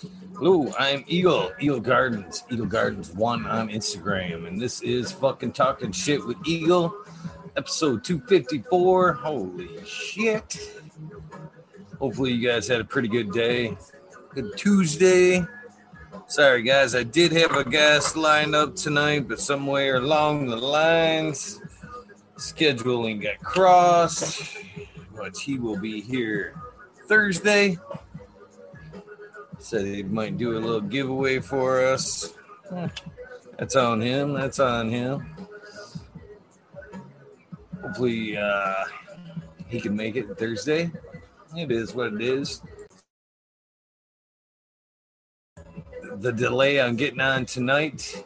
[0.00, 5.90] Hello, I'm Eagle, Eagle Gardens, Eagle Gardens one on Instagram, and this is fucking talking
[5.90, 6.94] shit with Eagle,
[7.56, 9.14] episode 254.
[9.14, 10.80] Holy shit.
[11.98, 13.76] Hopefully, you guys had a pretty good day.
[14.34, 15.44] Good Tuesday.
[16.28, 21.60] Sorry, guys, I did have a guest lined up tonight, but somewhere along the lines,
[22.36, 24.56] scheduling got crossed,
[25.16, 26.54] but he will be here
[27.08, 27.78] Thursday.
[29.58, 32.32] Said he might do a little giveaway for us.
[33.58, 34.34] That's on him.
[34.34, 35.26] That's on him.
[37.82, 38.84] Hopefully, uh,
[39.66, 40.90] he can make it Thursday.
[41.56, 42.62] It is what it is.
[46.20, 48.24] The delay on getting on tonight.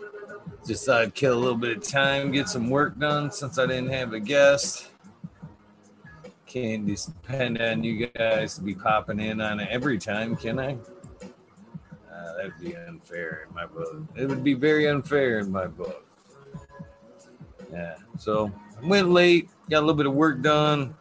[0.66, 3.66] Just thought I'd kill a little bit of time, get some work done since I
[3.66, 4.88] didn't have a guest.
[6.46, 10.76] Can't depend on you guys to be popping in on it every time, can I?
[12.36, 14.02] That'd be unfair in my book.
[14.16, 16.06] It would be very unfair in my book.
[17.72, 17.96] Yeah.
[18.18, 20.94] So I went late, got a little bit of work done.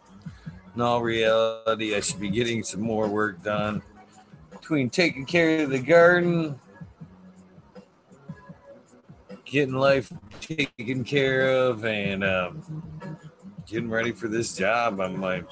[0.73, 3.81] In all reality, I should be getting some more work done
[4.51, 6.57] between taking care of the garden,
[9.43, 12.61] getting life taken care of, and um,
[13.67, 15.01] getting ready for this job.
[15.01, 15.45] I'm like,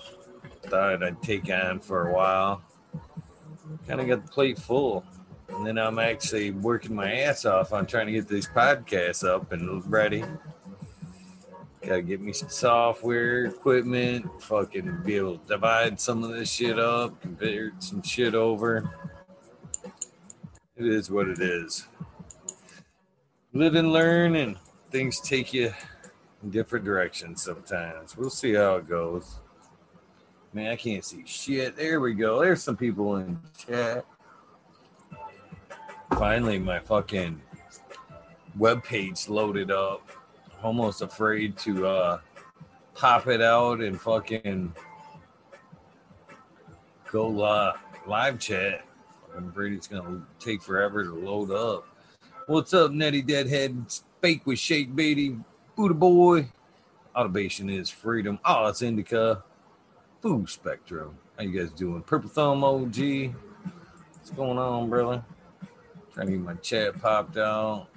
[0.63, 2.61] thought I'd take on for a while.
[3.87, 5.03] Kind of got the plate full.
[5.51, 9.51] And then I'm actually working my ass off on trying to get these podcasts up
[9.51, 10.23] and ready.
[11.81, 16.77] Gotta get me some software, equipment, fucking be able to divide some of this shit
[16.77, 18.89] up, convert some shit over.
[20.75, 21.87] It is what it is.
[23.53, 24.57] Live and learn, and
[24.91, 25.73] things take you
[26.43, 28.15] in different directions sometimes.
[28.15, 29.39] We'll see how it goes.
[30.53, 31.75] Man, I can't see shit.
[31.75, 32.39] There we go.
[32.39, 34.05] There's some people in chat.
[36.17, 37.41] Finally, my fucking
[38.57, 40.07] web page loaded up.
[40.61, 42.19] Almost afraid to uh
[42.95, 44.73] pop it out and fucking
[47.11, 47.73] go uh,
[48.05, 48.85] live chat.
[49.35, 51.87] I'm afraid it's gonna take forever to load up.
[52.47, 54.01] What's up, Netty Deadhead?
[54.21, 55.37] Fake with Shake Beatty,
[55.75, 56.49] Buddha Boy.
[57.15, 58.39] Automation is freedom.
[58.43, 59.43] Oh, it's Indica.
[60.21, 61.17] Food Spectrum.
[61.37, 62.01] How you guys doing?
[62.01, 63.33] Purple Thumb OG.
[64.15, 65.23] What's going on, brother?
[66.19, 67.87] Trying to get my chat popped out.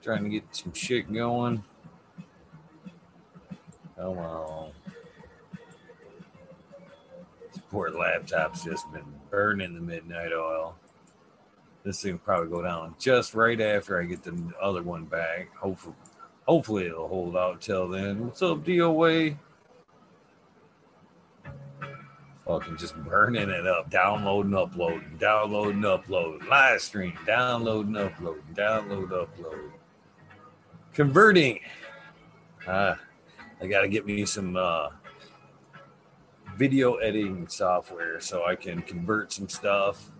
[0.00, 1.64] Trying to get some shit going.
[3.98, 4.70] Oh, Come on.
[7.40, 10.76] This poor laptop's just been burning the midnight oil.
[11.82, 15.52] This thing will probably go down just right after I get the other one back.
[15.56, 15.96] Hopefully,
[16.46, 18.24] hopefully it'll hold out till then.
[18.24, 19.36] What's up, DOA?
[22.52, 29.70] Fucking just burning it up, downloading, uploading, downloading, uploading, live stream, downloading, uploading, download, upload,
[30.92, 31.60] converting.
[32.68, 32.98] Ah,
[33.58, 34.90] I got to get me some uh,
[36.54, 40.10] video editing software so I can convert some stuff,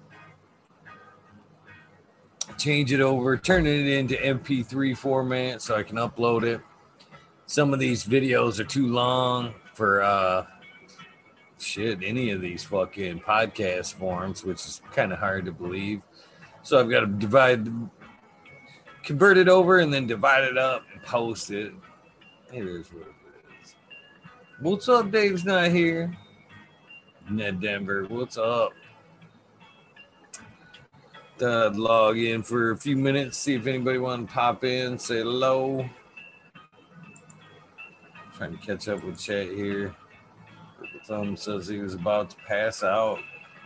[2.57, 6.63] change it over, turn it into MP3 format so I can upload it.
[7.45, 10.47] Some of these videos are too long for uh,
[11.63, 16.03] shit any of these fucking podcast forms, which is kind of hard to believe.
[16.63, 17.69] So I've got to divide,
[19.03, 21.73] convert it over, and then divide it up and post it.
[22.53, 23.15] It is what it
[23.63, 23.75] is.
[24.61, 25.11] What's up?
[25.11, 26.17] Dave's not here.
[27.31, 28.73] Ned Denver, what's up?
[31.41, 35.19] Uh, log in for a few minutes, see if anybody want to pop in, say
[35.19, 35.89] hello.
[38.37, 39.95] Trying to catch up with chat here.
[41.05, 43.19] Thumb says he was about to pass out.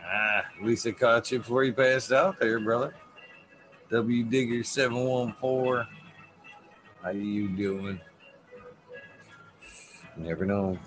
[0.04, 2.94] Ah, I caught you before you passed out there, brother.
[3.90, 5.86] W Digger 714.
[7.02, 8.00] How you doing?
[10.16, 10.78] Never know.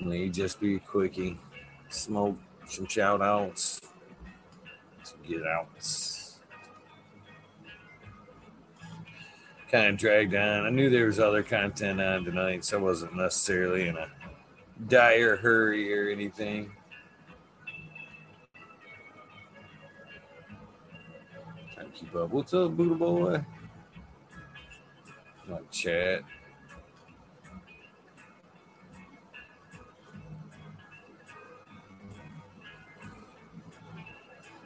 [0.00, 1.38] May just be a quickie.
[1.88, 3.80] Smoke some shout outs.
[5.02, 6.40] Some get outs.
[9.70, 10.66] Kind of dragged on.
[10.66, 14.08] I knew there was other content on tonight, so I wasn't necessarily in a
[14.86, 16.70] dire hurry or anything.
[21.74, 22.30] Trying to keep up.
[22.30, 23.44] What's up, Buddha boy?
[25.48, 26.22] My chat.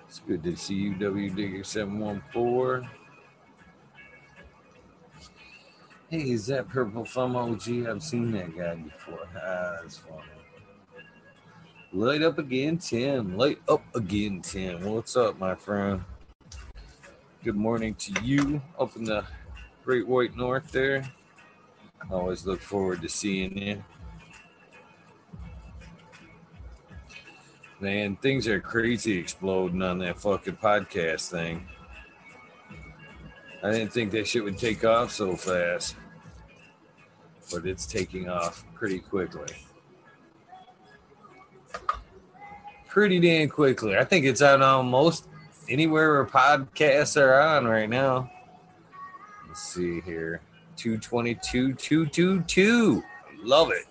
[0.09, 2.89] It's good to see you, W Digger 714.
[6.13, 7.87] Hey, is that Purple Thumb OG?
[7.89, 9.27] I've seen that guy before.
[9.35, 10.21] Ah, that's funny.
[11.91, 13.39] Light up again, Tim.
[13.39, 14.85] Light up again, Tim.
[14.85, 16.05] What's up, my friend?
[17.43, 19.25] Good morning to you up in the
[19.87, 21.11] Great White North there.
[22.11, 23.83] Always look forward to seeing you.
[27.81, 31.67] Man, things are crazy exploding on that fucking podcast thing.
[33.63, 35.95] I didn't think that shit would take off so fast,
[37.53, 39.55] but it's taking off pretty quickly.
[42.89, 43.97] Pretty damn quickly.
[43.97, 45.29] I think it's out on almost
[45.69, 48.31] anywhere where podcasts are on right now.
[49.49, 50.41] Let's see here
[50.77, 53.03] 222, 222.
[53.43, 53.87] Love it.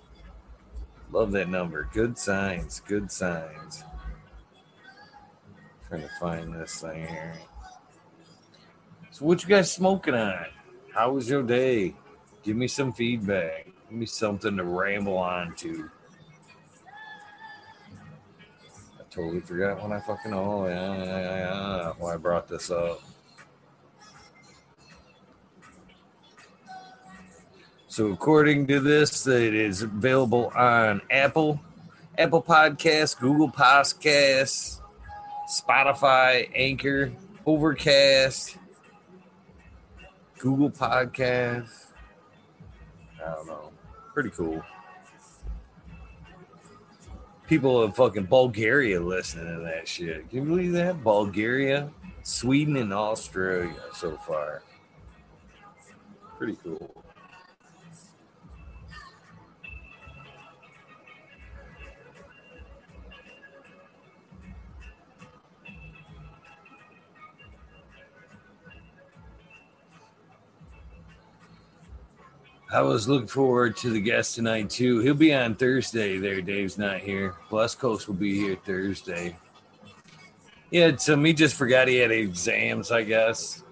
[1.11, 1.89] Love that number.
[1.93, 2.81] Good signs.
[2.87, 3.83] Good signs.
[5.87, 7.35] Trying to find this thing here.
[9.11, 10.45] So, what you guys smoking on?
[10.93, 11.95] How was your day?
[12.43, 13.65] Give me some feedback.
[13.89, 15.89] Give me something to ramble on to.
[18.99, 20.33] I totally forgot when I fucking.
[20.33, 21.93] Oh, yeah, yeah, yeah.
[21.97, 23.01] Why I brought this up.
[27.87, 31.59] So according to this, it is available on Apple,
[32.17, 34.79] Apple Podcasts, Google Podcasts,
[35.49, 37.11] Spotify, Anchor,
[37.45, 38.57] Overcast,
[40.39, 41.90] Google Podcasts.
[43.25, 43.71] I don't know.
[44.13, 44.63] Pretty cool.
[47.47, 50.29] People in fucking Bulgaria listening to that shit.
[50.29, 51.03] Can you believe that?
[51.03, 51.89] Bulgaria,
[52.23, 54.63] Sweden, and Australia so far.
[56.37, 57.03] Pretty cool.
[72.73, 74.99] I was looking forward to the guest tonight too.
[74.99, 76.17] He'll be on Thursday.
[76.17, 77.35] There, Dave's not here.
[77.49, 79.35] West Coast will be here Thursday.
[80.69, 82.89] Yeah, so he just forgot he had exams.
[82.89, 83.65] I guess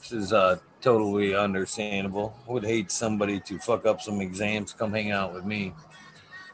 [0.00, 2.36] this is uh, totally understandable.
[2.48, 4.72] Would hate somebody to fuck up some exams.
[4.72, 5.72] Come hang out with me.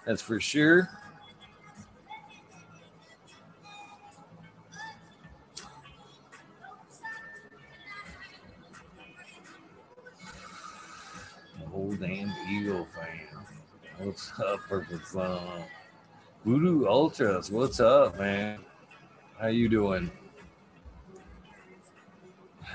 [0.04, 0.90] That's for sure.
[11.96, 13.20] Damn Eagle fan.
[13.98, 15.64] What's up, Purple Song?
[16.44, 18.58] Voodoo Ultras, what's up, man?
[19.38, 20.10] How you doing?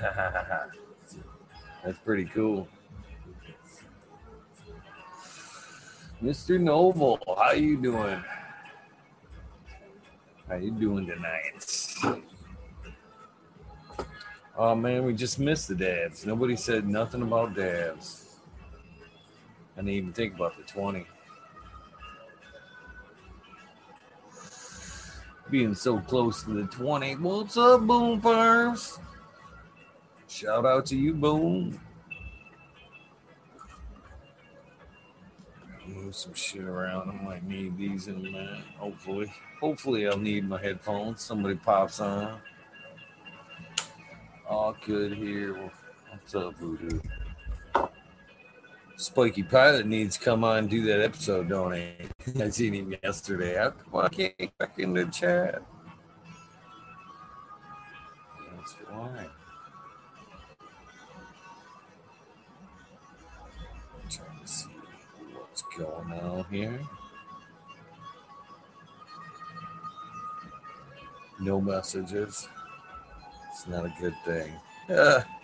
[0.00, 2.68] That's pretty cool.
[6.22, 6.60] Mr.
[6.60, 8.22] Noble, how you doing?
[10.48, 12.24] How you doing tonight?
[14.56, 16.26] Oh man, we just missed the dabs.
[16.26, 18.27] Nobody said nothing about dabs.
[19.78, 21.06] I didn't even think about the 20.
[25.50, 27.14] Being so close to the 20.
[27.14, 28.98] What's up, Boom Farms?
[30.26, 31.80] Shout out to you, Boom.
[35.86, 37.10] Move some shit around.
[37.10, 38.64] I might need these in a minute.
[38.78, 39.32] Hopefully.
[39.60, 41.22] Hopefully, I'll need my headphones.
[41.22, 42.40] Somebody pops on.
[44.48, 45.70] All good here.
[46.10, 46.98] What's up, Voodoo?
[48.98, 51.92] Spiky Pilot needs to come on and do that episode, don't he?
[52.42, 53.56] I seen him yesterday.
[53.56, 55.62] How come I can't get back in the chat?
[58.56, 59.26] That's why.
[64.10, 64.68] Trying to see
[65.32, 66.80] what's going on here.
[71.38, 72.48] No messages.
[73.52, 74.52] It's not a good thing.
[74.90, 75.20] Uh,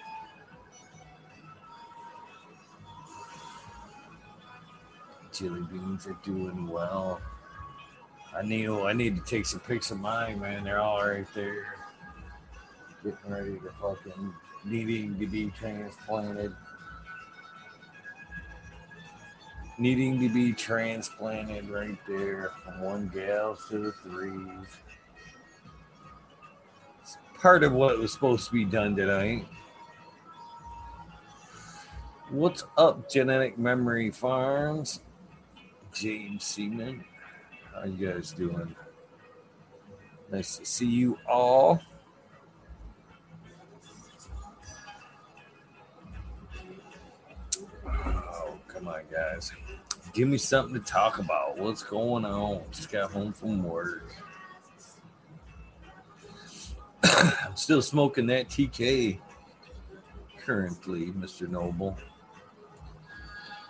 [5.34, 7.20] Chili beans are doing well.
[8.36, 10.64] I need I need to take some pics of mine, man.
[10.64, 11.74] They're all right there.
[13.02, 14.32] Getting ready to fucking
[14.64, 16.54] needing to be transplanted.
[19.76, 24.68] Needing to be transplanted right there from one gal to the threes.
[27.02, 29.46] It's part of what was supposed to be done tonight.
[32.30, 35.00] What's up, Genetic Memory Farms?
[35.94, 37.04] James Seaman.
[37.72, 38.74] How you guys doing?
[40.30, 41.80] Nice to see you all.
[47.86, 49.52] Oh, come on, guys.
[50.12, 51.58] Give me something to talk about.
[51.58, 52.62] What's going on?
[52.72, 54.16] Just got home from work.
[57.04, 59.18] I'm still smoking that TK
[60.38, 61.48] currently, Mr.
[61.48, 61.96] Noble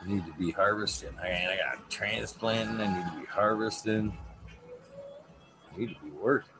[0.06, 1.10] need to be harvesting.
[1.22, 2.80] I, I got transplanting.
[2.80, 4.16] I need to be harvesting.
[5.72, 6.50] I need to be working.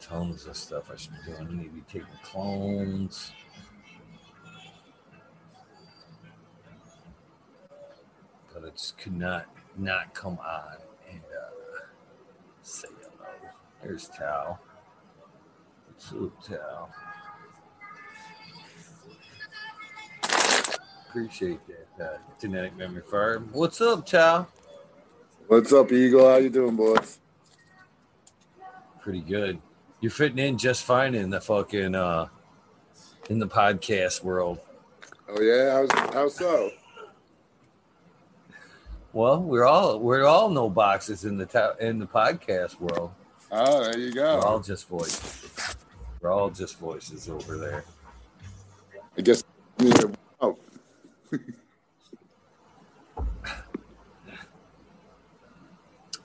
[0.00, 1.48] Tons of stuff I should be doing.
[1.48, 3.32] I need to be taking clones.
[8.52, 9.46] But it just could not
[9.78, 10.76] not come on
[11.10, 11.84] and uh,
[12.62, 13.52] say hello.
[13.82, 14.58] There's Tao.
[16.10, 16.88] Up, Tao?
[21.12, 21.60] Appreciate
[21.98, 23.50] that uh, genetic memory farm.
[23.52, 24.46] What's up, Tao?
[25.46, 26.26] What's up, Eagle?
[26.26, 27.18] How you doing, boys?
[29.02, 29.60] Pretty good.
[30.00, 32.28] You're fitting in just fine in the fucking uh
[33.28, 34.58] in the podcast world.
[35.28, 36.70] Oh yeah, how's how so?
[39.12, 43.10] Well, we're all we're all no boxes in the ta- in the podcast world.
[43.50, 44.38] Oh, there you go.
[44.38, 45.76] We're all just voices.
[46.22, 47.84] We're all just voices over there.
[49.18, 49.44] I guess.
[49.78, 50.12] Yeah, oh,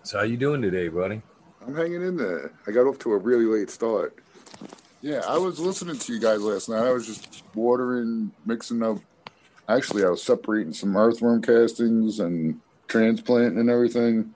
[0.04, 1.22] So how you doing today, buddy?
[1.66, 2.54] I'm hanging in there.
[2.66, 4.18] I got off to a really late start.
[5.02, 6.88] Yeah, I was listening to you guys last night.
[6.88, 9.00] I was just watering, mixing up.
[9.68, 14.34] Actually, I was separating some earthworm castings and transplanting and everything.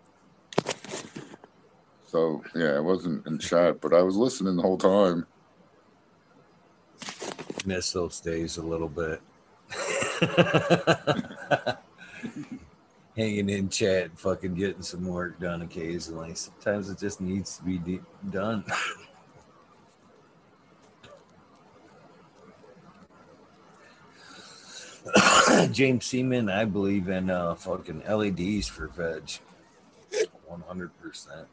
[2.05, 5.25] So yeah, I wasn't in chat, but I was listening the whole time.
[7.65, 9.21] Miss those days a little bit.
[13.17, 16.35] Hanging in chat, fucking getting some work done occasionally.
[16.35, 18.63] Sometimes it just needs to be de- done.
[25.71, 29.39] James Seaman, I believe in uh, fucking LEDs for veg.
[30.49, 31.45] 100%.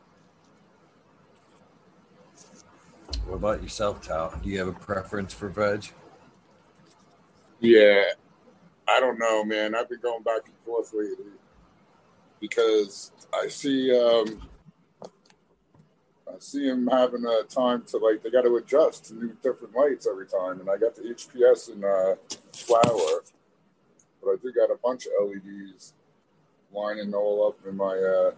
[3.27, 4.39] What about yourself, Tal?
[4.43, 5.87] Do you have a preference for veg?
[7.61, 8.05] Yeah,
[8.89, 9.75] I don't know, man.
[9.75, 11.33] I've been going back and forth lately
[12.41, 14.49] because I see um
[16.29, 19.75] I see him having a time to like they got to adjust to new different
[19.75, 22.15] lights every time, and I got the HPS and uh,
[22.53, 23.25] flower,
[24.23, 25.95] but I do got a bunch of LEDs
[26.73, 27.97] lining all up in my.
[27.97, 28.33] Uh,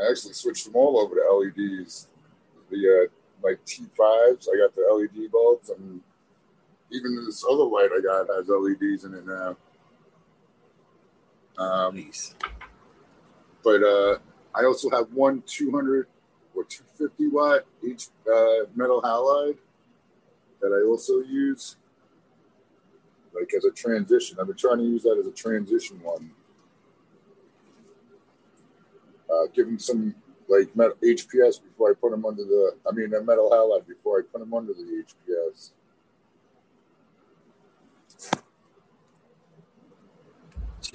[0.00, 2.08] I actually switched them all over to LEDs.
[2.70, 6.00] The uh, like T5s, I got the LED bulbs, and
[6.90, 9.56] even this other light I got has LEDs in it now.
[11.58, 12.34] Um, Please.
[13.62, 14.18] but uh,
[14.54, 16.06] I also have one 200
[16.54, 19.58] or 250 watt each uh, metal halide
[20.60, 21.76] that I also use
[23.34, 24.38] like as a transition.
[24.40, 26.30] I've been trying to use that as a transition one.
[29.30, 30.14] Uh, give them some
[30.48, 32.74] like metal HPS before I put them under the.
[32.88, 35.70] I mean, a metal halide before I put them under the HPS.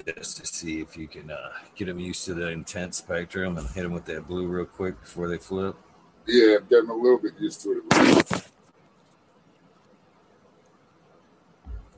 [0.04, 3.68] Just to see if you can uh, get them used to the intense spectrum and
[3.70, 5.76] hit them with that blue real quick before they flip.
[6.26, 8.50] Yeah, I'm getting a little bit used to it.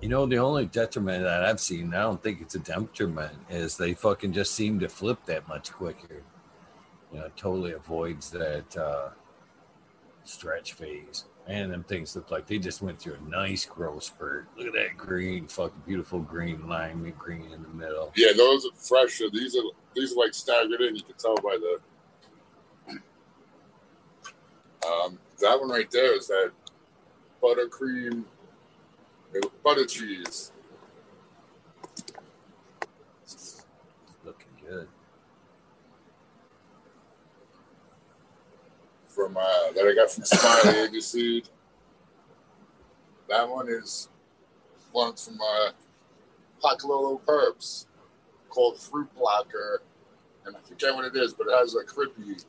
[0.01, 3.77] You know, the only detriment that I've seen, I don't think it's a detriment, is
[3.77, 6.23] they fucking just seem to flip that much quicker.
[7.13, 9.09] You know, it totally avoids that uh,
[10.25, 11.25] stretch phase.
[11.49, 14.47] Man, them things look like they just went through a nice growth spurt.
[14.59, 18.13] Look at that green, fucking beautiful green lime green in the middle.
[18.15, 19.31] Yeah, those are fresher.
[19.33, 19.63] These are
[19.97, 20.95] these are like staggered in.
[20.95, 21.79] You can tell by the.
[24.87, 26.53] Um, that one right there is that
[27.43, 28.25] buttercream,
[29.65, 30.53] butter cheese.
[34.23, 34.89] Looking good.
[39.19, 41.43] From uh, that I got from Smiley ABC.
[43.29, 44.09] That one is
[44.93, 45.71] one from uh,
[46.63, 47.89] Pakalolo Herbs
[48.49, 49.83] called Fruit Blocker,
[50.45, 52.45] and I forget what it is, but it has a crippy,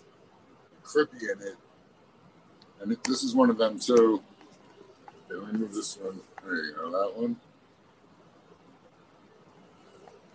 [0.83, 1.55] crippy in it,
[2.83, 4.21] and it, this is one of them too.
[5.25, 6.19] Okay, let me move this one.
[6.45, 7.35] There you go, that one,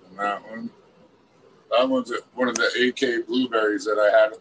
[0.09, 0.69] and that one.
[1.71, 4.33] That one's one of the AK blueberries that I had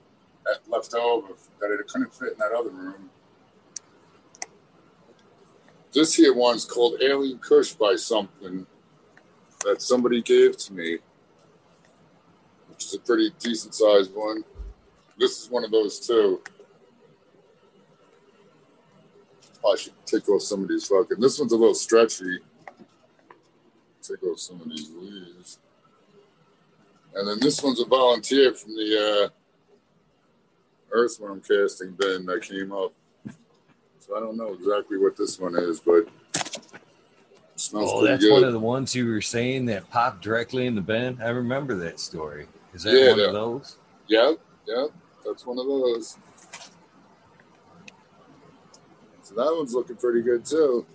[0.46, 1.28] that left over
[1.60, 3.10] that it couldn't fit in that other room.
[5.94, 8.66] This here one's called Alien Kush by something
[9.64, 10.98] that somebody gave to me,
[12.70, 14.44] which is a pretty decent sized one.
[15.18, 16.42] This is one of those too.
[19.66, 21.20] I should take off some of these fucking.
[21.20, 22.40] This one's a little stretchy.
[24.02, 25.60] Take off some of these leaves.
[27.16, 29.43] And then this one's a volunteer from the uh,
[30.94, 32.94] earthworm casting bin that came up.
[34.00, 36.08] So I don't know exactly what this one is, but
[37.56, 38.32] smells Oh, that's good.
[38.34, 41.20] one of the ones you were saying that popped directly in the bin.
[41.22, 42.48] I remember that story.
[42.74, 43.26] Is that Yeah, one yeah.
[43.28, 43.78] of those?
[44.08, 44.90] Yep, yep,
[45.26, 46.18] that's one of those.
[49.22, 50.86] So that one's looking pretty good too.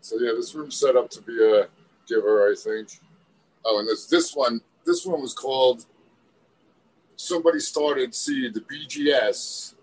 [0.00, 1.68] So yeah, this room's set up to be a
[2.08, 2.88] giver, I think.
[3.64, 5.86] Oh, and this this one, this one was called.
[7.16, 9.74] Somebody started see the BGS,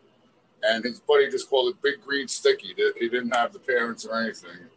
[0.64, 2.76] and his buddy just called it Big Green Sticky.
[3.00, 4.68] He didn't have the parents or anything.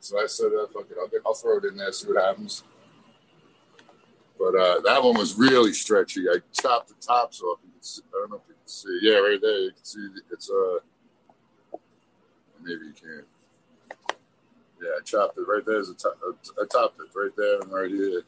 [0.00, 2.22] So I said, uh, "Fuck it, I'll, get, I'll throw it in there, see what
[2.22, 2.64] happens."
[4.38, 6.28] But uh, that one was really stretchy.
[6.28, 7.60] I chopped the tops off.
[7.60, 8.98] Can see, I don't know if you can see.
[9.02, 9.58] Yeah, right there.
[9.58, 10.78] You can see it's uh
[12.62, 13.26] maybe you can't.
[14.80, 16.18] Yeah, I chopped it right there's a top.
[16.60, 18.22] I topped it right there and right here.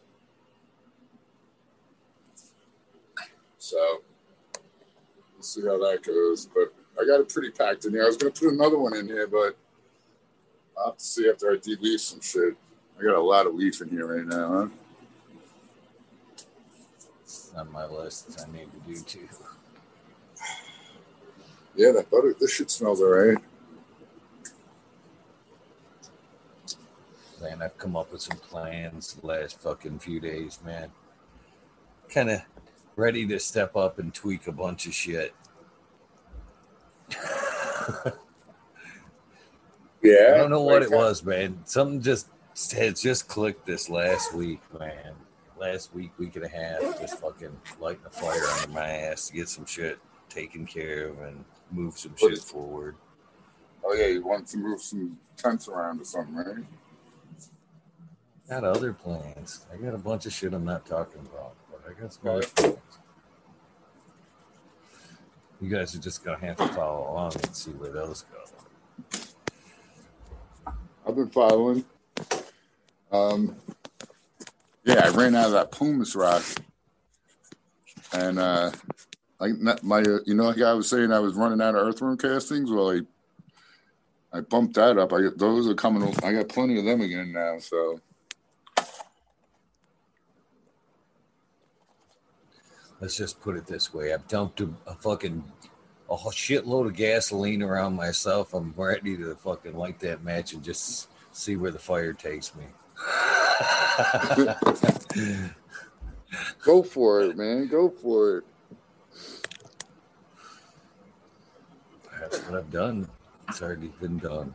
[3.71, 4.03] So
[5.35, 6.47] we'll see how that goes.
[6.47, 8.03] But I got it pretty packed in here.
[8.03, 9.57] I was gonna put another one in here, but
[10.77, 12.57] I'll have to see after I de-leaf some shit.
[12.99, 14.69] I got a lot of leaf in here right now, huh?
[17.23, 18.45] It's on my list.
[18.45, 19.29] I need to do too.
[21.77, 22.35] Yeah, that butter.
[22.41, 23.39] This shit smells alright.
[27.41, 30.91] Man, I've come up with some plans the last fucking few days, man.
[32.09, 32.43] Kind of
[33.00, 35.35] ready to step up and tweak a bunch of shit.
[40.02, 40.33] Yeah.
[40.35, 41.61] I don't know what it was, man.
[41.64, 42.28] Something just
[42.73, 45.12] has just clicked this last week, man.
[45.59, 49.35] Last week, week and a half, just fucking lighting a fire under my ass to
[49.35, 49.99] get some shit
[50.30, 52.97] taken care of and move some shit forward.
[53.85, 56.64] Oh yeah, you want to move some tents around or something, right?
[58.49, 59.66] Got other plans.
[59.73, 61.57] I got a bunch of shit I'm not talking about,
[61.87, 62.77] I some other.
[65.61, 68.39] You guys are just gonna have to follow along and see where those go.
[71.07, 71.85] I've been following.
[73.13, 73.57] Um,
[74.85, 76.43] yeah, I ran out of that pumice rock,
[78.13, 78.71] and uh,
[79.39, 82.71] like my, you know, like I was saying, I was running out of earthworm castings.
[82.71, 83.01] Well, I,
[84.37, 85.12] I bumped that up.
[85.12, 86.14] I those are coming.
[86.23, 87.59] I got plenty of them again now.
[87.59, 88.01] So
[93.01, 95.43] Let's just put it this way: I've dumped a, a fucking
[96.11, 98.53] a shitload of gasoline around myself.
[98.53, 102.65] I'm ready to fucking light that match and just see where the fire takes me.
[106.65, 107.69] go for it, man.
[107.69, 108.45] Go for it.
[112.19, 113.09] That's what I've done.
[113.49, 114.55] It's already been done.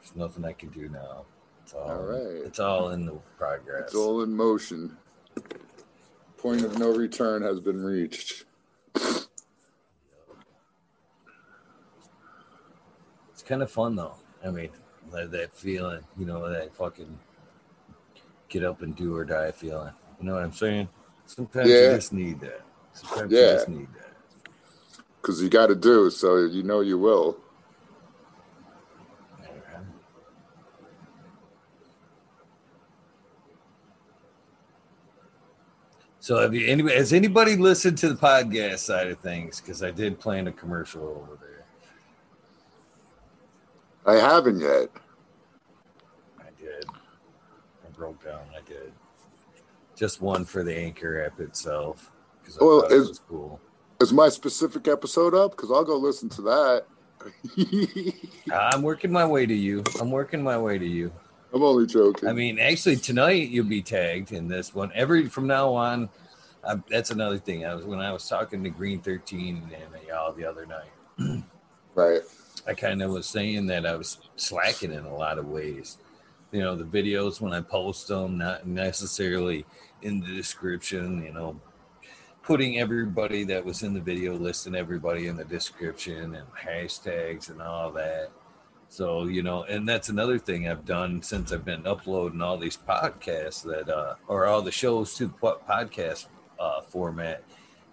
[0.00, 1.24] There's nothing I can do now.
[1.62, 2.44] It's all, All right.
[2.44, 3.84] It's all in the progress.
[3.86, 4.96] It's all in motion.
[6.44, 8.44] Point of no return has been reached.
[13.32, 14.16] It's kind of fun though.
[14.44, 14.68] I mean,
[15.10, 17.18] that, that feeling, you know, that fucking
[18.50, 19.94] get up and do or die feeling.
[20.20, 20.90] You know what I'm saying?
[21.24, 21.88] Sometimes Yeah.
[21.92, 22.60] you just need that.
[22.92, 23.52] Sometimes you Yeah.
[23.54, 24.12] just need that.
[25.22, 27.38] Because you got to do so you know you will.
[36.24, 39.60] So have you anybody has anybody listened to the podcast side of things?
[39.60, 41.66] Because I did plan a commercial over there.
[44.06, 44.88] I haven't yet.
[46.40, 46.86] I did.
[46.88, 48.40] I broke down.
[48.56, 48.90] I did.
[49.96, 52.10] Just one for the Anchor app itself.
[52.58, 53.60] Well, it is- was cool.
[54.00, 55.50] Is my specific episode up?
[55.50, 58.14] Because I'll go listen to that.
[58.50, 59.84] I'm working my way to you.
[60.00, 61.12] I'm working my way to you.
[61.54, 62.28] I'm only joking.
[62.28, 64.90] I mean, actually, tonight you'll be tagged in this one.
[64.92, 66.08] Every from now on,
[66.66, 67.64] I, that's another thing.
[67.64, 71.44] I was when I was talking to Green Thirteen and y'all the other night.
[71.94, 72.22] right.
[72.66, 75.98] I kind of was saying that I was slacking in a lot of ways.
[76.50, 79.64] You know, the videos when I post them, not necessarily
[80.02, 81.22] in the description.
[81.22, 81.60] You know,
[82.42, 87.62] putting everybody that was in the video, listing everybody in the description and hashtags and
[87.62, 88.30] all that.
[88.94, 92.76] So, you know, and that's another thing I've done since I've been uploading all these
[92.76, 96.26] podcasts that, uh, or all the shows to podcast
[96.60, 97.42] uh, format.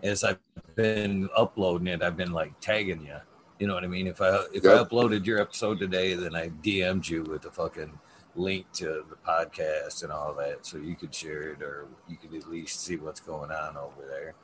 [0.03, 0.37] As I've
[0.75, 3.17] been uploading it, I've been like tagging you.
[3.57, 4.05] You know what I mean?
[4.05, 7.97] If I if I uploaded your episode today, then I DM'd you with the fucking
[8.35, 12.35] link to the podcast and all that, so you could share it or you could
[12.35, 14.35] at least see what's going on over there.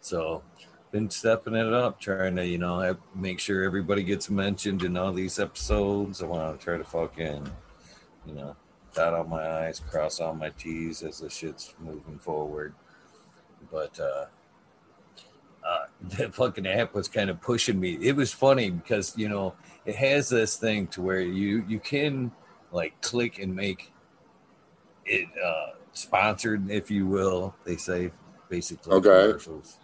[0.00, 0.42] So,
[0.92, 4.96] been stepping it up, trying to you know have, make sure everybody gets mentioned in
[4.96, 6.22] all these episodes.
[6.22, 7.50] I want to try to fucking
[8.26, 8.54] you know
[8.94, 12.74] dot all my i's, cross all my t's as the shit's moving forward.
[13.72, 14.26] But uh
[15.66, 15.86] uh,
[16.18, 17.94] that fucking app was kind of pushing me.
[18.00, 19.54] It was funny because you know
[19.86, 22.30] it has this thing to where you you can
[22.70, 23.92] like click and make
[25.06, 27.54] it uh sponsored, if you will.
[27.64, 28.12] They say
[28.50, 29.26] basically Okay.
[29.28, 29.78] commercials.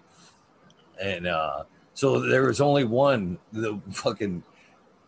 [1.02, 4.42] And uh so there was only one the fucking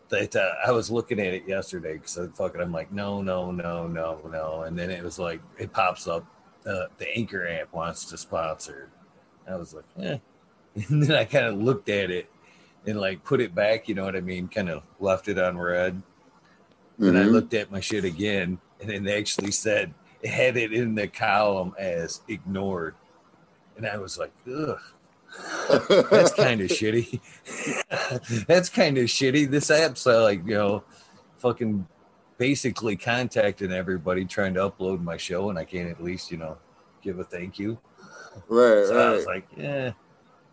[0.08, 3.50] that uh, I was looking at it yesterday because I fucking I'm like no no
[3.52, 6.24] no no no and then it was like it pops up
[6.66, 8.90] uh, the Anchor app wants to sponsor.
[9.48, 10.18] I was like eh.
[10.88, 12.28] and then I kind of looked at it
[12.86, 15.56] and like put it back you know what I mean kind of left it on
[15.58, 16.02] red
[16.98, 17.32] then I Mhm.
[17.32, 21.08] looked at my shit again, and then they actually said it had it in the
[21.08, 22.94] column as ignored,
[23.78, 24.78] and I was like, ugh.
[26.10, 27.20] That's kind of shitty.
[28.46, 29.50] That's kind of shitty.
[29.50, 30.84] This app's uh, like, you know,
[31.38, 31.86] fucking
[32.38, 36.56] basically contacting everybody trying to upload my show, and I can't at least, you know,
[37.02, 37.78] give a thank you.
[38.48, 39.92] right, So I was like, yeah,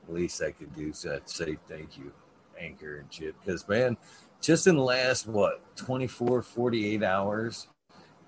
[0.07, 1.29] at least I could do that.
[1.29, 2.11] Say thank you,
[2.59, 3.35] Anchor and shit.
[3.39, 3.97] Because, man,
[4.41, 7.67] just in the last, what, 24, 48 hours,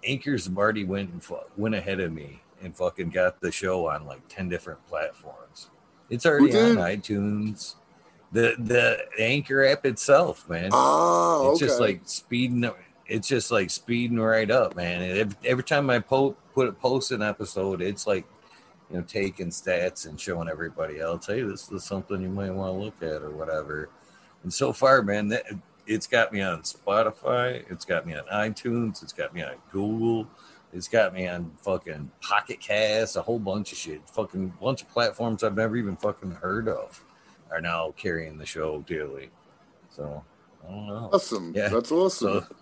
[0.04, 4.06] Anchor's already went, and fu- went ahead of me and fucking got the show on
[4.06, 5.70] like 10 different platforms.
[6.10, 7.76] It's already on iTunes.
[8.32, 10.70] The the Anchor app itself, man.
[10.72, 11.66] Ah, it's okay.
[11.66, 12.70] just like speeding.
[13.08, 15.02] It's just like speeding right up, man.
[15.02, 18.26] Every, every time I po- put post an episode, it's like
[18.90, 22.74] you know taking stats and showing everybody else, hey, this is something you might want
[22.74, 23.90] to look at or whatever.
[24.44, 25.46] And so far, man, that
[25.88, 30.28] it's got me on Spotify, it's got me on iTunes, it's got me on Google,
[30.74, 34.90] it's got me on fucking Pocket Cast, a whole bunch of shit, fucking bunch of
[34.90, 37.04] platforms I've never even fucking heard of
[37.52, 39.32] are now carrying the show daily.
[39.90, 40.24] So
[40.68, 41.10] I don't know.
[41.14, 41.54] awesome.
[41.56, 41.70] Yeah.
[41.70, 42.42] That's awesome.
[42.42, 42.56] So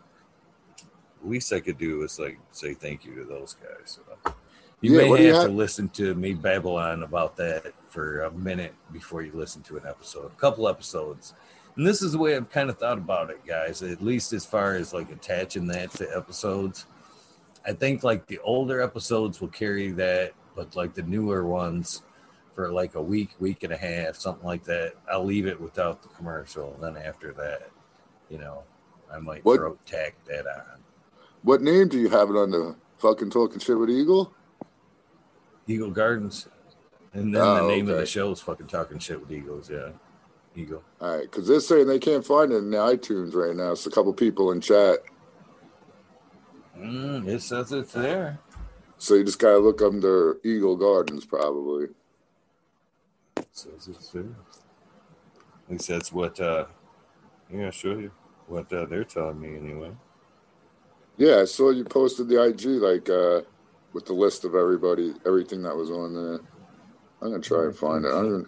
[1.23, 3.99] least I could do is like say thank you to those guys.
[4.25, 4.33] So,
[4.81, 8.21] you Yeah, may you have to have- listen to me babble on about that for
[8.21, 11.33] a minute before you listen to an episode, a couple episodes.
[11.75, 13.81] And this is the way I've kind of thought about it, guys.
[13.83, 16.85] At least as far as like attaching that to episodes.
[17.67, 22.01] I think like the older episodes will carry that, but like the newer ones
[22.55, 26.01] for like a week, week and a half, something like that, I'll leave it without
[26.01, 26.75] the commercial.
[26.81, 27.69] Then after that,
[28.29, 28.63] you know,
[29.13, 30.81] I might What- throw tack that on.
[31.43, 34.33] what name do you have it on the Fucking talking shit with Eagle?
[35.67, 36.47] Eagle Gardens.
[37.13, 39.89] And then Oh, the name of the show is fucking talking shit with Eagles, yeah.
[40.55, 40.81] Eagle.
[40.99, 43.73] All right, because they're saying they can't find it in the iTunes right now.
[43.73, 44.97] It's a couple people in chat,
[46.77, 48.39] Mm, it says it's there.
[48.97, 51.87] so you just gotta look under Eagle Gardens, probably.
[53.37, 54.23] It says it's there.
[54.23, 56.65] At least that's what uh
[57.51, 58.11] yeah, show you
[58.47, 59.91] what uh, they're telling me anyway.
[61.17, 63.41] Yeah, I saw you posted the IG like uh
[63.93, 66.39] with the list of everybody, everything that was on there.
[67.21, 68.09] I'm gonna try and find it.
[68.09, 68.47] I don't, It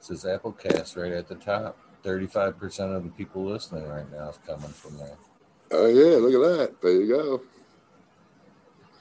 [0.00, 1.78] says Applecast right at the top.
[2.02, 5.16] Thirty-five percent of the people listening right now is coming from there.
[5.72, 6.80] Oh yeah, look at that.
[6.82, 7.42] There you go.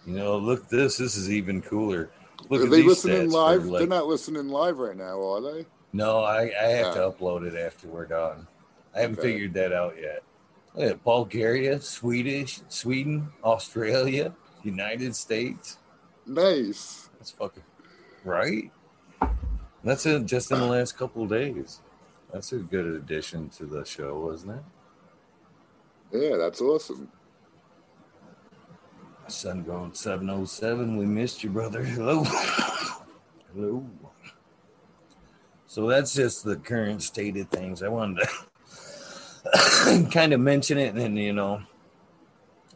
[0.06, 0.97] You know, look this.
[0.97, 2.10] This is even cooler.
[2.49, 3.65] Look Are at they listening live?
[3.65, 5.65] Like, They're not listening live right now, are they?
[5.93, 7.12] No, I, I have to Oh.
[7.12, 8.47] upload it after we're done.
[8.95, 9.34] I haven't Okay.
[9.34, 10.23] figured that out yet.
[10.75, 15.77] Look at Bulgaria, Swedish, Sweden, Australia, United States.
[16.25, 17.10] Nice.
[17.17, 17.63] That's fucking
[18.23, 18.71] right.
[19.84, 21.82] That's in just in the last couple of days.
[22.32, 24.63] That's a good addition to the show, wasn't it?
[26.12, 27.10] Yeah, that's awesome.
[29.28, 30.96] Sun going 707.
[30.96, 31.84] We missed you, brother.
[31.84, 32.24] Hello.
[33.54, 33.86] Hello.
[35.65, 37.84] So that's just the current state of things.
[37.84, 38.26] I wanted
[39.54, 41.62] to kind of mention it, and then, you know,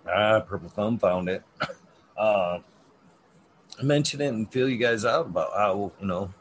[0.06, 1.44] ah, Purple Thumb found it.
[2.18, 2.60] Uh,
[3.82, 6.32] mention it and feel you guys out about how, you know,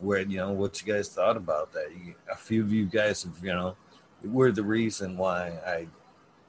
[0.00, 1.90] where, you know, what you guys thought about that.
[1.92, 3.76] You, a few of you guys have, you know,
[4.24, 5.86] were the reason why I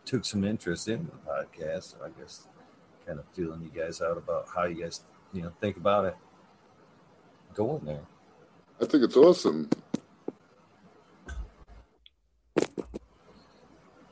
[0.06, 1.92] took some interest in the podcast.
[1.92, 2.48] So I guess
[3.06, 5.02] kind of feeling you guys out about how you guys,
[5.34, 6.16] you know, think about it.
[7.54, 8.02] going there.
[8.82, 9.70] I think it's awesome.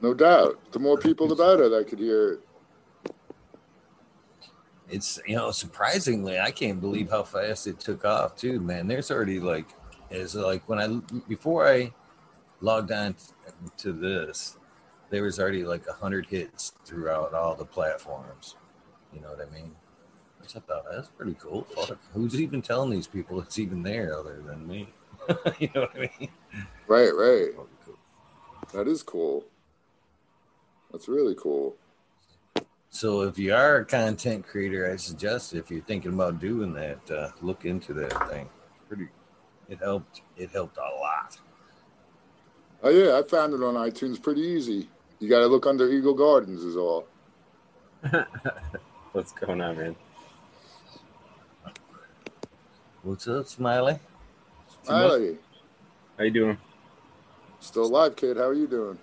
[0.01, 0.71] No doubt.
[0.71, 2.39] The more people, the better that could hear it.
[4.89, 8.87] It's you know surprisingly, I can't believe how fast it took off too, man.
[8.87, 9.67] There's already like,
[10.09, 10.87] is like when I
[11.29, 11.93] before I
[12.59, 13.15] logged on
[13.77, 14.57] to this,
[15.11, 18.55] there was already like a hundred hits throughout all the platforms.
[19.13, 19.75] You know what I mean?
[20.41, 21.63] I thought that's pretty cool.
[21.75, 24.89] Fuck, who's even telling these people it's even there other than me?
[25.59, 26.29] you know what I mean?
[26.87, 27.49] Right, right.
[27.85, 27.97] Cool.
[28.73, 29.45] That is cool.
[30.91, 31.75] That's really cool.
[32.89, 37.11] So if you are a content creator, I suggest if you're thinking about doing that,
[37.11, 38.49] uh, look into that thing.
[38.89, 39.07] Pretty,
[39.69, 40.21] it helped.
[40.35, 41.37] It helped a lot.
[42.83, 44.89] Oh yeah, I found it on iTunes pretty easy.
[45.21, 47.05] You got to look under Eagle Gardens, is all.
[49.11, 49.95] What's going on, man?
[53.03, 53.99] What's up, Smiley?
[54.83, 55.37] Smiley.
[56.17, 56.57] How you doing?
[57.59, 58.37] Still alive, kid.
[58.37, 58.97] How are you doing?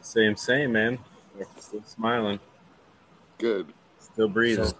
[0.00, 0.96] Same, same, man.
[1.58, 2.38] Still smiling.
[3.38, 3.72] Good.
[3.98, 4.66] Still breathing.
[4.66, 4.76] So,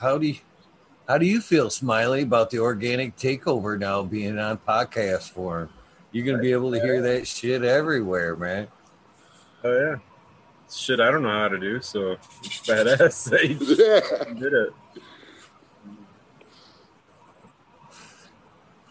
[0.00, 0.36] how do you
[1.06, 5.68] how do you feel, Smiley, about the organic takeover now being on podcast form?
[6.10, 8.68] You're gonna be able to hear that shit everywhere, man.
[9.62, 9.96] Oh yeah.
[10.72, 13.30] Shit, I don't know how to do, so it's badass.
[13.30, 13.56] that you
[14.28, 14.34] Yeah.
[14.40, 14.72] did it.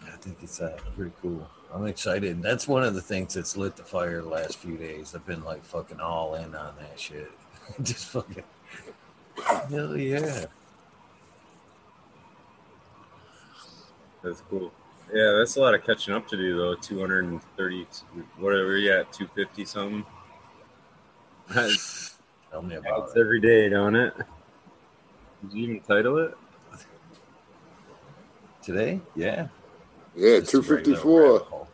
[0.03, 1.47] I think it's uh, pretty cool.
[1.73, 2.41] I'm excited.
[2.43, 5.15] That's one of the things that's lit the fire the last few days.
[5.15, 7.31] I've been like fucking all in on that shit.
[7.81, 8.43] Just fucking
[9.69, 10.45] hell yeah.
[14.23, 14.71] That's cool.
[15.11, 16.75] Yeah, that's a lot of catching up to do though.
[16.75, 17.87] Two hundred and thirty.
[18.37, 19.11] What are we at?
[19.11, 20.05] Two fifty something.
[21.53, 22.15] That's
[22.51, 23.19] Tell me about it's it.
[23.19, 24.13] every day, don't it?
[25.43, 26.37] Did you even title it?
[28.61, 28.99] Today?
[29.15, 29.47] Yeah.
[30.15, 31.67] Yeah, Just 254.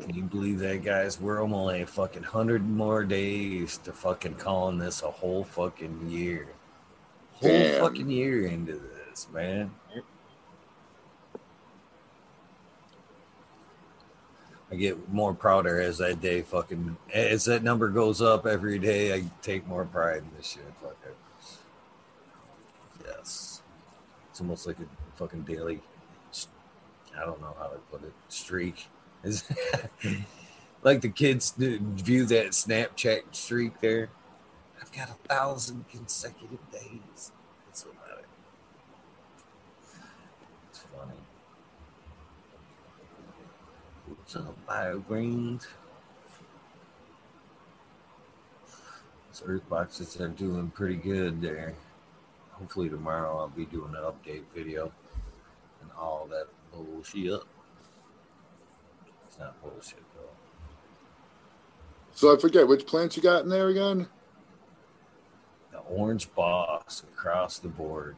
[0.00, 1.20] Can you believe that, guys?
[1.20, 6.48] We're only a fucking hundred more days to fucking calling this a whole fucking year.
[7.34, 7.80] Whole Damn.
[7.82, 8.74] fucking year into
[9.08, 9.70] this, man.
[14.70, 19.14] I get more prouder as that day fucking as that number goes up every day.
[19.14, 20.64] I take more pride in this shit.
[20.82, 21.16] Fuck it.
[23.06, 23.62] Yes,
[24.30, 25.80] it's almost like a fucking daily.
[27.16, 28.12] I don't know how to put it.
[28.28, 28.88] Streak
[29.22, 29.44] is
[30.82, 34.10] like the kids view that Snapchat streak there.
[34.80, 37.32] I've got a thousand consecutive days.
[37.66, 38.24] That's what matters.
[40.70, 41.12] It's funny.
[44.26, 45.68] What's up, BioGreens?
[49.28, 51.74] Those earth boxes are doing pretty good there.
[52.50, 54.90] Hopefully tomorrow I'll be doing an update video
[55.80, 57.40] and all that bullshit.
[59.28, 60.22] It's not bullshit though.
[62.12, 64.08] So I forget which plants you got in there again.
[65.70, 68.16] The orange boss across the board.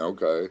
[0.00, 0.48] Okay.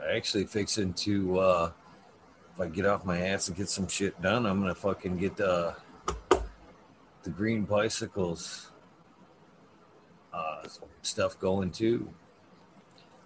[0.11, 1.71] actually fixing to uh
[2.53, 5.37] if I get off my ass and get some shit done, I'm gonna fucking get
[5.37, 5.75] the
[7.23, 8.71] the green bicycles
[10.33, 10.63] uh
[11.01, 12.09] stuff going too.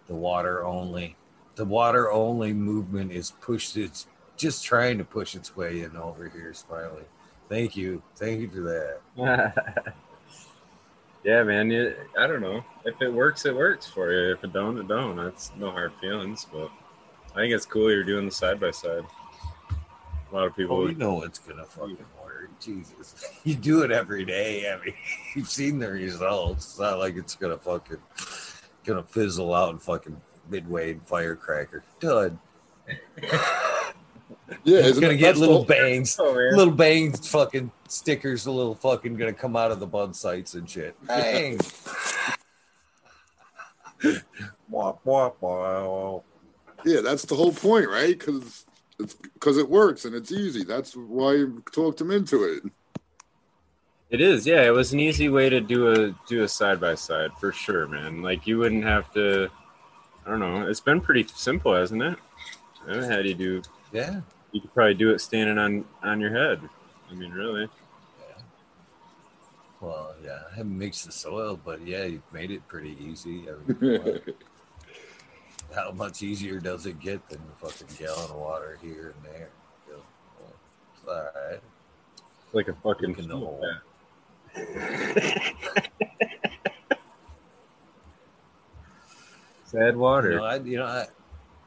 [0.08, 1.16] The water only.
[1.56, 6.28] The water only movement is pushed it's just trying to push its way in over
[6.30, 7.06] here, Smiley.
[7.50, 8.02] Thank you.
[8.16, 9.96] Thank you for that.
[11.26, 11.72] yeah, man.
[11.72, 12.64] It, I don't know.
[12.86, 14.34] If it works, it works for you.
[14.34, 15.18] If it don't, it don't.
[15.18, 16.46] That's no hard feelings.
[16.52, 16.70] But
[17.34, 19.04] I think it's cool you're doing the side by side.
[20.32, 20.78] A lot of people.
[20.78, 22.52] Oh, you know it's gonna fucking work.
[22.60, 23.16] Jesus.
[23.44, 24.72] You do it every day.
[24.72, 24.94] I mean,
[25.36, 26.66] you've seen the results.
[26.66, 27.98] It's not like it's gonna fucking
[28.84, 31.84] gonna fizzle out and fucking midway and firecracker.
[32.00, 32.38] Dud.
[34.64, 36.18] Yeah, It's gonna it- get little whole- bangs.
[36.20, 36.32] Oh.
[36.34, 40.70] Little bangs fucking stickers, a little fucking gonna come out of the bud sites and
[40.70, 40.96] shit.
[41.08, 41.60] Bang.
[44.70, 46.20] Wah, wah, wah.
[46.84, 48.18] Yeah, that's the whole point, right?
[48.18, 48.66] Because
[49.00, 50.64] it's because it works and it's easy.
[50.64, 52.64] That's why you talked him into it.
[54.12, 54.62] It is, yeah.
[54.62, 57.88] It was an easy way to do a do a side by side for sure,
[57.88, 58.22] man.
[58.22, 59.50] Like you wouldn't have to.
[60.26, 60.68] I don't know.
[60.68, 62.18] It's been pretty simple, hasn't it?
[62.88, 63.62] I haven't had you do.
[63.92, 64.22] Yeah.
[64.56, 66.62] You could probably do it standing on on your head.
[67.12, 67.68] I mean, really.
[69.82, 73.50] Well, yeah, I haven't mixed the soil, but yeah, you've made it pretty easy.
[73.50, 74.24] I mean, what-
[75.76, 79.50] how much easier does it get than a fucking gallon of water here and there?
[79.88, 80.04] You know,
[80.40, 80.54] well,
[80.94, 81.60] it's all right.
[82.46, 83.10] It's like a fucking.
[83.10, 83.62] Look in the hole.
[89.66, 90.32] Sad water.
[90.32, 91.08] You know, I, you know, I,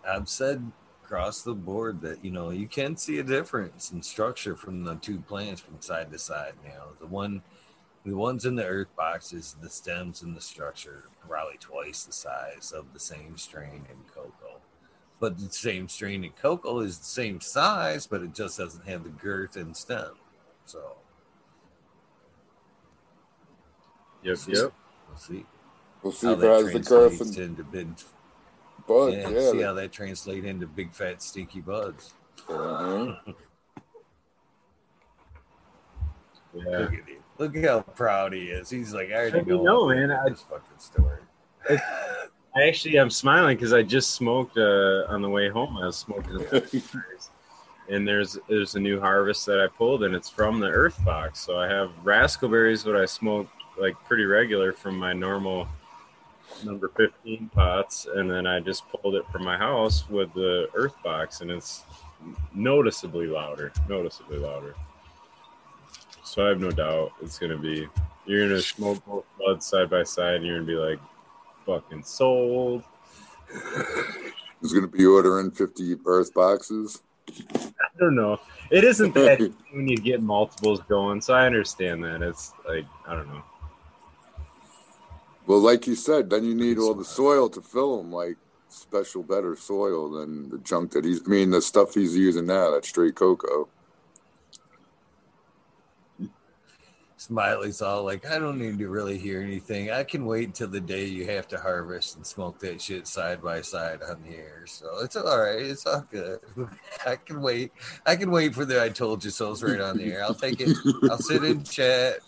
[0.08, 0.72] I've said
[1.08, 4.94] across the board that you know you can see a difference in structure from the
[4.96, 6.52] two plants from side to side.
[6.62, 7.42] You know, the one,
[8.04, 12.12] the ones in the earth boxes, the stems and the structure are probably twice the
[12.12, 14.60] size of the same strain in cocoa.
[15.18, 19.02] But the same strain in cocoa is the same size, but it just doesn't have
[19.02, 20.12] the girth and stem.
[20.66, 20.96] So
[24.24, 24.52] Yep, See?
[24.52, 24.72] yep.
[25.08, 25.46] we'll see
[26.02, 28.04] We'll see how if it has the girth translates and into
[28.88, 28.96] big.
[28.96, 29.12] bud.
[29.12, 29.50] Yeah, Yeah.
[29.52, 32.14] see how that translates into big fat stinky buds.
[32.48, 33.14] Uh-huh.
[36.54, 36.62] Yeah.
[36.78, 37.16] Look at him.
[37.38, 38.68] Look how proud he is.
[38.70, 40.10] He's like, I already I know, know, man.
[40.10, 41.20] I- this fucking story.
[42.56, 45.76] I actually I'm smiling because I just smoked uh, on the way home.
[45.76, 46.40] I was smoking,
[47.90, 51.40] and there's there's a new harvest that I pulled, and it's from the Earth Box.
[51.40, 53.48] So I have raspberries, what I smoke
[53.78, 55.68] like pretty regular from my normal
[56.64, 60.94] number 15 pots, and then I just pulled it from my house with the Earth
[61.02, 61.84] Box, and it's
[62.54, 64.74] noticeably louder, noticeably louder.
[66.24, 67.88] So I have no doubt it's gonna be.
[68.26, 70.98] You're gonna smoke both buds side by side, and you're gonna be like,
[71.68, 72.82] fucking sold.
[74.60, 77.02] He's going to be ordering 50 Earth boxes.
[77.28, 78.40] I don't know.
[78.70, 79.40] It isn't that
[79.72, 82.22] when you get multiples going, so I understand that.
[82.22, 83.42] It's like I don't know.
[85.48, 88.36] Well, like you said, then you need all the soil to fill them, like
[88.68, 91.22] special, better soil than the junk that he's.
[91.26, 93.70] I mean, the stuff he's using now, that's straight cocoa.
[97.16, 99.90] Smiley's all like, I don't need to really hear anything.
[99.90, 103.42] I can wait until the day you have to harvest and smoke that shit side
[103.42, 104.64] by side on the air.
[104.66, 105.60] So it's all right.
[105.62, 106.40] It's all good.
[107.06, 107.72] I can wait.
[108.06, 110.24] I can wait for the I told you so's right on the air.
[110.24, 110.76] I'll take it.
[111.10, 112.18] I'll sit in chat.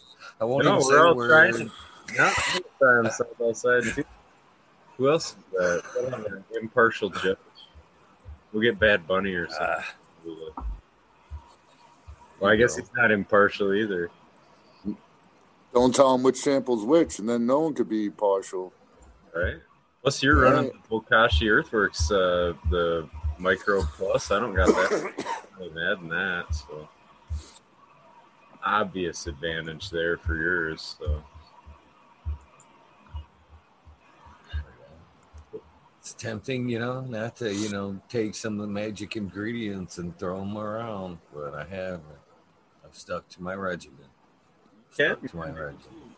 [0.40, 1.70] I won't No, even say we're a all word.
[2.14, 3.94] Trying to not time side side.
[3.94, 4.04] too.
[4.96, 5.82] Who else is that?
[5.94, 7.36] What Impartial judge.
[8.52, 9.66] We'll get Bad Bunny or something.
[9.68, 10.64] Ah,
[12.40, 14.10] well, I guess he's not impartial either.
[15.72, 18.72] Don't tell him which sample's which, and then no one could be partial.
[19.34, 19.58] Right.
[20.02, 20.52] Plus, you're Right.
[20.52, 24.30] running the Bokashi Earthworks, uh, the Micro Plus.
[24.30, 25.36] I don't got that.
[25.60, 26.88] I'm adding that, so
[28.64, 30.96] obvious advantage there for yours.
[30.98, 31.22] So
[36.20, 40.38] tempting, you know, not to, you know, take some of the magic ingredients and throw
[40.38, 42.02] them around, but I haven't.
[42.84, 44.04] I've stuck to my regimen.
[44.90, 46.14] Stuck to my regimen.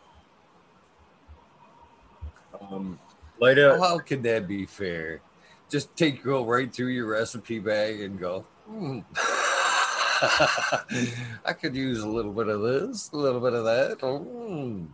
[2.59, 2.99] um,
[3.39, 5.21] light How, how could that be fair?
[5.69, 8.45] Just take go right through your recipe bag and go.
[8.67, 8.99] "Hmm.
[11.45, 13.99] I could use a little bit of this, a little bit of that.
[14.01, 14.85] Hmm.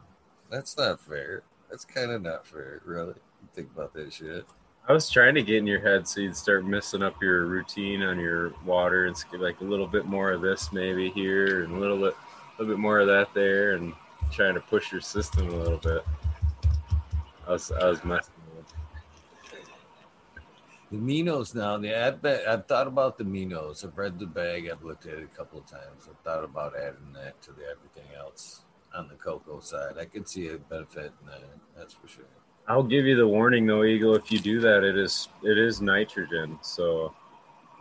[0.51, 1.43] That's not fair.
[1.69, 3.15] That's kind of not fair, really.
[3.55, 4.45] Think about that shit.
[4.89, 8.01] I was trying to get in your head so you'd start messing up your routine
[8.01, 11.75] on your water and skip like a little bit more of this maybe here and
[11.75, 13.93] a little bit, a little bit more of that there, and
[14.31, 16.03] trying to push your system a little bit.
[17.47, 18.65] I was, I was messing with.
[20.91, 21.93] The Minos now, the
[22.51, 23.85] I've thought about the Minos.
[23.85, 24.71] I've read the bag.
[24.71, 26.09] I've looked at it a couple of times.
[26.09, 28.61] I've thought about adding that to the everything else
[28.95, 29.99] on the cocoa side.
[29.99, 31.43] I could see a benefit in that.
[31.77, 32.25] That's for sure.
[32.69, 34.13] I'll give you the warning though, Eagle.
[34.13, 36.59] If you do that, it is it is nitrogen.
[36.61, 37.15] So,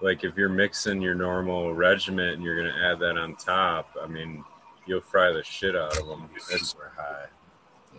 [0.00, 4.06] like if you're mixing your normal regiment and you're gonna add that on top, I
[4.06, 4.42] mean,
[4.86, 6.30] you'll fry the shit out of them.
[6.38, 7.26] Super high.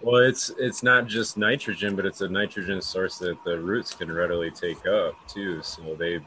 [0.02, 4.12] well, it's it's not just nitrogen, but it's a nitrogen source that the roots can
[4.12, 5.62] readily take up too.
[5.62, 6.20] So they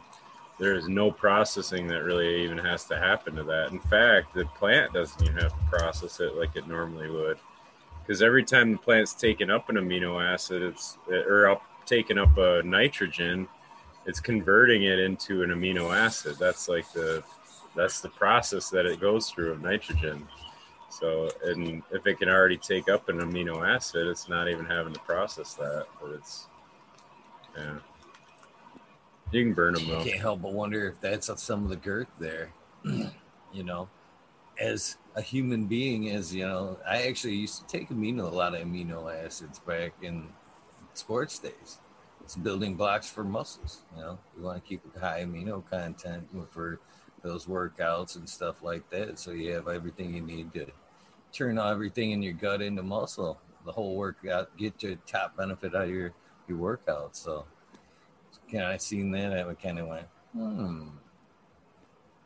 [0.60, 3.72] there is no processing that really even has to happen to that.
[3.72, 7.38] In fact, the plant doesn't even have to process it like it normally would
[8.02, 12.36] because every time the plant's taking up an amino acid, it's or up taking up
[12.36, 13.48] a nitrogen,
[14.06, 16.36] it's converting it into an amino acid.
[16.38, 17.22] That's like the
[17.74, 20.26] that's the process that it goes through of nitrogen.
[20.90, 24.92] So, and if it can already take up an amino acid, it's not even having
[24.92, 25.86] to process that.
[26.00, 26.48] But it's
[27.56, 27.78] yeah,
[29.30, 30.04] you can burn them though.
[30.04, 32.52] Can't help but wonder if that's some of the girth there.
[32.84, 33.88] you know,
[34.60, 38.54] as a human being, is, you know, I actually used to take amino a lot
[38.54, 40.28] of amino acids back in
[40.94, 41.80] sports days.
[42.22, 43.82] It's building blocks for muscles.
[43.96, 46.80] You know, you want to keep a high amino content for
[47.22, 50.66] those workouts and stuff like that, so you have everything you need to
[51.32, 53.38] turn everything in your gut into muscle.
[53.64, 56.12] The whole workout, get your top benefit out of your
[56.48, 57.14] your workout.
[57.16, 57.44] So,
[58.50, 60.88] kind I seen that, I kind of went, hmm.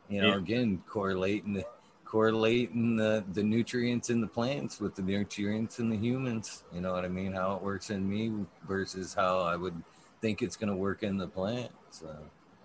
[0.09, 0.37] You know, Yeah.
[0.37, 1.65] again, correlating the
[2.07, 6.63] correlating the, the nutrients in the plants with the nutrients in the humans.
[6.73, 7.33] You know what I mean?
[7.33, 9.75] How it works in me versus how I would
[10.21, 11.71] think it's going to work in the plant.
[11.91, 12.15] So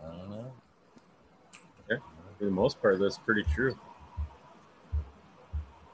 [0.03, 0.53] I don't know.
[1.91, 1.97] Yeah,
[2.39, 3.77] For the most part, that's pretty true.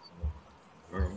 [0.02, 1.10] So.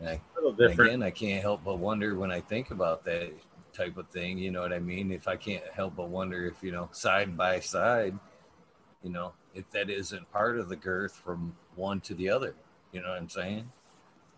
[0.00, 0.90] And I, A little different.
[0.90, 3.32] again, I can't help but wonder when I think about that
[3.72, 4.38] type of thing.
[4.38, 5.10] You know what I mean?
[5.10, 8.16] If I can't help but wonder if you know side by side,
[9.04, 12.54] you know, if that isn't part of the girth from one to the other.
[12.92, 13.70] You know what I'm saying?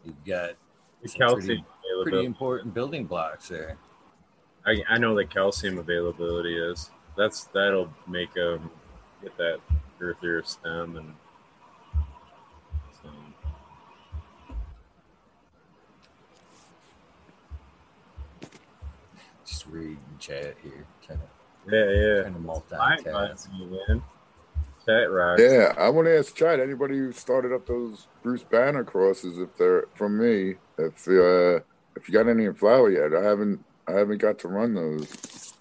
[0.04, 0.50] You've got
[1.16, 1.64] calcium pretty-
[2.02, 3.78] pretty important building blocks there.
[4.66, 6.90] I, I know the calcium availability is.
[7.16, 8.70] That's that'll make them
[9.22, 9.60] get that
[10.00, 11.14] girthier stem and.
[19.44, 21.24] Just just reading chat here, trying to
[21.70, 22.22] Yeah, yeah.
[22.22, 23.88] trying to Fine, multitask.
[23.88, 24.02] man.
[24.86, 25.40] Chat rock.
[25.40, 26.60] Yeah, I want to ask Chad.
[26.60, 31.60] Anybody who started up those Bruce Banner crosses, if they're from me, if uh,
[31.96, 35.52] if you got any in flower yet, I haven't I haven't got to run those.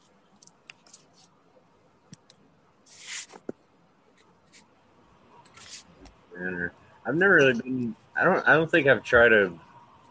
[6.36, 6.74] Banner.
[7.08, 7.96] I've never really been.
[8.16, 8.48] I don't.
[8.48, 9.52] I don't think I've tried a,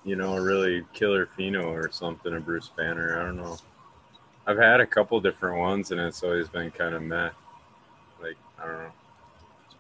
[0.05, 2.35] you know, a really killer pheno or something.
[2.35, 3.21] A Bruce Banner.
[3.21, 3.59] I don't know.
[4.47, 7.31] I've had a couple different ones, and it's always been kind of meh.
[8.21, 8.93] Like I don't know.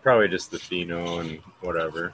[0.04, 2.12] Probably just the pheno and whatever.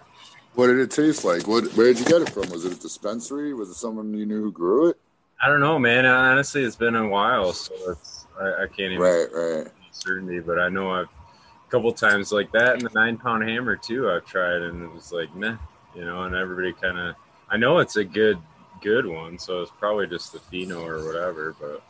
[0.55, 1.47] What did it taste like?
[1.47, 2.49] What where did you get it from?
[2.51, 3.53] Was it a dispensary?
[3.53, 4.97] Was it someone you knew who grew it?
[5.43, 6.07] I don't know, man.
[6.07, 9.67] Honestly, it's been a while, so it's I, I can't even Right, right.
[9.91, 13.77] certainty, but I know I've a couple times like that and the nine pound hammer
[13.77, 14.09] too.
[14.11, 15.57] I've tried and it was like meh,
[15.95, 16.23] you know.
[16.23, 17.17] And everybody kind of,
[17.49, 18.39] I know it's a good
[18.81, 21.57] good one, so it's probably just the pheno or whatever.
[21.61, 21.83] But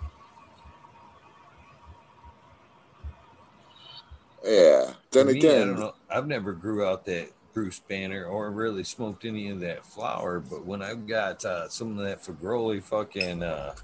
[4.45, 4.93] Yeah.
[5.11, 5.95] Then me, I again, don't know.
[6.11, 10.64] I've never grew out that Bruce Banner or really smoked any of that flower, but
[10.64, 13.74] when I've got uh, some of that Fagroli fucking uh,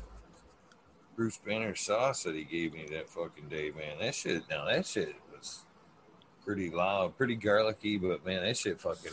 [1.17, 4.87] Bruce Banner sauce that he gave me that fucking day, man, that shit, now that
[4.87, 5.65] shit was
[6.45, 9.13] pretty loud, pretty garlicky, but man, that shit fucking,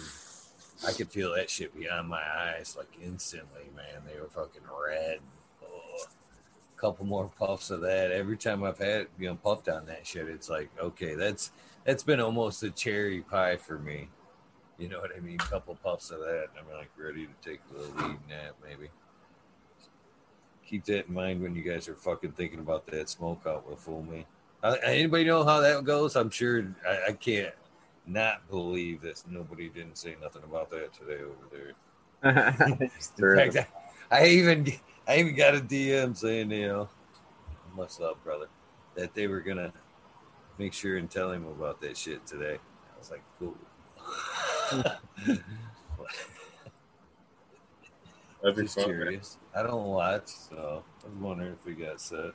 [0.87, 4.03] I could feel that shit behind my eyes like instantly, man.
[4.05, 5.19] They were fucking red.
[6.75, 8.11] A couple more puffs of that.
[8.11, 11.51] Every time I've had, you know, puffed on that shit, it's like, okay, that's
[11.85, 14.09] that's been almost a cherry pie for me.
[14.77, 15.37] You know what I mean?
[15.37, 18.89] couple puffs of that, and I'm like ready to take the lead in that, maybe.
[20.67, 23.79] Keep that in mind when you guys are fucking thinking about that smoke out with
[23.79, 24.25] Fool Me.
[24.63, 26.15] Uh, anybody know how that goes?
[26.15, 27.53] I'm sure I, I can't
[28.05, 31.73] not believe that nobody didn't say nothing about that today over there.
[33.19, 33.67] In fact,
[34.11, 34.73] I, I even
[35.07, 36.89] I even got a DM saying, you know,
[37.75, 38.47] much love, brother,
[38.95, 39.73] that they were gonna
[40.57, 42.57] make sure and tell him about that shit today.
[42.57, 43.55] I was like, cool.
[48.41, 48.97] That'd be Just fun.
[48.99, 49.21] man.
[49.55, 52.31] I don't watch, so I was wondering if we got set.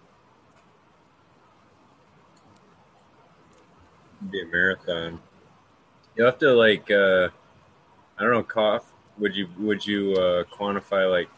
[4.30, 5.20] Be a marathon.
[6.16, 7.28] You have to like, uh
[8.18, 8.92] I don't know, cough.
[9.18, 11.28] Would you would you uh, quantify like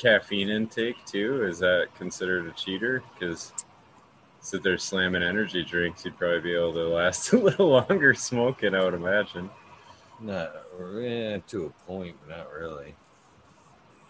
[0.00, 1.44] caffeine intake too?
[1.44, 3.02] Is that considered a cheater?
[3.12, 3.52] Because
[4.40, 8.74] sit there slamming energy drinks, you'd probably be able to last a little longer smoking.
[8.74, 9.50] I would imagine.
[10.20, 10.52] Not
[11.02, 12.94] eh, to a point, but not really.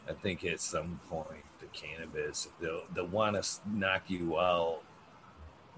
[0.09, 4.81] I think at some point the cannabis, they'll they'll want to knock you out.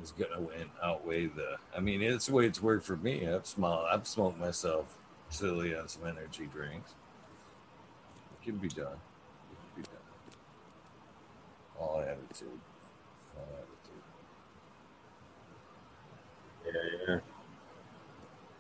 [0.02, 1.56] Is gonna win outweigh the.
[1.76, 3.28] I mean, it's the way it's worked for me.
[3.28, 3.46] I've.
[3.62, 4.96] I've smoked myself
[5.28, 6.92] silly on some energy drinks.
[8.40, 8.86] It can be done.
[8.86, 10.02] It can be done.
[11.82, 12.60] All attitude.
[13.36, 14.02] All attitude.
[16.64, 17.20] Yeah, yeah.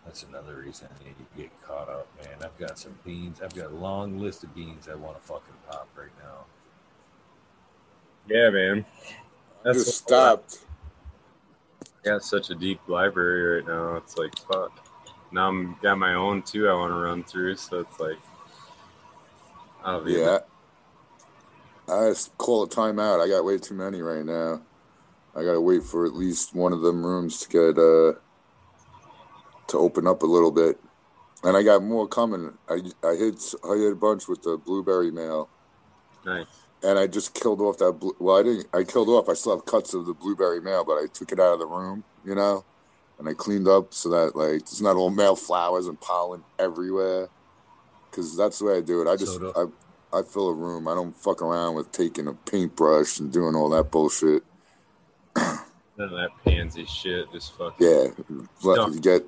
[0.04, 2.34] That's another reason I need to get caught up, man.
[2.42, 3.40] I've got some beans.
[3.40, 6.46] I've got a long list of beans I want to fucking pop right now.
[8.28, 8.84] Yeah, man.
[9.08, 9.14] I
[9.64, 10.58] That's just stopped.
[12.04, 13.96] got such a deep library right now.
[13.96, 14.84] It's like fuck.
[15.30, 16.68] Now I'm got my own too.
[16.68, 18.18] I want to run through, so it's like,
[19.84, 20.40] I'll be yeah.
[21.88, 23.20] I just call a timeout.
[23.20, 24.62] I got way too many right now.
[25.34, 28.18] I gotta wait for at least one of them rooms to get uh
[29.68, 30.78] to open up a little bit.
[31.42, 32.52] And I got more coming.
[32.68, 35.48] I I hit I hit a bunch with the blueberry male.
[36.24, 36.46] nice.
[36.82, 37.92] and I just killed off that.
[37.92, 38.66] Blue, well, I didn't.
[38.72, 39.28] I killed off.
[39.28, 41.66] I still have cuts of the blueberry male, but I took it out of the
[41.66, 42.64] room, you know,
[43.18, 47.28] and I cleaned up so that like it's not all male flowers and pollen everywhere.
[48.10, 49.08] Because that's the way I do it.
[49.08, 49.64] I just I
[50.12, 50.88] I fill a room.
[50.88, 54.42] I don't fuck around with taking a paintbrush and doing all that bullshit.
[55.36, 55.58] None
[55.98, 57.30] of that pansy shit.
[57.32, 57.86] Just fucking.
[57.86, 58.08] Yeah,
[58.62, 59.22] you get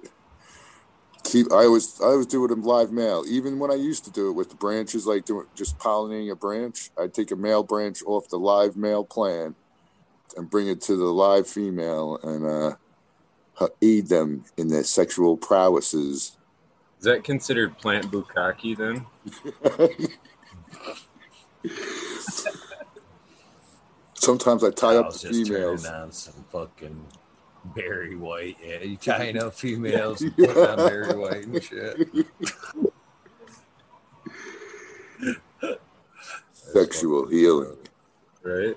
[1.24, 1.50] keep.
[1.52, 3.24] I always I always do it in live male.
[3.28, 6.36] Even when I used to do it with the branches, like doing just pollinating a
[6.36, 9.56] branch, I'd take a male branch off the live male plant
[10.36, 16.36] and bring it to the live female and uh, aid them in their sexual prowesses.
[16.98, 19.04] Is that considered plant bukkake then?
[24.14, 25.82] Sometimes I tie I up was the just females.
[25.82, 27.04] turning on some fucking
[27.76, 28.56] Barry White.
[28.64, 32.08] Yeah, you tying up females, and putting on Barry White and shit.
[36.52, 37.76] Sexual healing.
[38.42, 38.76] Right?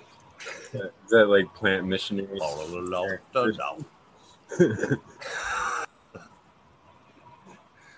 [0.74, 2.40] Is that like plant missionaries?
[2.42, 3.86] All along the long.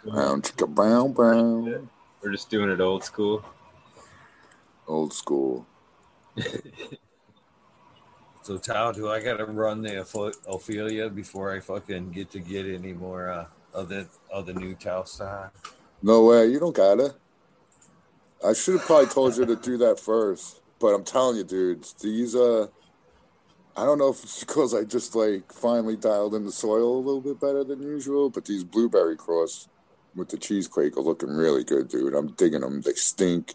[0.06, 1.90] Brown chicka brown brown.
[2.22, 3.44] We're just doing it old school.
[4.90, 5.66] Old school.
[8.50, 10.02] So Tao, do I gotta run the
[10.48, 14.74] Ophelia before I fucking get to get any more uh, of the of the new
[14.74, 15.52] Tao style?
[16.02, 17.14] No way, you don't gotta.
[18.44, 21.94] I should have probably told you to do that first, but I'm telling you, dudes,
[21.94, 22.66] these uh,
[23.78, 27.06] I don't know if it's because I just like finally dialed in the soil a
[27.06, 29.68] little bit better than usual, but these blueberry cross
[30.16, 32.16] with the cheesequake are looking really good, dude.
[32.16, 32.82] I'm digging them.
[32.82, 33.54] They stink.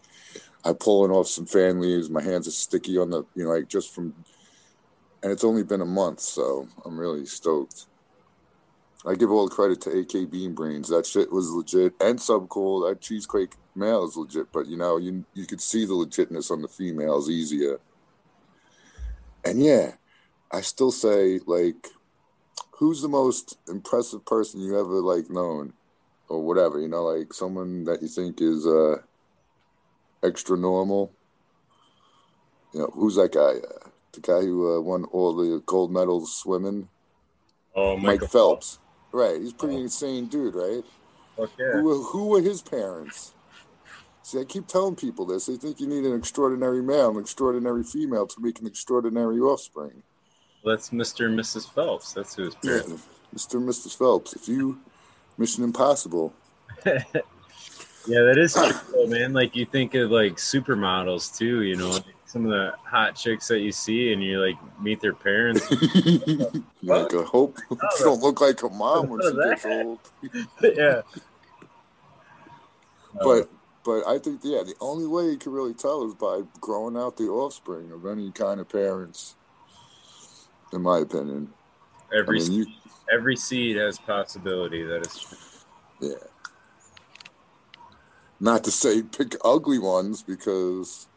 [0.65, 2.09] I'm pulling off some fan leaves.
[2.09, 4.15] My hands are sticky on the, you know, like just from,
[5.21, 7.85] and it's only been a month, so I'm really stoked.
[9.05, 10.89] I give all the credit to AK Bean Brains.
[10.89, 12.89] That shit was legit, and Subcool.
[12.89, 16.63] That cheesequake male is legit, but you know, you you could see the legitness on
[16.63, 17.79] the females easier.
[19.43, 19.93] And yeah,
[20.51, 21.89] I still say like,
[22.71, 25.73] who's the most impressive person you ever like known,
[26.27, 26.79] or whatever?
[26.79, 28.97] You know, like someone that you think is uh
[30.23, 31.11] extra normal.
[32.73, 33.59] You know, who's that guy?
[33.67, 36.89] Uh, the guy who uh, won all the gold medals swimming.
[37.75, 38.79] Oh, Mike Phelps.
[39.11, 39.81] Right, he's pretty oh.
[39.81, 40.83] insane dude, right?
[41.37, 41.71] Okay.
[41.73, 43.33] Who, who were his parents?
[44.23, 45.45] See, I keep telling people this.
[45.45, 50.03] They think you need an extraordinary male, an extraordinary female to make an extraordinary offspring.
[50.63, 51.25] Well, that's Mr.
[51.25, 51.71] and Mrs.
[51.71, 52.13] Phelps.
[52.13, 52.89] That's who his parents.
[52.89, 52.95] Yeah,
[53.37, 53.55] Mr.
[53.55, 53.97] and Mrs.
[53.97, 54.33] Phelps.
[54.33, 54.79] If you
[55.37, 56.33] Mission Impossible.
[58.07, 59.33] yeah, that is cool, man.
[59.33, 61.63] Like you think of like supermodels too.
[61.63, 65.13] You know, some of the hot chicks that you see, and you like meet their
[65.13, 65.69] parents.
[66.83, 69.99] like, I hope oh, don't look like a mom when she gets old.
[70.61, 71.01] yeah.
[73.23, 73.49] But
[73.83, 77.17] but I think yeah, the only way you can really tell is by growing out
[77.17, 79.35] the offspring of any kind of parents.
[80.73, 81.53] In my opinion,
[82.13, 82.65] every I mean, you,
[83.11, 84.83] every seed has possibility.
[84.83, 85.37] That is true.
[86.09, 86.34] Yeah.
[88.39, 91.07] Not to say pick ugly ones because.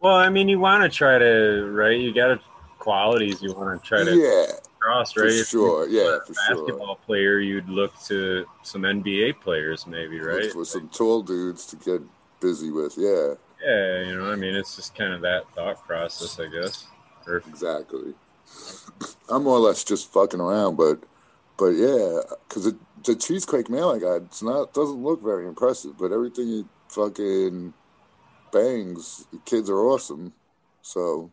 [0.00, 1.98] well, I mean, you want to try to right.
[1.98, 2.40] You got to
[2.78, 4.52] qualities you want to try to yeah
[4.84, 5.30] cross, right?
[5.30, 6.98] For sure, yeah, for basketball sure.
[7.06, 10.52] player, you'd look to some NBA players, maybe, right?
[10.52, 12.02] For some tall dudes to get
[12.40, 13.34] busy with, yeah.
[13.64, 16.86] Yeah, you know, I mean, it's just kind of that thought process, I guess.
[17.26, 18.12] Or, exactly.
[19.30, 21.02] I'm more or less just fucking around, but,
[21.56, 22.72] but yeah, because
[23.04, 27.74] the cheesequake male I got, it's not doesn't look very impressive, but everything he fucking
[28.52, 30.32] bangs, the kids are awesome.
[30.82, 31.30] So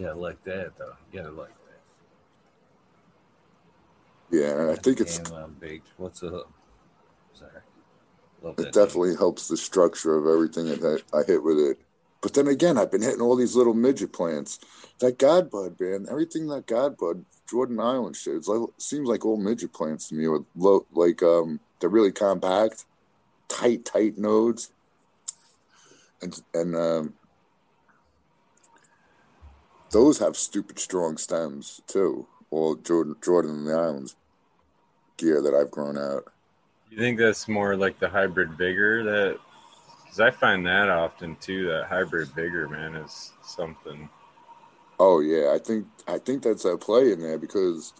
[0.00, 0.94] Yeah, like that though.
[1.12, 1.80] Yeah, like that.
[4.30, 5.88] Yeah, I think it's um, baked.
[5.98, 6.50] What's up?
[7.34, 7.50] Sorry.
[8.56, 11.80] it definitely helps the structure of everything that I hit with it.
[12.20, 14.58] But then again, I've been hitting all these little midget plants.
[14.98, 19.72] That Godbud, man, everything that Godbud, Jordan Island shit, it's like seems like old midget
[19.72, 22.84] plants to me with low, like um, they're really compact,
[23.48, 24.70] tight, tight nodes,
[26.20, 27.14] and and um,
[29.90, 32.26] those have stupid strong stems too.
[32.50, 34.16] All Jordan Jordan and the Islands
[35.16, 36.30] gear that I've grown out.
[36.90, 39.38] You think that's more like the hybrid vigor that?
[40.10, 41.68] Because I find that often too.
[41.68, 44.08] That hybrid vigor, man, is something.
[44.98, 47.92] Oh yeah, I think I think that's a play in there because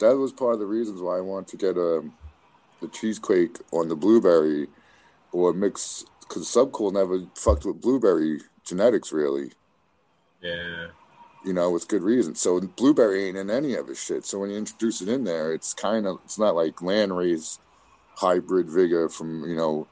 [0.00, 2.12] that was part of the reasons why I want to get a um,
[2.82, 4.68] the cheesequake on the blueberry
[5.32, 9.52] or mix because Subcool never fucked with blueberry genetics really.
[10.42, 10.88] Yeah
[11.46, 12.34] you know, with good reason.
[12.34, 14.26] So blueberry ain't in any of his shit.
[14.26, 17.60] So when you introduce it in there, it's kind of it's not like Landrace
[18.16, 19.86] hybrid vigor from you know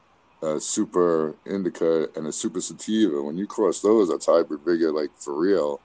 [0.44, 3.22] a super indica and a super sativa.
[3.22, 5.80] When you cross those, that's hybrid vigor like for real.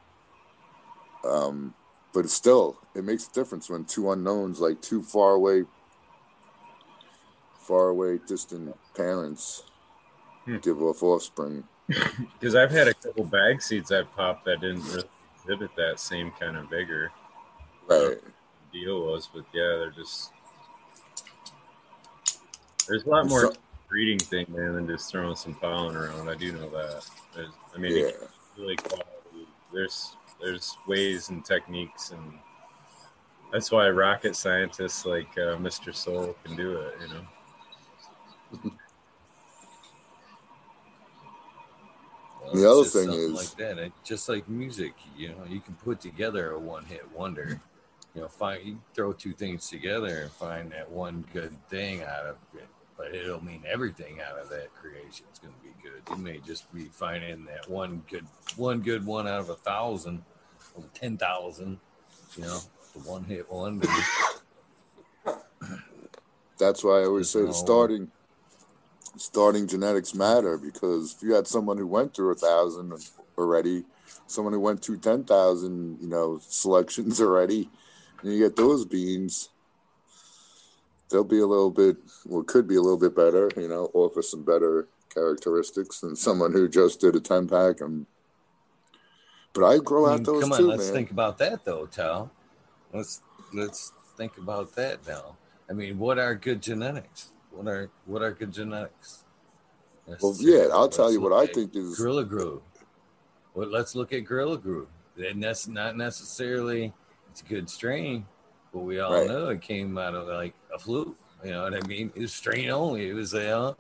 [1.24, 1.74] Um,
[2.14, 5.64] but it's still it makes a difference when two unknowns like two far away,
[7.60, 9.64] far away distant parents
[10.45, 10.57] hmm.
[10.57, 11.64] give off offspring.
[12.39, 15.03] Because I've had a couple bag seeds I've popped that didn't really
[15.36, 17.12] exhibit that same kind of vigor.
[17.88, 18.20] Right.
[18.72, 20.32] Deal was, but yeah, they're just
[22.88, 23.53] there's a lot more so,
[23.90, 26.30] breeding thing, man, than just throwing some pollen around.
[26.30, 27.06] I do know that.
[27.36, 28.12] There's, I mean, yeah.
[28.58, 29.08] really quality.
[29.74, 32.34] There's there's ways and techniques, and
[33.52, 35.94] that's why rocket scientists like uh, Mr.
[35.94, 36.96] Soul can do it.
[37.02, 37.08] You
[38.62, 38.72] know.
[42.54, 43.80] the other thing is like that.
[43.80, 47.60] It, just like music, you know, you can put together a one-hit wonder.
[48.16, 52.26] You know, find you throw two things together and find that one good thing out
[52.26, 52.68] of it,
[53.00, 56.02] but it'll mean everything out of that creation is going to be good.
[56.12, 58.26] You may just be finding that one good,
[58.58, 60.22] one good one out of a thousand,
[60.76, 61.80] or ten thousand.
[62.36, 62.60] You know,
[62.93, 63.82] the one-hit one.
[66.60, 68.12] That's why I always say starting
[69.16, 72.93] starting genetics matter because if you had someone who went through a thousand
[73.38, 73.86] already,
[74.28, 77.70] someone who went through ten thousand, you know, selections already,
[78.22, 79.50] and you get those beans,
[81.10, 84.22] they'll be a little bit, well, could be a little bit better, you know, offer
[84.22, 87.82] some better characteristics than someone who just did a ten pack.
[87.82, 88.05] And
[89.53, 90.93] but I grow I out mean, those come on, too, let's man.
[90.93, 92.32] think about that though, Tal.
[92.93, 93.22] Let's
[93.53, 95.38] let's think about that now.
[95.70, 97.32] I mean, what are good genetics?
[97.51, 99.24] What are what are good genetics?
[100.07, 102.62] Let's Well, yeah, I'll Let's tell you what I think is Gorilla Glue.
[103.53, 104.88] Well, let's look at Gorilla Glue.
[105.18, 106.93] And that's not necessarily
[107.30, 108.26] it's a good strain,
[108.74, 109.28] but we all Right.
[109.28, 111.18] know it came out of like a fluke.
[111.44, 112.12] You know what I mean?
[112.16, 113.10] It was strain only.
[113.10, 113.78] It was you know,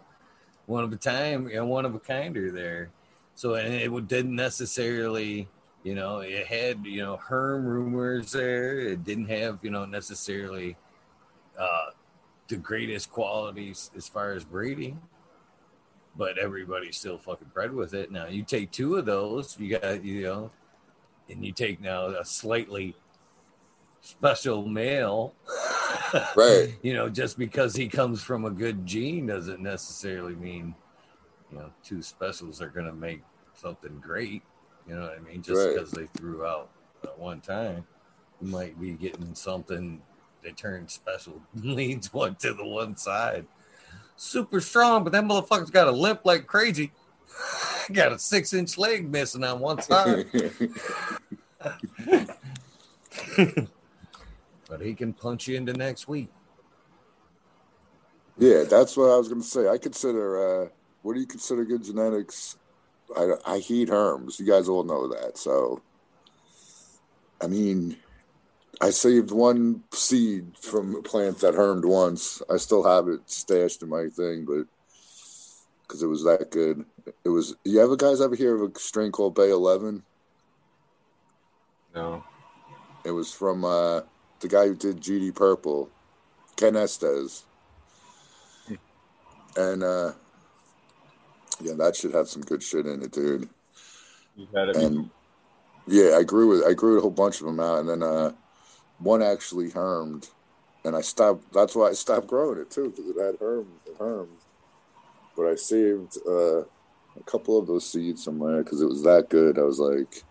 [0.65, 2.89] one of a time, you know, one of a kinder there.
[3.35, 5.47] So and it didn't necessarily,
[5.83, 8.79] you know, it had you know herm rumors there.
[8.79, 10.75] It didn't have you know necessarily
[11.57, 11.91] uh,
[12.47, 14.99] the greatest qualities as far as breeding
[16.19, 18.11] but everybody still fucking bred with it.
[18.11, 20.51] Now you take two of those, you got you know,
[21.29, 22.95] and you take now a slightly
[24.01, 25.33] special male,
[26.35, 26.75] Right.
[26.81, 30.75] You know, just because he comes from a good gene doesn't necessarily mean
[31.51, 33.21] you know two specials are going to make
[33.55, 34.43] something great.
[34.87, 35.41] You know what I mean?
[35.41, 35.75] Just Right.
[35.75, 36.69] because they threw out
[37.03, 37.85] at one time,
[38.41, 40.01] you might be getting something
[40.43, 43.45] that turns special, leans one to the one side
[44.19, 46.91] super strong, but that motherfucker's got a limp like crazy.
[47.93, 50.27] got a six inch leg missing on one side,
[54.81, 56.29] he can punch you into next week.
[58.37, 59.67] Yeah, that's what I was going to say.
[59.67, 60.69] I consider, uh,
[61.01, 62.57] what do you consider good genetics?
[63.15, 64.39] I, I heat herms.
[64.39, 65.37] You guys all know that.
[65.37, 65.81] So,
[67.41, 67.97] I mean,
[68.79, 72.41] I saved one seed from a plant that hermed once.
[72.49, 74.67] I still have it stashed in my thing, but
[75.81, 76.85] because it was that good.
[77.25, 80.03] It was, you ever guys ever hear of a strain called Bay 11?
[81.95, 82.23] No.
[83.03, 84.01] It was from uh,
[84.39, 85.89] the guy who did GD Purple,
[86.55, 87.45] Ken Estes.
[89.57, 90.11] And uh,
[91.61, 93.49] yeah, that should have some good shit in it, dude.
[94.35, 94.75] You had it.
[94.77, 95.09] And
[95.87, 98.31] yeah, I grew with I grew a whole bunch of them out, and then uh,
[98.99, 100.29] one actually hermed,
[100.85, 101.51] and I stopped.
[101.51, 104.37] That's why I stopped growing it too, because it had herm, it hermed.
[105.35, 109.57] But I saved uh, a couple of those seeds somewhere because it was that good.
[109.57, 110.23] I was like,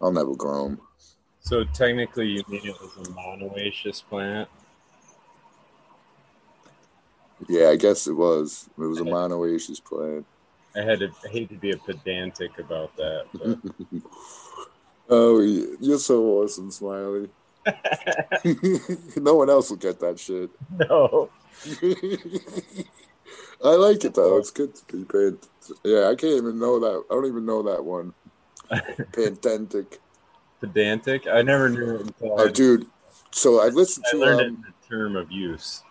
[0.00, 0.80] I'll never grow them.
[1.48, 4.50] So technically, you mean it was a monoecious plant?
[7.48, 8.68] Yeah, I guess it was.
[8.76, 10.26] It was a monoecious plant.
[10.76, 13.24] I had to I hate to be a pedantic about that,
[15.08, 17.30] Oh, you're so awesome, Smiley.
[19.16, 20.50] no one else will get that shit.
[20.90, 21.30] no.
[23.64, 24.36] I like it though.
[24.36, 25.46] It's good to be pant.
[25.82, 27.04] Yeah, I can't even know that.
[27.10, 28.12] I don't even know that one.
[28.70, 29.96] Pantentic.
[30.60, 31.26] Pedantic?
[31.26, 32.86] I never knew it until Oh, I, dude.
[33.30, 34.16] So I listened I to.
[34.18, 35.82] learned it Um, in the term of use.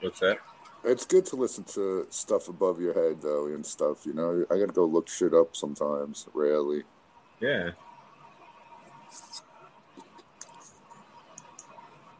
[0.00, 0.38] What's that?
[0.84, 4.06] it's good to listen to stuff above your head though and stuff.
[4.06, 6.28] You know, I gotta go look shit up sometimes.
[6.32, 6.84] Rarely.
[7.40, 7.70] Yeah.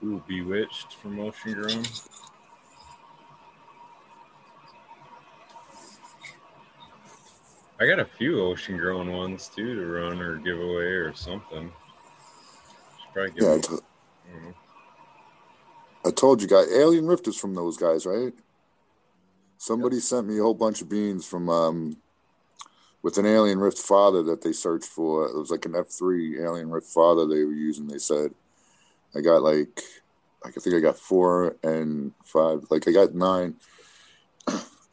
[0.05, 1.85] Ooh, Bewitched from Ocean Grown.
[7.79, 11.71] I got a few ocean grown ones too to run or give away or something.
[13.01, 14.55] Should probably give Yeah, I, know.
[16.07, 16.73] I told you guys.
[16.73, 18.33] Alien Rift is from those guys, right?
[19.59, 21.97] Somebody sent me a whole bunch of beans from um,
[23.03, 25.27] with an Alien Rift father that they searched for.
[25.27, 27.89] It was like an F three Alien Rift father they were using.
[27.89, 28.33] They said
[29.15, 29.83] I got like
[30.45, 32.67] I think I got four and five.
[32.71, 33.57] Like I got nine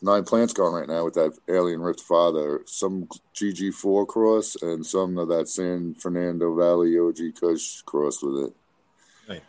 [0.03, 2.61] nine plants going right now with that Alien Rift father.
[2.65, 8.45] Some GG four cross and some of that San Fernando Valley OG Kush cross with
[8.45, 8.53] it.
[9.29, 9.41] Nice.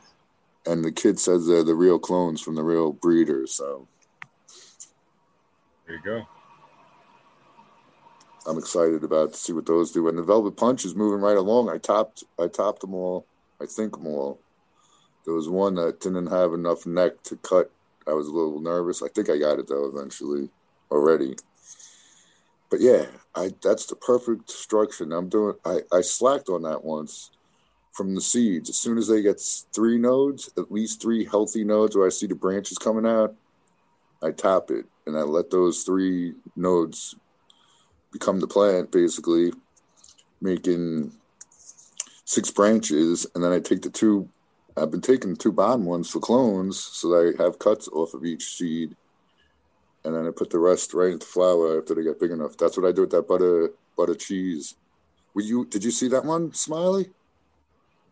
[0.65, 3.89] And the kid says they're the real clones from the real breeder, So
[5.87, 6.27] There you go.
[8.47, 10.07] I'm excited about to see what those do.
[10.09, 11.69] And the Velvet Punch is moving right along.
[11.69, 13.27] I topped I topped them all.
[13.61, 14.39] I think them all.
[15.25, 17.71] There was one that didn't have enough neck to cut.
[18.07, 19.03] I was a little nervous.
[19.03, 20.49] I think I got it though eventually
[20.91, 21.37] already.
[22.71, 25.05] But yeah, I that's the perfect structure.
[25.05, 27.31] I'm doing I, I slacked on that once
[27.93, 28.71] from the seeds.
[28.71, 29.41] As soon as they get
[29.73, 33.35] three nodes, at least three healthy nodes where I see the branches coming out,
[34.23, 37.15] I top it and I let those three nodes
[38.15, 39.53] become the plant basically
[40.41, 41.13] making
[42.25, 44.29] six branches and then i take the two
[44.77, 48.25] I've been taking two bottom ones for clones, so that I have cuts off of
[48.25, 48.97] each seed,
[50.05, 52.57] and then I put the rest right into flower after they get big enough.
[52.57, 54.75] That's what I do with that butter butter cheese.
[55.33, 55.65] Were you?
[55.67, 57.11] Did you see that one, Smiley?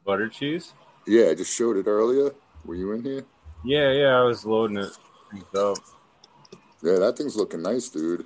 [0.04, 0.72] Butter cheese?
[1.06, 2.32] Yeah, I just showed it earlier.
[2.64, 3.24] Were you in here?
[3.64, 4.18] Yeah, yeah.
[4.18, 4.92] I was loading it
[5.56, 5.78] up.
[6.82, 8.24] Yeah, that thing's looking nice, dude.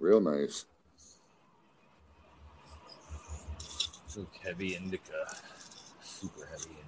[0.00, 0.64] Real nice.
[4.16, 5.26] Look heavy indica.
[6.02, 6.79] Super heavy indica.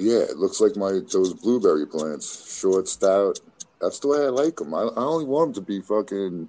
[0.00, 3.38] Yeah, it looks like my those blueberry plants, short, stout.
[3.82, 4.72] That's the way I like them.
[4.72, 6.48] I, I only want them to be fucking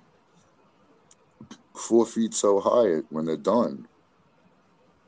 [1.75, 3.89] four feet so high when they're done.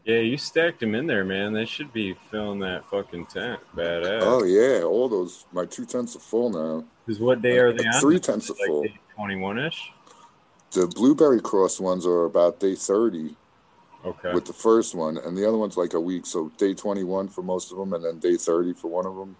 [0.04, 1.54] Yeah, you stacked them in there, man.
[1.54, 3.62] They should be filling that fucking tent.
[3.78, 4.20] Badass.
[4.24, 5.46] Oh yeah, all those.
[5.54, 6.84] My two tents are full now.
[7.06, 8.02] Because what day are they on?
[8.02, 8.86] Three tents are full.
[9.16, 9.90] Twenty-one ish.
[10.72, 13.38] The blueberry cross ones are about day thirty.
[14.06, 14.34] Okay.
[14.34, 17.42] With the first one, and the other one's like a week, so day twenty-one for
[17.42, 19.36] most of them, and then day thirty for one of them.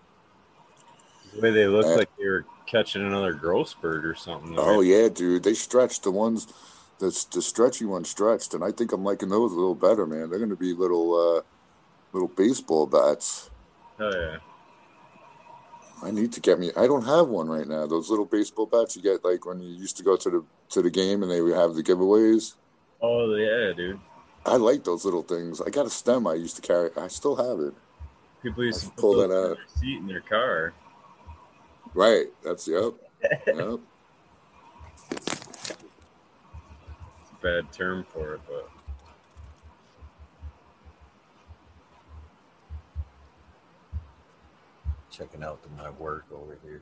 [1.34, 4.56] The way they look like they were catching another growth spurt or something.
[4.58, 4.86] Oh right?
[4.86, 5.44] yeah, dude.
[5.44, 6.48] They stretched the ones
[7.00, 10.30] the the stretchy one stretched, and I think I'm liking those a little better, man.
[10.30, 11.42] They're going to be little uh,
[12.14, 13.50] little baseball bats.
[14.00, 14.38] Oh yeah.
[16.02, 16.72] I need to get me.
[16.76, 17.88] I don't have one right now.
[17.88, 20.82] Those little baseball bats you get like when you used to go to the to
[20.82, 22.56] the game and they would have the giveaways.
[23.02, 24.00] Oh yeah, dude.
[24.46, 25.62] I like those little things.
[25.62, 26.90] I got a stem I used to carry.
[26.98, 27.74] I still have it.
[28.42, 29.58] People used to pull that out.
[29.80, 30.74] Seat in their car.
[31.94, 32.28] Right.
[32.44, 32.94] That's yep.
[33.48, 33.80] yep.
[37.44, 38.70] bad term for it, but
[45.12, 46.82] checking out my work over here.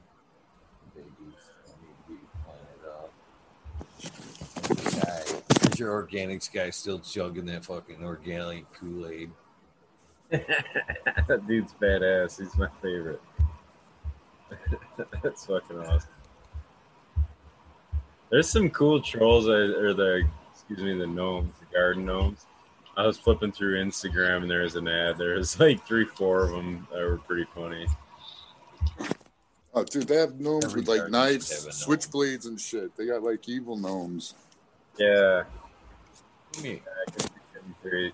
[0.96, 1.10] Babies,
[1.66, 2.86] I need to be planted
[5.48, 5.51] up.
[5.82, 9.32] Guy, is your organics guy still chugging that fucking organic Kool Aid?
[10.30, 12.40] that dude's badass.
[12.40, 13.22] He's my favorite.
[15.24, 16.10] That's fucking awesome.
[18.30, 22.46] There's some cool trolls or the excuse me, the gnomes, the garden gnomes.
[22.96, 25.18] I was flipping through Instagram and there was an ad.
[25.18, 27.88] There was like three, four of them that were pretty funny.
[29.74, 32.96] Oh, dude, they have gnomes Every with like knives, switchblades, and shit.
[32.98, 34.34] They got like evil gnomes.
[34.98, 35.44] Yeah.
[36.62, 36.82] Me.
[37.84, 38.14] it's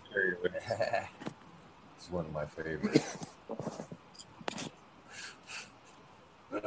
[2.12, 3.18] one of my favorites.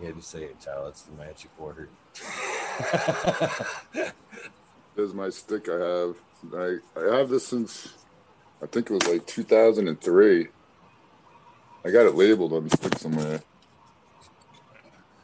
[0.00, 0.88] You had to say it, child.
[0.88, 1.88] It's the magic order.
[3.94, 4.12] this
[5.08, 6.16] is my stick I have.
[6.52, 7.94] I, I have this since
[8.62, 10.48] I think it was like 2003.
[11.84, 13.42] I got it labeled on the stick somewhere.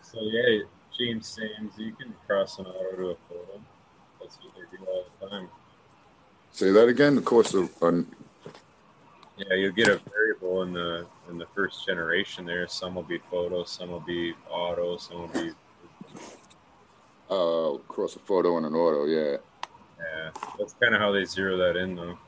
[0.03, 0.61] So yeah,
[1.01, 3.61] James Sams, you can cross an auto to a photo.
[4.21, 5.49] That's what they do all the time.
[6.53, 7.17] Say that again.
[7.17, 8.07] Of course, on
[9.39, 12.45] yeah, you'll get a variable in the in the first generation.
[12.45, 15.53] There, some will be photo, some will be auto, some will be.
[17.31, 19.39] Uh, cross a photo and an auto, yeah.
[19.99, 22.19] Yeah, that's kind of how they zero that in, though.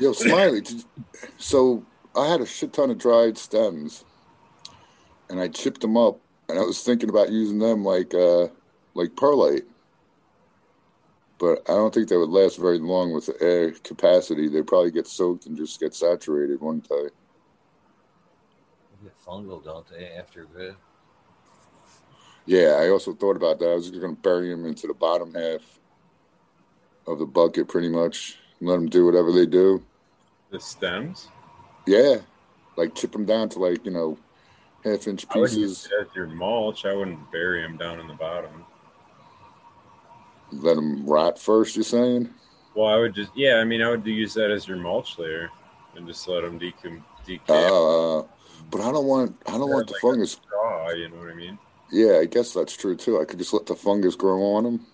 [0.00, 0.62] Yo, Smiley.
[0.62, 0.84] Did,
[1.38, 1.84] so
[2.16, 4.04] I had a shit ton of dried stems,
[5.30, 6.18] and I chipped them up,
[6.48, 8.48] and I was thinking about using them like uh,
[8.94, 9.64] like perlite
[11.40, 14.46] but I don't think they would last very long with the air capacity.
[14.46, 17.08] They'd probably get soaked and just get saturated one time.
[18.92, 20.76] They get fungal, don't they, after a bit?
[22.44, 23.70] Yeah, I also thought about that.
[23.70, 25.62] I was just going to bury them into the bottom half
[27.06, 29.82] of the bucket pretty much and let them do whatever they do.
[30.50, 31.28] The stems?
[31.86, 32.16] Yeah.
[32.76, 34.18] Like chip them down to like, you know,
[34.84, 35.34] half inch pieces.
[35.34, 36.84] I would use as your mulch.
[36.84, 38.64] I wouldn't bury them down in the bottom
[40.52, 41.76] let them rot first.
[41.76, 42.30] You're saying?
[42.74, 43.56] Well, I would just yeah.
[43.56, 45.50] I mean, I would use that as your mulch layer
[45.96, 47.42] and just let them decom decay.
[47.48, 48.22] Uh,
[48.70, 50.32] but I don't want I don't or want the like fungus.
[50.32, 51.58] Straw, you know what I mean?
[51.90, 53.20] Yeah, I guess that's true too.
[53.20, 54.86] I could just let the fungus grow on them.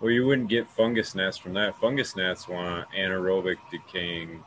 [0.00, 1.78] Well, you wouldn't get fungus gnats from that.
[1.80, 4.42] Fungus gnats want anaerobic decaying.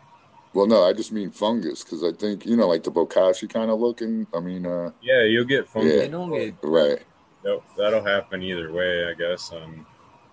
[0.57, 3.69] Well, no, I just mean fungus because I think you know, like the bokashi kind
[3.69, 4.25] of looking.
[4.33, 5.93] I mean, uh, yeah, you'll get fungus.
[5.93, 7.03] Yeah, get right.
[7.45, 9.51] Nope, that'll happen either way, I guess.
[9.53, 9.85] Um,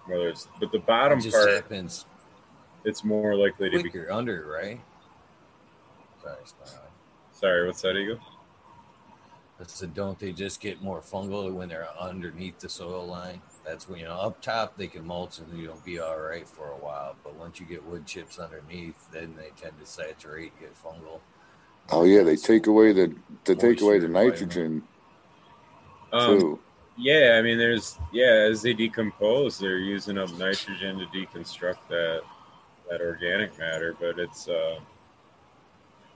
[0.06, 2.06] whether it's but the bottom it part happens.
[2.86, 4.80] It's more likely to be under, right?
[6.22, 6.38] Sorry,
[7.32, 8.18] Sorry, what's that, Eagle?
[9.60, 13.42] I said, don't they just get more fungal when they're underneath the soil line?
[13.66, 16.68] That's when you know up top they can mulch and you'll be all right for
[16.68, 20.60] a while, but once you get wood chips underneath, then they tend to saturate, and
[20.60, 21.20] get fungal.
[21.90, 24.82] Oh yeah, they take away the they take away the nitrogen
[26.12, 26.58] um, too.
[26.96, 32.22] Yeah, I mean, there's yeah, as they decompose, they're using up nitrogen to deconstruct that.
[32.90, 34.78] that organic matter, but it's uh,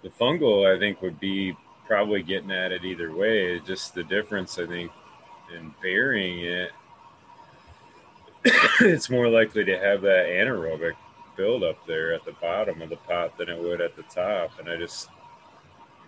[0.02, 0.68] the fungal.
[0.70, 3.58] I think would be probably getting at it either way.
[3.60, 4.92] Just the difference, I think,
[5.56, 6.72] in burying it,
[8.80, 10.92] it's more likely to have that anaerobic
[11.36, 14.50] build up there at the bottom of the pot than it would at the top.
[14.58, 15.08] And I just,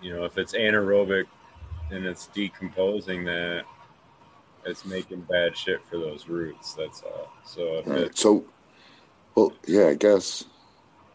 [0.02, 1.24] you know, if it's anaerobic
[1.90, 3.64] and it's decomposing that,
[4.64, 6.74] it's making bad shit for those roots.
[6.74, 7.32] That's all.
[7.44, 8.16] So if Right.
[8.18, 8.44] So,
[9.34, 10.44] well, yeah, I guess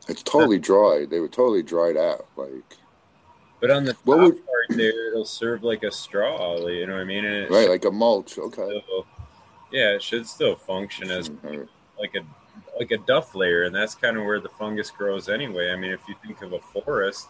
[0.08, 1.06] it's totally dry.
[1.10, 2.26] They were totally dried out.
[2.36, 2.78] Like,
[3.62, 6.58] but on the top What would- part there, it'll serve like a straw.
[6.68, 7.26] You know what I mean?
[7.26, 8.38] And it right, should like a mulch.
[8.38, 8.82] Okay.
[8.84, 9.06] still-
[9.76, 11.30] yeah, it should still function as
[12.00, 12.22] like a
[12.80, 15.72] like a duff layer, and that's kind of where the fungus grows anyway.
[15.72, 17.28] I mean, if you think of a forest,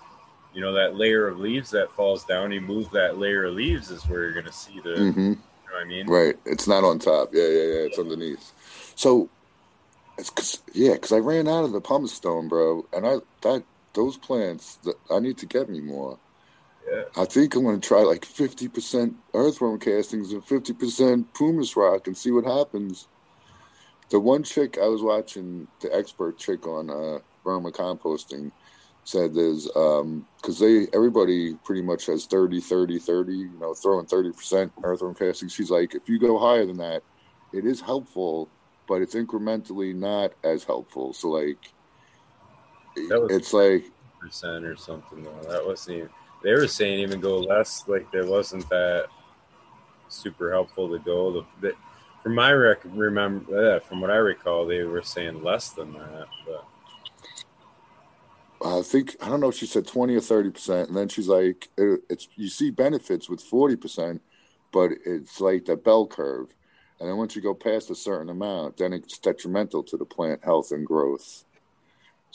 [0.54, 3.92] you know that layer of leaves that falls down, you move that layer of leaves
[3.92, 4.90] is where you're going to see the.
[4.90, 5.34] You hmm
[5.72, 6.08] know what I mean?
[6.08, 6.36] Right.
[6.46, 7.30] It's not on top.
[7.34, 7.86] Yeah, yeah, yeah.
[7.88, 8.54] It's underneath.
[8.96, 9.32] So,
[10.18, 13.66] it's cause, yeah, because I ran out of the pumice stone, bro, and I that
[13.96, 16.20] those plants that I need to get me more.
[16.90, 17.04] Yeah.
[17.18, 22.32] I think I'm gonna try like 50% earthworm castings and 50% pumice rock and see
[22.32, 23.08] what happens.
[24.10, 28.52] The one chick I was watching, the expert chick on uh, vermicomposting,
[29.04, 34.08] said there's um because they everybody pretty much has 30 30 30 you know throwing
[34.08, 37.04] 30% earthworm casting she's like if you go higher than that
[37.54, 38.50] it is helpful
[38.88, 41.72] but it's incrementally not as helpful so like
[42.96, 43.84] it's like
[44.20, 45.52] Percent or something though.
[45.52, 45.98] That wasn't.
[45.98, 46.10] Even,
[46.44, 47.84] they were saying even go less.
[47.88, 49.08] Like there wasn't that
[50.10, 51.32] super helpful to go.
[51.32, 51.76] The, the
[52.24, 56.28] from my rec remember uh, from what I recall, they were saying less than that.
[56.46, 56.66] But
[58.66, 61.28] I think I don't know if she said 20 or 30 percent and then she's
[61.28, 64.22] like it, it's you see benefits with 40 percent
[64.72, 66.56] but it's like the bell curve
[67.00, 70.44] and then once you go past a certain amount then it's detrimental to the plant
[70.44, 71.44] health and growth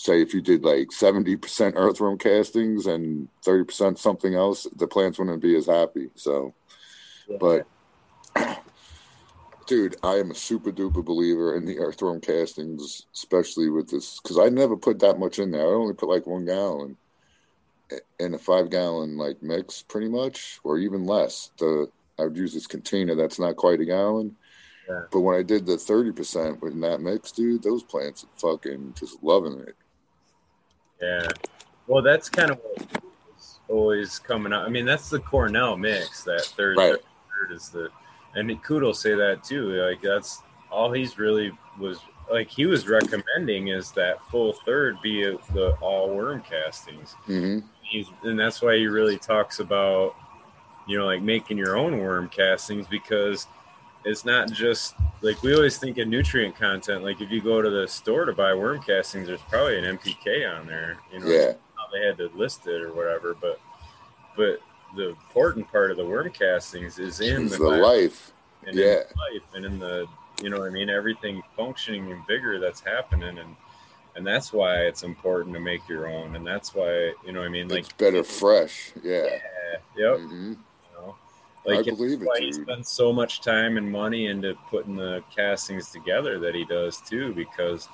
[0.00, 5.42] say if you did like 70% earthworm castings and 30% something else the plants wouldn't
[5.42, 6.54] be as happy so.
[7.38, 7.66] But
[9.66, 14.36] dude i am a super duper believer in the earthworm castings especially with this because
[14.38, 15.60] i never put that much in there.
[15.60, 16.96] I only put like one gallon
[18.18, 21.50] in a five gallon like mix pretty much or even less.
[21.58, 24.36] The i would use this container that's not quite a gallon.
[24.88, 25.02] Yeah.
[25.12, 29.22] but when i did the 30% in that mix dude those plants are fucking just
[29.22, 29.76] loving it
[31.00, 31.28] Yeah.
[31.86, 32.86] Well, that's kind of what
[33.68, 34.66] always coming up.
[34.66, 36.24] I mean, that's the Cornell mix.
[36.24, 36.96] That third, Right.
[37.38, 37.88] third is the,
[38.34, 39.72] and Kudo say that too.
[39.82, 41.98] Like that's all he's really was
[42.30, 47.12] like he was recommending is that full third be the all worm castings.
[47.26, 50.14] hmm He's and that's why he really talks about
[50.86, 53.48] you know like making your own worm castings because
[54.04, 57.04] it's not just like we always think of nutrient content.
[57.04, 60.58] Like if you go to the store to buy worm castings, there's probably an NPK
[60.58, 60.98] on there.
[61.12, 63.34] You know, yeah how they had to list it or whatever.
[63.40, 63.60] But
[64.36, 64.60] but
[64.96, 68.32] the important part of the worm castings is in the, the life
[68.66, 68.84] and yeah.
[68.86, 70.06] in life and in the
[70.42, 73.56] you know I mean everything functioning and vigor that's happening and
[74.16, 77.48] and that's why it's important to make your own and that's why you know I
[77.48, 80.54] mean like it's better fresh yeah yeah, yep hmm
[81.66, 85.22] know I like believe it, he spends so much time and money into putting the
[85.34, 87.88] castings together that he does too because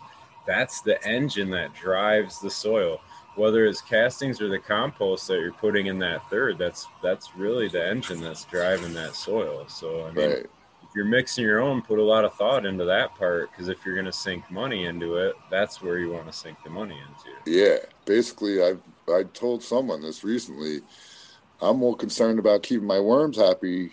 [0.46, 3.00] that's the engine that drives the soil.
[3.34, 7.68] Whether it's castings or the compost that you're putting in that third that's that's really
[7.68, 9.66] the engine that's driving that soil.
[9.68, 10.38] So i mean right.
[10.38, 13.84] if you're mixing your own put a lot of thought into that part because if
[13.84, 16.98] you're going to sink money into it that's where you want to sink the money
[16.98, 17.36] into.
[17.50, 18.76] Yeah, basically, I
[19.12, 20.80] I told someone this recently.
[21.60, 23.92] I'm more concerned about keeping my worms happy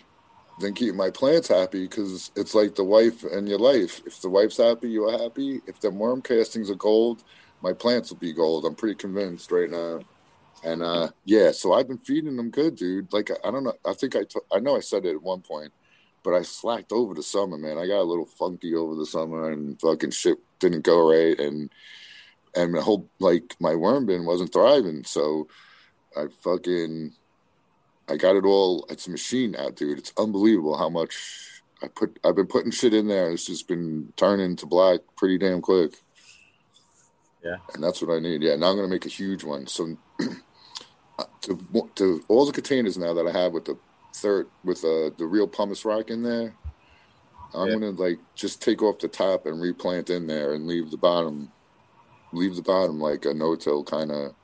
[0.60, 4.02] than keeping my plants happy because it's like the wife and your life.
[4.06, 5.60] If the wife's happy, you are happy.
[5.66, 7.24] If the worm castings are gold,
[7.62, 8.64] my plants will be gold.
[8.64, 10.00] I'm pretty convinced right now.
[10.62, 13.12] And uh, yeah, so I've been feeding them good, dude.
[13.12, 13.74] Like I don't know.
[13.84, 15.72] I think I t- I know I said it at one point,
[16.22, 17.76] but I slacked over the summer, man.
[17.76, 21.70] I got a little funky over the summer, and fucking shit didn't go right, and
[22.54, 25.04] and the whole like my worm bin wasn't thriving.
[25.04, 25.48] So
[26.16, 27.12] I fucking
[28.08, 28.86] I got it all.
[28.90, 29.98] It's a machine now, dude.
[29.98, 32.18] It's unbelievable how much I put.
[32.24, 33.30] I've been putting shit in there.
[33.30, 35.94] It's just been turning to black pretty damn quick.
[37.42, 37.56] Yeah.
[37.74, 38.42] and that's what I need.
[38.42, 39.66] Yeah, now I'm gonna make a huge one.
[39.66, 39.96] So
[41.42, 43.76] to to all the containers now that I have with the
[44.14, 46.54] third with uh, the real pumice rock in there.
[47.54, 47.74] I'm Yeah.
[47.74, 51.52] gonna like just take off the top and replant in there and leave the bottom,
[52.32, 54.34] leave the bottom like a no-till kind of.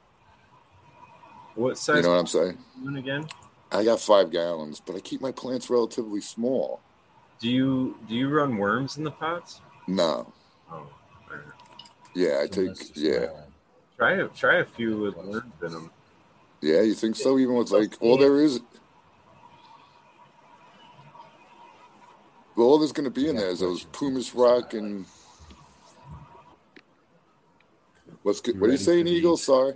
[1.54, 2.58] what size You know what I'm saying?
[2.96, 3.26] again
[3.72, 6.80] I got five gallons, but I keep my plants relatively small.
[7.40, 10.32] do you do you run worms in the pots No,
[10.70, 10.86] oh all
[11.30, 11.40] right.
[12.14, 12.96] Yeah, I So take.
[12.96, 13.26] Yeah.
[13.96, 15.90] Try a, try a few with worms in them.
[16.60, 16.80] yeah.
[16.82, 17.38] You think so?
[17.38, 18.60] Even with like all there is,
[22.56, 24.30] well, all there's going to be in there is those questions.
[24.30, 25.04] pumice rock and
[28.22, 28.60] what's good.
[28.60, 29.36] What are you saying, for the- Eagle?
[29.36, 29.74] Sorry.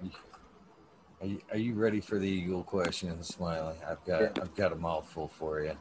[1.24, 3.76] Are you, are you ready for the eagle question, Smiley?
[3.88, 5.74] I've got I've got a mouthful for you.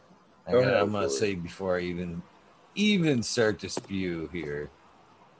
[0.48, 2.24] I Go got, ahead I'm gonna say before I even
[2.76, 4.70] even start to spew here.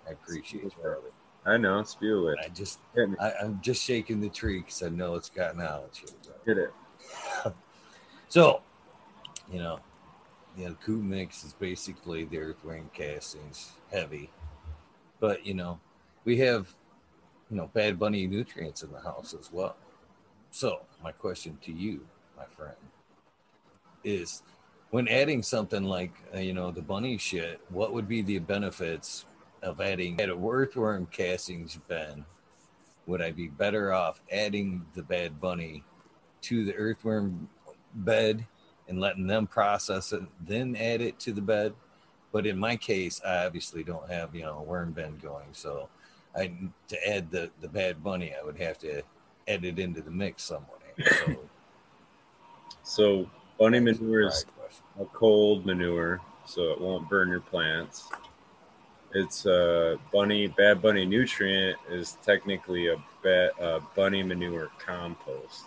[0.06, 1.14] I appreciate you, brother.
[1.46, 2.38] I know, spew it.
[2.44, 2.80] I just
[3.18, 6.42] I, I'm just shaking the tree because I know it's gotten out knowledge here, brother.
[6.46, 7.54] Hit it.
[8.30, 8.64] So,
[9.52, 9.80] you know,
[10.58, 14.32] you know, Coots Mix is basically the earthworm castings, heavy.
[15.20, 15.80] But, you know,
[16.26, 16.74] we have,
[17.52, 19.76] you know, Bad Bunny nutrients in the house as well.
[20.54, 22.06] So, my question to you,
[22.38, 22.78] my friend,
[24.04, 24.44] is
[24.92, 29.26] when adding something like, uh, you know, the bunny shit, what would be the benefits
[29.64, 32.24] of adding at a earthworm castings bin?
[33.08, 35.84] Would I be better off adding the Bad Bunny
[36.42, 37.50] to the earthworm
[37.96, 38.46] bed
[38.88, 41.74] and letting them process it, then add it to the bed.
[42.32, 45.90] But in my case, I obviously don't have you know a worm bin going, so
[46.36, 46.54] I
[46.90, 49.02] to add the the bad bunny, I would have to
[49.48, 50.70] add it into the mix somewhere.
[51.26, 51.38] So
[52.84, 54.46] So bunny manure is
[55.00, 58.10] a cold manure, so it won't burn your plants.
[59.14, 65.64] It's a bunny bad bunny nutrient is technically a a bunny manure compost.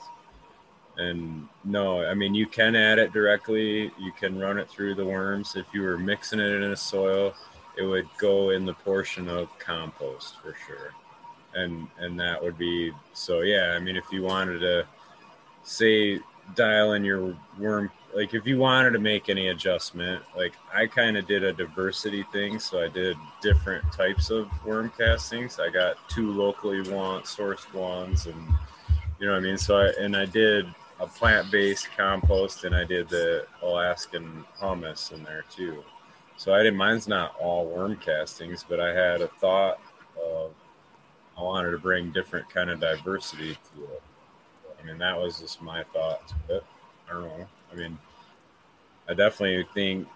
[0.98, 3.92] And no, I mean you can add it directly.
[3.98, 5.56] You can run it through the worms.
[5.56, 7.34] If you were mixing it in a soil,
[7.78, 10.92] it would go in the portion of compost for sure.
[11.56, 13.74] And and that would be so yeah.
[13.74, 14.86] I mean if you wanted to
[15.64, 16.20] say
[16.54, 21.16] dial in your worm like if you wanted to make any adjustment like i kind
[21.16, 25.96] of did a diversity thing so i did different types of worm castings i got
[26.08, 28.36] two locally want sourced ones and
[29.18, 30.66] you know what i mean so i and i did
[31.00, 35.82] a plant-based compost and i did the alaskan hummus in there too
[36.36, 39.80] so i didn't mine's not all worm castings but i had a thought
[40.24, 40.52] of
[41.38, 44.02] i wanted to bring different kind of diversity to it
[44.86, 46.62] I mean, that was just my thought to.
[47.08, 47.46] I don't know.
[47.72, 47.98] I mean,
[49.08, 50.08] I definitely think,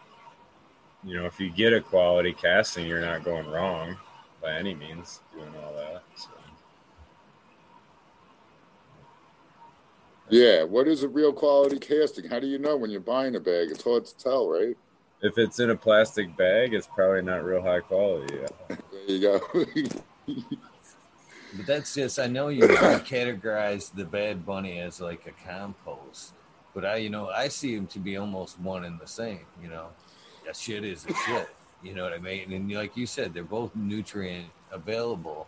[1.05, 3.97] you know, if you get a quality casting, you're not going wrong
[4.43, 6.03] by any means doing all that.
[6.17, 6.29] So.
[10.29, 10.63] Yeah.
[10.65, 12.29] What is a real quality casting?
[12.29, 13.71] How do you know when you're buying a bag?
[13.71, 14.77] It's hard to tell, right?
[15.23, 18.37] If it's in a plastic bag, it's probably not real high quality.
[18.37, 18.77] Yeah.
[18.91, 20.61] There you go.
[21.55, 26.33] But that's just I know you categorize the bad bunny as like a compost,
[26.75, 29.47] but I you know I see them to be almost one and the same.
[29.63, 29.89] You know,
[30.47, 31.49] that shit is a shit.
[31.83, 32.53] You know what I mean?
[32.53, 35.47] And like you said, they're both nutrient available.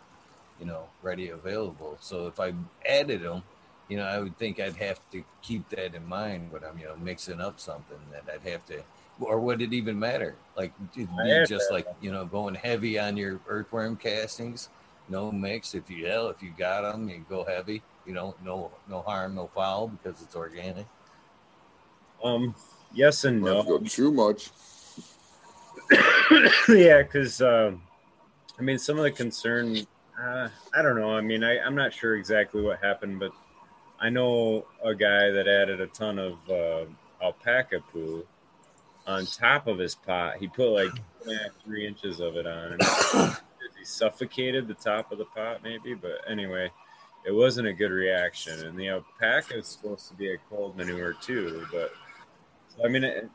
[0.59, 1.97] You know, ready available.
[1.99, 2.53] So if I
[2.87, 3.43] added them,
[3.89, 6.85] you know, I would think I'd have to keep that in mind when I'm you
[6.85, 8.83] know mixing up something that I'd have to.
[9.19, 10.35] Or would it even matter?
[10.57, 14.69] Like, it'd be just like you know, going heavy on your earthworm castings
[15.09, 15.75] no mix.
[15.75, 17.81] If you hell, if you got them, you go heavy.
[18.05, 20.85] You know, no no harm, no foul because it's organic.
[22.23, 22.55] Um,
[22.93, 23.63] yes and no.
[23.63, 24.49] go too much.
[26.69, 27.81] yeah, because um,
[28.57, 29.77] I mean, some of the concern,
[30.19, 31.11] uh, I don't know.
[31.11, 33.31] I mean, I, I'm not sure exactly what happened, but
[33.99, 36.85] I know a guy that added a ton of uh,
[37.21, 38.25] alpaca poo
[39.07, 40.37] on top of his pot.
[40.37, 40.91] He put like
[41.65, 42.81] three inches of it on, and
[43.83, 45.93] he suffocated the top of the pot, maybe.
[45.93, 46.71] But anyway,
[47.25, 48.65] it wasn't a good reaction.
[48.65, 51.91] And the alpaca is supposed to be a cold manure too, but
[52.83, 53.29] I mean, it,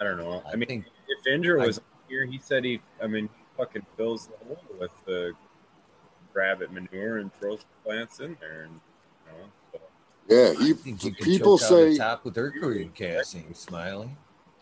[0.00, 0.42] I don't know.
[0.46, 3.44] I, I mean, think if Indra I- was here, he said he, I mean, he
[3.56, 5.32] fucking fills the hole with the
[6.34, 8.80] rabbit manure and throws the plants in there, and
[9.26, 9.48] you know.
[9.72, 9.80] So,
[10.28, 10.60] Yeah.
[10.60, 14.10] I You, think you could people choke out the say, top with earthworm casting, Smiley.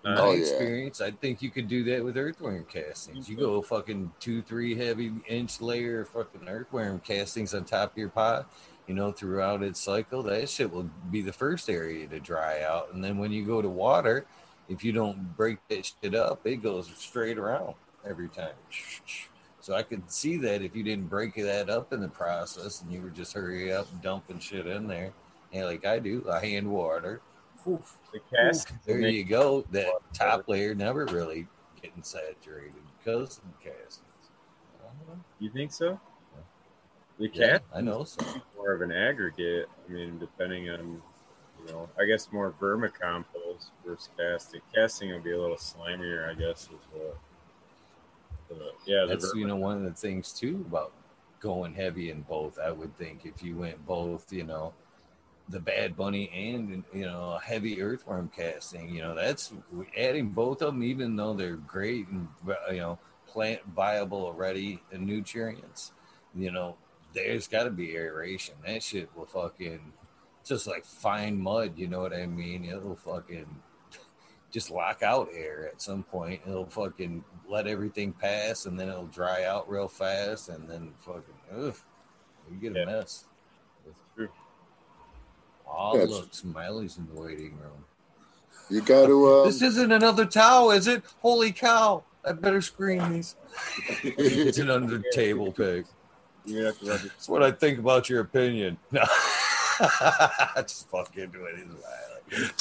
[0.04, 0.38] In Uh, my Oh, yeah.
[0.40, 3.28] experience, I think you could do that with earthworm castings.
[3.28, 7.98] You go fucking two, three heavy inch layer of fucking earthworm castings on top of
[7.98, 8.50] your pot,
[8.86, 10.22] you know, throughout its cycle.
[10.22, 12.94] That shit will be the first area to dry out.
[12.94, 14.24] And then when you go to water,
[14.70, 17.74] if you don't break that shit up, it goes straight around
[18.06, 18.54] every time.
[19.60, 22.90] So I could see that if you didn't break that up in the process and
[22.90, 25.12] you were just hurry up dumping shit in there,
[25.52, 27.20] yeah, like I do, I hand water.
[27.66, 27.98] Oof.
[28.12, 29.62] the cast, There you go.
[29.70, 31.46] That top layer never really
[31.80, 34.06] getting saturated because of the castings.
[35.38, 35.98] You think so?
[37.18, 38.04] The Yeah, cast I know.
[38.04, 38.24] So
[38.56, 39.68] more of an aggregate.
[39.88, 41.02] I mean, depending on,
[41.58, 44.60] you know, I guess more vermicompost versus casting.
[44.74, 47.18] Casting will be a little slimier, I guess, is what.
[48.48, 50.92] the- yeah, That's you know one of the things too about
[51.40, 52.58] going heavy in both.
[52.58, 54.72] I would think if you went both, you know,
[55.50, 59.52] the Bad Bunny and you know heavy Earthworm casting, you know, that's
[59.96, 62.28] adding both of them, even though they're great and
[62.70, 65.92] you know plant viable already and nutrients.
[66.34, 66.76] You know,
[67.12, 68.54] there's got to be aeration.
[68.64, 69.92] That shit will fucking
[70.44, 71.72] just like fine mud.
[71.76, 72.64] You know what I mean?
[72.64, 73.46] It'll fucking
[74.52, 76.40] just lock out air at some point.
[76.46, 81.22] It'll fucking let everything pass, and then it'll dry out real fast, and then fucking
[81.52, 81.76] ugh,
[82.50, 82.84] you get a Yeah.
[82.86, 83.26] mess.
[85.72, 87.84] Oh, Yeah, look, Smiley's in the waiting room.
[88.68, 89.26] You got to.
[89.40, 91.02] Um, this isn't another towel, is it?
[91.22, 92.04] Holy cow!
[92.24, 93.36] I better screen these.
[94.04, 95.86] It's an under table pick.
[96.44, 98.78] You have to rub it- That's what I think about your opinion.
[98.92, 99.04] No,
[100.62, 102.52] just fucking do it.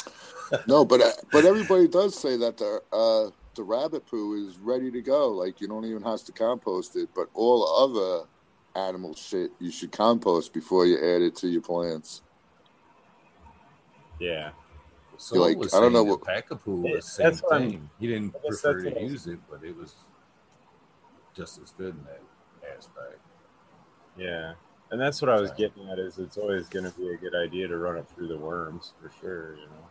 [0.66, 4.90] no, but uh, but everybody does say that the uh, the rabbit poo is ready
[4.90, 5.28] to go.
[5.28, 8.26] Like you don't even have to compost it, but all other
[8.74, 12.22] animal shit you should compost before you add it to your plants.
[14.20, 14.52] Yeah.
[15.16, 17.70] So Like, was I don't know what- that Packapoo Yeah, was the same that's I'm-
[17.70, 17.90] thing.
[17.98, 19.96] He didn't prefer to use it, but it was
[21.34, 22.22] just as good in that
[22.76, 23.18] aspect.
[24.16, 24.54] Yeah.
[24.90, 27.34] And that's what I was getting at is it's always going to be a good
[27.34, 29.88] idea to run it through the worms for sure, you know.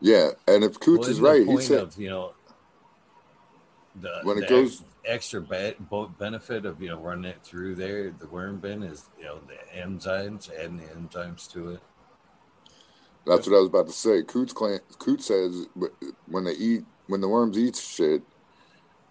[0.00, 2.34] Yeah, and if Coots Well, is isn't the right, he said of, you know
[4.00, 5.40] the When it the goes- ex- extra
[5.90, 9.40] bo- benefit of you know running it through there the worm bin is you know
[9.46, 11.80] the enzymes adding the enzymes to it
[13.26, 14.22] that's what I was about to say.
[14.22, 15.66] Coots claim, Coots says
[16.26, 18.22] when they eat when the worms eat shit,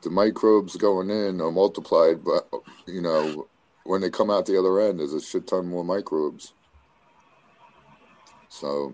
[0.03, 2.47] the microbes going in are multiplied, but
[2.85, 3.47] you know
[3.85, 6.53] when they come out the other end, there's a shit ton more microbes.
[8.49, 8.93] So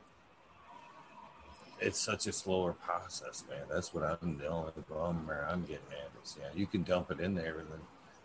[1.82, 6.10] it's such a slower process man that's what i'm the only bummer i'm getting at
[6.24, 7.80] is yeah you can dump it in there and then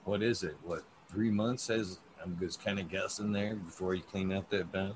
[0.04, 4.02] what is it what three months says i'm just kind of guessing there before you
[4.02, 4.92] clean up that bin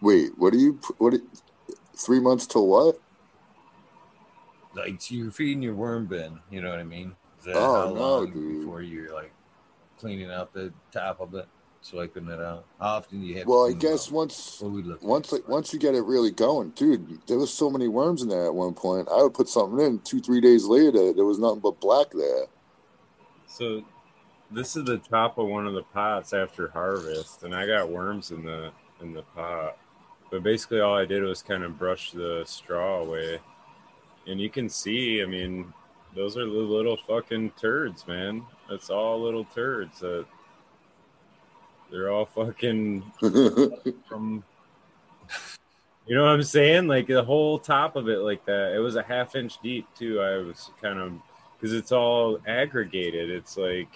[0.00, 1.10] wait, what do you what?
[1.12, 1.28] do-
[1.94, 2.98] Three months till what?
[4.74, 8.24] like you're feeding your worm bin you know what i mean is that Oh, no,
[8.26, 8.60] dude.
[8.60, 9.32] before you're like
[9.98, 11.46] cleaning out the top of it
[11.82, 14.14] swiping it out how often do you have to Well, I guess out?
[14.14, 15.48] once we look once like?
[15.48, 18.54] once you get it really going, dude, there was so many worms in there at
[18.54, 19.08] one point.
[19.12, 22.46] I would put something in two three days later, there was nothing but black there.
[23.46, 23.82] So
[24.50, 28.30] this is the top of one of the pots after harvest, and I got worms
[28.30, 28.70] in the
[29.00, 29.76] in the pot.
[30.30, 33.38] But basically, all I did was kind of brush the straw away,
[34.26, 35.20] and you can see.
[35.22, 35.72] I mean,
[36.14, 38.44] those are the little fucking turds, man.
[38.70, 40.00] It's all little turds.
[40.00, 40.24] That
[41.92, 43.04] they're all fucking
[44.08, 44.44] from.
[46.04, 46.88] You know what I'm saying?
[46.88, 48.74] Like the whole top of it, like that.
[48.74, 50.20] It was a half inch deep too.
[50.20, 51.12] I was kind of
[51.54, 53.30] because it's all aggregated.
[53.30, 53.88] It's like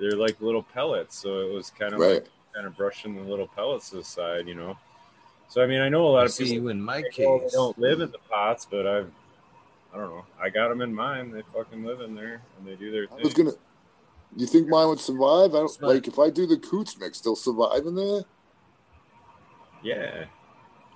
[0.00, 2.14] they're like little pellets, so it was kind of right.
[2.14, 4.76] like kind of brushing the little pellets aside, you know.
[5.46, 7.44] So I mean, I know a lot of see people in my say, "Oh, they
[7.44, 9.12] case don't live in the pots, but I've
[9.92, 10.24] I don't know.
[10.40, 11.30] I got them in mine.
[11.30, 13.46] They fucking live in there and they do their I was thing.
[13.46, 13.56] gonna.
[14.36, 15.50] You think mine would survive?
[15.54, 18.22] I don't It's like if I do the coots mix, they'll survive in there.
[19.82, 20.26] Yeah,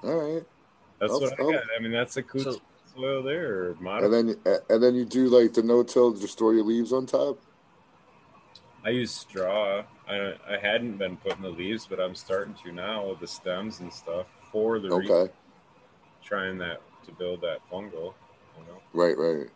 [0.02, 0.44] All right,
[1.00, 1.62] that's I'll- what I I'll- got.
[1.76, 2.60] I mean, that's the coots So-
[2.94, 4.36] soil there, or and then
[4.68, 7.38] and then you do like the no till, just throw your leaves on top.
[8.84, 9.84] I use straw.
[10.06, 13.80] I I hadn't been putting the leaves, but I'm starting to now with the stems
[13.80, 15.32] and stuff for the re- Okay,
[16.22, 18.12] trying that to build that fungal.
[18.58, 18.80] You know.
[18.92, 19.48] right, right.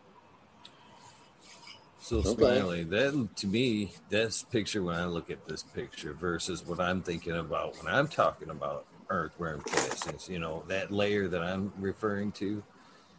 [1.99, 2.33] So Okay.
[2.33, 7.01] Smiley, that to me, this picture when I look at this picture versus what I'm
[7.01, 12.31] thinking about when I'm talking about earthworm castings, you know, that layer that I'm referring
[12.33, 12.63] to,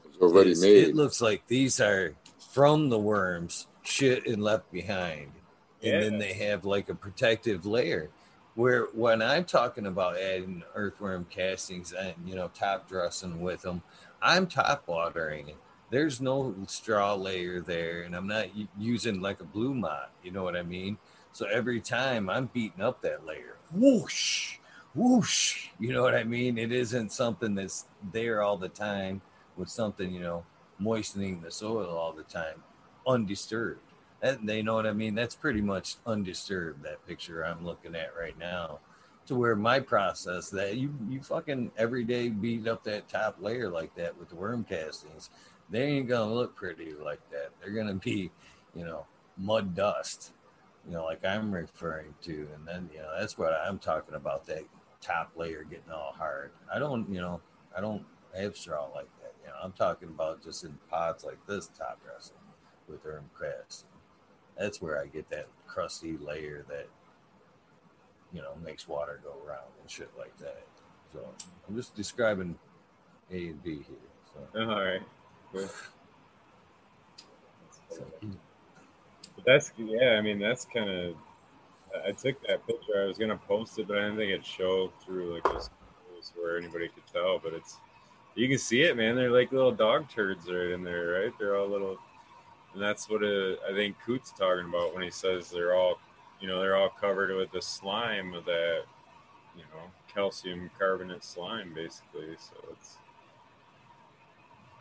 [0.07, 0.77] It's already is- made.
[0.89, 5.33] It looks like these are from the worms, shit and left behind.
[5.83, 8.11] And then they have like a protective layer.
[8.55, 13.83] Where when I'm talking about adding earthworm castings and you know top dressing with them,
[14.21, 15.57] I'm top watering it.
[15.91, 18.47] There's no straw layer there, and I'm not
[18.79, 20.07] using like a Blumat.
[20.23, 20.99] You know what I mean?
[21.33, 24.59] So every time I'm beating up that layer, whoosh,
[24.95, 25.69] whoosh.
[25.79, 26.59] You know what I mean?
[26.59, 29.21] It isn't something that's there all the time
[29.57, 30.45] with something you know
[30.79, 32.63] moistening the soil all the time,
[33.07, 33.81] undisturbed.
[34.21, 35.15] That, they know what I mean.
[35.15, 36.85] That's pretty much undisturbed.
[36.85, 38.81] That picture I'm looking at right now,
[39.27, 43.69] to where my process that you you fucking every day beat up that top layer
[43.69, 45.31] like that with the worm castings,
[45.71, 47.51] they ain't gonna look pretty like that.
[47.61, 48.31] They're gonna be,
[48.75, 49.07] you know,
[49.37, 50.33] mud dust,
[50.87, 54.47] you know, like I'm referring to, and then you know that's what I'm talking about.
[54.47, 54.65] That
[55.01, 56.51] top layer getting all hard.
[56.73, 57.41] I don't, you know,
[57.77, 58.05] I don't
[58.37, 59.33] have straw like that.
[59.43, 62.37] You know, I'm talking about just in pots like this top dressing
[62.89, 63.85] with herb cress.
[64.59, 66.89] That's where I get that crusty layer that
[68.33, 70.65] you know makes water go around and shit like that.
[71.13, 71.21] So
[71.69, 72.57] I'm just describing
[73.31, 73.97] A and B here.
[74.35, 74.61] So.
[74.61, 75.03] All right.
[75.53, 75.71] But
[79.47, 80.17] that's yeah.
[80.19, 81.15] I mean, that's kind of.
[82.07, 83.03] I took that picture.
[83.03, 85.71] I was gonna post it, but I didn't think it'd show through like this
[86.37, 87.39] where anybody could tell.
[87.39, 87.79] But it's
[88.35, 89.17] you can see it, man.
[89.17, 91.33] They're like little dog turds right in there, right?
[91.39, 91.99] They're all little,
[92.75, 95.99] and that's what uh, I think Coot's talking about when he says they're all,
[96.41, 98.83] you know, they're all covered with the slime of that,
[99.57, 102.37] you know, calcium carbonate slime, basically.
[102.39, 102.97] So it's,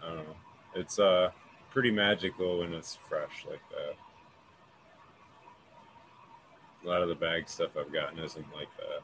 [0.03, 0.35] I don't know,
[0.75, 1.31] it's uh
[1.69, 3.95] pretty magical when it's fresh like that.
[6.83, 9.01] A lot of the bag stuff I've gotten isn't like that.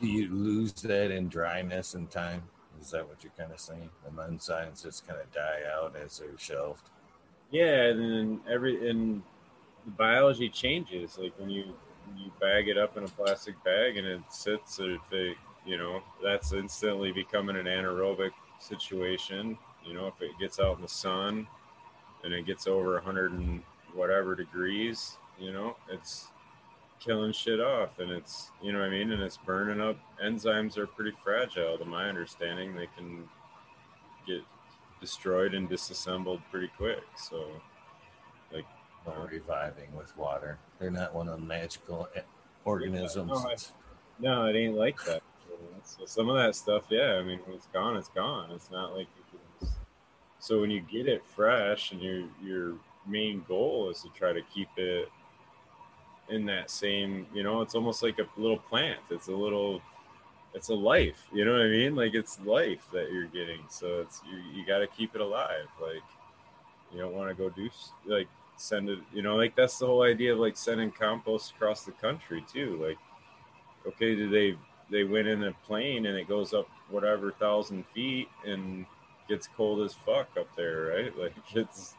[0.00, 2.42] Do you lose that in dryness and time?
[2.80, 3.90] Is that what you're kind of saying?
[4.04, 6.90] The enzymes just kind of die out as they're shelved.
[7.50, 9.22] Yeah, and then every and
[9.84, 11.18] the biology changes.
[11.18, 11.64] Like when you
[12.16, 15.34] you bag it up in a plastic bag and it sits, if they
[15.64, 19.58] you know that's instantly becoming an anaerobic situation.
[19.84, 21.46] You know, if it gets out in the sun
[22.22, 23.62] and it gets over 100 and
[23.92, 26.28] whatever degrees, you know, it's
[27.00, 29.12] killing shit off and it's you know what I mean?
[29.12, 29.96] And it's burning up.
[30.22, 32.74] Enzymes are pretty fragile to my understanding.
[32.74, 33.28] They can
[34.26, 34.42] get
[35.00, 37.50] destroyed and disassembled pretty quick so
[38.50, 38.64] like
[39.04, 40.58] or reviving with water.
[40.78, 42.08] They're not one of the magical
[42.64, 43.56] organisms no, I,
[44.18, 45.22] no it ain't like that
[45.84, 48.50] so some of that stuff yeah I mean when it's gone it's gone.
[48.52, 49.08] It's not like
[50.38, 52.74] so when you get it fresh and your your
[53.06, 55.08] main goal is to try to keep it
[56.28, 59.00] in that same you know it's almost like a little plant.
[59.10, 59.80] It's a little
[60.54, 61.94] it's a life you know what i mean?
[61.96, 63.60] Like it's life that you're getting.
[63.68, 65.68] So it's you, you got to keep it alive.
[65.80, 66.02] Like
[66.92, 67.70] you don't want to go do
[68.06, 71.84] like send it you know like that's the whole idea of like sending compost across
[71.84, 72.78] the country too.
[72.86, 72.98] Like
[73.86, 74.56] okay do they
[74.90, 78.86] they went in a plane and it goes up whatever thousand feet and
[79.28, 81.94] gets cold as fuck up there right like it's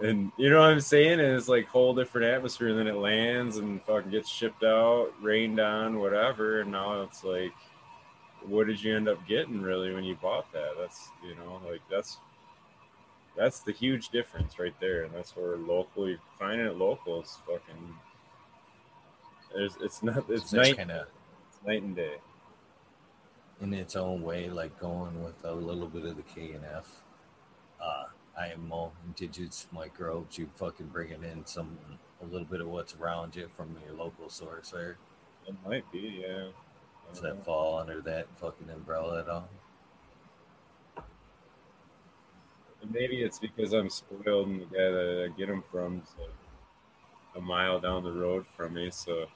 [0.00, 1.20] and you know what I'm saying?
[1.20, 5.12] And it's like whole different atmosphere, and then it lands and fucking gets shipped out,
[5.20, 6.60] rained on, whatever.
[6.60, 7.52] And now it's like,
[8.46, 10.70] what did you end up getting really when you bought that?
[10.78, 12.18] That's you know, like that's
[13.36, 17.94] that's the huge difference right there, and that's where locally finding it local is fucking.
[19.54, 21.21] It's, it's not it's night kinda, it's
[21.66, 22.16] night and day.
[23.60, 26.84] In its own way, like going with a little bit of the KNF.
[27.80, 28.04] Uh,
[28.38, 31.78] IMO, indigenous microbes, you fucking bringing in some
[32.22, 34.96] a little bit of what's around you from your local source there.
[35.46, 36.48] It might be, yeah.
[37.10, 37.42] Does that know.
[37.44, 39.48] fall under that fucking umbrella at all?
[42.90, 46.30] maybe it's because I'm spoiled and the guy that I get them from is like
[47.36, 48.90] a mile down the road from me.
[48.90, 49.26] So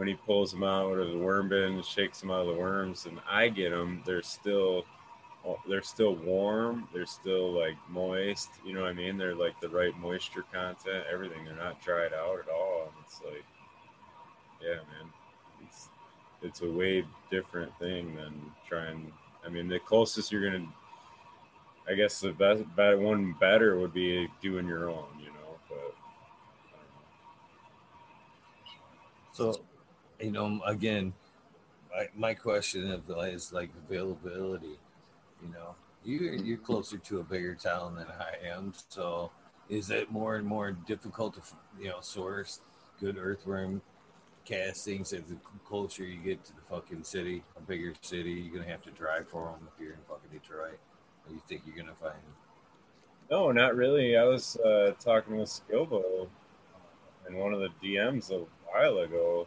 [0.00, 3.04] when he pulls them out of the worm bin, shakes them out of the worms,
[3.04, 4.86] and I get them, they're still
[5.68, 6.88] they're still warm.
[6.94, 8.48] They're still like moist.
[8.64, 9.18] You know what I mean?
[9.18, 11.04] They're like the right moisture content.
[11.12, 11.44] Everything.
[11.44, 12.84] They're not dried out at all.
[12.84, 13.44] And it's like,
[14.62, 15.12] yeah, man.
[15.66, 15.90] It's
[16.40, 19.12] it's a way different thing than trying.
[19.44, 20.66] I mean, the closest you're gonna.
[21.86, 22.64] I guess the best,
[22.98, 25.08] one better would be doing your own.
[25.18, 25.94] You know, but.
[29.38, 29.52] Know.
[29.52, 29.60] So,
[30.20, 31.12] you know, again,
[31.94, 34.78] my, my question is like availability
[35.42, 35.74] you know,
[36.04, 39.30] you you're closer to a bigger town than I am, so
[39.68, 41.40] is it more and more difficult to
[41.78, 42.60] you know source
[43.00, 43.80] good earthworm
[44.44, 48.32] castings as the closer you get to the fucking city, a bigger city?
[48.32, 50.78] You're gonna have to drive for them if you're in fucking Detroit.
[51.26, 52.14] Or you think you're gonna find?
[52.14, 52.34] them?
[53.30, 54.16] No, not really.
[54.16, 56.28] I was uh, talking with Skilbo
[57.28, 59.46] in one of the DMs a while ago.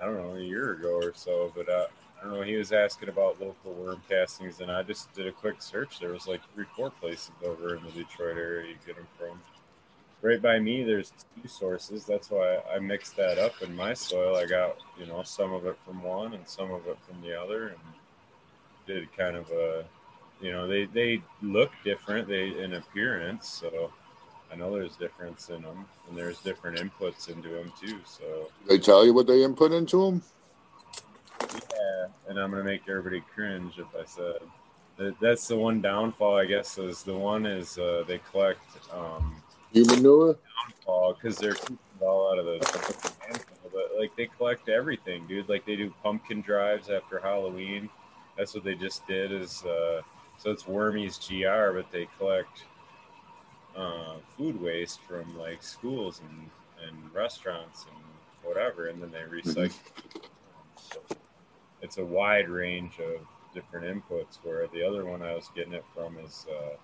[0.00, 1.86] I don't know, a year ago or so, but uh,
[2.20, 2.42] I don't know.
[2.42, 5.98] He was asking about local worm castings, and I just did a quick search.
[5.98, 9.40] There was like three, four places over in the Detroit area you get them from.
[10.22, 12.04] Right by me, there's two sources.
[12.04, 14.36] That's why I mixed that up in my soil.
[14.36, 17.40] I got you know some of it from one and some of it from the
[17.40, 17.78] other, and
[18.86, 19.84] did kind of a,
[20.40, 23.92] you know, they they look different they in appearance, so
[24.52, 27.98] I know there's difference in them, and there's different inputs into them too.
[28.04, 30.22] So they tell you what they input into them.
[31.40, 34.40] Yeah, and I'm gonna make everybody cringe if I said
[35.00, 36.36] that, that's the one downfall.
[36.36, 38.60] I guess is the one is uh, they collect
[38.92, 40.36] um, human manure
[40.66, 43.12] downfall because they're keeping it all out of the
[43.72, 45.48] but like they collect everything, dude.
[45.48, 47.88] Like they do pumpkin drives after Halloween.
[48.36, 49.32] That's what they just did.
[49.32, 50.02] Is uh,
[50.38, 52.64] So it's Wormies GR, but they collect
[53.76, 56.50] uh, food waste from like schools and,
[56.86, 58.04] and restaurants and
[58.42, 59.74] whatever, and then they recycle.
[60.92, 61.00] So
[61.82, 63.20] it's a wide range of
[63.54, 64.38] different inputs.
[64.42, 66.76] Where the other one I was getting it from is uh,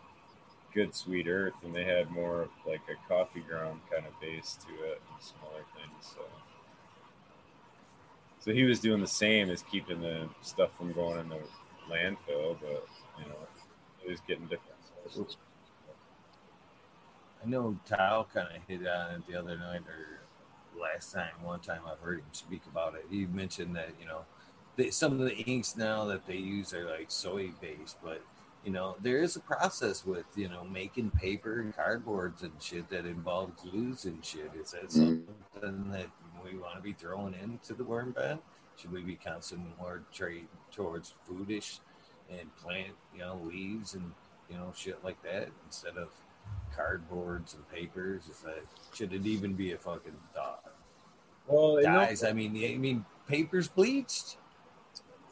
[0.75, 4.59] Good Sweet Earth, and they had more of like a coffee ground kind of base
[4.67, 6.15] to it and some other things.
[6.15, 6.23] So.
[8.39, 11.41] So he was doing the same as keeping the stuff from going in the
[11.91, 12.87] landfill, but
[13.19, 13.37] you know,
[13.99, 15.37] he was getting different sources.
[17.47, 21.31] I know Tao kind of hit on it the other night or last time.
[21.43, 23.05] One time I've heard him speak about it.
[23.09, 24.24] He mentioned that you know
[24.77, 28.20] they, some of the inks now that they use are like soy based, but
[28.64, 32.89] you know there is a process with you know making paper and cardboards and shit
[32.90, 34.51] that involve glues and shit.
[34.60, 35.27] Is that Mhm.
[35.55, 36.09] something that
[36.44, 38.40] we want to be throwing into the worm bed?
[38.77, 41.78] Should we be constantly more trade towards foodish
[42.28, 44.12] and plant you know leaves and
[44.51, 46.09] you know shit like that instead of
[46.77, 48.24] cardboards and papers?
[48.31, 48.62] Is that
[48.94, 50.73] should it even be a fucking thought?
[51.47, 54.36] Well, you Guys, I mean, I mean, paper's bleached.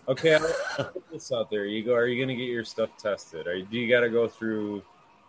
[0.06, 1.64] Okay, I'll put this out there.
[1.64, 1.94] You go.
[1.94, 3.46] Are you going to get your stuff tested?
[3.46, 4.82] Are you, do you got to go through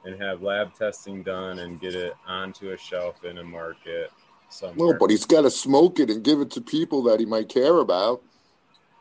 [0.03, 4.11] and have lab testing done and get it onto a shelf in a market
[4.49, 4.93] somewhere?
[4.93, 7.47] No, but he's got to smoke it and give it to people that he might
[7.49, 8.21] care about.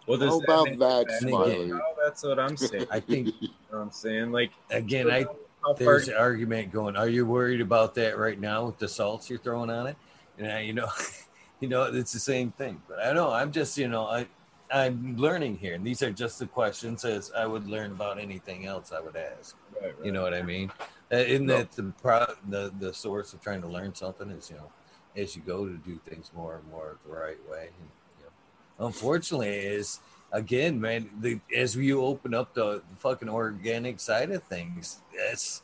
[0.06, 1.28] well, How that about make that, it bad?
[1.28, 1.66] Smiley?
[1.66, 2.86] No, that's what I'm saying.
[2.90, 5.36] I think You know what I'm saying like again, I how far
[5.72, 6.96] there's an argument going.
[6.96, 9.96] Are you worried about that right now with the salts you're throwing on it?
[10.38, 10.88] And I, you know,
[11.60, 12.82] you know, it's the same thing.
[12.88, 14.26] But I know I'm just, you know, I
[14.70, 18.66] I'm learning here, and these are just the questions as I would learn about anything
[18.66, 19.56] else I would ask.
[19.80, 20.06] Right, right.
[20.06, 20.70] You know what I mean?
[21.12, 21.58] Uh, Isn't No.
[21.58, 24.70] that the pro- the the source of trying to learn something is you know
[25.16, 27.68] as you go to do things more and more the right way.
[27.78, 27.88] And,
[28.18, 30.00] you know, unfortunately, is
[30.34, 35.62] again, man, the as you open up the, the fucking organic side of things, that's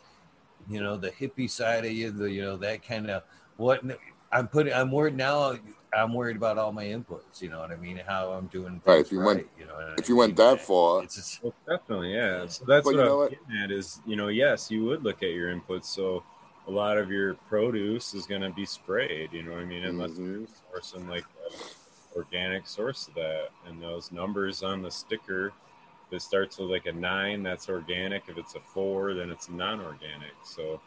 [0.70, 3.22] you know the hippie side of you, the you know that kind of
[3.58, 3.82] what
[4.32, 4.72] I'm putting.
[4.72, 5.56] I'm worried now.
[5.92, 7.42] I'm worried about all my inputs.
[7.42, 8.00] You know what I mean?
[8.06, 8.80] How I'm doing.
[8.86, 10.46] Right, if you went- you know, what I if you went mean?
[10.46, 12.46] that far- it's just, Well, definitely, yeah.
[12.46, 13.30] So that's what you know I'm what?
[13.30, 15.86] getting at is, you know, yes, you would look at your inputs.
[15.86, 16.22] So
[16.68, 19.32] a lot of your produce is going to be sprayed.
[19.32, 19.84] You know what I mean?
[19.84, 20.46] Unless Mhm.
[20.72, 21.58] you're sourcing like an
[22.20, 25.52] organic source of that, and those numbers on the sticker.
[26.06, 28.24] If it starts with like a nine, that's organic.
[28.28, 30.34] If it's a four, then it's non-organic.
[30.44, 30.80] So,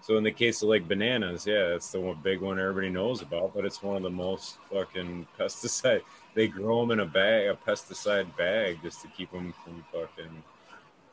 [0.00, 3.20] so in the case of like bananas, yeah, that's the one big one everybody knows
[3.20, 3.54] about.
[3.54, 6.02] But it's one of the most fucking pesticide.
[6.34, 10.44] They grow them in a bag, a pesticide bag, just to keep them from fucking.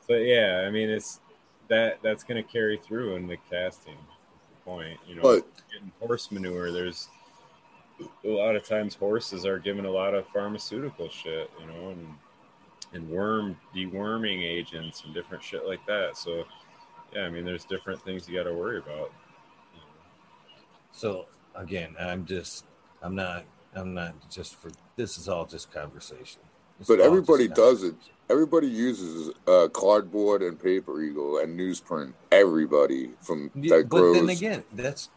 [0.06, 1.18] So yeah, I mean it's
[1.66, 3.96] that that's gonna carry through in the casting.
[3.96, 6.70] The point, you know, But getting horse manure.
[6.70, 7.08] There's
[8.24, 12.06] a lot of times horses are given a lot of pharmaceutical shit, you know, and
[12.92, 16.16] and worm deworming agents and different shit like that.
[16.16, 16.44] So
[17.14, 19.12] yeah, I mean, there's different things you got to worry about.
[19.72, 19.86] you know.
[20.92, 22.64] So again, I'm just,
[23.02, 23.44] I'm not,
[23.74, 24.70] I'm not just for.
[24.96, 26.40] This is all just conversation.
[26.78, 27.94] This but everybody does it.
[28.28, 32.12] Everybody uses uh, cardboard and paper eagle and newsprint.
[32.32, 34.14] Everybody from Yeah, that but grows.
[34.16, 35.10] then again, that's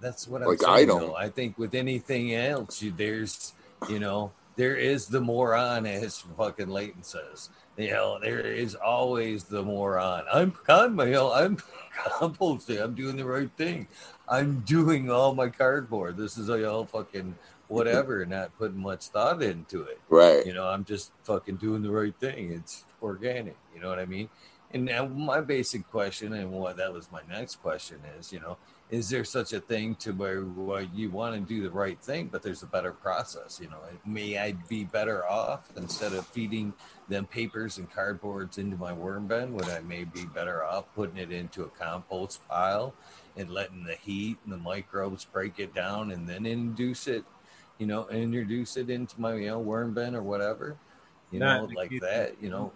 [0.00, 0.72] that's what I'm Like, saying.
[0.74, 1.00] I don't.
[1.00, 1.16] though.
[1.16, 3.52] I think with anything else, you, there's,
[3.88, 7.50] you know, there is the moron, as fucking Leighton says.
[7.76, 10.24] You know, there is always the moron.
[10.32, 11.58] I'm you know, I'm
[12.18, 12.82] composting.
[12.82, 13.86] I'm doing the right thing.
[14.28, 16.16] I'm doing all my cardboard.
[16.16, 17.34] This is all fucking
[17.68, 20.00] whatever, not putting much thought into it.
[20.08, 20.44] right.
[20.46, 22.50] You know, I'm just fucking doing the right thing.
[22.52, 23.56] It's organic.
[23.74, 24.30] You know what I mean?
[24.72, 28.56] And now my basic question, and what that was my next question is, you know,
[28.88, 32.28] is there such a thing to where, where you want to do the right thing,
[32.30, 33.58] but there's a better process?
[33.60, 36.72] You know, may I be better off instead of feeding
[37.08, 39.54] them papers and cardboards into my worm bin?
[39.54, 42.94] Would I maybe be better off putting it into a compost pile
[43.36, 47.24] and letting the heat and the microbes break it down and then induce it?
[47.78, 50.76] You know, introduce it into my you know worm bin or whatever.
[51.32, 52.36] You Not know, like that.
[52.40, 52.72] You know,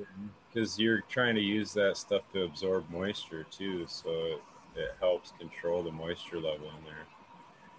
[0.52, 4.40] because you're trying to use that stuff to absorb moisture too, so
[4.76, 7.06] it, helps control the moisture level in there.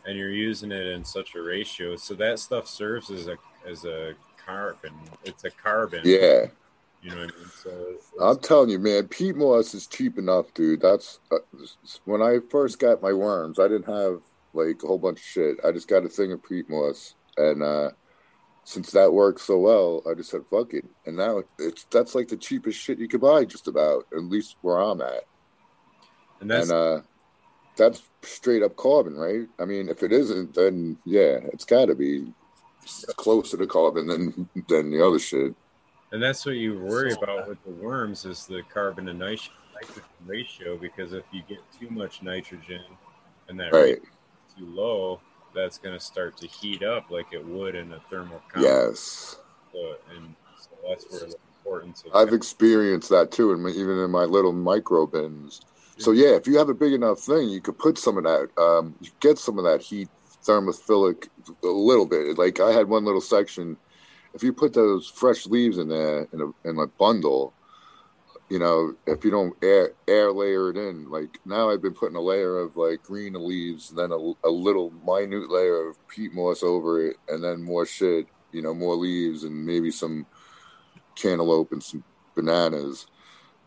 [0.05, 3.37] And you're using it in such a ratio, so that stuff serves as a
[3.67, 4.93] as a carbon.
[5.23, 6.01] It's a carbon.
[6.03, 6.47] Yeah.
[7.03, 7.51] You know what I mean?
[7.63, 10.81] So it's- I'm telling you, man, peat moss is cheap enough, dude.
[10.81, 11.37] That's uh,
[12.05, 13.59] when I first got my worms.
[13.59, 14.21] I didn't have
[14.53, 15.57] like a whole bunch of shit.
[15.65, 17.91] I just got a thing of peat moss, and uh,
[18.63, 20.85] since that worked so well, I just said fuck it.
[21.05, 24.05] And now it's that's like the cheapest shit you could buy, just about.
[24.13, 25.23] At least where I'm at,
[26.41, 27.01] and that's and uh,
[27.77, 29.47] that's straight up carbon, right?
[29.59, 32.33] I mean, if it isn't, then yeah, it's got to be
[33.15, 35.55] closer to carbon than than the other shit.
[36.11, 39.53] And that's what you worry about with the worms is the carbon to nitrogen
[40.25, 42.83] ratio because if you get too much nitrogen
[43.47, 43.99] and that Right.
[44.57, 45.21] too low,
[45.55, 48.65] that's going to start to heat up like it would in a thermal compound.
[48.65, 49.37] Yes.
[49.71, 54.11] So, and so that's where the importance of I've experienced that too, and even in
[54.11, 55.61] my little micro bins.
[56.01, 58.49] So yeah, if you have a big enough thing, you could put some of that.
[58.57, 60.09] Um, you get some of that heat
[60.43, 61.27] thermophilic
[61.63, 62.39] a little bit.
[62.39, 63.77] Like I had one little section.
[64.33, 67.53] If you put those fresh leaves in there in a in a bundle,
[68.49, 72.17] you know, if you don't air air layer it in, like now I've been putting
[72.17, 76.63] a layer of like green leaves, then a, a little minute layer of peat moss
[76.63, 80.25] over it, and then more shit, you know, more leaves and maybe some
[81.15, 82.03] cantaloupe and some
[82.33, 83.05] bananas.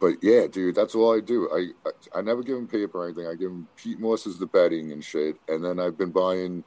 [0.01, 1.49] But yeah, dude, that's all I do.
[1.53, 3.27] I I, I never give him paper or anything.
[3.27, 6.65] I give him peat moss as the bedding and shit, and then I've been buying.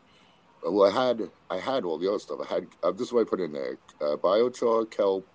[0.63, 2.39] Well, I had I had all the other stuff.
[2.43, 5.27] I had uh, this is what I put in there: uh, biochar, kelp,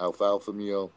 [0.00, 0.90] alfalfa meal.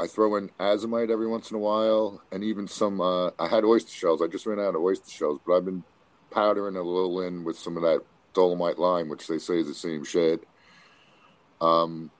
[0.00, 3.00] I throw in azomite every once in a while, and even some.
[3.00, 4.22] Uh, I had oyster shells.
[4.22, 5.84] I just ran out of oyster shells, but I've been
[6.30, 8.00] powdering a little in with some of that
[8.32, 10.42] dolomite lime, which they say is the same shit.
[11.60, 12.10] Um,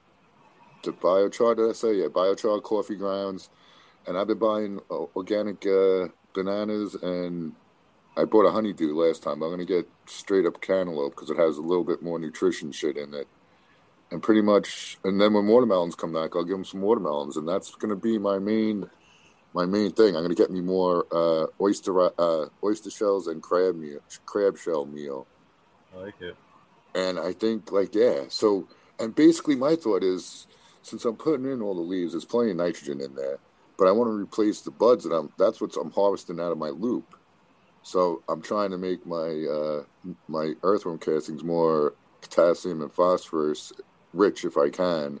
[0.83, 1.95] the biochar, did I say?
[1.95, 3.49] Yeah, biochar coffee grounds.
[4.07, 7.53] And I've been buying uh, organic uh, bananas, and
[8.17, 9.43] I bought a honeydew last time.
[9.43, 12.71] I'm going to get straight up cantaloupe because it has a little bit more nutrition
[12.71, 13.27] shit in it.
[14.09, 17.47] And pretty much, and then when watermelons come back, I'll give them some watermelons, and
[17.47, 18.89] that's going to be my main,
[19.53, 20.15] my main thing.
[20.15, 24.57] I'm going to get me more uh, oyster uh, oyster shells and crab meal, crab
[24.57, 25.27] shell meal.
[25.95, 26.35] I like it.
[26.93, 28.23] And I think, like, yeah.
[28.27, 28.67] So,
[28.99, 30.47] and basically, my thought is,
[30.83, 33.39] since I'm putting in all the leaves, there's plenty of nitrogen in there,
[33.77, 35.31] but I want to replace the buds that I'm.
[35.37, 37.15] That's what I'm harvesting out of my loop.
[37.83, 39.83] So I'm trying to make my uh,
[40.27, 43.73] my earthworm castings more potassium and phosphorus
[44.13, 45.19] rich if I can.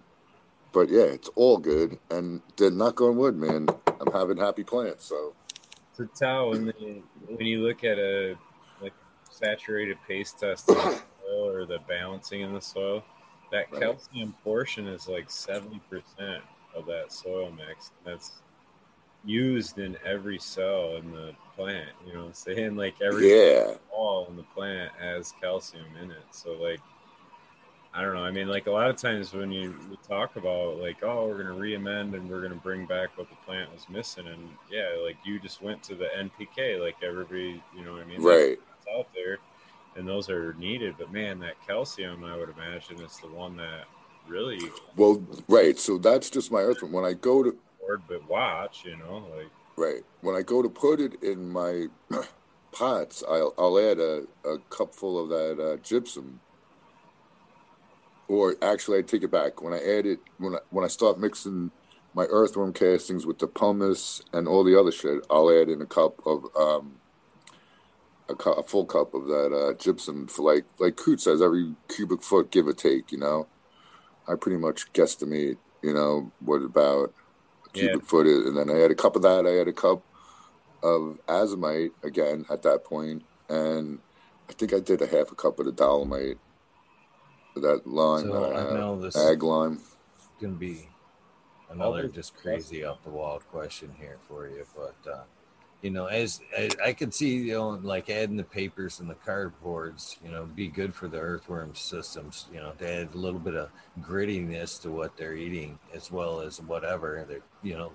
[0.73, 3.67] But yeah, it's all good, and they're not going wood, man.
[3.99, 5.05] I'm having happy plants.
[5.05, 5.35] So
[5.97, 8.35] To tell when the, when you look at a
[8.81, 8.93] like
[9.29, 13.03] saturated paste test soil or the balancing in the soil,
[13.51, 13.81] that Right.
[13.81, 16.43] calcium portion is like seventy percent
[16.75, 17.91] of that soil mix.
[18.05, 18.31] That's
[19.23, 21.89] used in every cell in the plant.
[22.07, 22.75] You know what I'm saying?
[22.75, 26.23] Like every yeah, all in the plant has calcium in it.
[26.31, 26.79] So like
[27.93, 28.23] I don't know.
[28.23, 29.75] I mean, like a lot of times when you
[30.07, 33.71] talk about like, oh, we're gonna re-amend and we're gonna bring back what the plant
[33.73, 37.91] was missing, and yeah, like you just went to the NPK, like everybody, you know
[37.91, 38.21] what I mean?
[38.21, 38.57] right.
[38.85, 39.39] That's out there,
[39.95, 40.95] and those are needed.
[40.97, 43.85] But man, that calcium, I would imagine, is the one that
[44.27, 44.59] really
[44.95, 45.77] Well, right.
[45.77, 46.91] So that's just my earthworm.
[46.91, 49.47] When I go to board, but watch, you know, like
[49.77, 50.03] Right.
[50.21, 51.87] When I go to put it in my
[52.71, 56.39] pots, I'll, I'll add a, a cupful of that uh, gypsum.
[58.27, 59.61] Or actually, I take it back.
[59.61, 61.71] When I add it, when I, when I start mixing
[62.13, 65.85] my earthworm castings with the pumice and all the other shit, I'll add in a
[65.85, 67.00] cup of um,
[68.29, 71.75] a, cu- a full cup of that uh, gypsum for like like Coot says, every
[71.89, 73.11] cubic foot, give or take.
[73.11, 73.47] You know,
[74.27, 75.57] I pretty much guesstimate.
[75.83, 77.13] You know what about
[77.73, 78.07] cubic Yeah.
[78.07, 79.45] foot is, and then I had a cup of that.
[79.45, 80.03] I had a cup
[80.83, 83.99] of azomite again at that point, and
[84.49, 86.37] I think I did a half a cup of the dolomite,
[87.55, 89.79] that lime So that I I know this ag lime.
[90.39, 90.87] going to be
[91.69, 95.23] another just crazy off the wall question here for you, but uh,
[95.81, 99.15] you know, as I, I could see, you know, like adding the papers and the
[99.15, 103.39] cardboards, you know, be good for the earthworm systems, you know, to add a little
[103.39, 107.91] bit of grittiness to what they're eating as well as whatever they're, you know,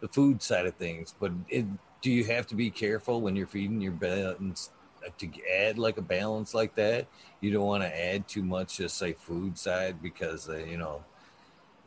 [0.00, 1.14] the food side of things.
[1.20, 1.66] But it,
[2.00, 4.70] do you have to be careful when you're feeding your balance
[5.18, 7.06] to add like a balance like that?
[7.40, 11.04] You don't want to add too much, just say food side, because uh, you know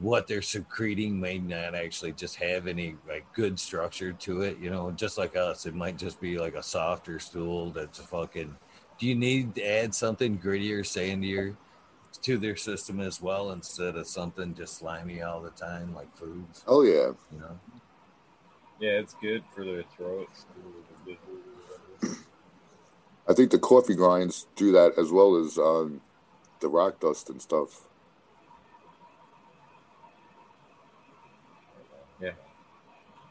[0.02, 4.58] what they're secreting may not actually just have any like good structure to it.
[4.58, 8.04] You know, just like us, it might just be like a softer stool that's a
[8.04, 8.56] fucking.
[8.98, 11.58] Do you need to add something grittier, say into your
[12.24, 16.64] to their system as well instead of something just slimy all the time like foods?
[16.68, 17.60] Oh yeah, You know.
[18.80, 20.46] yeah, it's good for their throats.
[23.30, 26.02] I think the coffee grinds do that as well as um,
[26.60, 27.88] the rock dust and stuff.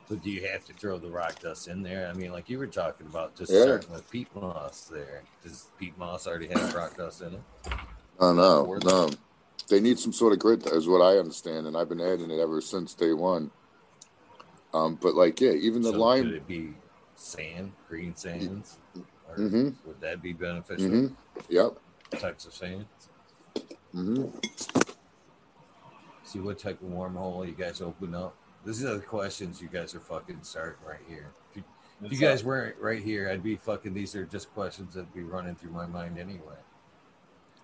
[0.08, 2.08] So do you have to throw the rock dust in there?
[2.08, 3.62] I mean, like you were talking about, just Yeah.
[3.62, 4.90] starting with peat moss.
[4.90, 7.42] There, does peat moss already have rock dust in it?
[8.20, 9.10] No, no, no.
[9.68, 12.40] They need some sort of grit, is what I understand, and I've been adding it
[12.40, 13.52] ever since day one.
[14.74, 16.24] Um, but like, yeah, even the so lime.
[16.24, 16.74] Could it be
[17.14, 18.78] sand, green sands?
[19.28, 19.76] Or Mhm.
[19.84, 20.90] Would that be beneficial?
[20.90, 21.14] Mm-hmm.
[21.48, 21.76] Yep.
[22.18, 22.86] Types of sand.
[23.94, 24.24] Mm-hmm.
[26.24, 28.34] See what type of wormhole you guys open up.
[28.64, 31.32] These are the questions you guys are fucking starting right here.
[31.50, 31.64] If you,
[32.02, 33.94] if you guys weren't right here, I'd be fucking.
[33.94, 36.58] These are just questions that'd be running through my mind anyway.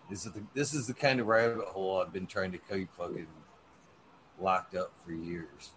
[0.09, 2.93] This is the this is the kind of rabbit hole I've been trying to keep
[2.97, 3.27] fucking
[4.41, 5.73] locked up for years.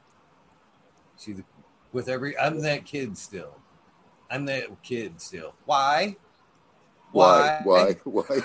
[1.17, 1.43] See the
[1.91, 3.55] with every I'm that kid still.
[4.31, 5.55] I'm that kid still.
[5.65, 6.15] Why?
[7.11, 7.61] Why?
[7.63, 7.93] Why?
[8.03, 8.39] Why?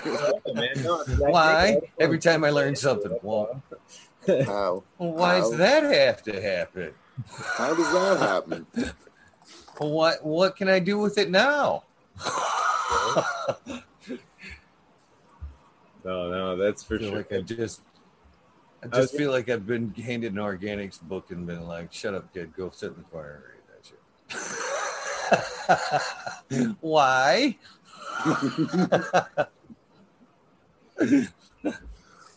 [1.19, 1.77] Why?
[1.99, 3.15] Every time I learn something.
[3.21, 3.61] Well,
[4.45, 4.83] How?
[4.97, 6.93] why does that have to happen?
[7.57, 8.65] How does that happen?
[9.77, 11.83] What what can I do with it now?
[16.05, 17.15] No, no, that's for I sure.
[17.17, 17.81] like I just
[18.83, 21.91] I I was just feel like I've been handed an organics book and been like,
[21.91, 23.83] shut up, kid, go sit in the corner and read that
[26.51, 26.75] shit.
[26.81, 27.57] Why?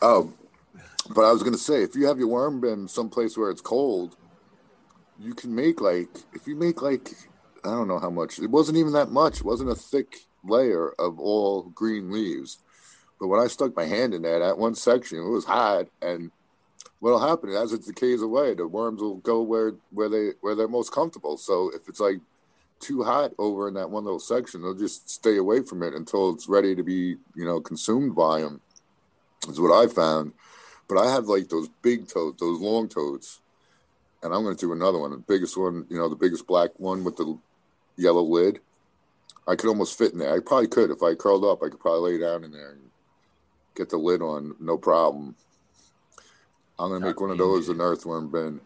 [0.01, 0.33] Oh,
[1.09, 4.15] but I was gonna say, if you have your worm bin someplace where it's cold,
[5.19, 7.09] you can make like if you make like
[7.63, 8.39] I don't know how much.
[8.39, 9.39] It wasn't even that much.
[9.39, 12.59] It wasn't a thick layer of all green leaves.
[13.19, 16.31] But when I stuck my hand in there, at one section, it was hot, and
[16.99, 20.67] what'll happen as it decays away, the worms will go where where they where they're
[20.67, 21.37] most comfortable.
[21.37, 22.19] So if it's like
[22.79, 26.33] too hot over in that one little section, they'll just stay away from it until
[26.33, 28.61] it's ready to be, you know, consumed by them.
[29.47, 30.33] Is what I found.
[30.89, 33.39] But I have like those big toads, those long toads,
[34.23, 36.71] and I'm going to do another one, the biggest one, you know, the biggest black
[36.77, 37.37] one with the
[37.95, 38.59] yellow lid.
[39.47, 40.35] I could almost fit in there.
[40.35, 41.63] I probably could if I curled up.
[41.63, 42.81] I could probably lay down in there and
[43.75, 45.35] get the lid on, no problem.
[46.79, 48.61] I'm going to make one of those an earthworm bin.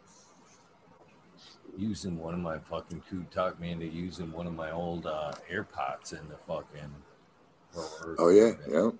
[1.77, 5.31] using one of my fucking coot talk me into using one of my old uh,
[5.51, 6.93] AirPots in the fucking.
[8.19, 8.91] Oh, yeah, yeah.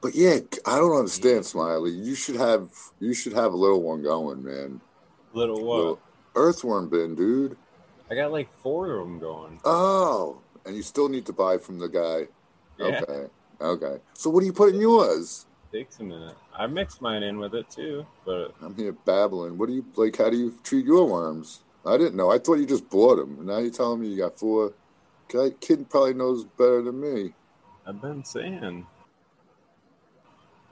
[0.00, 1.90] But yeah, I don't understand, Smiley.
[1.90, 2.70] You should have
[3.00, 4.80] you should have a little one going, man.
[5.32, 5.76] Little what?
[5.76, 6.00] Little
[6.34, 7.56] earthworm bin, dude.
[8.10, 9.60] I got like four of them going.
[9.64, 12.28] Oh, and you still need to buy from the guy.
[12.78, 13.26] Yeah, Okay,
[13.60, 14.00] okay.
[14.14, 15.46] So what do you put in yours?
[15.72, 16.36] takes a minute.
[16.56, 19.58] I mixed mine in with it too, but I'm here babbling.
[19.58, 20.16] What do you like?
[20.16, 21.60] How do you treat your worms?
[21.84, 22.30] I didn't know.
[22.30, 23.44] I thought you just bought them.
[23.46, 24.72] Now you're telling me you got four.
[25.28, 27.32] Kid probably knows better than me.
[27.86, 28.86] I've been saying.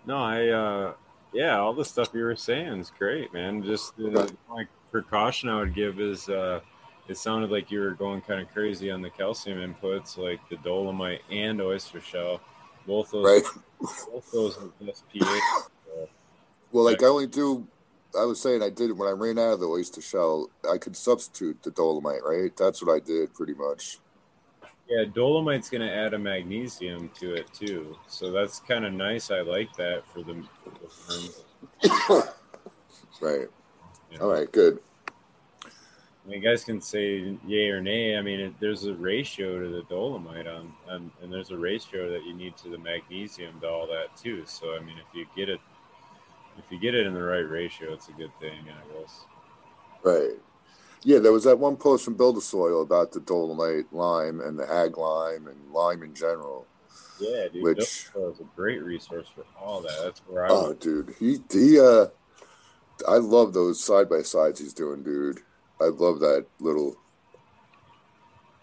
[0.07, 0.95] No, I uh
[1.33, 3.63] yeah, all the stuff you were saying is great, man.
[3.63, 4.35] Just the Okay.
[4.51, 6.61] like precaution I would give is uh
[7.09, 10.57] it sounded like you were going kind of crazy on the calcium inputs, like the
[10.59, 12.41] dolomite and oyster shell.
[12.87, 13.43] Both those, Right.
[14.13, 15.43] both those are best pH.
[15.87, 16.09] So,
[16.73, 17.69] Well, like I only do.
[18.19, 20.49] I was saying I did it when I ran out of the oyster shell.
[20.71, 22.53] I could substitute the dolomite, right?
[22.57, 23.99] That's what I did pretty much.
[24.89, 29.31] Yeah, dolomite's gonna add a magnesium to it too, so that's kind of nice.
[29.31, 30.43] I like that for the.
[30.91, 32.33] For the
[33.21, 33.49] Right.
[34.13, 34.21] know.
[34.21, 34.51] All right.
[34.51, 34.81] Good.
[35.65, 38.17] I mean, you guys can say yay or nay.
[38.17, 42.11] I mean, it, there's a ratio to the dolomite on, on, and there's a ratio
[42.11, 44.45] that you need to the magnesium to all that too.
[44.47, 45.61] So, I mean, if you get it,
[46.59, 49.25] if you get it in the right ratio, it's a good thing, I guess.
[50.03, 50.39] Right.
[51.05, 54.97] Yeah, there was that one post from BuildASoil about the dolomite lime and the ag
[54.97, 56.67] lime and lime in general.
[57.21, 60.01] Yeah, dude, Which- was a great resource for all that.
[60.03, 60.49] That's where I.
[60.51, 61.79] Oh, dude, he he.
[61.79, 62.07] Uh,
[63.07, 65.41] I love those side by sides he's doing, dude.
[65.81, 66.97] I love that little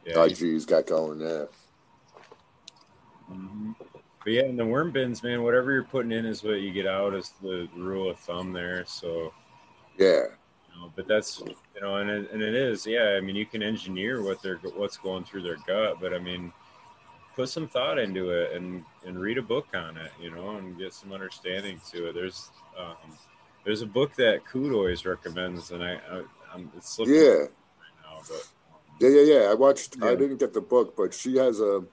[0.05, 1.49] yeah, IG he's got going there.
[3.31, 3.75] Mhm.
[4.23, 6.87] But yeah, in the worm bins, man, whatever you're putting in is what you get
[6.87, 7.13] out.
[7.13, 8.85] Is the rule of thumb there.
[8.85, 9.33] So.
[9.97, 10.23] Yeah,
[10.81, 13.15] know, but that's you know, and it, and it is, yeah.
[13.17, 16.51] I mean, you can engineer what they're what's going through their gut, but I mean,
[17.35, 20.77] put some thought into it and and read a book on it, you know, and
[20.77, 22.13] get some understanding to it.
[22.13, 23.17] There's um,
[23.63, 27.49] there's a book that Coot always recommends, and I, I I'm it's slipping yeah, right
[28.03, 28.47] now, but
[28.99, 29.49] yeah, yeah, yeah.
[29.49, 30.01] I watched.
[30.01, 31.83] I didn't get the book, but she has a.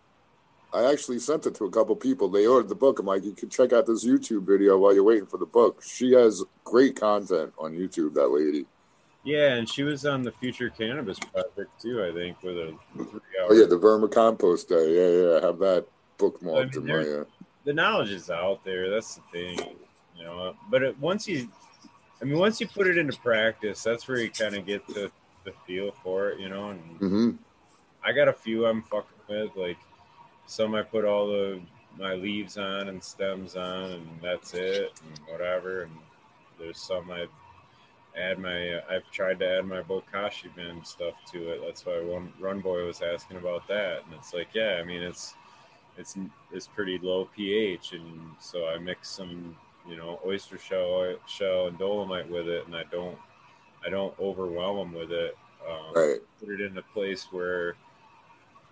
[0.73, 2.28] I actually sent it to a couple people.
[2.28, 2.98] They ordered the book.
[2.98, 5.82] I'm like, you can check out this YouTube video while you're waiting for the book.
[5.82, 8.12] She has great content on YouTube.
[8.15, 8.66] That lady.
[9.29, 13.21] Yeah, and she was on the Future Cannabis Project too, I think, with a three
[13.39, 13.49] hour.
[13.51, 14.95] Oh yeah, the vermicompost day.
[14.97, 15.39] Yeah, yeah.
[15.39, 15.87] I have that
[16.19, 17.21] bookmarked I mean, in my.
[17.21, 17.25] Uh,
[17.65, 18.89] the knowledge is out there.
[18.89, 19.77] That's the thing,
[20.17, 20.57] you know.
[20.71, 21.47] But it, once you,
[22.23, 25.11] I mean, once you put it into practice, that's where you kind of get the,
[25.45, 26.71] the feel for it, you know.
[26.71, 27.31] And hmm
[28.03, 29.55] I got a few I'm fucking with.
[29.57, 29.77] Like
[30.47, 31.61] some I put all the
[31.99, 35.83] my leaves on and stems on, and that's it, and whatever.
[35.83, 35.93] And
[36.59, 37.27] there's some I
[38.17, 38.81] add my.
[38.89, 41.61] I've tried to add my bokashi bin stuff to it.
[41.65, 45.03] That's why one Run Boy was asking about that, and it's like, yeah, I mean,
[45.03, 45.35] it's
[45.97, 46.17] it's
[46.53, 49.57] it's pretty low pH, and so I mix some
[49.89, 53.19] you know oyster shell shell and dolomite with it, and I don't
[53.85, 55.37] I don't overwhelm them with it.
[55.69, 56.21] Um, Right.
[56.41, 57.75] Put it in a place where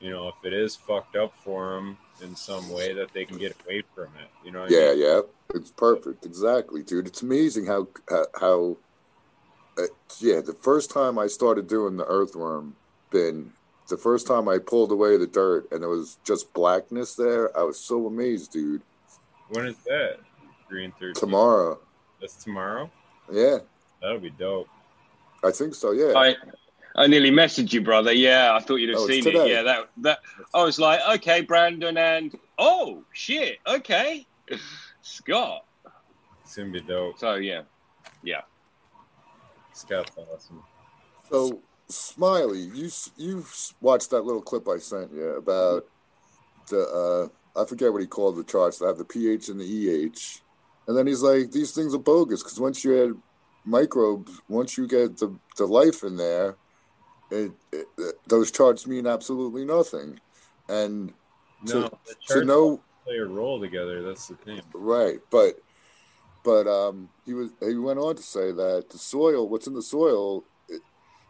[0.01, 3.39] you know if it is fucked up for them in some way that they can
[3.39, 4.31] get away from it.
[4.45, 4.61] You know?
[4.61, 5.01] What I Yeah, mean?
[5.01, 5.21] yeah,
[5.55, 6.25] it's perfect.
[6.25, 7.07] Exactly, dude.
[7.07, 8.77] It's amazing how how, how
[9.79, 9.83] uh,
[10.21, 10.41] yeah.
[10.41, 12.77] The first time I started doing the earthworm
[13.11, 13.53] bin,
[13.89, 17.63] the first time I pulled away the dirt and there was just blackness there, I
[17.63, 18.83] was so amazed, dude.
[19.51, 20.17] When is that?
[20.69, 21.15] Green thirteen.
[21.15, 21.79] Tomorrow,
[22.21, 22.91] That's tomorrow.
[23.33, 23.59] yeah,
[24.03, 24.69] That'll be dope.
[25.45, 25.93] I think so.
[25.93, 26.35] Yeah, I
[26.97, 28.13] I nearly messaged you, brother.
[28.13, 29.49] Yeah, I thought you'd have Oh, seen it.
[29.49, 30.19] Yeah, that that
[30.53, 34.27] I was like, okay, Brandon, and oh shit, okay,
[35.03, 35.65] Scott.
[36.43, 37.19] It's gonna be dope.
[37.19, 37.63] So yeah,
[38.25, 38.41] yeah.
[39.77, 40.63] Scott's awesome.
[41.31, 43.45] So, Smiley, you you
[43.81, 45.87] watched that little clip I sent you about
[46.69, 49.65] the uh, I forget what he called the charts that have the pH and the
[49.65, 50.41] EH,
[50.89, 53.23] and then he's like, these things are bogus because once you add
[53.65, 56.57] microbes, once you get the the life in there,
[57.31, 57.87] it, it,
[58.27, 60.19] those charts mean absolutely nothing,
[60.69, 61.13] and
[61.63, 61.99] No, To-
[62.29, 64.03] the to know play a role together.
[64.03, 64.61] That's the thing.
[64.75, 65.59] Right, but
[66.47, 69.83] but um, he was he went on to say that the soil, what's in the
[69.83, 70.81] soil, it,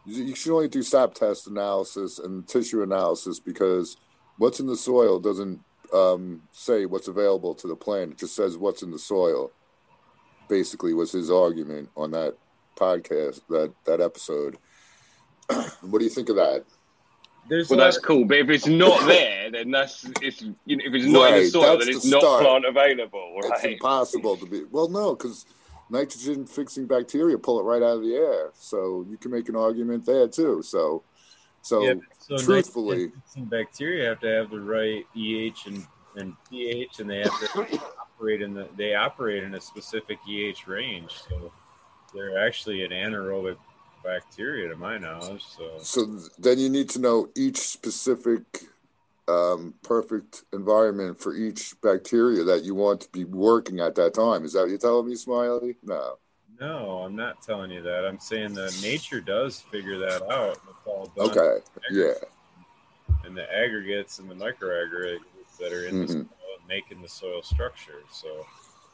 [0.05, 3.97] you should only do sap test analysis and tissue analysis because
[4.37, 5.59] what's in the soil doesn't
[5.91, 8.11] um, say what's available to the plant.
[8.11, 9.51] It just says what's in the soil.
[10.47, 12.35] Basically, was his argument on that
[12.75, 14.59] podcast that that episode.
[15.81, 16.63] what do you think of that?
[17.49, 18.25] There's Well, a that's cool.
[18.25, 21.49] But if it's not there, then that's it's you know, if it's not in the
[21.49, 22.43] soil, then it's the not start.
[22.43, 24.63] plant available, It's impossible to be.
[24.71, 25.45] Well, no, because
[25.89, 28.51] nitrogen fixing bacteria pull it right out of the air.
[28.53, 30.61] So you can make an argument there too.
[30.61, 31.03] So,
[31.61, 37.09] so yeah, so truthfully- bacteria have to have the right EH and, and pH, and
[37.09, 41.11] they have to operate in the they operate in a specific EH range.
[41.29, 41.51] So
[42.13, 43.57] they're actually an anaerobic
[44.07, 45.43] bacteria, to my knowledge.
[45.43, 48.41] So so then you need to know each specific
[49.27, 54.45] um, perfect environment for each bacteria that you want to be working at that time.
[54.45, 55.75] Is that what you're telling me, Smiley?
[55.83, 56.17] No.
[56.59, 58.05] no, I'm not telling you that.
[58.05, 60.57] I'm saying that nature does figure that out.
[60.69, 61.57] It's all done Okay.
[61.91, 62.13] Yeah.
[63.25, 66.27] and the aggregates and the micro aggregates that are in the Mhm.
[66.29, 68.01] soil making the soil structure.
[68.11, 68.45] So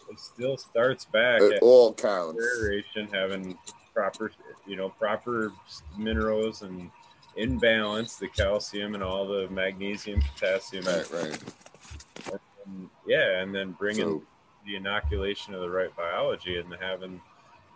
[0.10, 2.44] it still starts back It at all counts.
[2.60, 3.57] aeration, having
[3.93, 4.31] proper,
[4.65, 5.51] you know, proper
[5.97, 6.89] minerals and
[7.35, 11.11] in balance, the calcium and all the magnesium, potassium, Right.
[11.11, 12.39] Right.
[12.65, 14.23] and, yeah, and then bringing So
[14.65, 17.21] the inoculation of the right biology and having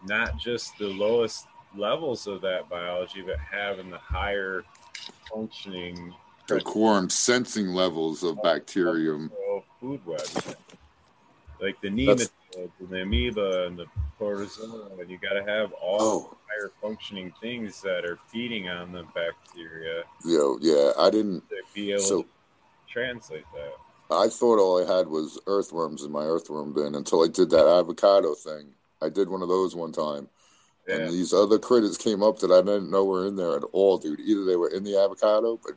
[0.06, 4.64] not just the lowest levels of that biology, but having the higher
[5.32, 6.14] functioning
[6.48, 9.32] the quorum sensing levels of oh, bacterium.
[9.38, 10.22] Oh, food web,
[11.60, 13.86] like the That's- and the amoeba and the
[14.18, 18.92] protozoa, and you got to have all Oh, higher functioning things that are feeding on
[18.92, 20.92] the bacteria yo, yeah.
[20.98, 21.48] I didn't.
[21.50, 22.28] to be able So to
[22.92, 24.16] translate that.
[24.16, 27.68] I thought all I had was earthworms in my earthworm bin until I did that
[27.68, 28.70] avocado thing.
[29.02, 30.30] I did one of those one time,
[30.88, 33.64] Yeah, and these other critters came up that I didn't know were in there at
[33.74, 34.20] all, dude.
[34.22, 35.74] Either they were in the avocado, but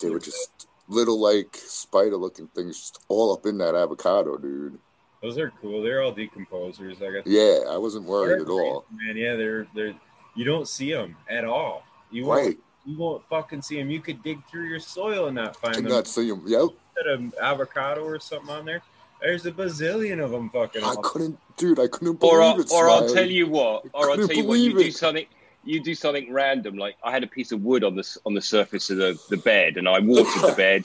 [0.00, 4.78] they were just little like spider-looking things, just all up in that avocado, dude.
[5.24, 5.82] Those are cool.
[5.82, 6.96] They're all decomposers.
[7.02, 8.84] I got Yeah, I wasn't worried at all.
[8.92, 9.16] man.
[9.16, 9.94] Yeah, they're they're
[10.36, 11.82] you don't see them at all.
[12.10, 13.90] You won't Right, you won't fucking see them.
[13.90, 15.92] You could dig through your soil and not find and them.
[15.92, 16.42] not see 'em.
[16.46, 18.82] Yep, Put an avocado or something on there.
[19.22, 20.84] There's a bazillion of them fucking.
[20.84, 20.96] I on.
[21.02, 21.80] couldn't, dude.
[21.80, 22.70] I couldn't Or, believe I'll, it.
[22.72, 25.24] or I'll tell you what, or I'll tell you what, you believe do something,
[25.64, 26.76] you do something random.
[26.76, 29.38] Like I had a piece of wood on the on the surface of the, the
[29.38, 30.84] bed, and I watered the bed,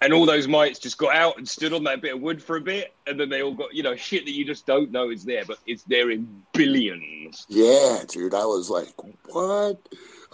[0.00, 2.56] and all those mites just got out and stood on that bit of wood for
[2.56, 5.10] a bit, and then they all got you know shit that you just don't know
[5.10, 7.46] is there, but it's there in billions.
[7.48, 8.92] Yeah, dude, I was like,
[9.30, 9.78] what?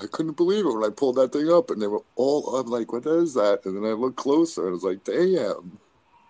[0.03, 2.57] I couldn't believe it when I pulled that thing up, and they were all.
[2.57, 3.61] I'm like, what is that?
[3.65, 5.79] And then I looked closer, and I was like, damn.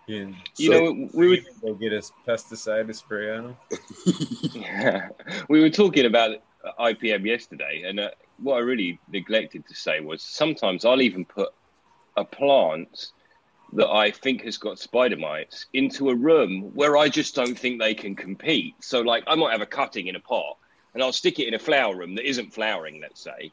[0.07, 3.57] You, You So- know, we would go get a pesticide to spray on them.
[4.53, 5.09] Yeah.
[5.49, 6.37] we were talking about
[6.79, 11.49] IPM yesterday, and uh, what I really neglected to say was sometimes I'll even put
[12.17, 13.07] a plant
[13.73, 17.79] that I think has got spider mites into a room where I just don't think
[17.79, 18.75] they can compete.
[18.81, 20.57] So, like, I might have a cutting in a pot,
[20.93, 23.51] and I'll stick it in a flower room that isn't flowering, let's say,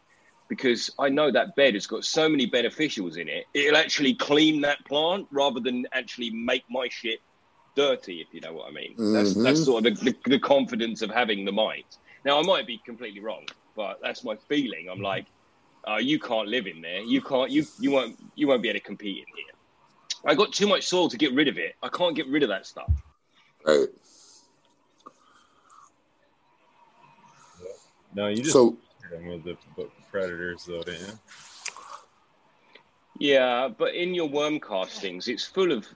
[0.48, 3.44] because I know that bed has got so many beneficials in it.
[3.54, 7.20] It'll actually clean that plant rather than actually make my shit
[7.74, 8.94] dirty, if you know what I mean.
[9.14, 9.42] That's Mhm.
[9.42, 11.96] that's sort of the, the, the confidence of having the mite.
[12.24, 14.88] Now I might be completely wrong, but that's my feeling.
[14.90, 15.26] I'm like,
[15.88, 17.00] uh, you can't live in there.
[17.00, 17.50] You can't.
[17.50, 18.16] You you won't.
[18.36, 19.51] You won't be able to compete in here.
[20.24, 21.74] I got too much soil to get rid of it.
[21.82, 22.90] I can't get rid of that stuff.
[23.66, 23.88] Right.
[28.14, 28.76] No, you just so,
[29.24, 29.56] with the
[30.10, 31.18] predators, though, didn't you?
[33.18, 35.86] Yeah, but in your worm castings, it's full of.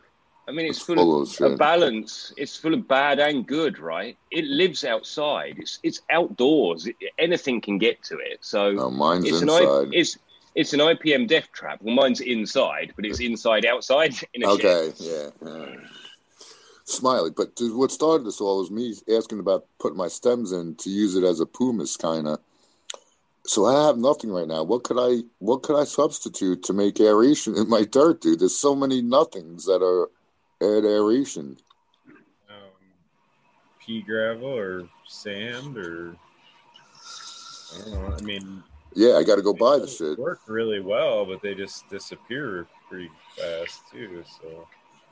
[0.48, 2.32] I mean, it's, it's full, full, of, of a balance.
[2.36, 4.16] It's full of bad and good, right?
[4.30, 5.56] It lives outside.
[5.58, 6.86] It's it's outdoors.
[6.86, 8.38] It, anything can get to it.
[8.42, 9.64] So no, mine's it's inside.
[9.64, 10.16] An, it's
[10.56, 11.80] it's an IPM death trap.
[11.82, 14.64] Well, mine's inside, but it's inside outside in a shed.
[14.64, 15.28] Okay, yeah.
[15.44, 15.66] yeah.
[16.84, 20.76] Smiley, but dude, what started this all was me asking about putting my stems in
[20.76, 22.38] to use it as a pumice kind of.
[23.44, 24.62] So I have nothing right now.
[24.62, 28.40] What could I what could I substitute to make aeration in my dirt, dude?
[28.40, 30.08] There's so many nothings that are
[30.60, 31.56] add aeration.
[32.48, 32.56] Um,
[33.84, 36.16] pea gravel or sand or
[37.74, 38.16] I don't know.
[38.16, 38.62] I mean,
[38.96, 40.18] Yeah, I got to go buy the they shit.
[40.18, 44.24] Work really well, but they just disappear pretty fast too.
[44.40, 44.66] So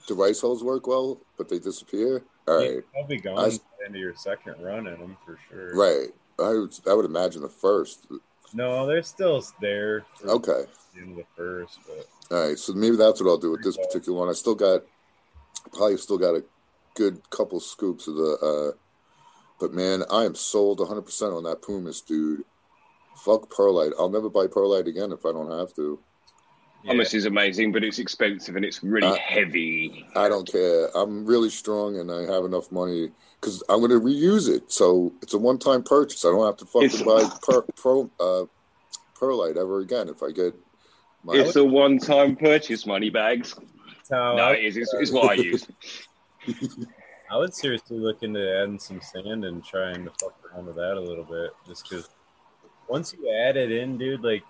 [0.09, 2.25] Do rice hulls work well, but they disappear?
[2.49, 5.39] All Yeah, right, they'll be gone I- the of your second run in them for
[5.51, 5.77] sure.
[5.77, 6.09] right.
[6.39, 8.07] I would, I would imagine the first.
[8.55, 10.05] No, they're still there.
[10.25, 10.65] Okay.
[10.95, 13.63] the end of the first, but All right, so maybe that's what I'll do with
[13.63, 14.29] this particular one.
[14.31, 14.83] I still got,
[15.73, 16.45] probably still got a
[16.95, 18.77] good couple scoops of the, uh,
[19.61, 22.45] but man, I am sold 100% on that pumice, dude.
[23.17, 23.93] Fuck perlite.
[23.99, 25.99] I'll never buy perlite again if I don't have to.
[26.83, 30.07] yeah, Pumice is amazing, but it's expensive and it's really Uh, heavy.
[30.15, 30.89] I don't care.
[30.97, 33.11] I'm really strong and I have enough money
[33.41, 34.71] because I'm going to reuse it.
[34.71, 36.25] So it's a one time purchase.
[36.25, 38.45] I don't have to fucking buy per, pro, uh,
[39.15, 40.55] perlite ever again if I get
[41.25, 41.35] my.
[41.35, 43.55] It's a one-time purchase, money bags.
[43.97, 44.77] that's No, I, it is.
[44.77, 45.67] It's, it's what I use.
[47.31, 50.97] I would seriously look into adding some sand and trying to fuck around with that
[50.97, 52.09] a little bit, just because
[52.89, 54.43] once you add it in, dude, like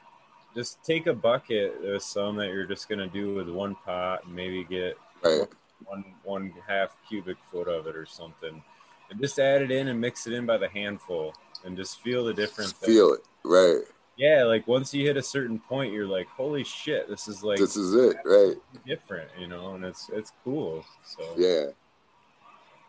[0.55, 4.35] just take a bucket with some that you're just gonna do with one pot and
[4.35, 5.47] maybe get right.
[5.85, 8.63] one one half cubic foot of it or something,
[9.11, 11.35] and just add it in and mix it in by the handful
[11.65, 12.73] and just feel the difference.
[12.73, 13.21] Feel it.
[13.45, 13.83] Right.
[14.17, 17.59] Yeah, like once you hit a certain point, you're like, holy shit, this is like
[17.59, 18.17] This is it.
[18.25, 18.57] Right.
[18.87, 20.85] different, you know, and it's it's cool.
[21.05, 21.67] So Yeah.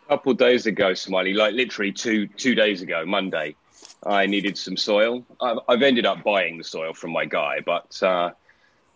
[0.04, 3.56] A couple of days ago, Smiley, like literally two two days ago, Monday,
[4.06, 5.26] I needed some soil.
[5.42, 8.32] I've, I've ended up buying the soil from my guy, but uh,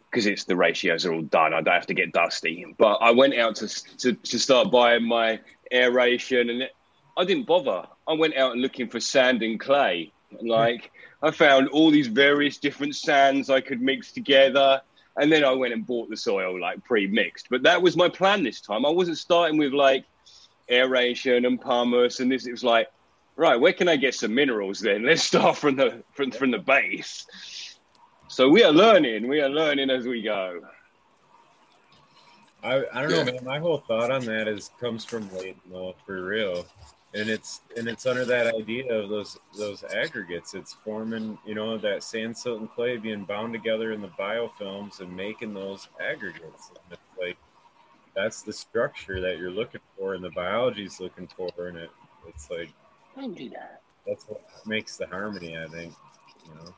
[0.10, 2.65] because it's the ratios are all done, I don't have to get dusty.
[2.77, 3.68] But I went out to
[3.98, 5.40] to, to start buying my
[5.72, 6.69] aeration, and
[7.18, 7.88] I didn't bother.
[8.07, 10.11] I went out looking for sand and clay.
[10.41, 10.91] Like
[11.22, 14.81] I found all these various different sands I could mix together.
[15.18, 17.49] And then I went and bought the soil like pre-mixed.
[17.49, 18.86] But that was my plan this time.
[18.86, 20.06] I wasn't starting with like
[20.69, 22.88] aeration and pumice and this it was like
[23.40, 26.60] right where can i get some minerals then let's start from the from, from the
[26.60, 27.26] base
[28.28, 30.60] so we are learning we are learning as we go
[32.61, 33.44] I, I don't know, man.
[33.45, 36.66] My whole thought on that is comes from Leighton, though, for real.
[37.14, 40.53] And it's and it's under that idea of those those aggregates.
[40.53, 44.99] It's forming, you know, that sand, silt, and clay being bound together in the biofilms
[44.99, 46.70] and making those aggregates.
[46.70, 47.38] And it's like
[48.14, 51.90] that's the structure that you're looking for, and the biology's looking for, and it
[52.28, 52.70] it's like
[53.15, 55.56] don't do that that's what makes the harmony.
[55.57, 55.94] I think,
[56.48, 56.73] you know.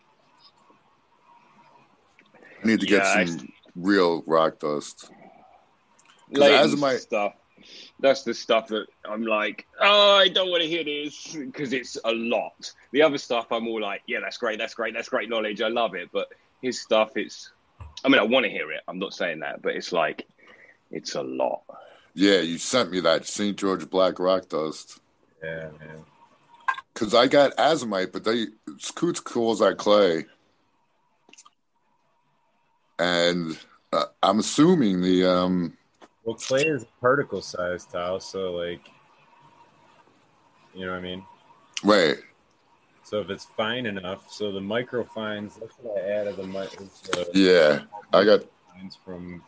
[2.62, 5.10] I need to get Yeah, I- some real rock dust.
[6.32, 7.34] Leighton's as my- stuff
[8.00, 11.96] that's the stuff that i'm like oh i don't want to hear this because it's
[12.06, 15.30] a lot the other stuff i'm all like yeah that's great that's great that's great
[15.30, 16.28] knowledge i love it but
[16.64, 17.52] his stuff it's
[18.04, 20.26] i mean i want to hear it i'm not saying that but it's like
[20.90, 21.62] it's a lot
[22.16, 23.56] Yeah, you sent me that St.
[23.56, 25.00] George Black Rock Dust.
[25.44, 26.04] Yeah, man.
[27.02, 28.46] Because I got azomite, but they
[28.78, 30.28] Scoots calls that clay.
[33.00, 33.58] And
[33.92, 35.76] uh, I'm assuming the um
[36.24, 38.88] Well, clay is particle size, tile, So, like,
[40.76, 41.26] you know what I mean?
[41.84, 42.18] right.
[43.02, 46.68] So if it's fine enough, so the microfines, that's what I added the, mi-
[47.06, 47.80] the Yeah.
[48.14, 48.42] I got
[48.72, 49.42] fines from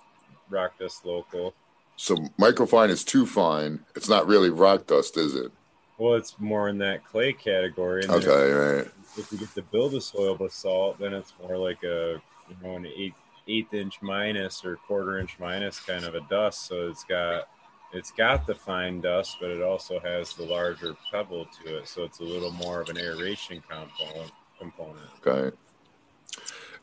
[0.50, 1.54] Rock Dust Local.
[1.98, 3.86] so microfine is too fine.
[3.96, 5.52] It's not really rock dust, is it?
[5.98, 8.04] Well, it's more in that clay category.
[8.04, 8.88] And then Okay, right.
[9.18, 13.14] If you get to BuildASoil basalt, then it's more like a you know an eight
[13.48, 16.66] eighth inch minus or quarter inch minus kind of a dust.
[16.66, 17.48] So it's got
[17.94, 21.88] it's got the fine dust, but it also has the larger pebble to it.
[21.88, 24.32] So it's a little more of an aeration component.
[24.58, 25.10] Component.
[25.26, 25.56] Okay.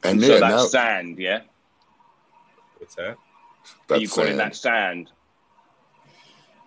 [0.05, 1.41] And so yeah, that's now sand yeah
[2.79, 3.17] What's that?
[3.91, 4.41] Are you that's calling sand.
[4.41, 5.11] that sand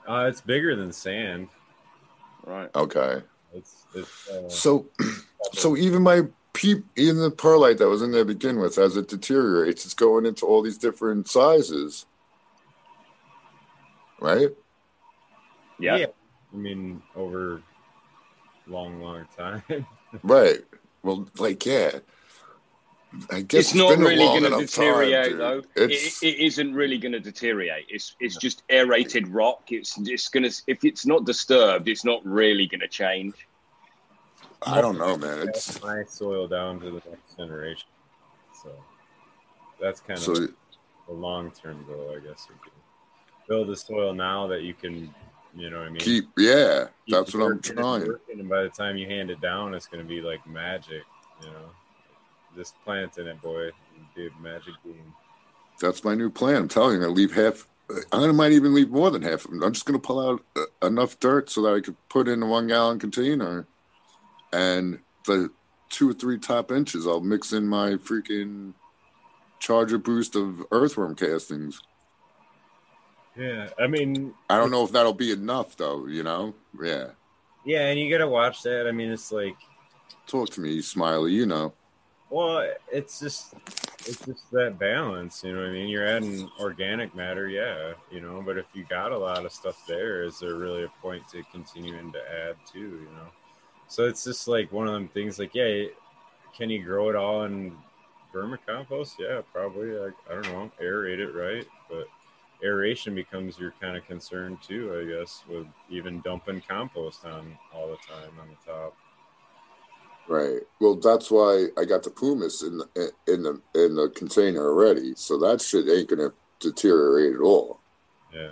[0.07, 1.47] Uh, it's bigger than sand.
[2.43, 3.21] Right Okay.
[3.53, 4.87] It's it's uh, So
[5.53, 8.95] so even my peep even the perlite that was in there to begin with, as
[8.95, 12.05] it deteriorates, it's going into all these different sizes.
[14.19, 14.49] Right?
[15.79, 16.05] yeah,
[16.53, 17.61] I mean, over
[18.67, 19.63] long, long time.
[20.21, 20.59] Right.
[21.01, 21.97] Well, like yeah.
[23.31, 25.61] I guess it's not been really going to enough time, deteriorate though.
[25.75, 27.85] It, It's it isn't really going to deteriorate.
[27.89, 29.71] It's it's just aerated rock.
[29.71, 33.47] It's just going to if it's not disturbed, it's not really going to change.
[34.65, 35.49] I don't know, man.
[35.49, 37.87] It's my soil down to the next generation.
[38.63, 38.71] So
[39.81, 40.47] that's kind of so
[41.07, 42.47] the long term goal, I guess.
[42.49, 42.71] You can
[43.47, 45.13] build the soil now that you can,
[45.55, 45.99] you know what I mean?
[45.99, 46.85] keep yeah.
[47.05, 48.15] Keep That's what I'm trying.
[48.31, 51.03] And by the time you hand it down, it's going to be like magic,
[51.41, 51.69] you know?
[52.55, 53.69] Just planting it, boy.
[54.15, 55.13] Dude, magic bean.
[55.81, 56.55] That's my new plan.
[56.57, 57.67] I'm telling you, I leave half.
[58.11, 59.63] I might even leave more than half of them.
[59.63, 62.41] I'm just going to pull out uh, enough dirt so that I could put in
[62.41, 63.67] a one gallon container,
[64.51, 65.51] and the
[65.89, 68.73] two or three top inches, I'll mix in my freaking
[69.59, 71.81] charger boost of earthworm castings.
[73.35, 76.05] Yeah, I mean, I don't know if that'll be enough, though.
[76.05, 76.53] You know?
[76.81, 77.07] Yeah.
[77.65, 78.87] yeah, and you got to watch that.
[78.87, 79.55] I mean, it's like,
[80.27, 81.33] Talk to me, Smiley.
[81.33, 81.73] You know.
[82.33, 83.53] Well, it's just
[84.07, 85.87] it's just that balance, you know I mean?
[85.87, 89.79] You're adding organic matter, yeah, you know, but if you got a lot of stuff
[89.87, 93.27] there, is there really a point to continuing to add to, you know?
[93.87, 95.83] So it's just like one of them things like, yeah,
[96.57, 97.77] can you grow it all in
[98.33, 99.19] vermicompost?
[99.19, 99.95] Yeah, probably.
[99.95, 102.07] I, I don't know, aerate it right, but
[102.63, 107.89] aeration becomes your kind of concern too, I guess, with even dumping compost on all
[107.89, 108.97] the time on the top.
[110.27, 110.61] Right.
[110.79, 115.13] Well, that's why I got the pumice in the in the in the container already.
[115.15, 117.79] So that shit ain't gonna deteriorate at all.
[118.33, 118.51] Yeah.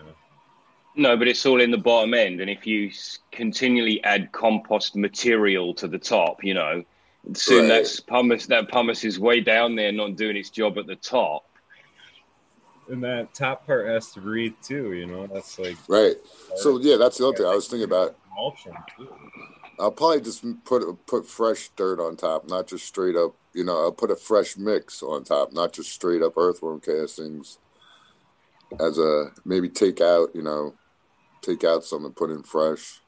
[0.96, 2.92] No, but it's all in the bottom end, and if you
[3.32, 6.84] continually add compost material to the top, you know,
[7.34, 7.68] soon Right.
[7.70, 8.46] that's pumice.
[8.48, 11.46] That pumice is way down there, not doing its job at the top.
[12.90, 15.26] And that top part has to breathe too, you know.
[15.28, 16.16] That's like Right.
[16.58, 18.18] So yeah, that's the other thing I was thinking about.
[18.36, 19.08] mulching too.
[19.80, 23.36] I'll probably just put put fresh dirt on top, not just straight up.
[23.54, 27.58] You know, I'll put a fresh mix on top, not just straight up earthworm castings.
[28.80, 30.76] As a maybe take out, you know,
[31.42, 33.02] take out some and put in fresh.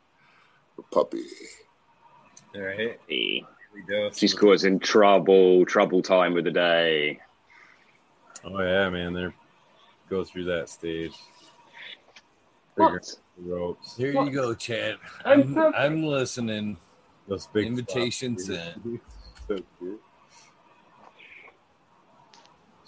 [0.77, 1.23] A puppy.
[2.55, 3.45] All right, here we.
[4.13, 7.19] She's causing trouble, trouble time with the day.
[8.43, 9.27] Oh yeah, man, they
[10.09, 11.13] go through that stage.
[12.75, 13.03] Figure What?
[13.03, 13.95] the ropes.
[13.97, 14.97] Here you go, Chad.
[15.25, 15.73] I'm I'm.
[15.75, 16.77] I'm listening.
[17.27, 18.75] Those big Invitations flops.
[18.85, 18.99] in.
[19.47, 20.01] so cute.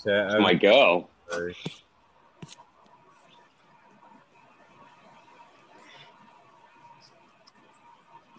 [0.04, 1.10] Chat, It's my I'm girl.
[1.30, 1.56] sorry.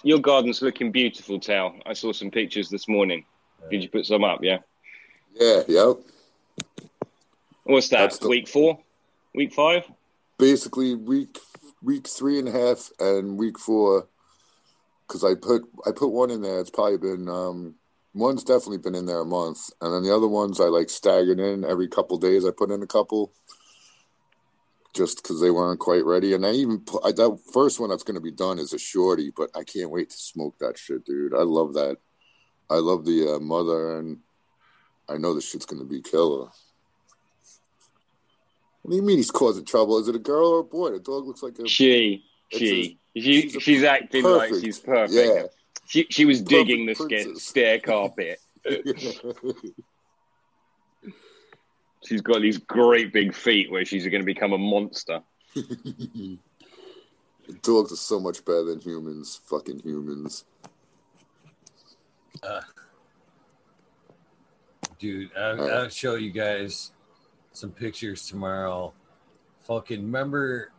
[0.03, 1.75] Your garden's looking beautiful, Tal.
[1.85, 3.25] I saw some pictures this morning.
[3.71, 4.41] Did you put some up?
[4.43, 4.59] Yeah.
[5.35, 5.63] Yeah.
[5.67, 5.97] Yep.
[7.65, 8.13] What's that?
[8.13, 8.79] The- Week four?
[9.35, 9.85] Week five?
[10.39, 11.39] basically week
[11.87, 14.09] week three and a half and week four
[15.07, 16.61] because I put I put one in there.
[16.61, 17.77] It's probably been um,
[18.13, 21.39] one's definitely been in there a month, and then the other ones I like staggered
[21.39, 22.45] in every couple days.
[22.45, 23.33] I put in a couple
[24.95, 26.33] just because they weren't quite ready.
[26.33, 28.79] And I even put, I, that first one that's going to be done is a
[28.79, 31.35] shorty, but I can't wait to smoke that shit, dude.
[31.35, 31.99] I love that.
[32.71, 34.19] I love the uh, mother, and
[35.09, 36.49] I know this shit's going to be killer.
[38.87, 39.99] What do you mean he's causing trouble?
[39.99, 40.93] Is it a girl or a boy?
[40.93, 41.67] The dog looks like a.
[41.67, 42.25] She.
[42.53, 42.69] She.
[42.69, 45.13] a- she she's she's acting like she's perfect.
[45.13, 45.43] Yeah.
[45.89, 47.43] She, she was digging the stair, princess.
[47.43, 48.39] stair carpet.
[52.07, 55.23] She's got these great big feet where she's going to become a monster.
[57.63, 59.41] Dogs are so much better than humans.
[59.47, 60.45] Fucking humans.
[62.41, 62.61] Uh,
[65.01, 65.73] dude, I'll, Alright.
[65.73, 66.93] I'll show you guys
[67.57, 68.93] some pictures tomorrow.
[69.61, 70.73] Fucking remember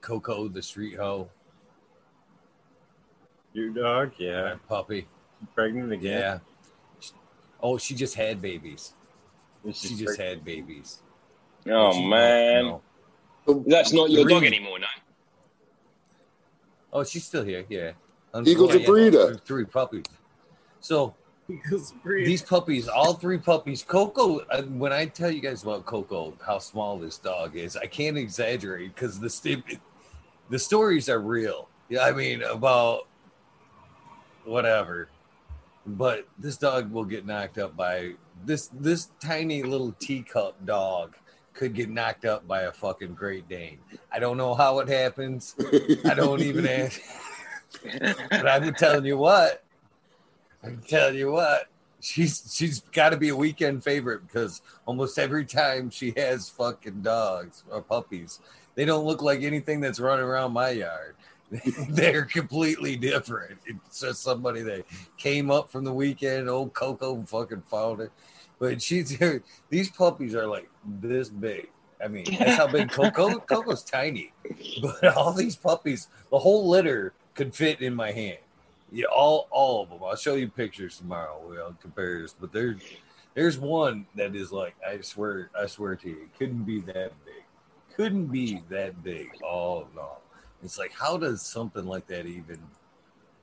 [0.00, 1.30] Coco the street hoe?
[3.52, 5.06] Your dog, yeah, That puppy.
[5.54, 6.20] pregnant again.
[6.20, 6.38] Yeah.
[7.62, 8.94] Oh, she just had babies.
[9.66, 11.02] She she just preg- had babies.
[11.68, 12.64] Oh, She- man.
[12.66, 12.82] no.
[13.66, 14.86] That's not your dog anymore, no?
[16.92, 17.64] Oh, she's still here.
[17.68, 17.92] Yeah.
[18.44, 19.34] Eagle's a Yeah, breeder.
[19.36, 20.04] Three puppies.
[20.80, 21.14] So
[21.48, 24.40] Because these puppies, all three puppies, Coco.
[24.50, 28.16] uh, When I tell you guys about Coco, how small this dog is, I can't
[28.18, 29.78] exaggerate because the st-
[30.50, 31.68] the stories are real.
[31.88, 33.06] Yeah, I mean about
[34.44, 35.08] whatever,
[35.86, 38.12] but this dog will get knocked up by
[38.44, 41.16] this this tiny little teacup dog
[41.54, 43.78] could get knocked up by a fucking Great Dane.
[44.12, 45.56] I don't know how it happens.
[46.04, 47.00] I don't even ask.
[48.30, 49.64] but I'm telling you what.
[50.62, 51.66] I'm telling you what.
[52.00, 57.02] She's she's got to be a weekend favorite because almost every time she has fucking
[57.02, 58.38] dogs or puppies,
[58.76, 61.16] they don't look like anything that's running around my yard.
[61.88, 63.58] they're completely different.
[63.66, 64.84] It's just somebody that
[65.16, 66.48] came up from the weekend.
[66.48, 68.12] Old Coco fucking found it,
[68.58, 69.18] but she's
[69.68, 70.68] these puppies are like
[71.00, 71.68] this big.
[72.02, 73.38] I mean, that's how big Coco.
[73.48, 74.32] Coco's tiny,
[74.80, 78.38] but all these puppies, the whole litter could fit in my hand.
[78.90, 79.98] Yeah, all all of them.
[80.02, 81.40] I'll show you pictures tomorrow.
[81.46, 82.80] We'll compare this, but there's
[83.34, 87.12] there's one that is like I swear I swear to you, it couldn't be that
[87.24, 87.44] big.
[87.94, 89.30] Couldn't be that big.
[89.44, 90.18] Oh no.
[90.62, 92.58] It's like how does something like that even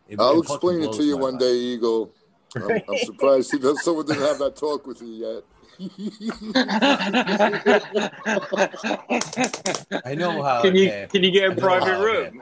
[0.08, 1.40] it, I'll it explain it to you one mind.
[1.40, 2.12] day, Eagle.
[2.56, 5.44] I'm, I'm surprised he does, someone didn't have that talk with you yet.
[10.06, 10.62] I know how.
[10.62, 12.42] Can you can you get a private room?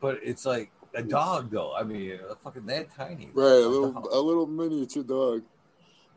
[0.00, 1.74] but it's like a dog, though.
[1.74, 3.30] I mean, a fucking that tiny.
[3.32, 4.08] Right, a little dog.
[4.12, 5.42] a little miniature dog.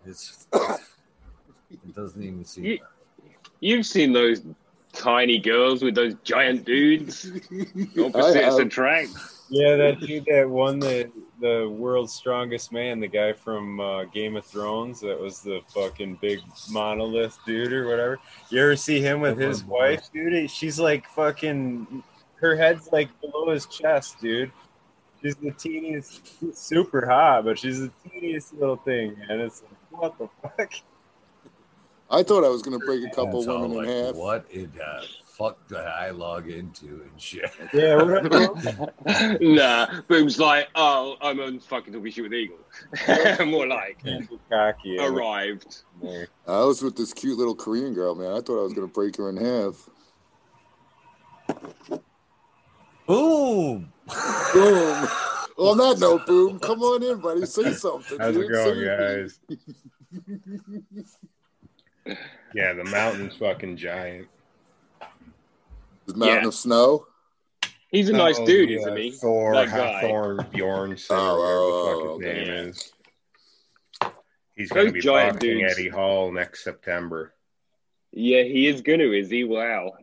[0.05, 2.65] It's it doesn't even seem.
[2.65, 2.79] You,
[3.59, 4.41] you've seen those
[4.93, 7.25] tiny girls with those giant dudes.
[7.99, 9.09] Opposites attract.
[9.49, 14.37] Yeah, that dude that won the the world's strongest man, the guy from uh, Game
[14.37, 16.39] of Thrones, that was the fucking big
[16.69, 18.19] monolith dude or whatever.
[18.49, 20.49] You ever see him with his wife, dude?
[20.49, 22.03] She's like fucking.
[22.35, 24.51] Her head's like below his chest, dude.
[25.21, 29.39] She's the teeniest, super hot, but she's the teeniest little thing, man.
[29.41, 30.73] It's like, what the fuck?
[32.09, 34.15] I thought I was gonna break a couple women like, in half.
[34.15, 37.49] What in the fuck do I log into and shit?
[37.73, 37.97] Yeah,
[39.41, 40.01] nah.
[40.07, 42.57] Boom's like, oh, I'm on fucking talking shit with Eagle.
[43.45, 44.03] More like
[44.49, 45.83] cocky, arrived.
[46.47, 48.33] I was with this cute little Korean girl, man.
[48.33, 49.89] I thought I was gonna break her in half.
[53.07, 53.91] Boom.
[54.53, 55.07] Boom.
[55.57, 56.59] On that note, boom.
[56.59, 57.45] Come on in, buddy.
[57.45, 58.17] Say something.
[58.19, 58.45] How's dude.
[58.45, 59.39] it going, guys?
[62.55, 64.27] yeah, the mountain's fucking giant.
[66.07, 66.47] The mountain yeah.
[66.47, 67.07] of snow.
[67.89, 68.79] He's a nice oh, dude, yeah.
[68.79, 69.11] isn't he?
[69.11, 72.93] Thor, Thor Bjorn, oh, oh, the fuck oh, his name is.
[74.55, 75.73] He's going to be boxing dudes.
[75.73, 77.33] Eddie Hall next September.
[78.11, 79.43] Yeah, he is going to, is he?
[79.43, 79.93] Wow.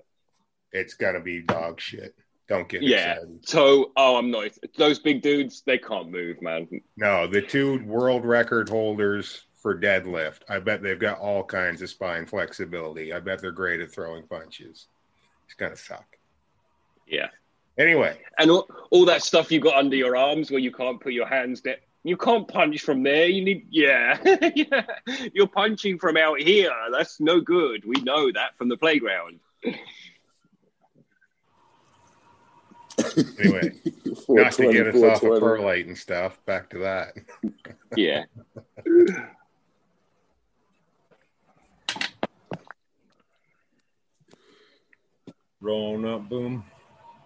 [0.72, 2.14] It's going to be dog shit.
[2.49, 3.12] Don't get yeah.
[3.12, 3.49] excited.
[3.49, 4.51] So, oh, I'm not.
[4.77, 6.66] Those big dudes, they can't move, man.
[6.97, 10.41] No, the two world record holders for deadlift.
[10.49, 13.12] I bet they've got all kinds of spine flexibility.
[13.12, 14.87] I bet they're great at throwing punches.
[15.45, 16.16] It's gonna suck.
[17.07, 17.29] Yeah.
[17.77, 21.12] Anyway, and all, all that stuff you got under your arms where you can't put
[21.12, 21.77] your hands there.
[22.03, 23.27] You can't punch from there.
[23.27, 24.19] You need, yeah,
[24.55, 24.85] yeah.
[25.35, 26.70] You're punching from out here.
[26.91, 27.85] That's no good.
[27.85, 29.41] We know that from the playground.
[33.39, 33.73] Anyway,
[34.29, 36.39] not to get us off of perlite and stuff.
[36.47, 37.15] Back to that.
[37.97, 38.25] yeah.
[45.61, 46.65] Rolling up, boom.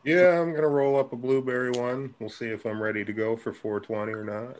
[0.05, 2.15] Yeah, I'm gonna roll up a blueberry one.
[2.19, 4.57] We'll see if I'm ready to go for 420 or not.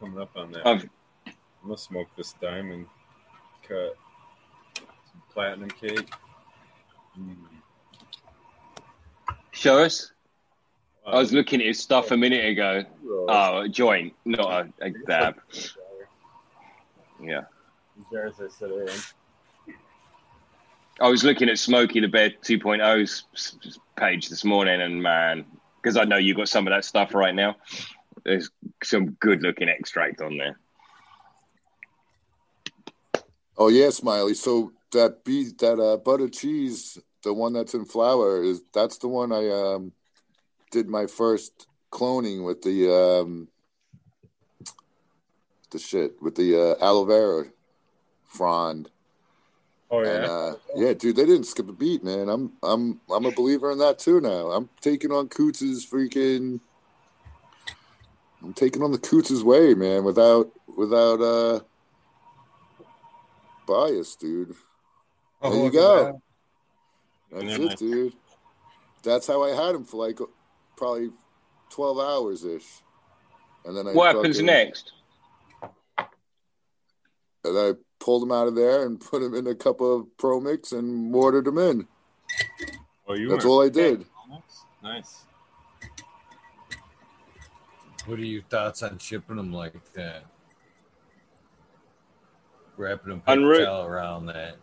[0.00, 0.66] Coming up on that.
[0.66, 0.90] i am
[1.62, 2.86] gonna smoke this diamond
[3.66, 3.96] cut.
[4.76, 6.10] Some platinum cake.
[7.18, 7.36] Mm.
[9.52, 10.12] Show us.
[11.12, 12.84] I was looking at his stuff a minute ago.
[13.06, 15.36] Oh, a joint, not a, a dab.
[17.20, 17.44] Yeah.
[21.00, 25.46] I was looking at Smokey the Bear 2.0's page this morning, and man,
[25.80, 27.56] because I know you got some of that stuff right now.
[28.24, 28.50] There's
[28.82, 30.58] some good looking extract on there.
[33.56, 34.34] Oh yeah, Smiley.
[34.34, 39.08] So that beat that uh, butter cheese, the one that's in flower, is that's the
[39.08, 39.92] one I um
[40.70, 43.48] did my first cloning with the um
[45.70, 47.44] the shit with the uh, aloe vera
[48.24, 48.90] frond.
[49.90, 52.28] Oh yeah, and, uh, yeah, dude, they didn't skip a beat, man.
[52.28, 54.50] I'm I'm I'm a believer in that too now.
[54.50, 56.60] I'm taking on Coots's freaking.
[58.42, 61.60] I'm taking on the Coots's way, man, without without uh
[63.66, 64.54] bias, dude.
[65.40, 66.22] Oh, there you go.
[67.32, 68.12] That's yeah, it, dude.
[69.02, 70.18] That's how I had him for like
[70.78, 71.10] probably
[71.70, 72.82] twelve hours ish,
[73.64, 74.92] and then I what happens next?
[77.44, 80.40] And I pulled them out of there and put them in a cup of Pro
[80.40, 81.86] Mix and watered them in.
[83.06, 84.04] Oh, you That's all I did.
[84.82, 85.24] Nice.
[88.06, 90.24] What are your thoughts on shipping them like that?
[92.76, 94.56] Wrapping them Unro- around that.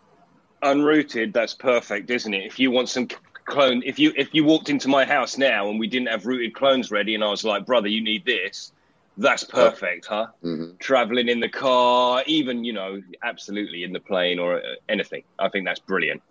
[0.63, 2.45] Unrooted, that's perfect, isn't it?
[2.45, 3.07] If you want some
[3.45, 3.81] clone.
[3.85, 6.91] If you if you walked into my house now and we didn't have rooted clones
[6.91, 8.71] ready, and I was like, brother, you need this.
[9.17, 9.47] That's oh.
[9.47, 10.27] perfect, huh?
[10.43, 10.77] Mm-hmm.
[10.79, 15.23] Traveling in the car, even you know, absolutely in the plane or uh, anything.
[15.39, 16.21] I think that's brilliant.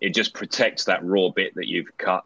[0.00, 2.24] It just protects that raw bit that you've cut.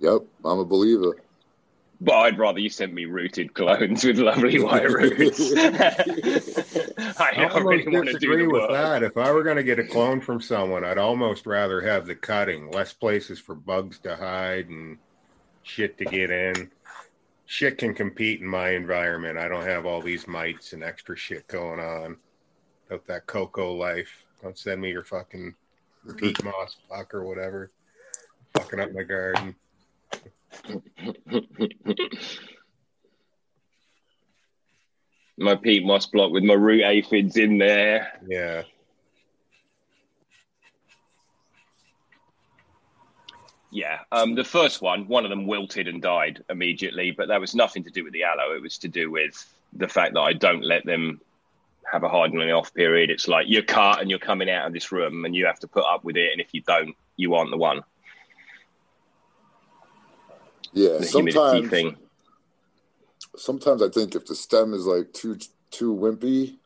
[0.00, 1.16] Yep, I'm a believer.
[2.00, 5.52] But I'd rather you sent me rooted clones with lovely white roots.
[5.56, 8.70] I I don't really almost do disagree with work.
[8.70, 9.02] that.
[9.02, 12.14] If I were going to get a clone from someone, I'd almost rather have the
[12.14, 14.98] cutting, less places for bugs to hide and
[15.64, 16.70] shit to get in.
[17.46, 19.38] Shit can compete in my environment.
[19.38, 22.16] I don't have all these mites and extra shit going on.
[22.88, 24.24] Without that cocoa life.
[24.42, 25.54] Don't send me your fucking
[26.16, 27.72] peat moss fuck or whatever.
[28.54, 29.56] Fucking up my garden.
[35.38, 38.12] My peat moss block with my root aphids in there.
[38.26, 38.62] Yeah.
[43.70, 47.54] Yeah, um, the first one, one of them wilted and died immediately, but that was
[47.54, 48.56] nothing to do with the aloe.
[48.56, 49.44] It was to do with
[49.74, 51.20] the fact that I don't let them
[51.92, 53.10] have a hardening off period.
[53.10, 55.68] It's like you're cut and you're coming out of this room and you have to
[55.68, 56.32] put up with it.
[56.32, 57.82] And if you don't, you aren't the one.
[60.72, 61.96] Yeah, The sometimes thing.
[63.36, 65.38] sometimes I think if the stem is like too
[65.70, 66.56] too wimpy,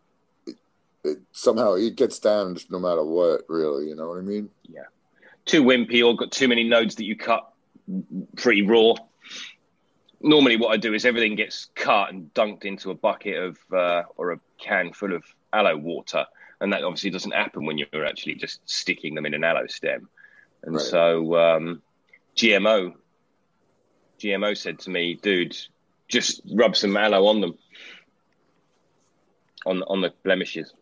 [0.47, 0.57] it,
[1.05, 3.43] it somehow it gets damaged no matter what.
[3.49, 4.51] Really, you know what I mean?
[4.69, 4.83] Yeah,
[5.45, 7.49] too wimpy or got too many nodes that you cut
[8.37, 8.95] pretty raw.
[10.21, 14.03] Normally, what I do is everything gets cut and dunked into a bucket of uh,
[14.17, 16.27] or a can full of aloe water,
[16.61, 20.09] and that obviously doesn't happen when you're actually just sticking them in an aloe stem.
[20.65, 20.85] And Right.
[20.85, 21.83] so, um,
[22.37, 22.95] GMO,
[24.23, 25.57] GMO said to me, "Dude,
[26.09, 27.59] just rub some aloe on them,
[29.67, 30.73] on on the blemishes."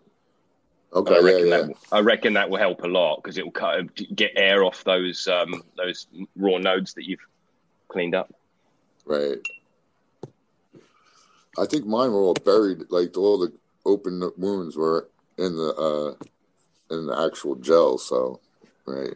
[0.93, 1.57] Okay, I yeah, reckon yeah.
[1.62, 4.65] that I reckon that will help a lot because it will kind of get air
[4.65, 6.07] off those um, those
[6.37, 7.21] raw nodes that you've
[7.89, 8.33] cleaned up.
[9.05, 9.39] Right.
[11.59, 13.53] I think mine were all buried, like all the
[13.85, 15.09] open wounds were
[15.39, 17.99] in the uh in the actual gel.
[17.99, 18.41] So,
[18.87, 19.15] right.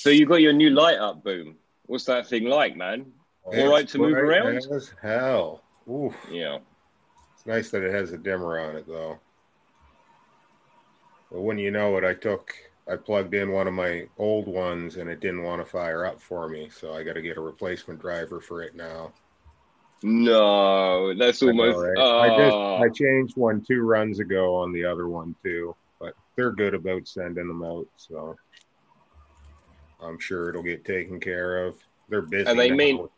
[0.00, 1.56] So you got your new light up boom.
[1.86, 3.06] What's that thing like, man?
[3.42, 4.56] All right to move around?
[4.56, 5.62] as hell.
[5.90, 6.14] Oof.
[6.30, 6.58] Yeah.
[7.34, 9.18] It's nice that it has a dimmer on it, though.
[11.32, 12.54] But when you know it, I took,
[12.88, 16.20] I plugged in one of my old ones and it didn't want to fire up
[16.20, 16.68] for me.
[16.70, 19.12] So I got to get a replacement driver for it now.
[20.04, 21.78] No, that's I know, almost.
[21.78, 21.98] right?
[21.98, 22.38] I ah.
[22.38, 22.76] just, oh.
[22.76, 27.08] I changed one two runs ago on the other one too, but they're good about
[27.08, 27.88] sending them out.
[27.96, 28.36] So
[30.00, 31.76] I'm sure it'll get taken care of.
[32.08, 32.48] They're busy.
[32.48, 32.76] And they now.
[32.76, 33.08] mean-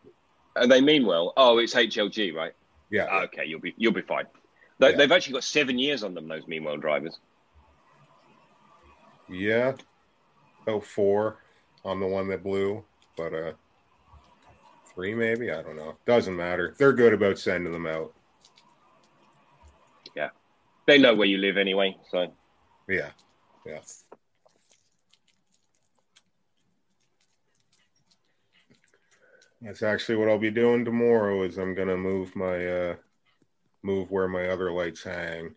[0.56, 1.32] and they mean well.
[1.36, 2.52] Oh, it's HLG, right?
[2.90, 3.20] yeah.
[3.24, 4.24] Okay, you'll be you'll be fine.
[4.80, 4.96] They, Yeah.
[4.96, 6.26] They've actually got seven years on them.
[6.26, 7.18] Those Mean Well drivers.
[9.28, 9.74] Yeah,
[10.66, 11.38] Oh, four
[11.84, 12.84] on the one that blew,
[13.16, 13.52] but uh,
[14.92, 15.50] three maybe.
[15.52, 15.96] I don't know.
[16.04, 16.74] Doesn't matter.
[16.78, 18.12] They're good about sending them out.
[20.16, 20.30] Yeah,
[20.86, 22.32] they know where you live anyway, so
[22.88, 23.10] Yeah,
[23.64, 23.78] yeah.
[29.62, 31.42] That's actually what I'll be doing tomorrow.
[31.42, 32.94] Is I'm gonna move my uh,
[33.82, 35.54] move where my other lights hang,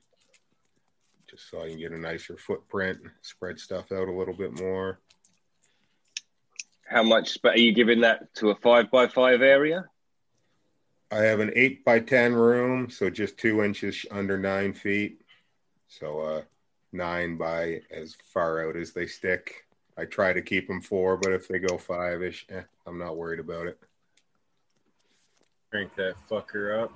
[1.29, 4.99] just so I can get a nicer footprint, spread stuff out a little bit more.
[6.85, 7.41] how much?
[7.41, 9.85] But are you giving that to a five by five area?
[11.11, 15.21] I have an eight by ten room, so just two inches under nine feet.
[15.87, 16.41] So uh,
[16.91, 19.65] nine by as far out as they stick.
[19.97, 23.15] I try to keep them four, but if they go five ish, eh, I'm not
[23.15, 23.79] worried about it.
[25.73, 26.93] Crank that fucker up.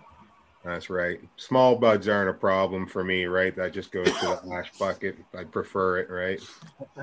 [0.64, 1.20] That's right.
[1.36, 3.56] Small buds aren't a problem for me, right?
[3.56, 5.18] That just goes to the ash bucket.
[5.36, 6.40] I prefer it, right?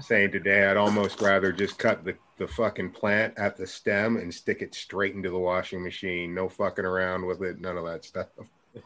[0.00, 4.32] Saying today, I'd almost rather just cut the, the fucking plant at the stem and
[4.32, 6.32] stick it straight into the washing machine.
[6.32, 7.60] No fucking around with it.
[7.60, 8.28] None of that stuff.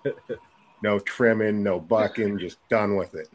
[0.82, 3.28] no trimming, no bucking, just done with it.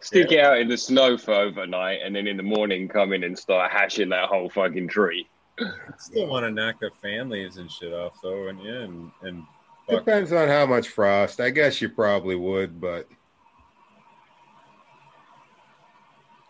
[0.00, 3.24] Stick it out in the snow for overnight, and then in the morning come in
[3.24, 5.26] and start hashing that whole fucking tree.
[5.60, 9.44] I still want to knock the families and shit off though, and yeah, and and
[9.88, 10.04] fuck.
[10.04, 11.40] Depends on how much frost.
[11.40, 13.08] I guess you probably would, but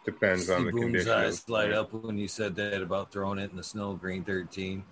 [0.04, 1.10] depends on the Boom's conditions.
[1.10, 4.84] eyes light up when you said that about throwing it in the snow green 13.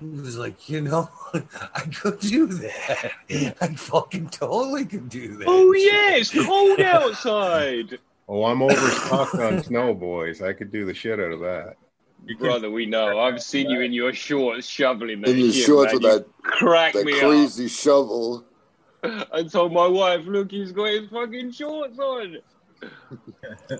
[0.00, 1.10] He was like, you know,
[1.74, 3.12] I could do that.
[3.60, 5.44] I fucking totally could do that.
[5.46, 7.98] Oh yeah, it's cold outside,
[8.32, 10.40] Oh, I'm overstocked on snow, boys.
[10.40, 11.74] I could do the shit out of that.
[12.26, 12.70] You can, brother.
[12.70, 13.18] We know.
[13.18, 16.02] I've seen you in your shorts shoveling that In your shit, shorts man.
[16.02, 18.44] with You that crack that me crazy shovel.
[19.02, 19.28] up.
[19.32, 22.38] I told my wife, "Look, he's got his fucking shorts on."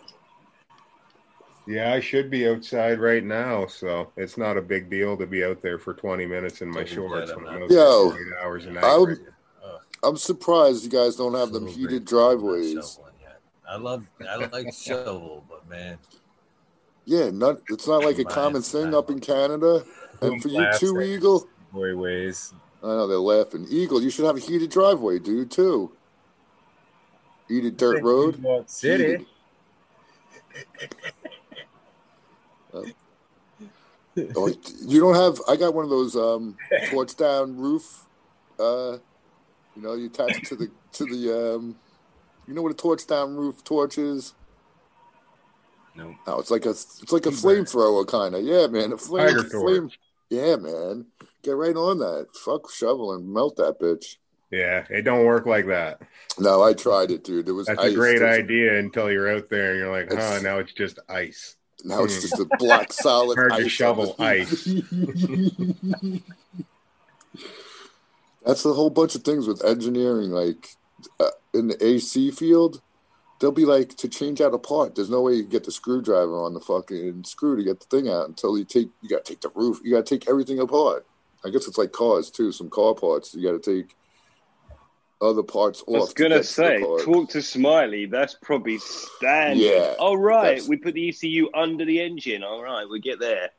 [1.66, 5.44] Yeah, I should be outside right now, so it's not a big deal to be
[5.44, 7.70] out there for 20 minutes in my Don't shorts that, when I'm I'm not- out
[7.70, 8.82] Yo, eight hours a night.
[8.84, 9.32] I would-
[9.64, 12.04] Uh, I'm surprised you guys don't have them heated green, I'm
[12.38, 12.98] driveways.
[13.68, 15.96] I love I like shovel, but man,
[17.04, 19.84] Yeah, not it's not like a common thing up in Canada.
[20.20, 21.00] And for you too.
[21.00, 21.48] Eagle.
[21.72, 22.52] Boy ways.
[22.82, 23.66] I know they're laughing.
[23.68, 25.92] Eagle, you should have a heated driveway, dude, too.
[27.48, 28.42] Heated dirt road.
[28.66, 29.26] City?
[32.72, 34.52] Oh,
[34.86, 35.40] you don't have.
[35.48, 36.56] I got one of those um,
[36.90, 38.06] torch down roof.
[38.58, 38.98] Uh,
[39.76, 41.54] you know, you attach it to the to the.
[41.56, 41.76] Um,
[42.46, 44.34] you know what a torch down roof torch is?
[45.96, 46.14] No.
[46.26, 48.42] Oh, it's like a it's like a flamethrower kind of.
[48.42, 49.90] Yeah, man, a flame Tiger flame.
[50.30, 51.06] Yeah, man,
[51.42, 52.28] get right on that.
[52.34, 54.16] Fuck shovel and melt that bitch.
[54.50, 56.00] Yeah, it don't work like that.
[56.38, 57.48] No, I tried it, dude.
[57.48, 57.92] It was That's ice.
[57.92, 60.72] a great There's- idea until you're out there and you're like, huh, It's- now it's
[60.72, 61.56] just ice.
[61.84, 63.70] Now it's just a black solid Hard to ice.
[63.70, 64.64] shovel ice.
[68.44, 70.30] That's a whole bunch of things with engineering.
[70.30, 70.68] Like
[71.18, 72.80] uh, in the AC field,
[73.40, 74.94] they'll be like to change out a part.
[74.94, 77.86] There's no way you can get the screwdriver on the fucking screw to get the
[77.86, 78.90] thing out until you take.
[79.00, 79.80] You got to take the roof.
[79.82, 81.06] You got to take everything apart.
[81.44, 82.52] I guess it's like cars too.
[82.52, 83.96] Some car parts you got to take
[85.22, 85.88] other parts off.
[85.88, 87.02] I was gonna to say, part.
[87.02, 88.06] talk to Smiley.
[88.06, 89.62] That's probably standard.
[89.62, 92.42] Yeah, All right, that's- we put the ECU under the engine.
[92.42, 93.50] All right, we get there.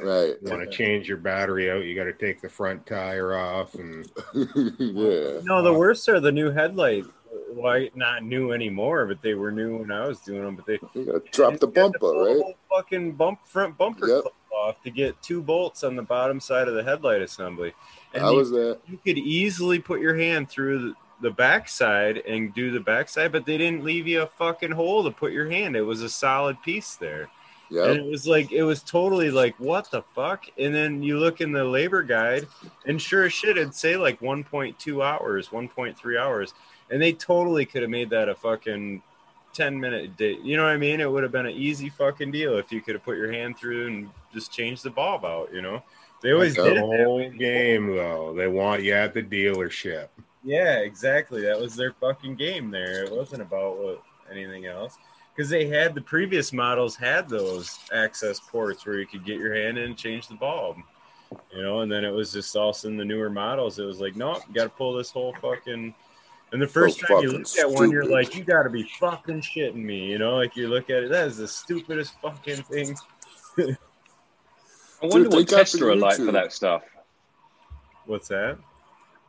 [0.00, 0.36] right.
[0.40, 3.74] You want to change your battery out, you got to take the front tire off,
[3.74, 5.40] and yeah.
[5.42, 7.04] No, the worst are the new headlight.
[7.54, 10.56] Like not new anymore, but they were new when I was doing them.
[10.56, 12.56] But they You got to drop the you had to bumper, the right?
[12.70, 14.24] Fucking bump front bumper Yep.
[14.52, 17.72] off to get two bolts on the bottom side of the headlight assembly.
[18.14, 18.76] And I you, was there.
[18.86, 23.44] you could easily put your hand through the, the backside and do the backside, but
[23.44, 25.76] they didn't leave you a fucking hole to put your hand.
[25.76, 27.28] It was a solid piece there.
[27.70, 31.42] And it was like it was totally like what the fuck and then you look
[31.42, 32.48] in the labor guide
[32.86, 36.54] and sure as shit it'd say like 1.2 hours 1.3 hours
[36.90, 39.02] and they totally could have made that a fucking
[39.54, 42.30] 10 minute day you know what i mean it would have been an easy fucking
[42.30, 45.52] deal if you could have put your hand through and just changed the bulb out
[45.52, 45.82] you know
[46.22, 50.08] they always Like did the it whole game though, they want you at the dealership.
[50.42, 51.42] Yeah, exactly.
[51.42, 53.04] That was their fucking game there.
[53.04, 54.96] It wasn't about what, anything else.
[55.34, 59.54] Because they had the previous models had those access ports where you could get your
[59.54, 60.78] hand in and change the bulb.
[61.54, 64.16] You know, and then it was just also in the newer models, it was like,
[64.16, 65.94] nope, gotta pull this whole fucking
[66.52, 69.40] and the first So time you look at one, you're like, you gotta be fucking
[69.40, 72.96] shitting me, you know, like you look at it, that is the stupidest fucking thing.
[73.58, 76.82] I wonder Dude, what they Tesla are like for that stuff.
[78.06, 78.58] What's that?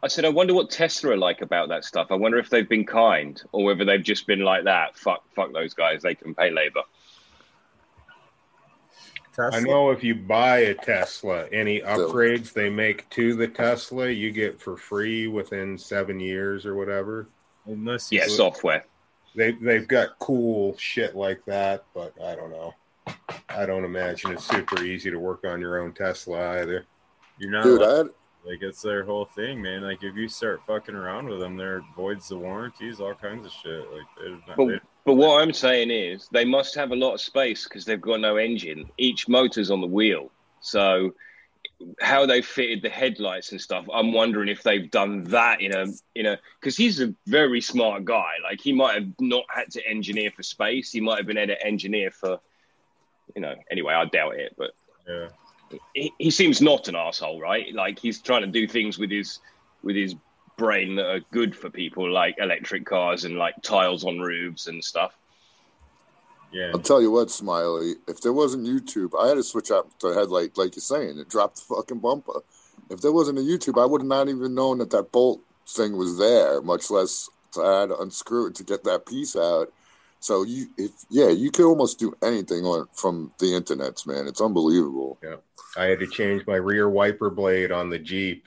[0.01, 2.07] I said, I wonder what Tesla are like about that stuff.
[2.09, 4.97] I wonder if they've been kind or whether they've just been like that.
[4.97, 6.01] Fuck, fuck those guys.
[6.01, 6.83] They can pay labor.
[9.35, 9.57] Tesla?
[9.59, 14.31] I know if you buy a Tesla, any upgrades they make to the Tesla, you
[14.31, 17.29] get for free within seven years or whatever.
[17.65, 18.85] Unless you Yeah, software.
[19.35, 22.73] They they've got cool shit like that, but I don't know.
[23.49, 26.85] I don't imagine it's super easy to work on your own Tesla either.
[27.37, 28.09] you're not Dude, allowed-
[28.45, 29.81] I Like it's their whole thing, man.
[29.83, 33.51] Like if you start fucking around with them, there voids the warranties, all kinds of
[33.51, 33.91] shit.
[33.91, 37.13] Like they're not, But, they, but what I'm saying is they must have a lot
[37.13, 38.89] of space because they've got no engine.
[38.97, 40.31] Each motor's on the wheel.
[40.61, 41.13] So
[42.01, 45.85] how they fitted the headlights and stuff, I'm wondering if they've done that in a
[46.15, 48.33] in a because he's a very smart guy.
[48.43, 50.91] Like he might have not had to engineer for space.
[50.91, 52.39] He might have been able to engineer for
[53.35, 54.71] you know, anyway, I doubt it, but
[55.07, 55.27] yeah.
[55.93, 57.73] he, he seems not an asshole, right?
[57.73, 59.39] Like he's trying to do things with his
[59.83, 60.15] with his
[60.59, 64.83] brain that are good for people, like electric cars and like tiles on roofs and
[64.83, 65.15] stuff.
[66.51, 66.71] Yeah.
[66.73, 67.95] I'll tell you what, Smiley.
[68.07, 71.17] If there wasn't YouTube, I had to switch out the headlight, like you're saying.
[71.17, 72.41] It dropped the fucking bumper.
[72.89, 75.95] If there wasn't a YouTube, I would have not even known that that bolt thing
[75.95, 79.71] was there, much less to I had to unscrew it to get that piece out.
[80.19, 84.27] So you, if yeah, you could almost do anything on from the internets, man.
[84.27, 85.17] It's unbelievable.
[85.23, 85.37] Yeah,
[85.77, 88.45] I had to change my rear wiper blade on the Jeep.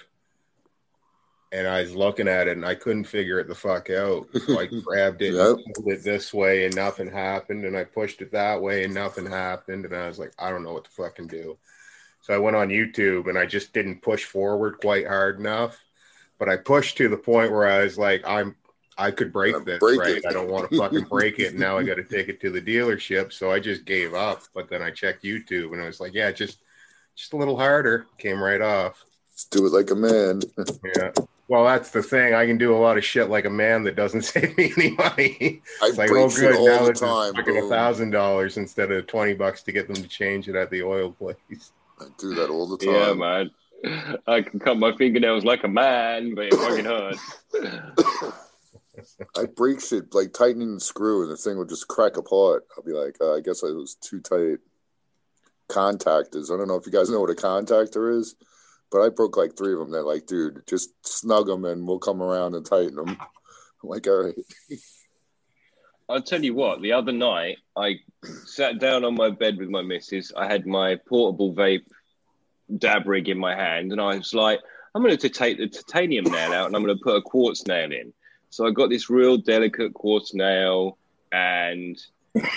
[1.52, 4.26] And I was looking at it and I couldn't figure it the fuck out.
[4.46, 5.58] So I grabbed it Yep.
[5.74, 7.64] pulled it this way and nothing happened.
[7.66, 9.84] And I pushed it that way and nothing happened.
[9.84, 11.58] And I was like, I don't know what to fucking do.
[12.22, 15.78] So I went on YouTube and I just didn't push forward quite hard enough.
[16.38, 18.56] But I pushed to the point where I was like, I'm
[18.96, 20.16] I could break Uh, this, break right?
[20.16, 20.24] it.
[20.26, 21.48] I don't want to fucking break it.
[21.48, 23.32] And now I got to take it to the dealership.
[23.32, 24.42] So I just gave up.
[24.54, 26.58] But then I checked YouTube and I was like, yeah, just
[27.14, 28.06] just a little harder.
[28.18, 29.04] Came right off.
[29.34, 30.40] Just do it like a man.
[30.96, 31.10] Yeah.
[31.52, 32.32] Well, that's the thing.
[32.32, 34.92] I can do a lot of shit like a man that doesn't save me any
[34.92, 35.60] money.
[35.82, 36.56] I It's like, break oh, shit good.
[36.56, 37.34] all Now the it's time.
[37.34, 40.70] fucking a thousand dollars instead of twenty bucks to get them to change it at
[40.70, 41.36] the oil place.
[42.00, 42.94] I do that all the time.
[42.94, 43.50] Yeah, man.
[44.26, 47.20] I can cut my fingernails like a man, but it fucking hurts.
[49.36, 52.64] I break shit like tightening the screw, and the thing will just crack apart.
[52.78, 54.56] I'll be like, uh, I guess I was too tight.
[55.68, 56.50] Contactors.
[56.50, 58.36] I don't know if you guys know what a contactor is,
[58.92, 59.90] but I broke like three of them.
[59.90, 63.08] They're like, dude, just snug them, and we'll come around and tighten them.
[63.08, 63.18] I'm
[63.88, 64.34] like, all right.
[66.08, 67.96] I'll tell you what, the other night I
[68.44, 70.32] sat down on my bed with my missus.
[70.36, 71.86] I had my portable vape
[72.78, 74.60] dab rig in my hand, and I was like,
[74.94, 77.66] I'm going to take the titanium nail out and I'm going to put a quartz
[77.66, 78.12] nail in.
[78.50, 80.98] So I got this real delicate quartz nail
[81.32, 81.98] and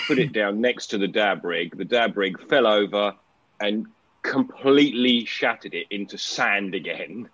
[0.06, 1.76] put it down next to the dab rig.
[1.76, 3.14] The dab rig fell over
[3.58, 3.86] and
[4.26, 7.28] completely shattered it into sand again.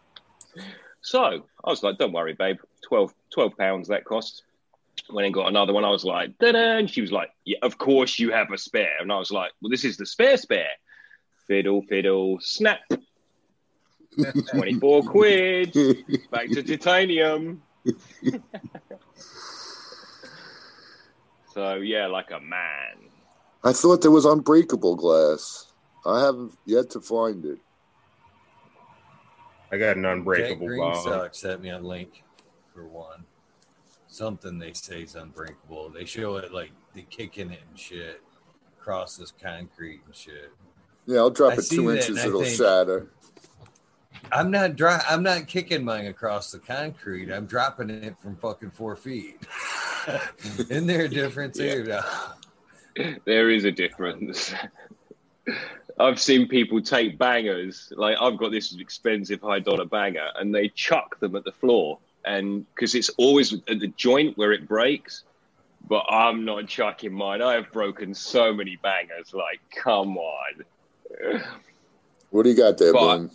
[1.01, 1.23] So
[1.65, 2.59] I was like, don't worry, babe.
[2.83, 4.45] 12, 12 pounds that cost.
[5.11, 7.79] Went and got another one, I was like, da-da, and she was like, yeah, of
[7.79, 8.99] course you have a spare.
[9.01, 10.69] And I was like, well, this is the spare spare.
[11.49, 12.81] Fiddle, fiddle, snap.
[14.53, 15.73] 24 quid.
[16.31, 17.63] Back to titanium.
[21.55, 23.09] so, yeah, like a man.
[23.65, 25.72] I thought there was unbreakable glass.
[26.05, 27.59] I haven't yet to find it.
[29.71, 31.03] I got an Jack unbreakable Green bomb.
[31.05, 32.23] Sock sent me a link
[32.75, 33.25] for one.
[34.09, 35.89] Something they say is unbreakable.
[35.91, 38.21] They show it like they kicking it and shit
[38.79, 40.53] across this concrete and shit.
[41.07, 43.07] Yeah, I'll drop I it see two that, inches, and I it'll think- shatter.
[44.31, 45.03] I'm not dry.
[45.09, 47.31] I'm not kicking mine across the concrete.
[47.31, 49.41] I'm dropping it from fucking four feet.
[50.59, 51.85] Isn't there a difference here?
[51.85, 53.15] No.
[53.25, 54.55] There is a difference.
[55.99, 60.69] I've seen people take bangers, like I've got this expensive high dollar banger, and they
[60.69, 65.25] chuck them at the floor, and because it's always at the joint where it breaks.
[65.89, 67.43] But I'm not chucking mine.
[67.43, 69.35] I have broken so many bangers.
[69.35, 70.65] Like, come on.
[72.31, 73.31] What do you got there, But- Boone?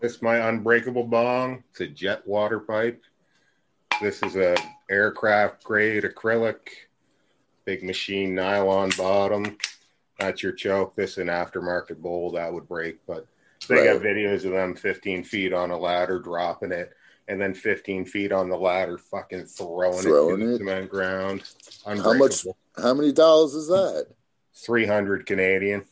[0.00, 1.62] This is my unbreakable bong.
[1.70, 3.02] It's a jet water pipe.
[4.00, 4.56] This is a
[4.90, 6.58] aircraft grade acrylic,
[7.64, 9.56] big machine nylon bottom.
[10.18, 10.94] That's your choke.
[10.94, 13.26] This is an aftermarket bowl that would break, but
[13.68, 16.92] they got videos of them 15 feet on a ladder dropping it,
[17.28, 20.58] and then 15 feet on the ladder fucking throwing, Throwing it to the it?
[20.58, 21.42] cement ground.
[21.86, 22.46] How much?
[22.76, 24.06] How many dollars is that?
[24.54, 25.84] 300 Canadian.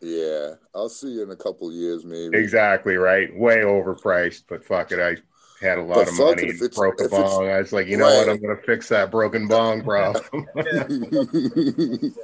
[0.00, 2.36] Yeah, I'll see you in a couple years, maybe.
[2.36, 3.34] Exactly right.
[3.36, 4.98] Way overpriced, but fuck it.
[4.98, 5.16] I
[5.64, 7.48] had a lot But of money it, and broke a bong.
[7.48, 8.28] I was like, you know what?
[8.28, 10.46] I'm going to fix that broken bong problem.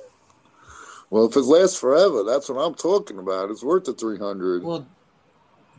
[1.11, 3.51] well, if it lasts forever, that's what I'm talking about.
[3.51, 4.63] It's worth the three hundred.
[4.63, 4.87] Well,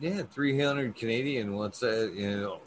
[0.00, 1.54] yeah, three hundred Canadian.
[1.54, 2.12] What's that?
[2.14, 2.60] You know,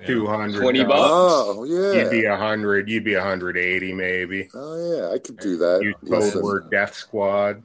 [0.00, 0.06] yeah.
[0.06, 0.60] 200.
[0.60, 0.98] 20 bucks.
[1.00, 2.30] Oh yeah, You'd be yeah.
[2.32, 2.88] 100.
[2.88, 4.48] You'd be 180 maybe.
[4.54, 5.80] Oh yeah, I could do that.
[5.82, 7.62] You Less told than, word Death Squad.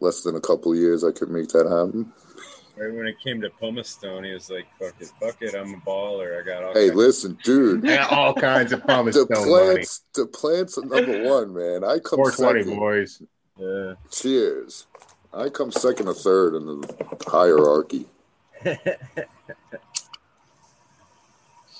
[0.00, 2.12] less than a couple years, I could make that happen.
[2.76, 5.74] Right when it came to pumice stone, he was like, "Fuck it, fuck it, I'm
[5.74, 6.40] a baller.
[6.40, 7.84] I got all." Hey, kinds- listen, dude.
[7.84, 9.72] And all kinds of pumice The stone money.
[9.74, 11.84] plants, the plants are number one, man.
[11.84, 12.78] I come 420 second.
[12.78, 13.22] boys.
[13.60, 13.94] Yeah.
[14.10, 14.86] Cheers.
[15.32, 18.06] I come second or third in the hierarchy.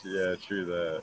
[0.04, 1.02] Yeah, true that.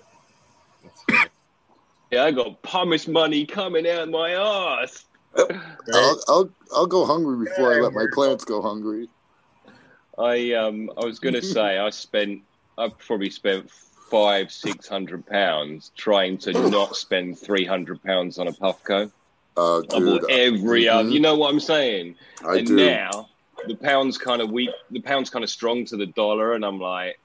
[2.11, 5.05] Yeah, I got pumice money coming out my ass.
[5.37, 9.07] I'll, I'll I'll go hungry before I let my plants go hungry.
[10.17, 12.41] I um I was gonna say I spent
[12.77, 18.47] I've probably spent five six hundred pounds trying to not spend three hundred pounds on
[18.47, 19.11] a Puffco.
[19.57, 21.09] Uh, I dude, bought every other.
[21.09, 21.13] mhm.
[21.13, 22.15] You know what I'm saying?
[22.45, 22.75] I and do.
[22.75, 23.29] now
[23.67, 24.69] the pound's kind of weak.
[24.91, 27.19] The pound's kind of strong to the dollar, and I'm like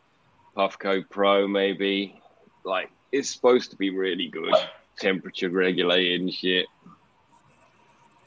[0.57, 2.21] Puffco Pro maybe.
[2.65, 4.55] Like it's supposed to be really good,
[4.99, 6.67] temperature regulated and shit.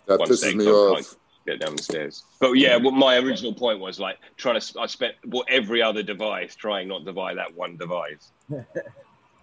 [0.05, 1.15] that one pisses sec, me off.
[1.47, 2.23] Get down the stairs.
[2.39, 4.79] But yeah, what my original point was like trying to.
[4.79, 8.31] I spent bought every other device, trying not to buy that one device.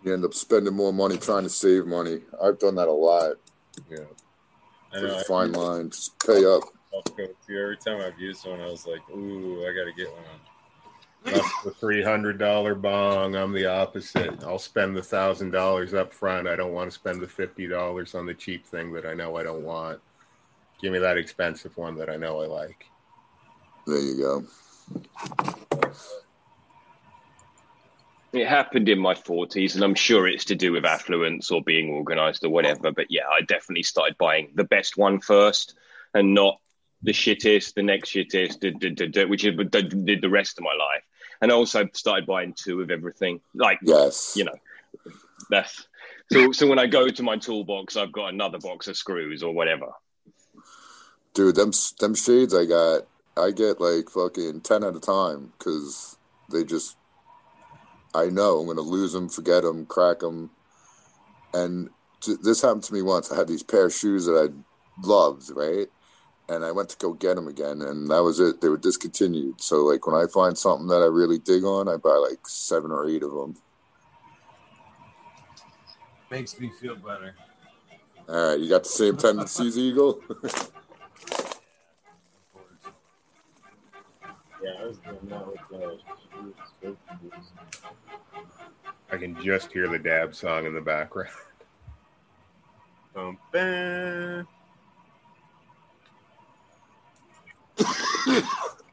[0.04, 2.22] You end up spending more money trying to save money.
[2.42, 3.34] I've done that a lot.
[3.78, 3.94] I
[4.92, 5.16] There's know.
[5.16, 5.90] a I fine line.
[5.90, 6.62] Just pay up.
[7.48, 10.22] Every time I've used one, I was like, "Ooh, I gotta get one."
[11.24, 13.36] That's the $300 bong.
[13.36, 14.42] I'm the opposite.
[14.42, 16.48] I'll spend the $1,000 up front.
[16.48, 19.44] I don't want to spend the $50 on the cheap thing that I know I
[19.44, 20.00] don't want.
[20.80, 22.86] Give me that expensive one that I know I like.
[23.86, 24.44] There you go.
[28.32, 31.90] It happened in my 40s, and I'm sure it's to do with affluence or being
[31.90, 32.90] organized or whatever.
[32.90, 35.74] But yeah, I definitely started buying the best one first
[36.14, 36.58] and not
[37.02, 40.64] the shittest, the next shittest, d- d- d- d- which is- did the rest of
[40.64, 41.02] my life.
[41.42, 43.40] And I also started buying two of everything.
[43.54, 44.34] Like, Yes.
[44.36, 44.54] you know,
[45.50, 45.86] that's
[46.30, 46.52] so.
[46.52, 49.92] So when I go to my toolbox, I've got another box of screws or whatever.
[51.34, 53.02] Dude, them them shades I got,
[53.36, 56.16] I get like fucking ten at a time because
[56.50, 56.96] they just
[58.14, 60.50] I know I'm going to lose them, forget them, crack them.
[61.54, 61.88] And
[62.20, 63.32] t- this happened to me once.
[63.32, 65.88] I had these pair of shoes that I loved, right?
[66.48, 68.60] And I went to go get them again, and that was it.
[68.60, 69.60] They were discontinued.
[69.60, 72.90] So, like, when I find something that I really dig on, I buy like seven
[72.90, 73.56] or eight of them.
[76.30, 77.34] Makes me feel better.
[78.28, 80.20] All right, you got the same tendencies, Eagle?
[84.62, 86.92] Yeah, I was doing that with uh,
[89.12, 91.28] I can just hear the dab song in the background.
[93.14, 94.48] Bum, bam.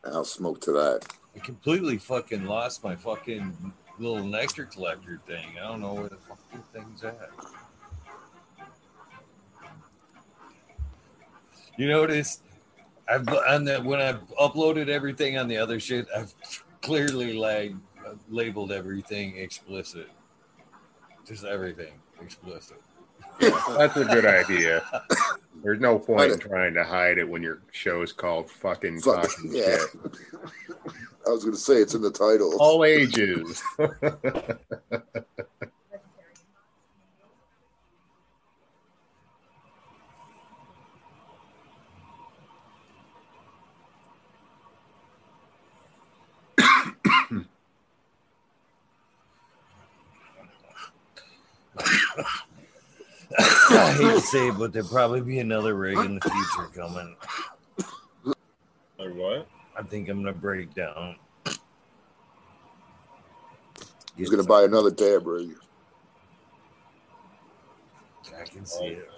[0.04, 1.08] I'll smoke to that.
[1.34, 5.46] I completely fucking lost my fucking little nectar collector thing.
[5.58, 7.30] I don't know where the fucking thing's at.
[11.78, 12.42] You notice
[13.10, 16.34] I've on that when I've uploaded everything on the other shit, I've
[16.82, 17.74] clearly like
[18.30, 20.10] labeled everything explicit.
[21.28, 22.82] Just everything explicit.
[23.40, 24.84] That's a good idea.
[25.64, 29.24] There's no point in trying to hide it when your show is called fucking Fuck,
[29.24, 29.78] talking yeah.
[29.78, 29.90] shit.
[31.28, 32.56] I was going to say it's in the title.
[32.60, 33.62] All ages.
[53.38, 57.16] I hate to say it, but there'll probably be another rig in the future coming.
[58.98, 59.48] Like what?
[59.78, 61.16] I think I'm gonna break down.
[64.20, 65.52] He's going to buy another dab rig.
[68.38, 69.10] I can see it.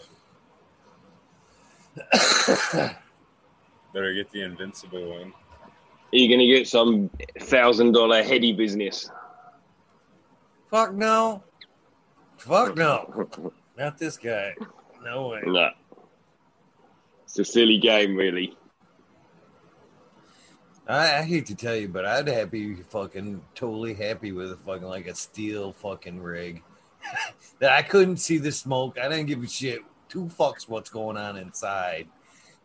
[3.93, 5.33] Better get the invincible one.
[6.13, 7.09] Are you gonna get some
[7.39, 9.09] thousand dollar heady business?
[10.69, 11.43] Fuck no.
[12.41, 13.29] Fuck no.
[13.77, 14.55] Not this guy.
[15.03, 15.41] No way.
[15.45, 15.69] No.
[17.23, 18.57] It's a silly game, really.
[20.87, 24.87] I, I hate to tell you, but I'd happy fucking totally happy with a fucking
[24.87, 26.63] like a steel fucking rig.
[27.59, 28.97] that I couldn't see the smoke.
[28.99, 29.81] I didn't give a shit.
[30.09, 32.07] Two fucks what's going on inside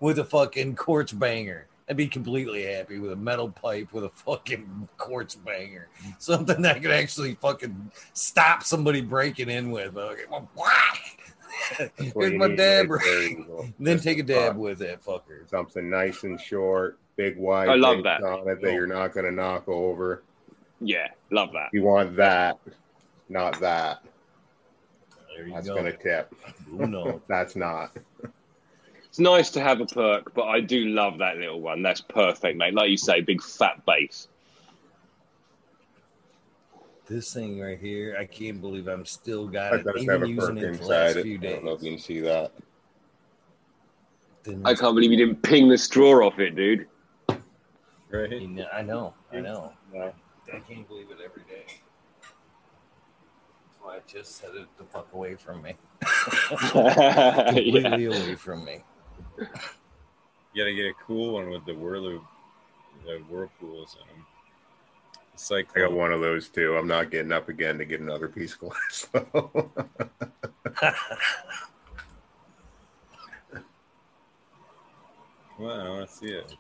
[0.01, 1.69] with a fucking quartz banger.
[1.89, 5.89] I'd be completely happy with a metal pipe with a fucking quartz banger.
[6.19, 9.97] Something that could actually fucking stop somebody breaking in with.
[9.97, 11.21] Uh, okay, well, whack!
[11.79, 13.39] That's what Here's my need dab right there, rig.
[13.41, 13.69] Eagle.
[13.79, 14.57] Then take a dab Fuck.
[14.57, 15.49] with that fucker.
[15.49, 17.69] Something nice and short, big wide.
[17.69, 18.23] I love that.
[18.23, 20.23] On it that you're not going to knock over.
[20.81, 21.71] Yeah, love that.
[21.73, 22.59] You want that,
[23.29, 24.03] not that.
[25.35, 25.75] There you That's go.
[25.75, 26.35] going to tip.
[26.69, 27.21] Who knows?
[27.29, 27.97] That's not.
[29.17, 31.83] It's nice to have a perk, but I do love that little one.
[31.83, 32.75] That's perfect, mate.
[32.75, 34.29] Like you say, big fat base.
[37.07, 39.85] This thing right here, I can't believe I'm still got That it.
[39.85, 41.23] does Even have a using perk it the last inside it.
[41.23, 42.53] few I don't know if you can see that.
[44.67, 46.87] I can't believe you didn't ping the straw off it, dude.
[48.11, 48.33] Right?
[48.33, 49.73] You know- I know, I know.
[49.95, 50.11] Yeah.
[50.53, 51.65] I can't believe it every day.
[52.21, 55.73] That's why I just set it the fuck away from me.
[56.75, 57.45] yeah.
[57.47, 58.83] Completely away from me.
[59.39, 62.25] You gotta get a cool one with the whirlpool,
[63.05, 64.27] the whirlpools in them.
[65.35, 66.77] It's like I got uh, one of those too.
[66.77, 69.09] I'm not getting up again to get another piece of glass.
[69.13, 69.71] though.
[75.59, 76.55] Wow, I want to see it.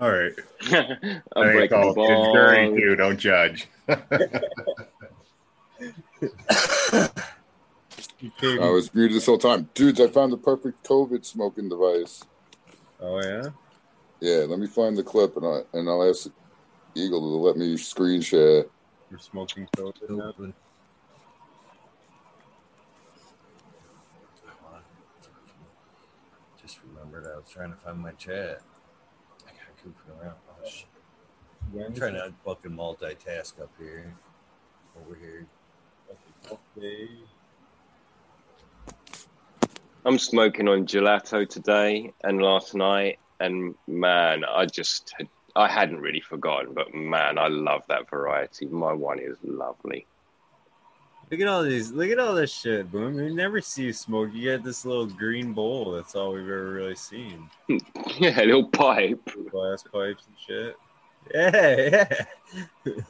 [0.00, 0.32] All right.
[0.70, 2.96] I'm I think it's, breaking all, the it's too.
[2.96, 3.68] Don't judge.
[8.42, 9.68] I was muted this whole time.
[9.74, 12.24] Dudes, I found the perfect COVID smoking device.
[13.00, 13.50] Oh yeah.
[14.20, 16.28] Yeah, let me find the clip and, I, and I'll ask
[16.96, 18.66] Eagle to let me screen share.
[19.10, 20.34] We're smoking COVID now.
[26.60, 28.60] Just remembered I was trying to find my chat.
[29.46, 30.34] I got goofing around.
[30.50, 30.86] Oh, shit.
[31.86, 34.12] I'm trying to fucking multitask up here.
[35.00, 35.46] Over here.
[36.50, 37.08] Okay.
[40.04, 46.00] I'm smoking on gelato today and last night, and man, I just had, I hadn't
[46.00, 48.66] really forgotten, but man, I love that variety.
[48.66, 50.06] My one is lovely.
[51.30, 51.92] Look at all these.
[51.92, 53.16] Look at all this shit, Boom.
[53.16, 54.30] We never see you smoke.
[54.32, 55.92] You got this little green bowl.
[55.92, 57.50] That's all we've ever really seen.
[58.18, 59.20] Yeah, little pipe.
[59.50, 60.76] Glass pipes and shit.
[61.34, 62.06] Yeah,
[62.86, 63.02] yeah.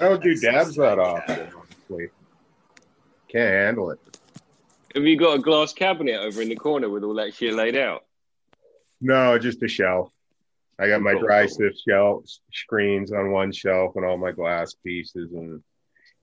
[0.00, 1.50] I don't do dabs that often.
[1.54, 2.08] honestly.
[3.28, 4.15] Can't handle it.
[4.96, 7.76] Have you got a glass cabinet over in the corner with all that shit laid
[7.76, 8.06] out?
[8.98, 10.10] No, just a shelf.
[10.78, 15.32] I got my dry sift shelf screens on one shelf and all my glass pieces
[15.32, 15.62] and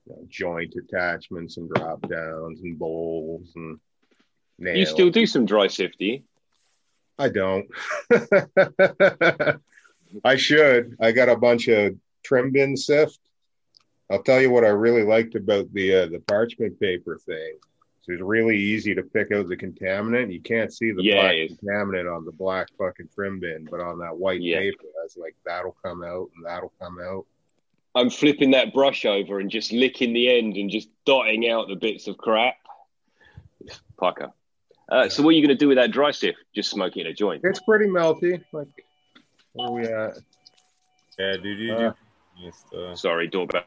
[0.08, 3.80] you know, joint attachments and drop downs and bowls and
[4.58, 4.78] nails.
[4.80, 6.02] You still do some dry sift.
[7.20, 7.68] I don't.
[10.26, 10.98] I should.
[11.00, 13.20] I got a bunch of trim bin sift.
[14.10, 17.60] I'll tell you what I really liked about the uh, the parchment paper thing.
[18.04, 20.32] So it's really easy to pick out the contaminant.
[20.34, 23.98] You can't see the Yeah, black contaminant on the black fucking trim bin, but on
[24.00, 24.60] that white Yeah.
[24.60, 27.26] paper, that's like that'll come out and that'll come out.
[27.96, 31.76] I'm flipping that brush over and just licking the end and just dotting out the
[31.76, 32.56] bits of crap.
[33.98, 34.34] Pucker.
[34.90, 36.40] Uh, so what are you going to do with that dry sift?
[36.54, 37.42] Just smoke it in a joint.
[37.46, 38.44] It's pretty melty.
[38.52, 38.68] Like
[39.54, 40.18] where we at?
[41.18, 41.96] Yeah, dude, you Uh, do
[42.38, 43.64] yes, uh, Sorry, doorbell.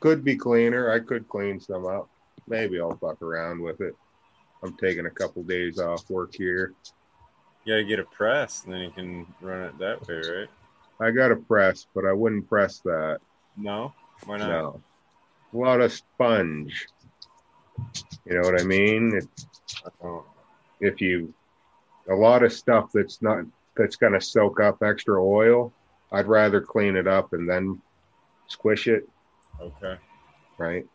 [0.00, 0.90] Could be cleaner.
[0.90, 2.08] I could clean some up.
[2.46, 3.94] Maybe I'll fuck around with it.
[4.62, 6.72] I'm taking a couple days off work here.
[7.64, 10.48] you gotta get a press, and then you can run it that way, right?
[11.00, 13.18] I got a press, but I wouldn't press that.
[13.56, 13.92] No,
[14.24, 14.48] why not?
[14.48, 14.82] No.
[15.52, 16.86] A lot of sponge.
[18.24, 19.16] You know what I mean?
[19.16, 19.26] If,
[20.02, 20.24] Oh,
[20.80, 21.32] if you,
[22.08, 23.44] a lot of stuff that's not,
[23.76, 25.72] that's going to soak up extra oil,
[26.12, 27.80] I'd rather clean it up and then
[28.46, 29.08] squish it,
[29.60, 29.96] okay.
[30.58, 30.86] right?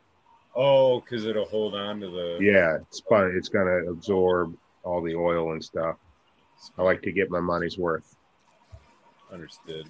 [0.55, 2.37] Oh, because it'll hold on to the.
[2.41, 5.97] Yeah, it's going to absorb all the oil and stuff.
[6.77, 8.15] I like to get my money's worth.
[9.31, 9.89] Understood.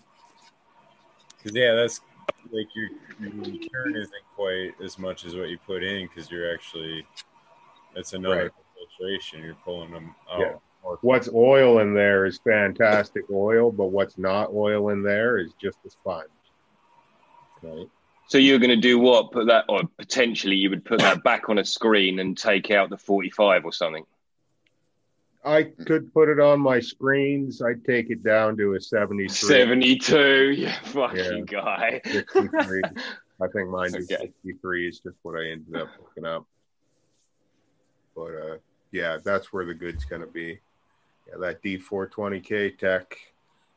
[1.38, 2.02] Because yeah, that's
[2.52, 6.53] like your your return isn't quite as much as what you put in because you're
[6.53, 7.06] actually
[7.95, 8.52] that's another Right.
[8.98, 9.44] filtration.
[9.44, 10.40] You're pulling them out.
[10.40, 10.56] Yeah.
[11.02, 15.77] What's oil in there is fantastic oil, but what's not oil in there is just
[15.86, 16.27] a sponge.
[17.61, 17.90] Right?
[18.30, 19.32] So you're going to do what?
[19.32, 22.90] Put that, or potentially you would put that back on a screen and take out
[22.90, 24.06] the 45 or something.
[25.44, 27.62] I could put it on my screens.
[27.62, 30.18] I'd take it down to a 73, 72.
[30.58, 31.62] You fucking Yeah.
[31.62, 32.02] guy.
[32.06, 32.84] 63.
[33.42, 34.22] I think mine is Okay.
[34.44, 36.46] 63 is just what I ended up looking up.
[38.16, 38.58] But uh,
[38.92, 40.60] yeah, that's where the good's going to be.
[41.30, 43.18] Yeah, that D420K tech.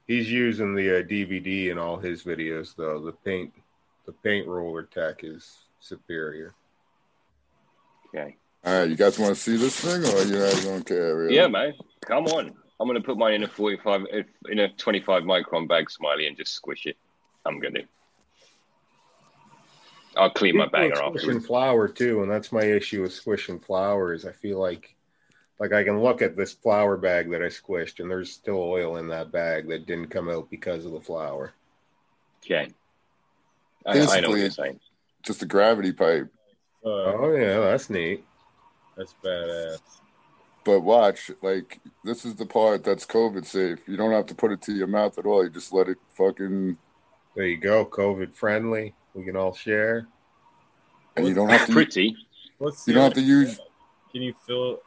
[0.08, 3.00] He's using the uh, DVD in all his videos, though.
[3.00, 3.52] The paint,
[4.06, 6.54] the paint roller tech is superior.
[8.08, 8.36] Okay.
[8.64, 11.16] All right, you guys want to see this thing, or you guys don't care?
[11.16, 11.34] Really?
[11.34, 11.74] Yeah, man.
[12.02, 12.54] Come on.
[12.78, 14.06] I'm going to put mine in a 45,
[14.50, 16.96] in a 25 micron bag, Smiley, and just squish it.
[17.44, 17.82] I'm going to.
[20.16, 23.58] I'll clean my People bagger are squishing flour too, and that's my issue with squishing
[23.58, 24.12] flour.
[24.12, 24.94] Is I feel like,
[25.58, 28.96] like I can look at this flour bag that I squished, and there's still oil
[28.96, 31.52] in that bag that didn't come out because of the flour.
[32.44, 32.68] Okay.
[33.86, 34.80] I, I know what Basically, you're saying.
[35.22, 36.28] Just a gravity pipe.
[36.84, 38.24] Uh, Oh yeah, that's neat.
[38.96, 39.78] That's badass.
[40.64, 43.80] But watch, like this is the part that's COVID safe.
[43.88, 45.42] You don't have to put it to your mouth at all.
[45.42, 46.76] You just let it fucking,
[47.34, 48.94] There you go, COVID friendly.
[49.14, 50.06] We can all share.
[51.16, 51.72] and you don't have to.
[51.72, 52.16] Pretty.
[52.58, 53.58] What's You don't have to use.
[54.12, 54.78] Can you feel?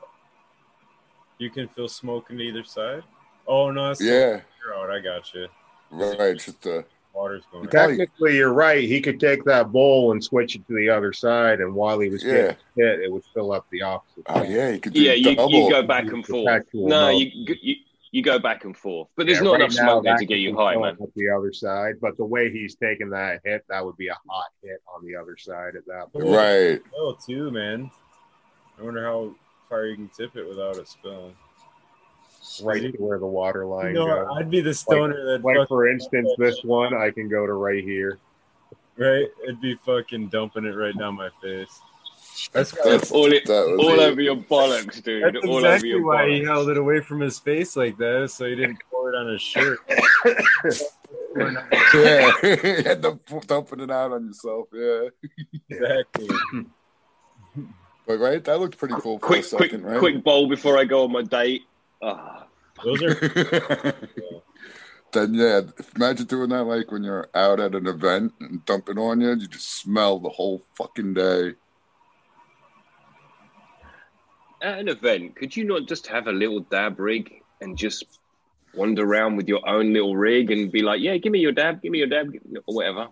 [1.37, 3.03] You can feel smoke on either side.
[3.47, 4.89] Oh no, that's Yeah, You're out.
[4.89, 5.47] I got you.
[5.91, 6.37] right.
[6.37, 6.83] Just uh,
[7.15, 7.67] Water's going.
[7.67, 7.77] Okay.
[7.77, 7.87] out.
[7.89, 8.83] Technically, you're right.
[8.83, 12.09] He could take that bowl and switch it to the other side, and while he
[12.09, 12.33] was Yeah.
[12.33, 14.23] getting hit, it would fill up the opposite.
[14.27, 16.63] oh yeah, you could do Yeah, you, you go back and forth.
[16.73, 17.75] No, you, you
[18.11, 19.09] you go back and forth.
[19.17, 21.03] But there's Yeah, not right enough now, smoke there to get you high, filling man.
[21.03, 24.17] Up the other side, but the way he's taking that hit, that would be a
[24.29, 26.25] hot hit on the other side at that point.
[26.25, 26.81] Right.
[26.97, 27.91] Oh, too, man.
[28.79, 29.35] I wonder how
[29.67, 31.35] far you can tip it without it spilling.
[32.63, 34.27] Right to where the water You line know, goes.
[34.37, 37.83] I'd be the stoner that Like for instance, this one I can go to right
[37.83, 38.19] here.
[38.97, 39.27] right.
[39.43, 41.79] It'd be fucking dumping it right down my face.
[42.51, 44.09] That's That's All it, that was all it.
[44.11, 45.23] over your bollocks, dude.
[45.23, 48.29] That's all over exactly your why he held it away from his face like that,
[48.31, 49.79] so he didn't pour it on his shirt.
[51.37, 54.67] Yeah, you had to dumping it out on yourself.
[54.71, 55.09] Yeah,
[55.69, 56.29] exactly.
[58.07, 59.99] but right, that looked pretty cool for Quick, a second, quick, right?
[59.99, 61.63] quick bowl before I go on my date.
[62.07, 62.45] Ah,
[62.83, 63.15] Those are
[65.11, 65.61] then yeah,
[65.95, 69.47] imagine doing that like when you're out at an event and dumping on you, you
[69.47, 71.53] just smell the whole fucking day.
[74.61, 78.19] at an event, could you not just have a little dab rig and just
[78.75, 81.81] wander around with your own little rig and be like, "Yeah, give me your dab,
[81.81, 82.31] give me your dab,
[82.67, 83.07] or whatever"?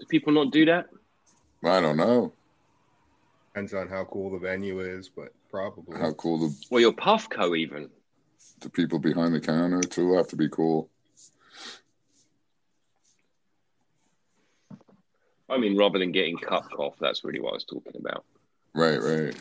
[0.00, 0.86] Do people not do that?
[1.64, 2.32] I don't know
[3.56, 5.98] Depends on how cool the venue is, but probably.
[5.98, 7.88] how cool the, well your Puffco even?
[8.60, 10.90] the people behind the counter too have to be cool.
[15.48, 18.26] I mean, rather than getting cup cough, that's really what I was talking about.
[18.74, 19.34] Right, right.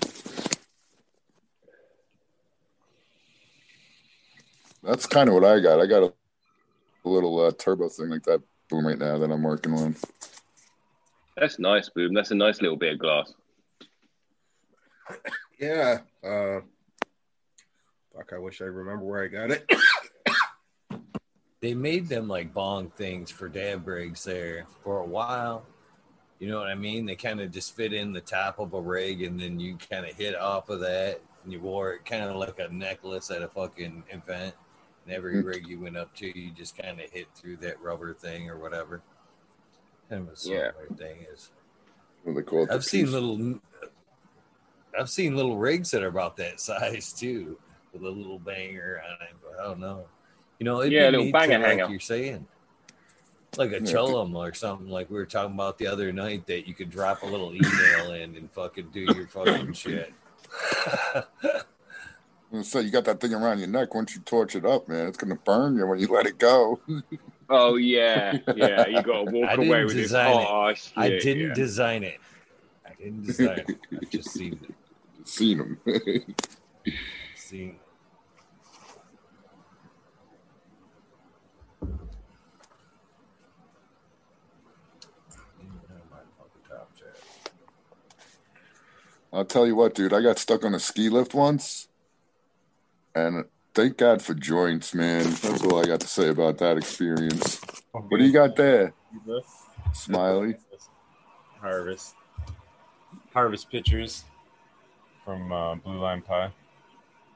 [4.82, 5.82] That's kind of what I got.
[5.82, 6.14] I got a
[7.04, 9.98] a little uh, turbo thing like that boom right now that I'm working on.
[11.36, 12.14] That's nice, boom.
[12.14, 13.34] That's a nice little bit of glass.
[15.60, 16.00] Yeah.
[16.24, 16.60] Uh,
[18.14, 19.70] fuck, I wish I remember where I got it.
[21.62, 25.66] They made them like bong things for dab rigs there for a while.
[26.38, 27.08] You know what I mean?
[27.08, 30.06] They kind of just fit in the top of a rig, and then you kind
[30.06, 33.42] of hit off of that, and you wore it kind of like a necklace at
[33.42, 34.54] a fucking event.
[35.06, 35.46] And every Mm.
[35.46, 38.60] rig you went up to, you just kind of hit through that rubber thing or
[38.60, 39.02] whatever.
[40.10, 40.72] Kind of a Yeah.
[40.98, 41.50] thing is.
[42.24, 42.70] What do they call it?
[42.72, 43.60] I've seen piece- little,
[45.00, 47.58] I've seen little rigs that are about that size too,
[47.94, 49.34] with a little banger on it.
[49.42, 50.06] But I don't know.
[50.60, 52.48] You know, it'd Yeah, a little banger to, like you're saying,
[53.58, 53.80] like a Yeah.
[53.82, 57.24] chillum or something like we were talking about the other night that you could drop
[57.24, 60.14] a little email in and fucking do your fucking shit.
[62.62, 63.94] So you got that thing around your neck.
[63.94, 66.80] Once you torch it up, man, it's gonna burn you when you let it go.
[67.48, 68.88] Oh yeah, yeah.
[68.88, 70.12] You got to walk I away didn't with it.
[70.12, 70.14] it.
[70.16, 71.54] Oh, shit, I didn't yeah.
[71.54, 72.18] design it.
[72.84, 73.78] I didn't design it.
[73.94, 74.74] I just seen it.
[75.26, 75.80] Seen them.
[77.36, 77.80] Seen.
[89.34, 90.14] I'll tell you what, dude.
[90.14, 91.90] I got stuck on a ski lift once,
[93.14, 93.44] and
[93.74, 95.26] thank God for joints, man.
[95.26, 97.60] That's all I got to say about that experience.
[97.92, 98.94] What do you got there,
[99.92, 100.56] Smiley?
[101.60, 102.16] Harvest.
[103.34, 104.24] Harvest pictures
[105.26, 106.52] from uh, Blue Line Pie.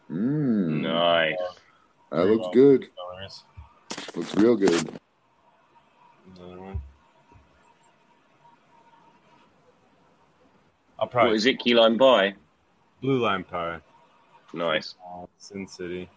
[0.10, 1.36] Mmm, Nice.
[2.11, 2.88] that looks good.
[2.95, 3.44] Colors.
[4.16, 4.90] Looks real good.
[6.38, 6.82] Another one.
[10.99, 11.60] I'll What probably is it?
[11.60, 12.36] Key line Pie.
[13.02, 13.80] Blue Line Pie.
[14.53, 14.95] Nice.
[15.06, 16.10] Uh, Sin City.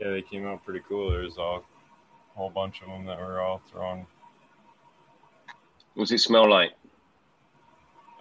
[0.00, 1.10] Yeah, they came out pretty cool.
[1.10, 4.06] There was all, a whole bunch of them that were all thrown
[5.94, 6.72] What's it smell like?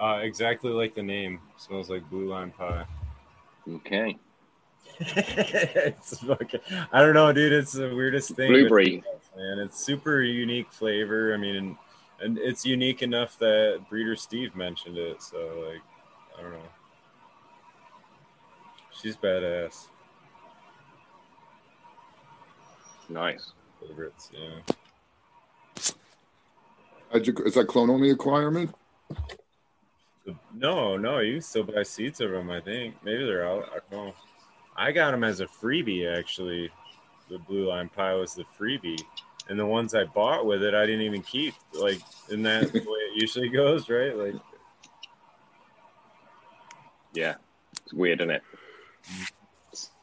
[0.02, 1.40] Uh, exactly like the name.
[1.58, 2.86] Smells like Blue Line Pie.
[3.70, 4.18] Okay.
[5.00, 6.60] it's fucking,
[6.92, 7.54] I don't know, dude.
[7.54, 8.52] It's the weirdest thing.
[8.52, 9.04] Blueberry.
[9.38, 9.60] man.
[9.60, 11.34] It's super unique flavor.
[11.34, 11.76] I mean, and,
[12.22, 15.22] and it's unique enough that Breeder Steve mentioned it.
[15.22, 15.38] So,
[15.70, 15.82] like,
[16.38, 16.60] I don't know.
[18.92, 19.88] She's badass.
[23.10, 23.54] Nice.
[23.80, 24.60] Favorites, yeah.
[27.14, 28.74] You- Is that clone only requirement?
[30.56, 32.50] No, no, you can still buy seats of them.
[32.50, 33.70] I think maybe they're out.
[33.72, 34.14] I don't know.
[34.76, 36.70] I got them as a freebie actually.
[37.30, 39.02] The blue line pie was the freebie,
[39.50, 41.54] and the ones I bought with it, I didn't even keep.
[41.74, 44.16] Like, isn't that the way it usually goes, right?
[44.16, 44.36] Like,
[47.14, 47.36] Yeah.
[47.84, 48.44] It's weird, isn't it?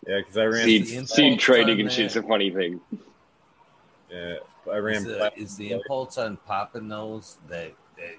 [0.06, 0.64] yeah, because I ran.
[0.64, 2.80] Seed, seed trading and shit's a funny thing.
[4.10, 4.36] Yeah,
[4.72, 4.96] I ran.
[4.96, 8.14] Is the, is the impulse on popping those that, that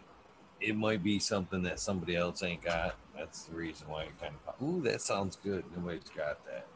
[0.62, 2.96] it might be something that somebody else ain't got?
[3.18, 4.62] That's the reason why it kind of.
[4.62, 5.64] Ooh, that sounds good.
[5.76, 6.68] Nobody's got that.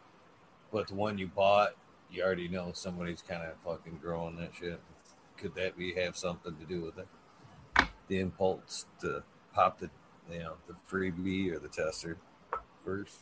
[0.72, 1.76] But the one you bought,
[2.12, 4.80] you already know somebody's kind of fucking growing that shit.
[5.38, 7.08] Could that be have something to do with it?
[8.08, 9.90] The impulse to pop the,
[10.32, 12.18] you know, the freebie or the tester
[12.86, 13.20] first.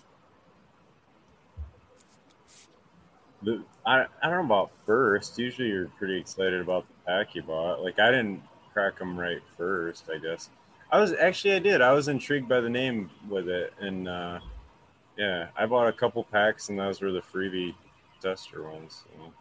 [3.86, 5.38] I, I don't know about first.
[5.40, 7.82] Usually you're pretty excited about the pack you bought.
[7.82, 8.44] Like I didn't
[8.74, 10.50] crack them right first, I guess.
[10.92, 11.82] I was actually I did.
[11.82, 14.40] I was intrigued by the name with it, and uh,
[15.18, 17.76] yeah, I bought a couple packs, and those were the freebie
[18.22, 19.04] tester ones.
[19.06, 19.34] So,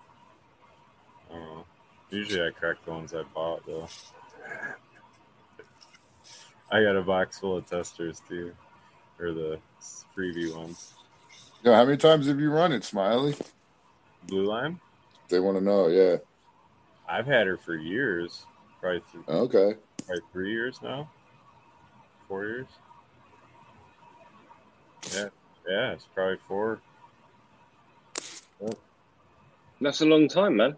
[1.31, 1.65] I don't know.
[2.11, 3.89] Usually I crack the ones I bought though.
[6.73, 8.53] I got a box full of testers too,
[9.19, 9.59] or the
[10.17, 10.95] freebie ones.
[11.65, 13.35] Yeah, how many times have you run it, Smiley?
[14.27, 14.81] Blue Lime.
[15.29, 15.89] They want to know.
[15.89, 16.17] Yeah.
[17.09, 18.47] I've had her for years,
[18.81, 19.75] probably th- Okay.
[20.07, 21.11] probably three years now,
[22.29, 22.67] four years.
[25.15, 25.29] Yeah,
[25.69, 26.81] yeah, it's probably four.
[29.81, 30.77] That's a long time, man.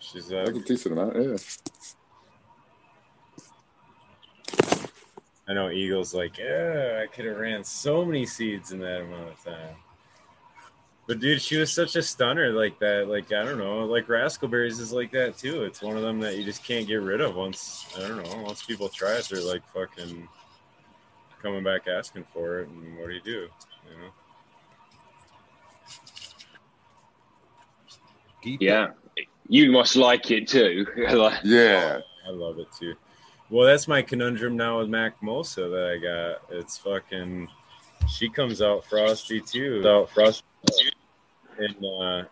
[0.00, 1.16] She's uh, That's a decent amount.
[1.16, 1.36] Yeah.
[5.48, 9.30] I know Eagles like, yeah, I could have ran so many seeds in that amount
[9.30, 9.76] of time.
[11.08, 13.08] But dude, she was such a stunner like that.
[13.08, 15.64] Like I don't know, like Rascalberries is like that too.
[15.64, 17.86] It's one of them that you just can't get rid of once.
[17.96, 18.42] I don't know.
[18.42, 20.28] Once people try it, they're like fucking
[21.42, 22.68] coming back asking for it.
[22.68, 23.30] And what do you do?
[23.30, 24.10] You know.
[28.42, 28.64] Keep it.
[28.66, 28.88] Yeah.
[29.48, 30.86] You must like it too.
[31.10, 32.00] Like, Yeah.
[32.26, 32.94] I love it too.
[33.48, 36.58] Well, that's my conundrum now with Mac Mosa that I got.
[36.58, 37.48] It's fucking.
[38.06, 39.82] She comes out frosty too.
[39.86, 40.44] Out frosty,
[41.58, 42.24] and uh,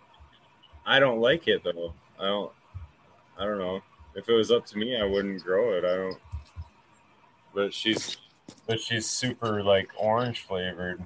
[0.87, 1.93] I don't like it though.
[2.19, 2.53] I don't.
[3.39, 3.83] I don't know.
[4.15, 5.85] If it was up to me, I wouldn't grow it.
[5.85, 6.19] I don't.
[7.55, 8.17] But she's,
[8.67, 11.03] but she's super like orange flavored.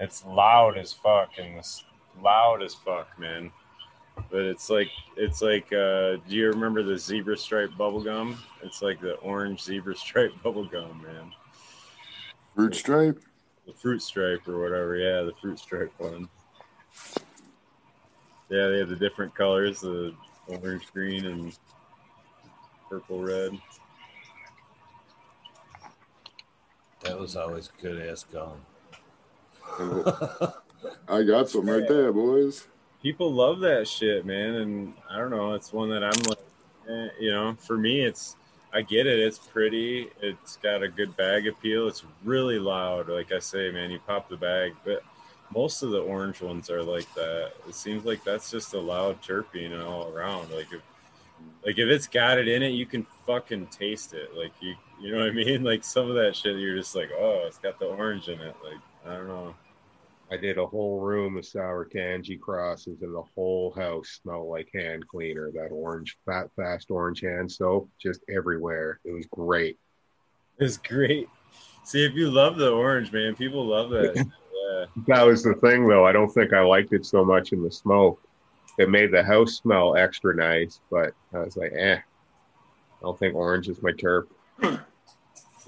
[0.00, 1.84] It's loud as fuck and it's
[2.22, 3.52] loud as fuck, man.
[4.30, 5.72] But it's like it's like.
[5.72, 8.38] uh Do you remember the zebra stripe bubble gum?
[8.62, 11.32] It's like the orange zebra stripe bubble gum, man.
[12.54, 13.22] Fruit stripe.
[13.66, 14.96] The fruit stripe or whatever.
[14.96, 16.28] Yeah, the fruit stripe one.
[18.48, 20.14] Yeah, they have the different colors: the
[20.46, 21.58] orange, green, and
[22.88, 23.58] purple, red.
[27.02, 28.60] That was always good ass gum.
[31.08, 32.66] I got some right there, boys.
[33.02, 35.54] People love that shit, man, and I don't know.
[35.54, 36.38] It's one that I'm like,
[36.88, 38.36] eh, you know, for me, it's
[38.72, 39.18] I get it.
[39.18, 40.08] It's pretty.
[40.20, 41.88] It's got a good bag appeal.
[41.88, 43.08] It's really loud.
[43.08, 45.02] Like I say, man, you pop the bag, but
[45.54, 47.52] most of the orange ones are like that.
[47.68, 50.50] It seems like that's just a loud terpene all around.
[50.50, 50.82] Like if
[51.64, 54.36] like if it's got it in it, you can fucking taste it.
[54.36, 55.62] Like you you know what I mean?
[55.68, 58.56] Like some of that shit you're just like, oh, it's got the orange in it.
[58.64, 59.54] Like, I don't know.
[60.30, 64.68] I did a whole room of Sour Tangie crosses, and the whole house smelled like
[64.74, 65.50] hand cleaner.
[65.52, 69.00] That orange, fat, fast orange hand soap, just everywhere.
[69.04, 69.78] It was great.
[70.58, 71.28] It was great.
[71.84, 74.26] See, if you love the orange, man, people love that.
[74.68, 74.84] yeah.
[75.06, 76.06] That was the thing, though.
[76.06, 78.20] I don't think I liked it so much in the smoke.
[78.78, 81.96] It made the house smell extra nice, but I was like, eh.
[81.96, 84.26] I don't think orange is my terp.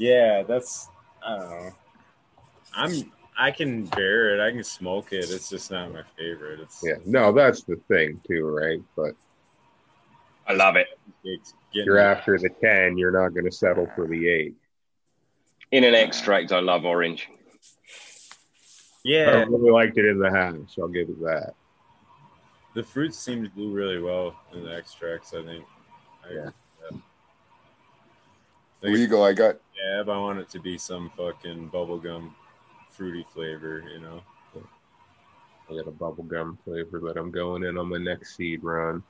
[0.00, 0.88] Yeah, that's
[1.22, 1.70] I don't know.
[2.72, 4.40] I'm I can bear it.
[4.40, 5.30] I can smoke it.
[5.30, 6.60] It's just not my favorite.
[6.60, 8.80] It's Yeah, no, that's the thing too, right?
[8.96, 9.12] But
[10.48, 10.86] I love it.
[11.22, 14.54] it's you're after the ten, you're not going to settle for the eight.
[15.70, 17.28] In an extract, I love orange.
[19.04, 20.76] I Yeah, really liked it in the house.
[20.78, 21.54] I'll give it that.
[22.74, 25.34] the fruits seem to do really well in the extracts.
[25.34, 25.64] I think.
[26.24, 26.50] I, Yeah.
[28.82, 29.22] Like, Legal.
[29.22, 29.56] I got.
[29.76, 32.32] yeah, but I want it to be some fucking bubblegum
[32.90, 34.22] fruity flavor, you know.
[35.70, 39.02] I got a bubblegum flavor that I'm going in on my next seed run.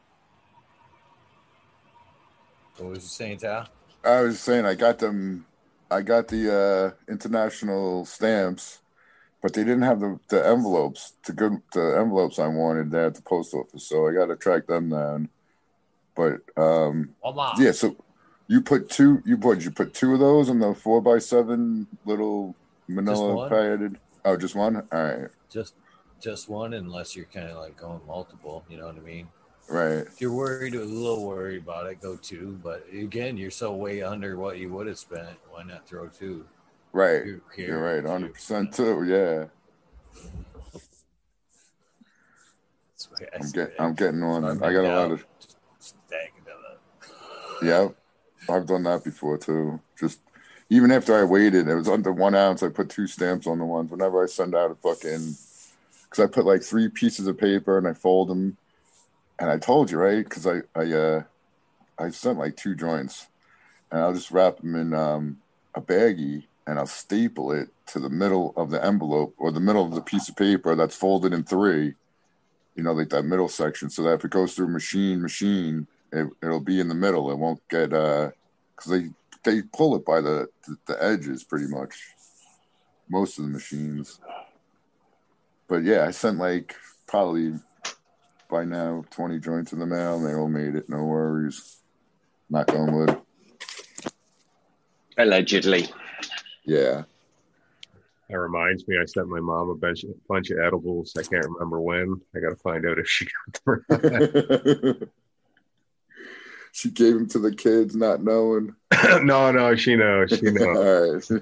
[2.76, 3.66] What was you saying, Tal?
[4.04, 5.46] I was saying I got them.
[5.90, 8.79] I got the uh, international stamps,
[9.42, 11.14] but they didn't have the, the envelopes.
[11.24, 14.36] The good the envelopes I wanted there at the post office, so I got to
[14.36, 15.28] track them down.
[16.14, 17.10] But um,
[17.58, 17.96] yeah, so
[18.48, 19.22] you put two.
[19.24, 22.54] You put you put two of those in the four by seven little
[22.88, 23.98] Manila padded.
[24.24, 24.76] Oh, just one.
[24.76, 25.74] All right, Just
[26.20, 28.64] just one, unless you're kind of like going multiple.
[28.68, 29.28] You know what I mean?
[29.70, 30.06] right.
[30.06, 32.60] If you're worried, a little worried about it, go two.
[32.62, 35.38] But again, you're so way under what you would have spent.
[35.50, 36.44] Why not throw two?
[36.92, 37.24] Right.
[37.24, 39.04] Here- You're right, hundred percent too.
[39.04, 39.46] Yeah,
[42.92, 43.74] That's the way I I'm get.
[43.78, 44.44] I'm getting on.
[44.44, 47.62] I got a lot of just stack it up.
[47.62, 47.88] yeah.
[48.48, 49.80] I've done that before too.
[49.98, 50.20] Just
[50.68, 52.62] even after I waited, it was under one ounce.
[52.62, 53.90] I put two stamps on the ones.
[53.90, 55.34] Whenever I send out a fucking,
[56.04, 58.56] because I put like three pieces of paper and I fold them,
[59.38, 61.22] and I told you right because I I uh
[61.98, 63.28] I sent like two joints,
[63.92, 65.38] and I'll just wrap them in um
[65.74, 69.84] a baggie and I'll staple it to the middle of the envelope or the middle
[69.84, 71.94] of the piece of paper that's folded in three.
[72.76, 76.28] You know, like that middle section, so that if it goes through machine, machine, it,
[76.42, 77.30] it'll be in the middle.
[77.30, 78.30] It won't get uh,
[78.76, 79.10] because they
[79.42, 81.94] they pull it by the, the the edges pretty much.
[83.08, 84.20] Most of the machines.
[85.66, 87.54] But yeah, I sent like probably
[88.48, 90.88] by now twenty joints in the mail, and they all made it.
[90.88, 91.78] No worries.
[92.48, 93.20] Knock on wood.
[95.18, 95.88] Allegedly.
[96.70, 97.02] Yeah.
[98.28, 101.12] That reminds me, I sent my mom a bunch, bunch of edibles.
[101.18, 102.20] I can't remember when.
[102.32, 103.26] I got to find out if she
[103.66, 105.10] got them.
[106.72, 108.76] she gave them to the kids, not knowing.
[109.22, 110.30] no, no, she knows.
[110.30, 111.32] She knows.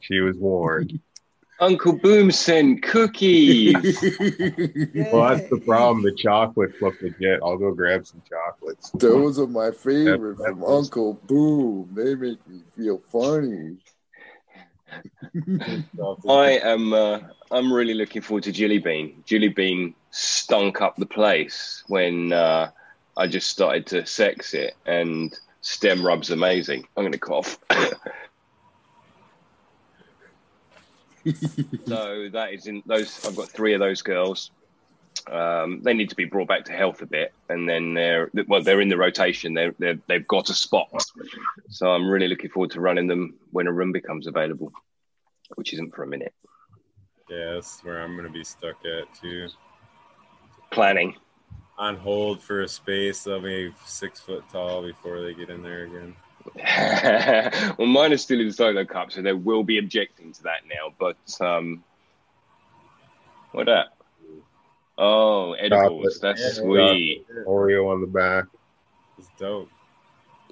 [0.00, 0.98] She was warned.
[1.60, 3.74] Uncle Boom sent cookies.
[5.12, 6.02] Well, that's the problem.
[6.04, 7.40] The chocolates look legit.
[7.42, 8.90] I'll go grab some chocolates.
[8.90, 11.88] Those are my favorite That- that from was- Uncle Boom.
[11.94, 13.76] They make me feel funny.
[16.28, 16.92] I am.
[16.92, 17.20] Uh,
[17.50, 19.22] I'm really looking forward to Jilly Bean.
[19.26, 22.70] Jilly Bean stunk up the place when uh,
[23.16, 26.86] I just started to sex it, and stem rub's amazing.
[26.96, 27.58] I'm going to cough.
[31.86, 33.24] so that is in those.
[33.26, 34.50] I've got three of those girls.
[35.30, 38.62] Um, they need to be brought back to health a bit, and then they're well,
[38.62, 39.54] they're in the rotation.
[39.54, 40.88] They're, they're they've got a spot.
[41.68, 44.72] So I'm really looking forward to running them when a room becomes available,
[45.56, 46.32] which isn't for a minute.
[47.28, 49.48] Yeah, that's where I'm gonna be stuck at too.
[50.70, 51.16] planning.
[51.78, 55.84] On hold for a space, they'll be six foot tall before they get in there
[55.84, 56.16] again.
[57.78, 60.60] well, mine is still in the solo cup, so they will be objecting to that
[60.68, 60.92] now.
[60.98, 61.82] But um,
[63.52, 63.88] what that?
[64.96, 66.18] Oh, edibles.
[66.20, 66.62] That's Yeah.
[66.62, 67.26] sweet.
[67.46, 68.44] Oreo on the back.
[69.18, 69.68] It's dope.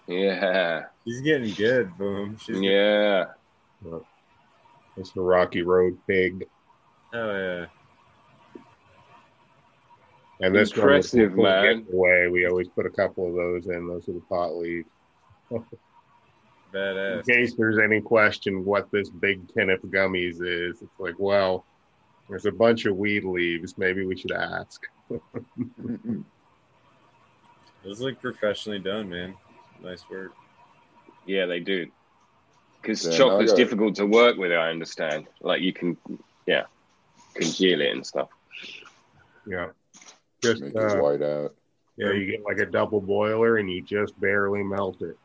[0.06, 1.96] Yeah, She's getting good.
[1.98, 2.36] Boom.
[2.38, 3.24] She's yeah.
[4.96, 6.46] It's the Rocky Road pig.
[7.12, 7.66] Oh yeah.
[10.40, 11.82] And this Impressive, one was man.
[11.84, 12.28] giveaway.
[12.28, 13.88] We always put a couple of those in.
[13.88, 14.88] Those are the pot leaves.
[16.76, 21.64] In case there's any question what this big tin of gummies is, it's like, well,
[22.28, 23.78] there's a bunch of weed leaves.
[23.78, 24.82] Maybe we should ask.
[27.84, 29.36] Those look professionally done, man.
[29.82, 30.32] Nice work.
[31.24, 31.86] Yeah, they do.
[32.82, 35.28] Because Yeah, no, chocolate's I got difficult to work with, I understand.
[35.40, 35.96] Like you can,
[36.46, 36.64] yeah,
[37.34, 38.28] congeal it and stuff.
[39.46, 39.68] Yeah.
[40.42, 41.54] Just Make it uh, white out.
[41.96, 45.16] yeah, you get like a double boiler and you just barely melt it.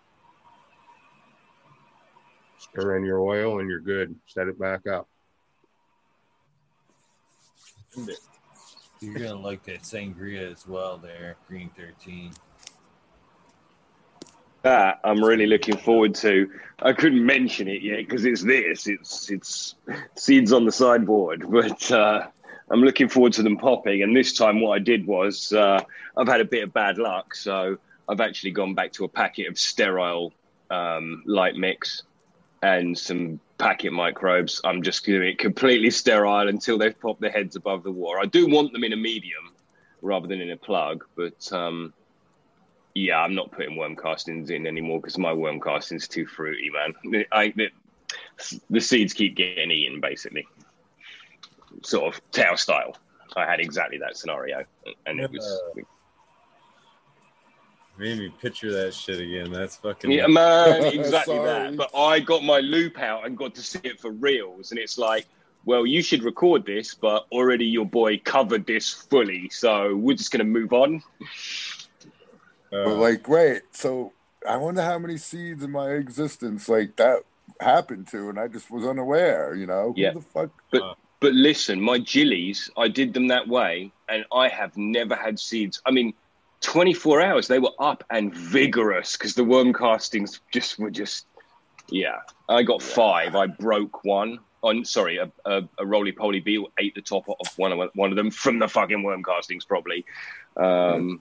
[2.62, 4.16] Stir in your oil and you're good.
[4.28, 5.08] Set it back up.
[9.02, 12.32] You're gonna like that sangria as well, there, Green Thirteen.
[14.62, 16.52] That I'm really looking forward to.
[16.80, 18.88] I couldn't mention it yet because it's this.
[18.88, 19.76] It's it's
[20.16, 22.28] seeds on the sideboard, but uh,
[22.70, 24.04] I'm looking forward to them popping.
[24.04, 25.82] And this time, what I did was uh,
[26.16, 29.48] I've had a bit of bad luck, so I've actually gone back to a packet
[29.48, 30.32] of sterile
[30.70, 32.04] um, light mix
[32.62, 34.62] and some packet microbes.
[34.64, 38.20] I'm just doing it completely sterile until they've popped their heads above the water.
[38.20, 39.54] I do want them in a medium
[40.02, 41.94] rather than in a plug, but um,
[42.94, 47.26] yeah, I'm not putting worm castings in anymore because my worm casting's too fruity, man.
[47.32, 47.70] I, the,
[48.70, 50.48] the seeds keep getting eaten, basically,
[51.84, 52.98] sort of tail style.
[53.36, 54.66] I had exactly that scenario,
[55.06, 55.62] and it was
[57.98, 59.52] Made me picture that shit again.
[59.52, 60.12] That's fucking.
[60.12, 61.76] yeah, man, exactly that.
[61.76, 64.98] But I got my loupe out and got to see it for reals, and it's
[64.98, 65.28] like,
[65.66, 70.32] well, you should record this, but already your boy covered this fully, so we're just
[70.32, 71.04] gonna move on.
[72.74, 74.14] uh, But like, wait, so
[74.48, 77.20] I wonder how many seeds in my existence like that
[77.60, 79.54] happened to, and I just was unaware.
[79.54, 80.14] You know, Yeah.
[80.14, 80.50] who the fuck?
[80.72, 85.40] But But listen, my jillies, I did them that way, and I have never had
[85.40, 85.80] seeds.
[85.86, 86.16] I mean,
[86.62, 91.26] 24 hours, they were up and vigorous because the worm castings just were just,
[91.90, 92.18] yeah.
[92.48, 93.36] I got five.
[93.36, 94.40] I broke one.
[94.64, 98.12] On sorry, a, a, a roly poly beetle ate the top off one of one
[98.12, 100.06] of them from the fucking worm castings, probably.
[100.56, 101.20] Um,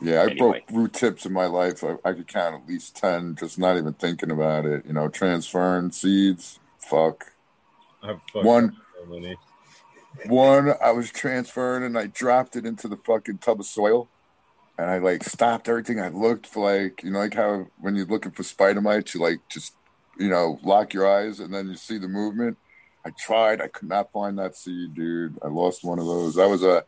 [0.00, 0.36] Yeah, I Anyway.
[0.38, 1.82] broke root tips in my life.
[1.82, 4.86] I, I could count at least ten, just not even thinking about it.
[4.86, 6.60] You know, transferring seeds.
[6.78, 7.32] Fuck.
[8.04, 9.36] I've One- so many.
[10.26, 14.08] One, I was transferring and I dropped it into the fucking tub of soil.
[14.78, 16.00] And I like stopped everything.
[16.00, 19.20] I looked for like, you know, like how when you're looking for spider mites, you
[19.20, 19.74] like just,
[20.18, 22.56] you know, lock your eyes and then you see the movement.
[23.04, 23.60] I tried.
[23.60, 25.38] I could not find that seed, dude.
[25.42, 26.36] I lost one of those.
[26.36, 26.84] That was a,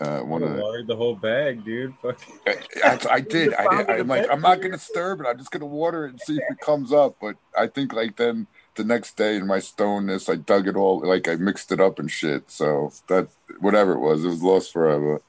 [0.00, 1.92] uh, one of the, the whole bag, dude.
[2.00, 2.20] Fuck.
[2.46, 3.52] I, I did.
[3.54, 4.00] I did.
[4.00, 5.26] I'm like, I'm not gonna stir it.
[5.26, 7.16] I'm just gonna water it and see if it comes up.
[7.20, 8.46] But I think like then
[8.78, 11.00] the next day in my stoneness, I dug it all.
[11.00, 12.50] Like I mixed it up and shit.
[12.50, 13.28] So that
[13.60, 15.20] whatever it was, it was lost forever.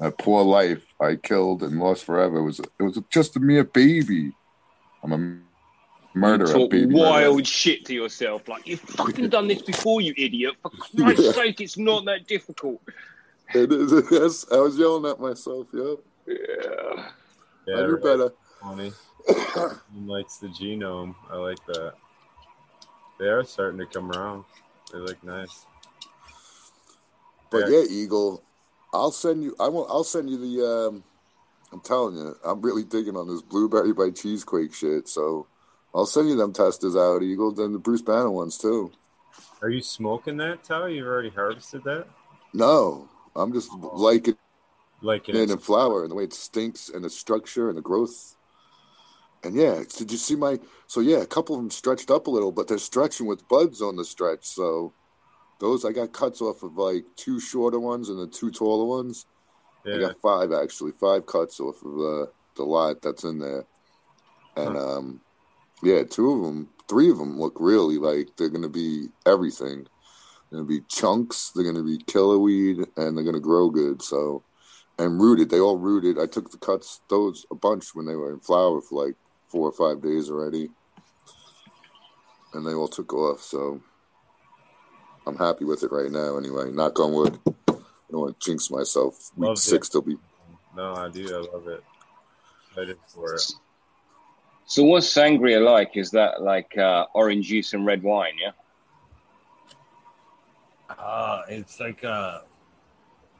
[0.00, 2.38] That poor life I killed and lost forever.
[2.38, 4.32] It was it was just a mere baby.
[5.02, 6.46] I'm a murderer.
[6.46, 7.44] talk baby wild murderer.
[7.44, 10.54] shit to yourself, like you've fucking done this before, you idiot.
[10.62, 12.80] For Christ's sake, it's not that difficult.
[13.54, 13.92] It is.
[14.10, 15.66] Yes, I was yelling at myself.
[15.72, 15.98] Yep.
[16.26, 17.08] Yeah.
[17.66, 18.02] Yeah, I knew right.
[18.02, 18.32] better.
[18.60, 18.92] Funny.
[19.26, 21.14] He likes the genome.
[21.30, 21.94] I like that.
[23.18, 24.44] They are starting to come around.
[24.92, 25.66] They look nice.
[27.50, 28.42] But yeah, Eagle,
[28.92, 29.56] I'll send you.
[29.58, 29.86] I will.
[29.88, 30.66] I'll send you the.
[30.66, 31.04] Um,
[31.72, 35.08] I'm telling you, I'm really digging on this blueberry by cheesequake shit.
[35.08, 35.46] So
[35.94, 37.52] I'll send you them testers out, Eagle.
[37.52, 38.92] Then the Bruce Banner ones too.
[39.62, 40.86] Are you smoking that, Tao?
[40.86, 42.06] You've already harvested that?
[42.52, 44.40] No, I'm just liking it.
[45.02, 48.34] Like it in flower and the way it stinks and the structure and the growth.
[49.44, 50.58] And yeah, did you see my?
[50.86, 53.80] So yeah, a couple of them stretched up a little, but they're stretching with buds
[53.80, 54.44] on the stretch.
[54.46, 54.92] So
[55.60, 59.26] those I got cuts off of like two shorter ones and the two taller ones.
[59.86, 63.64] I got five actually, five cuts off of uh, the lot that's in there,
[64.56, 65.20] and um,
[65.82, 69.86] yeah, two of them, three of them look really like they're gonna be everything.
[70.50, 71.52] They're gonna be chunks.
[71.54, 74.02] They're gonna be killer weed, and they're gonna grow good.
[74.02, 74.42] So,
[74.98, 75.50] and rooted.
[75.50, 76.18] They all rooted.
[76.18, 79.14] I took the cuts those a bunch when they were in flower for like
[79.56, 80.68] four or five days already,
[82.52, 83.40] and they all took off.
[83.40, 83.80] So,
[85.26, 86.36] I'm happy with it right now.
[86.36, 87.38] Anyway, knock on wood.
[87.46, 87.72] I
[88.10, 89.30] don't want to jinx myself.
[89.34, 90.18] Week Loved six, they'll be.
[90.76, 91.24] No, I do.
[91.34, 91.82] I love it.
[92.68, 93.50] Excited for it.
[94.66, 95.96] So what's sangria like?
[95.96, 98.34] Is that like uh, orange juice and red wine?
[98.38, 98.50] Yeah.
[100.90, 102.40] Uh, it's like uh,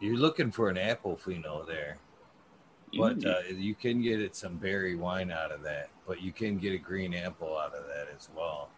[0.00, 1.98] you're looking for an apple pheno there,
[2.96, 5.90] but uh, you can get it some berry wine out of that.
[6.06, 8.68] But you can get a green apple out of that as well.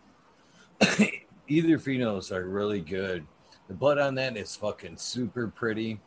[1.49, 3.27] Either phenos are really good.
[3.69, 6.01] The blood on that is fucking super pretty.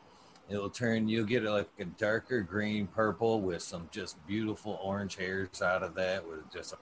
[0.50, 1.08] It'll turn.
[1.08, 5.96] You'll get like a darker green purple with some just beautiful orange hairs out of
[5.96, 6.78] that with just a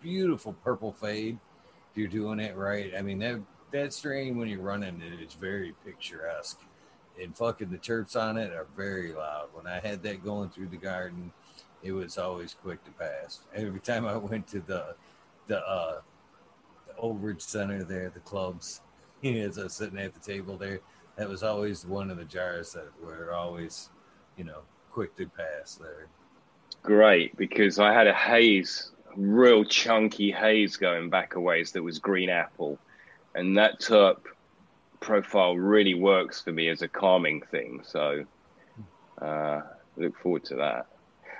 [0.00, 1.38] beautiful purple fade.
[1.90, 3.40] If you're doing it right, I mean that
[3.72, 6.60] that strain when you're running it, it's very picturesque.
[7.22, 9.48] And fucking the chirps on it are very loud.
[9.52, 11.32] When I had that going through the garden,
[11.82, 13.40] it was always quick to pass.
[13.54, 14.94] Every time I went to the
[15.46, 16.00] the uh
[16.86, 18.80] the overage center there, the clubs,
[19.24, 20.80] as I was sitting at the table there,
[21.16, 23.90] that was always one of the jars that were always,
[24.36, 26.06] you know, quick to pass there.
[26.82, 31.98] Great, because I had a haze, real chunky haze going back a ways that was
[31.98, 32.78] green apple,
[33.34, 34.18] and that terp
[35.00, 37.80] profile really works for me as a calming thing.
[37.84, 38.24] So,
[39.20, 39.62] uh,
[39.96, 40.86] look forward to that.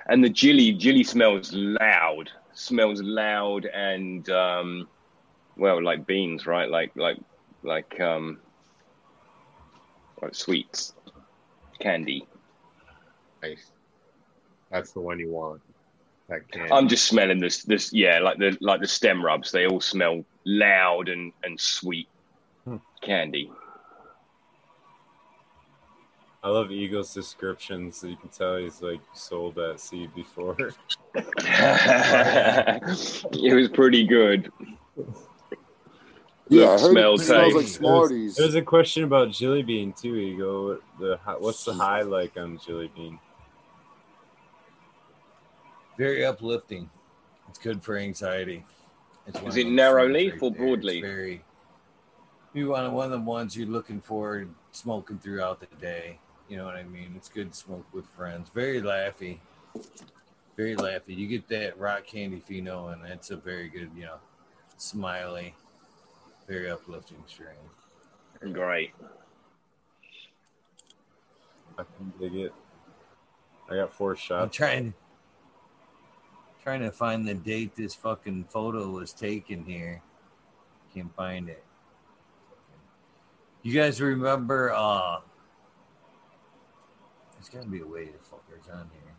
[0.07, 4.87] And the Jilly, Jilly smells loud, smells loud and um,
[5.57, 6.69] well, like beans, right?
[6.69, 7.17] Like like
[7.63, 8.39] like um,
[10.21, 10.93] like sweets,
[11.79, 12.27] candy.
[13.43, 13.71] Nice.
[14.71, 15.61] That's the one you want.
[16.71, 17.63] I'm just smelling this.
[17.63, 19.51] This, yeah, like the like the stem rubs.
[19.51, 22.07] They all smell loud and and sweet.
[23.01, 23.51] Candy.
[26.43, 27.97] I love Eagle's descriptions.
[27.97, 30.55] so you can tell he's like sold that seed before.
[31.13, 32.83] it
[33.55, 34.51] was pretty good.
[36.51, 37.67] Yeah, I heard smell, it smells like.
[37.67, 38.35] Smarties.
[38.35, 40.79] There's a question about Jelly Bean too, Eagle.
[40.99, 43.17] The what's the high like on Jelly Bean?
[45.97, 46.89] Very uplifting.
[47.47, 48.65] It's good for anxiety.
[49.27, 50.59] It's Is it those narrow leaf right or there.
[50.59, 51.03] broad leaf?
[51.03, 51.43] Very.
[52.53, 56.19] You want one of the ones you're looking for smoking throughout the day.
[56.49, 57.13] You know what I mean?
[57.15, 58.49] It's good to smoke with friends.
[58.53, 59.39] Very laughy.
[60.57, 61.15] Very laughy.
[61.15, 64.17] You get that rock candy pheno, and that's a very good, you know,
[64.75, 65.55] smiley,
[66.45, 67.55] very uplifting strain.
[68.51, 68.91] Great.
[71.77, 72.53] I can dig it.
[73.69, 74.31] I got four shots.
[74.31, 74.57] I'm shots.
[74.57, 74.93] trying
[76.63, 80.01] trying to find the date this fucking photo was taken here.
[80.93, 81.63] Can't find it.
[83.63, 85.19] You guys remember uh
[87.33, 89.13] there's gotta be a way to fuckers on here.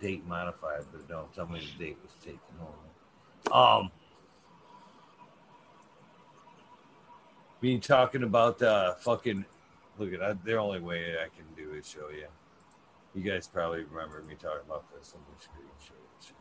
[0.00, 3.56] Date modified, but don't tell me the date was taken over.
[3.56, 3.90] Um
[7.60, 9.44] being talking about uh fucking
[9.98, 12.26] look at that the only way I can do is show you.
[13.14, 16.32] You guys probably remember me talking about this on the screenshot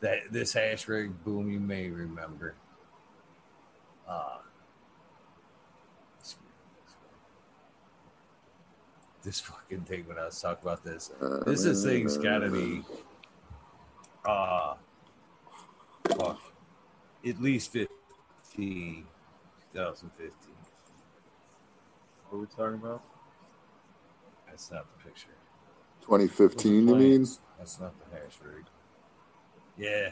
[0.00, 2.54] That this hash rig boom, you may remember.
[4.08, 4.38] Uh,
[9.22, 11.10] this fucking thing when I was talking about this.
[11.44, 12.82] This is thing's gotta be
[14.24, 14.74] uh
[16.16, 16.40] fuck
[17.26, 19.04] at least 15
[19.74, 20.32] 2015.
[22.30, 23.02] What are we talking about?
[24.48, 25.28] That's not the picture.
[26.02, 27.26] 2015, you mean?
[27.58, 28.64] That's not the hash rig.
[29.76, 30.10] Yeah.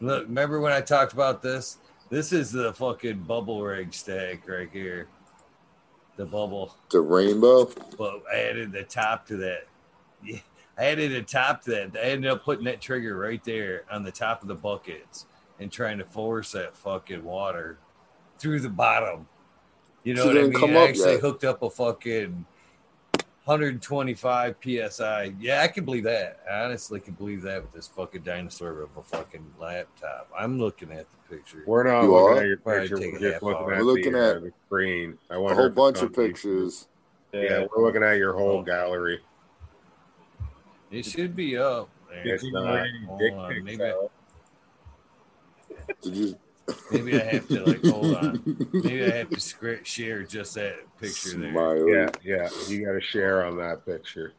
[0.00, 1.78] Look, remember when I talked about this?
[2.10, 5.08] This is the fucking bubble rig stack right here.
[6.16, 6.74] The bubble.
[6.90, 7.70] The rainbow?
[7.98, 9.66] But I added the top to that.
[10.22, 10.38] Yeah,
[10.78, 11.96] I added a top to that.
[11.96, 15.26] I ended up putting that trigger right there on the top of the buckets
[15.58, 17.78] and trying to force that fucking water
[18.38, 19.26] through the bottom.
[20.02, 20.76] You know what I mean?
[20.76, 21.20] I actually yet.
[21.20, 22.44] hooked up a fucking
[23.44, 24.56] 125
[24.90, 25.34] psi.
[25.38, 26.40] Yeah, I can believe that.
[26.50, 30.30] I honestly can believe that with this fucking dinosaur of a fucking laptop.
[30.36, 31.62] I'm looking at the picture.
[31.66, 32.40] We're not You looking are?
[32.40, 32.96] at your Probably picture.
[32.96, 35.18] take We're just looking at, We're looking the, uh, at the screen.
[35.30, 36.88] I A wonder whole bunch of pictures.
[37.32, 38.62] Yeah, we're looking at your whole Oh.
[38.62, 39.20] gallery.
[40.90, 41.90] It should be up.
[42.08, 42.34] there.
[42.34, 42.86] It's not.
[43.08, 43.76] Hold on, maybe.
[46.00, 46.38] Did you?
[46.90, 48.68] Maybe I have to like hold on.
[48.72, 51.88] Maybe I have to script share just that picture there.
[51.88, 52.48] Yeah, yeah.
[52.68, 54.32] You got to share on that picture.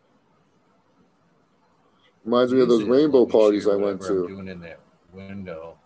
[2.23, 4.33] Reminds me of those rainbow parties I went whatever I'm to.
[4.35, 4.79] doing in that
[5.13, 5.77] window.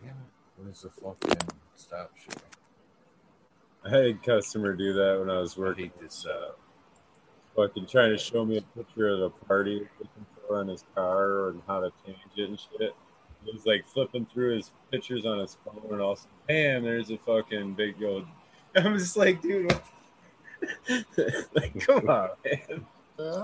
[0.00, 0.16] Damn it!
[0.56, 2.42] Where's the fucking stop share?
[3.84, 5.84] I had a customer do that when I was working.
[5.84, 6.58] hate this setup.
[7.54, 10.68] Fucking trying to show me a picture of the party he was looking for on
[10.68, 12.94] his car and how to change it and shit.
[13.52, 16.82] He's like flipping through his pictures on his phone, and all of a sudden, bam,
[16.84, 18.26] there's a fucking big old.
[18.76, 19.84] I'm just like, dude, what-
[21.54, 22.86] like, come on, man.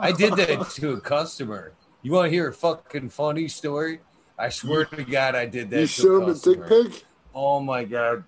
[0.00, 1.72] I did that to a customer.
[2.02, 4.00] You want to hear a fucking funny story?
[4.38, 5.80] I swear to God, I did that.
[5.80, 6.84] You to showed a him a dick customer.
[6.90, 7.04] pic?
[7.34, 8.24] Oh my God.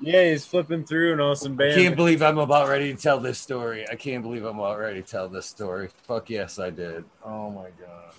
[0.00, 1.74] Yeah, he's flipping through, and all of a sudden, I bam.
[1.74, 3.88] can't believe I'm about ready to tell this story.
[3.88, 5.88] I can't believe I'm about ready to tell this story.
[6.08, 7.04] Fuck yes, I did.
[7.24, 8.12] Oh my God.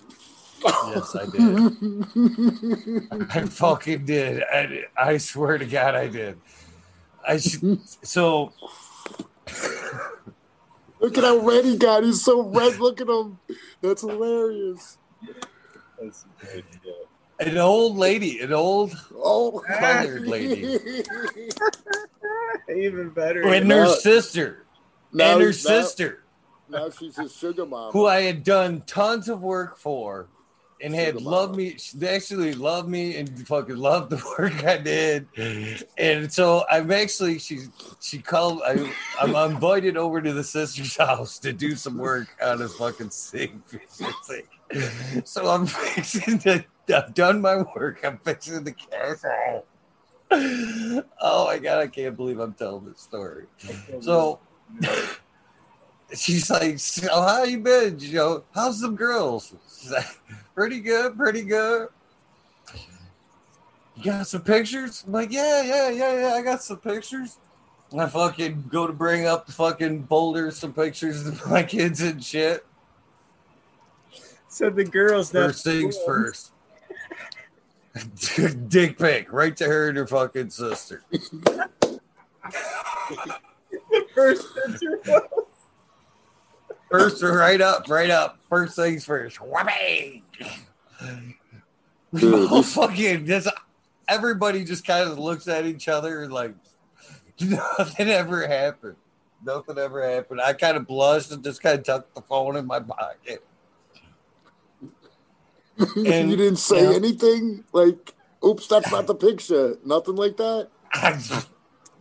[0.64, 3.06] Yes, I did.
[3.30, 4.42] I fucking did.
[4.44, 6.38] I, I swear to God, I did.
[7.26, 8.52] I should, so
[11.00, 12.02] Look at how red he got.
[12.02, 12.78] He's so red.
[12.78, 13.38] Look at him.
[13.82, 14.98] That's hilarious.
[16.00, 17.46] That's good, yeah.
[17.46, 20.62] an old lady, an old old colored lady,
[22.74, 23.42] Even better.
[23.52, 24.64] and Now- her sister,
[25.12, 26.24] now, and her now- sister,
[26.68, 27.92] Now she's his sugar mom.
[27.92, 30.26] who I had done tons of work for,
[30.84, 31.78] and had loved me.
[31.94, 35.26] They actually loved me and fucking loved the work I did.
[35.96, 37.60] And so I'm actually she
[38.00, 38.60] she called.
[38.64, 43.10] I I'm invited over to the sister's house to do some work on a fucking
[43.10, 43.62] sink.
[44.22, 45.24] sink.
[45.24, 46.64] So I'm fixing to.
[46.94, 48.04] I've done my work.
[48.04, 49.64] I'm fixing the castle.
[50.30, 51.78] Oh my god!
[51.78, 53.46] I can't believe I'm telling this story.
[54.00, 54.38] So
[56.12, 57.98] she's like, "So how you been?
[57.98, 59.54] You know, how's the girls?"
[59.90, 60.06] Like,
[60.54, 61.88] "Pretty good, pretty good."
[63.96, 65.04] You got some pictures?
[65.06, 66.34] I'm like, "Yeah, yeah, yeah, yeah.
[66.34, 67.38] I got some pictures."
[67.92, 72.00] And I fucking go to bring up the fucking folder, some pictures of my kids
[72.00, 72.66] and shit.
[74.48, 76.52] So the girls First things first.
[78.68, 81.02] Dick pic right to her and her fucking sister.
[81.10, 82.00] the
[84.14, 85.00] First picture.
[86.98, 88.38] First, right up, right up.
[88.48, 89.38] First things first.
[89.38, 90.22] Whammy!
[92.12, 93.48] We Dude, all oh, this- fucking just
[94.06, 96.54] everybody just kind of looks at each other and like
[97.40, 98.94] nothing ever happened.
[99.44, 100.40] Nothing ever happened.
[100.40, 103.44] I kind of blushed and just kind of tucked the phone in my pocket.
[105.96, 106.94] And- you didn't say yeah.
[106.94, 107.64] anything?
[107.72, 108.14] Like,
[108.44, 109.76] oops, that's not the picture.
[109.84, 110.68] Nothing like that?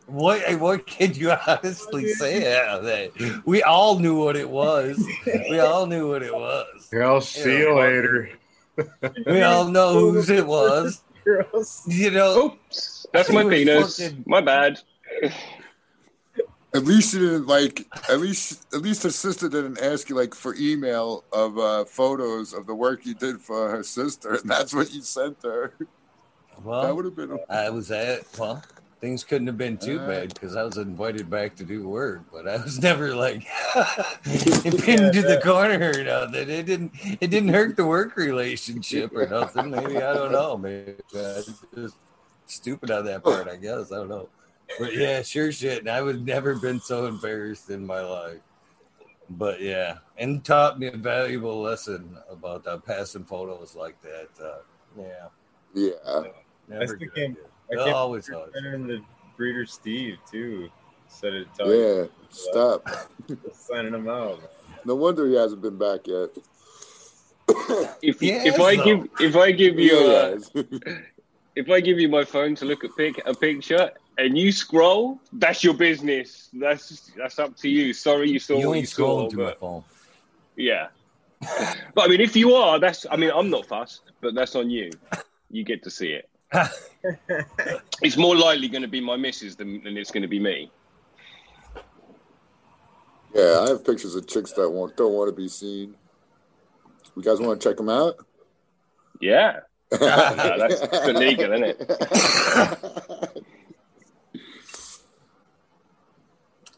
[0.07, 3.41] What what can you honestly say out that?
[3.45, 5.03] We all knew what it was.
[5.49, 6.89] We all knew what it was.
[7.01, 8.29] I'll see Yeah, you later.
[9.25, 11.01] We all know whose it was.
[11.87, 13.99] You know, Oops, that's my He was penis.
[13.99, 14.79] fucking- My bad.
[16.75, 17.85] At least you didn't like.
[18.09, 22.51] At least, at least her sister didn't ask you like for email of uh, photos
[22.51, 25.73] of the work you did for her sister, and that's what you sent her.
[26.63, 27.37] Well, that would have been.
[27.47, 28.63] I was at well,
[29.03, 30.07] things couldn't have been too Uh.
[30.07, 33.43] bad because I was invited back to do work, but I was never like
[34.23, 36.49] pinned to the corner or nothing.
[36.49, 39.71] It didn't it didn't hurt the work relationship or nothing.
[39.71, 40.57] Maybe I don't know.
[40.57, 41.95] Maybe I was just
[42.47, 43.49] stupid on that part.
[43.49, 44.29] I guess I don't know.
[44.79, 45.79] But yeah, sure shit.
[45.79, 48.39] And I would never been so embarrassed in my life.
[49.29, 54.29] But yeah, and taught me a valuable lesson about uh, passing photos like that.
[54.41, 54.59] Uh,
[54.97, 55.27] yeah,
[55.73, 56.23] Yeah.
[56.69, 57.43] never still good can't- idea.
[57.71, 58.49] I They'll can't always hug.
[58.55, 59.01] And the
[59.37, 60.69] breeder Steve too
[61.07, 61.47] said it.
[61.63, 62.05] Yeah.
[62.29, 62.87] Stop.
[63.53, 64.39] signing him out.
[64.85, 66.29] No wonder he hasn't been back yet.
[68.01, 68.83] If Yes, if I though.
[68.83, 70.39] give if I give you uh,
[71.55, 75.19] if I give you my phone to look at pic a picture and you scroll,
[75.33, 76.49] that's your business.
[76.53, 77.93] That's that's up to you.
[77.93, 79.83] Sorry, you saw You what you ain't saw, scrolling through my phone.
[80.55, 80.87] yeah.
[81.93, 84.69] but I mean, if you are, that's I mean, I'm not fussed, but that's on
[84.69, 84.89] you.
[85.51, 86.29] You get to see it.
[88.01, 90.71] It's more likely going to be my missus than, than it's going to be me.
[93.33, 95.95] yeah, I have pictures of chicks that want, don't want to be seen.
[97.15, 98.15] You guys want to check them out?
[99.19, 99.59] Yeah.
[99.91, 103.43] No, that's illegal, isn't it?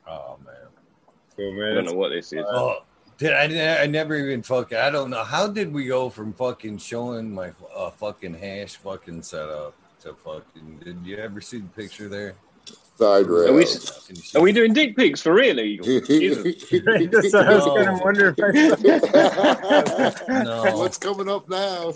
[0.08, 0.56] Oh man.
[1.36, 2.44] Cool I don't know what this is.
[2.48, 2.84] Oh,
[3.18, 3.84] did I?
[3.84, 4.77] I never even fucking.
[4.77, 5.24] I don't know.
[5.24, 10.80] How did we go from fucking showing my uh, fucking hash fucking setup to fucking?
[10.84, 12.35] Did you ever see the picture there?
[12.98, 13.90] Side Are we, rails.
[13.90, 14.35] Fucking shit.
[14.35, 15.85] are we doing dick pics for real, Eagle?
[16.08, 16.44] Jesus.
[16.72, 18.40] That's what I was gonna wonder if
[20.30, 20.77] I No.
[20.77, 21.94] What's coming up now?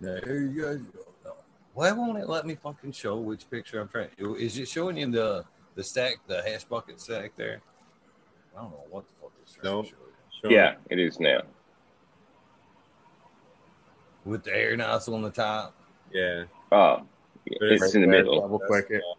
[0.00, 1.05] There you go.
[1.76, 1.82] No.
[1.82, 4.08] Why won't it let me fucking show which picture I'm trying?
[4.18, 7.60] Is it showing you the the stack, the hash bucket stack there?
[8.56, 9.82] I don't know what the fuck it's trying No.
[9.82, 10.56] to show you.
[10.56, 11.40] Yeah, it is now.
[14.24, 15.74] With the air nozzle on the top.
[16.12, 16.44] Yeah.
[16.72, 17.02] Oh,
[17.46, 18.40] it's in the middle.
[18.40, 19.02] Double click it.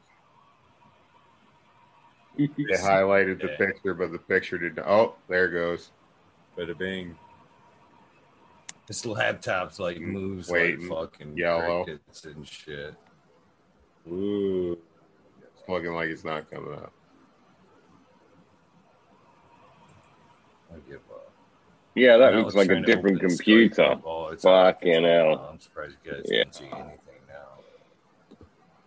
[2.38, 2.46] They
[2.76, 3.58] highlighted the Yeah.
[3.58, 4.86] picture, but the picture did not.
[4.88, 5.90] Oh, there it goes.
[6.56, 7.18] Bada bing.
[8.88, 10.88] This laptop's like mm, moves Waiting.
[10.88, 11.84] like fucking Yellow.
[11.84, 12.96] crickets and shit.
[14.08, 14.78] Ooh.
[15.42, 16.94] It's looking like it's not coming up.
[20.72, 21.32] I give up.
[21.96, 23.96] Yeah, that looks like a different computer.
[24.40, 25.50] Fucking hell.
[25.52, 26.44] I'm surprised you guys Yeah.
[26.44, 28.38] can see anything now.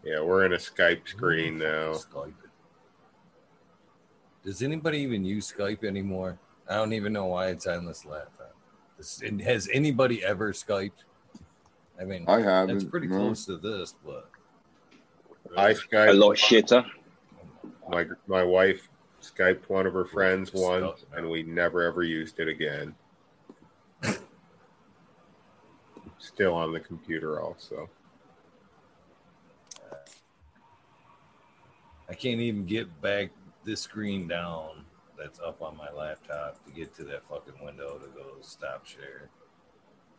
[0.02, 1.92] Yeah, we're in a Skype screen now.
[1.94, 2.32] Skype.
[4.44, 6.38] Does anybody even use Skype anymore?
[6.68, 8.39] I don't even know why it's on this laptop.
[9.00, 10.90] This, and has anybody ever Skyped?
[11.98, 12.76] I mean, I haven't.
[12.76, 13.16] it's pretty no.
[13.16, 14.28] close to this, but
[15.56, 16.84] I A Skype a lot shitter.
[17.88, 18.90] my my wife
[19.22, 22.94] Skyped one of her friends once, and we never ever used it again.
[26.18, 27.88] Still on the computer, also.
[32.06, 33.30] I can't even get back
[33.64, 34.84] this screen down
[35.20, 39.28] that's up on my laptop to get to that fucking window to go stop share.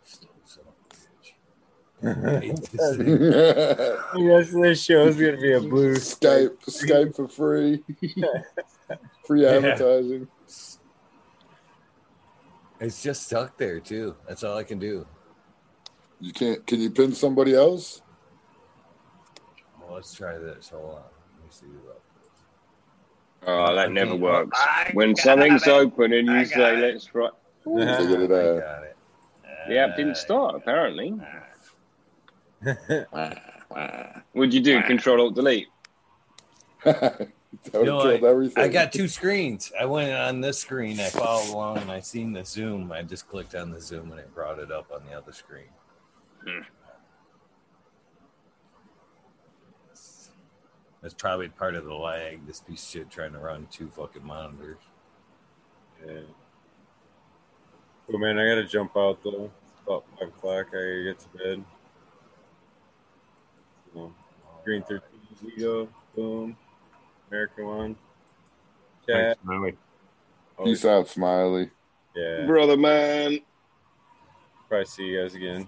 [0.03, 1.33] Slow son bitch.
[2.03, 2.97] I hate this.
[4.15, 5.95] Yes, this show is gonna be a blue.
[5.95, 7.83] Skype, Skype for free.
[9.25, 9.49] free Yeah.
[9.49, 10.27] advertising.
[12.80, 14.15] It's just stuck there too.
[14.27, 15.05] That's all I can do.
[16.19, 16.65] You can't.
[16.65, 18.01] Can you pin somebody else?
[19.80, 20.69] Well, let's try this.
[20.69, 20.95] Hold on.
[20.95, 22.00] Let me see what.
[23.47, 24.57] Oh, that never works.
[24.59, 25.69] I When something's it.
[25.69, 26.93] open and you got say, it.
[26.93, 27.29] let's try.
[27.63, 28.59] Figured it uh, I out.
[28.61, 28.97] got it.
[29.67, 31.19] The app didn't uh, start, apparently.
[33.13, 34.21] Ah.
[34.33, 34.81] What'd you do?
[34.83, 35.67] Control Alt Delete.
[36.85, 38.63] You know, have killed everything.
[38.63, 39.71] I got two screens.
[39.79, 40.99] I went on this screen.
[40.99, 42.91] I followed along and I seen the Zoom.
[42.91, 45.65] I just clicked on the Zoom and it brought it up on the other screen.
[46.47, 46.61] Hmm.
[51.01, 52.45] That's probably part of the lag.
[52.45, 54.77] This piece of shit trying to run two fucking monitors.
[56.05, 56.21] Yeah.
[58.13, 59.49] Oh man, I gotta jump out though.
[59.71, 60.67] It's about five o'clock.
[60.69, 61.63] I gotta get to bed.
[63.93, 64.13] So,
[64.63, 65.88] Green thirteen, we go.
[66.15, 66.55] boom,
[67.30, 67.95] American one,
[69.07, 69.38] chat.
[69.38, 69.77] Thanks, Smiley.
[70.57, 71.69] Oh, Peace out, Smiley.
[72.15, 73.39] Yeah, Brother man.
[74.67, 75.67] probably see you guys again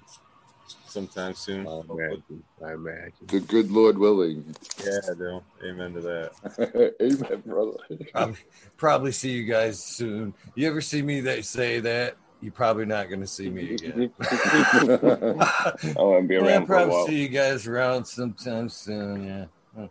[0.87, 1.67] sometime soon.
[1.67, 2.43] I imagine.
[2.65, 3.13] I imagine.
[3.27, 4.55] The good Lord willing.
[4.83, 5.43] Yeah, I.
[5.65, 6.95] Amen to that.
[7.01, 7.77] Amen, brother.
[8.13, 8.37] Probably,
[8.77, 10.33] probably see you guys soon.
[10.55, 12.15] You ever see me that say that?
[12.41, 14.11] You're probably not going to see me again.
[14.21, 17.07] I won't be Yeah, around for a probably while.
[17.07, 19.49] see you guys around sometime soon.
[19.77, 19.87] Yeah.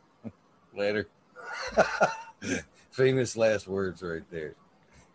[0.76, 1.08] Later.
[2.90, 4.54] Famous last words right there.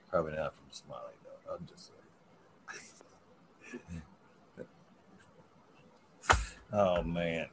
[0.10, 1.14] Probably not from Smiley
[1.46, 1.54] though.
[1.54, 1.92] I'm just
[3.78, 4.02] saying.
[6.78, 7.48] Oh man,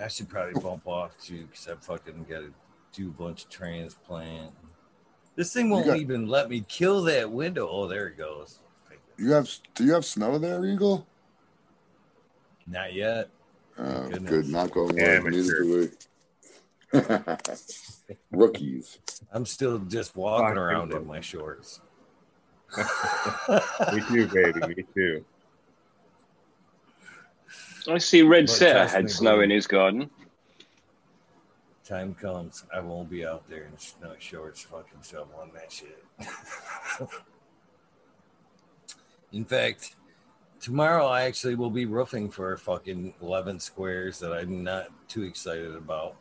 [0.00, 2.52] I should probably bump off too because I fucking got to
[2.92, 4.52] do a bunch of transplant.
[5.36, 7.68] This thing won't got- even let me kill that window.
[7.68, 8.60] Oh, there it goes.
[9.18, 9.50] You have?
[9.74, 11.06] Do you have snow there, Eagle?
[12.66, 13.30] Not yet.
[13.78, 14.30] Oh, Goodness.
[14.30, 14.48] good.
[14.48, 15.30] Not going Yeah, on.
[15.30, 15.90] Neither do
[16.92, 16.98] we.
[18.30, 18.98] Rookies.
[19.32, 21.80] I'm still just walking Fucking around in my shorts.
[23.92, 24.60] Me too, baby.
[24.66, 25.24] Me too.
[27.88, 30.10] I see Red But Setter had snow in his garden.
[31.84, 36.04] Time comes, I won't be out there in snow shorts fucking shoveling that shit.
[39.32, 39.94] in fact,
[40.60, 45.76] tomorrow I actually will be roofing for fucking 11 squares that I'm not too excited
[45.76, 46.16] about.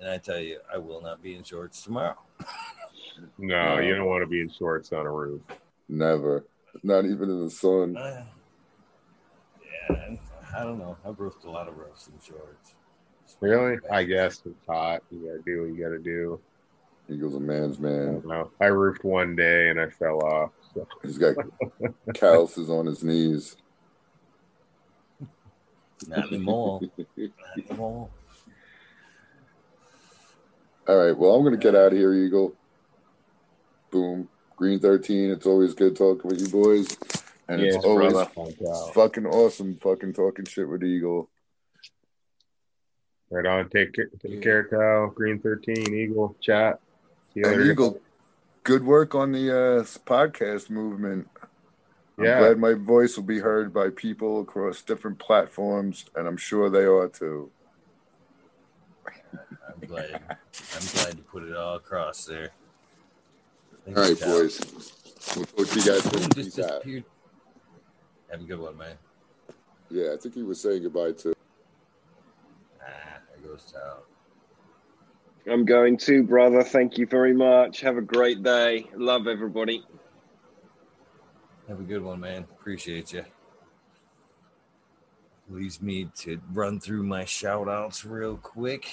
[0.00, 2.18] And I tell you, I will not be in shorts tomorrow.
[3.38, 5.40] No, you don't want to be in shorts on a roof.
[5.88, 6.44] Never.
[6.82, 7.96] Not even in the sun.
[7.96, 8.24] Uh,
[9.88, 10.16] yeah,
[10.56, 10.96] I don't know.
[11.04, 12.74] I've roofed a lot of roofs in shorts.
[13.40, 13.78] Really?
[13.90, 15.02] I guess it's hot.
[15.10, 16.40] You gotta do what you gotta do.
[17.08, 18.22] Eagle's a man's man.
[18.26, 18.50] don't.
[18.60, 20.50] I roofed one day and I fell off.
[20.72, 20.86] So.
[21.02, 21.36] He's got
[22.14, 23.56] calluses on his knees.
[26.08, 26.80] Not anymore.
[27.16, 28.08] Not anymore.
[30.86, 31.16] All right.
[31.16, 32.54] Well, I'm going to get out of here, Eagle.
[33.90, 34.28] Boom.
[34.56, 35.30] Green 13.
[35.30, 36.96] It's always good talking with you boys.
[37.48, 38.30] And Yes, it's always brother.
[38.94, 41.28] Fucking awesome fucking talking shit with Eagle.
[43.30, 43.68] Right on.
[43.68, 45.08] Take care, take care, Kyle.
[45.08, 46.80] Green 13, Eagle, chat.
[47.34, 47.62] And.
[47.62, 48.00] Eagle,
[48.62, 51.28] good work on the uh, podcast movement.
[52.16, 52.38] I'm Yeah.
[52.38, 56.84] glad my voice will be heard by people across different platforms, and I'm sure they
[56.84, 57.50] are too.
[59.06, 60.22] I'm glad.
[60.30, 62.50] I'm glad to put it all across there.
[63.88, 64.60] All right, boys.
[65.36, 66.30] We'll talk to you guys Boom soon.
[66.30, 66.68] just Peace out.
[66.84, 67.04] disappeared.
[68.34, 68.96] Have a good one, man.
[69.90, 71.34] Yeah, I think he was saying goodbye too.
[72.82, 74.06] Ah, there goes out.
[75.48, 76.64] I'm going to, brother.
[76.64, 77.80] Thank you very much.
[77.82, 78.90] Have a great day.
[78.96, 79.84] Love everybody.
[81.68, 82.44] Have a good one, man.
[82.58, 83.24] Appreciate you.
[85.48, 88.90] Leaves me to run through my shout outs real quick.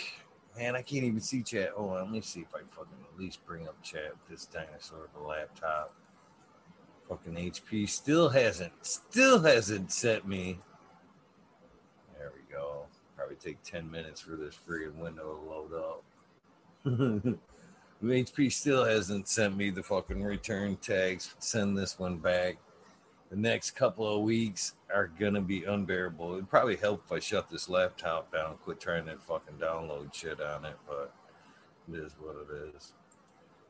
[0.56, 1.72] Man, I can't even see chat.
[1.76, 4.46] Oh, let me see if I can fucking at least bring up chat with this
[4.46, 5.96] dinosaur of a laptop.
[7.12, 10.60] Fucking HP still hasn't, still hasn't sent me.
[12.18, 12.86] There we go.
[13.18, 15.74] Probably take 10 minutes for this friggin' window to load
[16.86, 17.38] up.
[18.02, 21.36] HP still hasn't sent me the fucking return tags.
[21.40, 22.56] Send this one back.
[23.30, 26.36] The next couple of weeks are gonna be unbearable.
[26.36, 30.40] It'd probably help if I shut this laptop down, quit trying to fucking download shit
[30.40, 31.14] on it, but
[31.92, 32.94] it is what it is.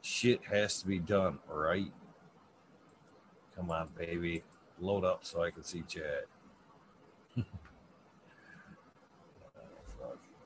[0.03, 1.91] Shit has to be done, right?
[3.55, 4.43] Come on, baby.
[4.79, 6.27] Load up so I can see fuck.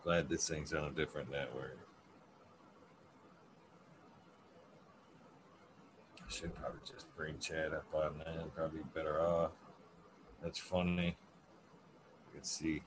[0.03, 1.77] Glad this thing's on a different network.
[6.19, 8.55] I should probably just bring chat up on that.
[8.55, 9.51] Probably better off.
[10.43, 11.17] That's funny.
[12.27, 12.81] You can see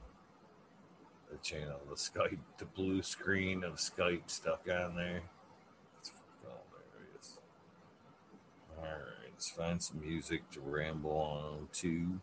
[1.30, 5.22] the channel, the Skype, the blue screen of Skype stuck on there.
[6.00, 7.38] It's hilarious.
[8.76, 12.20] All right, let's find some music to ramble on to.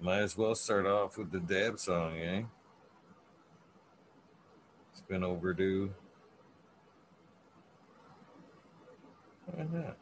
[0.00, 2.42] Might as well start off with the dab song, eh?
[4.92, 5.92] It's been overdue.
[9.46, 9.96] Why not?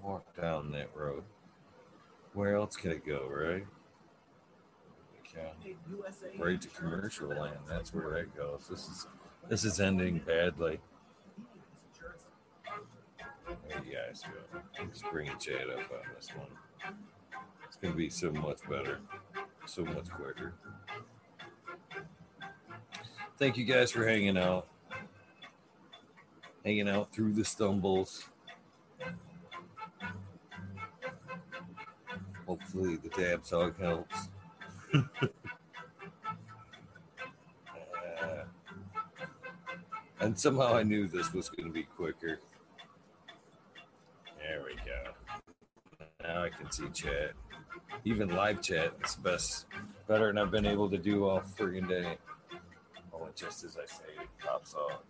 [0.00, 1.24] Walk down that road.
[2.34, 3.66] Where else can it go, right?
[6.38, 7.58] Right to commercial land.
[7.68, 8.68] That's where that goes.
[8.70, 9.06] This is
[9.48, 10.78] this is ending badly.
[13.46, 14.60] There you guys go.
[14.78, 16.48] Let's bring Chad up on this one.
[17.66, 19.00] It's gonna be so much better,
[19.66, 20.54] so much quicker.
[23.38, 24.66] Thank you guys for hanging out,
[26.64, 28.28] hanging out through the stumbles.
[32.46, 34.28] Hopefully, the dab song helps.
[38.22, 38.44] Uh,
[40.20, 42.40] and somehow I knew this was going to be quicker.
[44.48, 45.36] There we go.
[46.22, 47.32] Now I can see chat.
[48.04, 49.66] Even live chat is best,
[50.06, 52.16] better than I've been able to do all friggin' day.
[53.12, 55.02] Oh, just as I say, it pops off.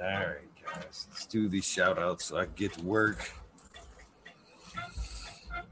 [0.00, 3.30] All right, guys, let's do these shout outs so I get to work.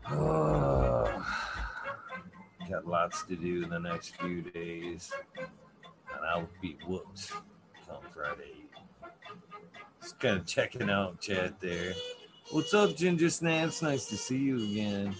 [0.08, 1.26] Oh,
[2.70, 7.32] got lots to do in the next few days, and I'll be whooped
[7.86, 8.59] come Friday.
[10.10, 11.92] Just kind of checking out chat there.
[12.50, 13.80] What's up, Ginger Snaps?
[13.80, 15.14] Nice to see you again.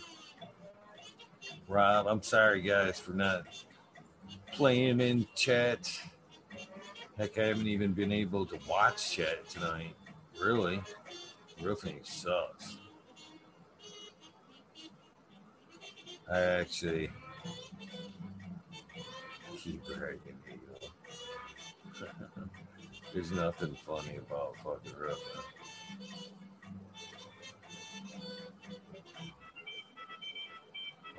[1.69, 3.45] Rob, I'm sorry, guys, for not
[4.53, 5.89] playing in chat.
[7.17, 9.95] Heck, I haven't even been able to watch chat tonight.
[10.43, 10.83] Really?
[11.63, 12.79] Real thing sucks.
[16.29, 17.11] I actually
[19.57, 20.50] keep Eagle.
[23.13, 25.19] There's nothing funny about fucking rough.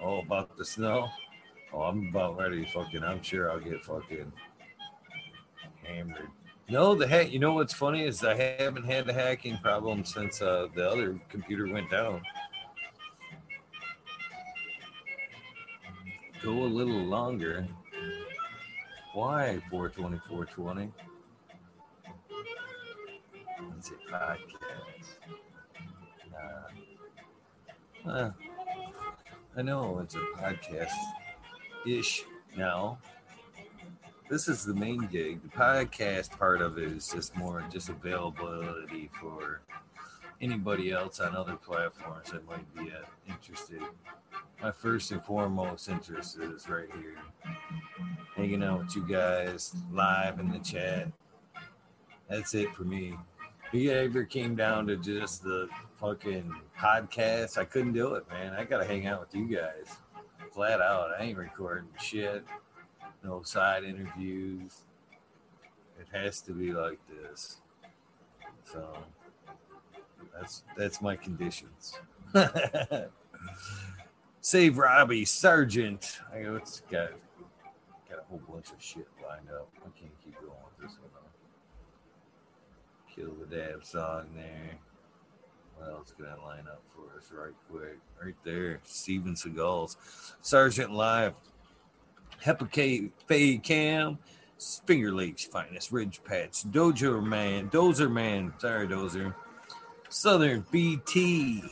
[0.02, 1.10] Oh, about the snow?
[1.74, 2.66] Oh, I'm about ready.
[2.74, 4.32] Fucking, I'm sure I'll get fucking
[5.84, 6.30] hammered.
[6.70, 7.32] No, the hack.
[7.32, 11.20] You know what's funny is I haven't had the hacking problem since uh, the other
[11.28, 12.22] computer went down.
[16.42, 17.68] Go a little longer.
[19.14, 20.90] Why 420,
[23.90, 25.18] Podcast.
[28.06, 28.32] Uh, uh,
[29.58, 30.92] I know it's a podcast
[31.88, 32.24] ish
[32.56, 33.00] now.
[34.30, 35.42] This is the main gig.
[35.42, 39.62] The podcast part of it is just more just availability for
[40.40, 43.82] anybody else on other platforms that might be uh, interested.
[44.62, 47.18] My first and foremost interest is right here,
[48.36, 51.08] hanging out with you guys live in the chat.
[52.30, 53.18] That's it for me.
[53.74, 55.70] It ever came down to just the
[56.00, 58.54] fucking podcast, I couldn't do it, man.
[58.54, 59.96] I gotta hang out with you guys,
[60.52, 61.12] flat out.
[61.18, 62.44] I ain't recording shit.
[63.24, 64.82] No side interviews.
[66.00, 67.62] It has to be like this.
[68.64, 68.98] So
[70.34, 72.00] that's that's my conditions.
[74.42, 76.20] Save Robbie, Sergeant.
[76.34, 77.12] I go, it's got
[78.10, 79.70] got a whole bunch of shit lined up.
[79.78, 81.20] I can't keep going with this one though.
[83.16, 84.78] Kill the dab song there.
[85.78, 88.00] What else can I line up for us right quick?
[88.24, 88.80] Right there.
[88.84, 89.98] Steven Seagal's
[90.42, 91.34] Sergeant Live.
[92.40, 94.18] Hepacate Fade Cam.
[94.86, 99.34] Finger Lakes finest Ridge Patch, Dozer Man, Dozer Man, sorry Dozer,
[100.10, 101.64] Southern BT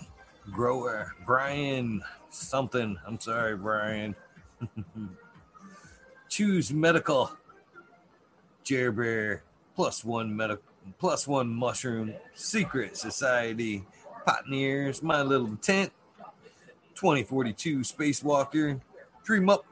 [0.51, 2.01] grower Brian
[2.31, 2.97] something.
[3.05, 4.15] I'm sorry, Brian.
[6.29, 7.31] Choose medical.
[8.63, 9.43] Jer Bear
[9.75, 12.13] plus one medical plus one mushroom.
[12.33, 13.85] Secret Society.
[14.25, 15.03] Pioneers.
[15.03, 15.91] My little tent.
[16.95, 18.79] 2042 Spacewalker.
[19.23, 19.65] Dream up.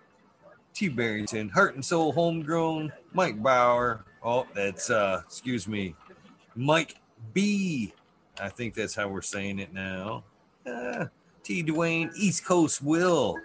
[0.74, 0.90] T.
[0.90, 1.50] Barrington.
[1.50, 2.92] Heart and Soul Homegrown.
[3.14, 4.06] Mike Bauer.
[4.24, 5.96] Oh, that's uh excuse me.
[6.56, 6.96] Mike
[7.34, 7.94] B.
[8.40, 10.24] I think that's how we're saying it now.
[10.66, 11.06] Uh,
[11.44, 11.64] T.
[11.64, 13.38] Dwayne, East Coast Will,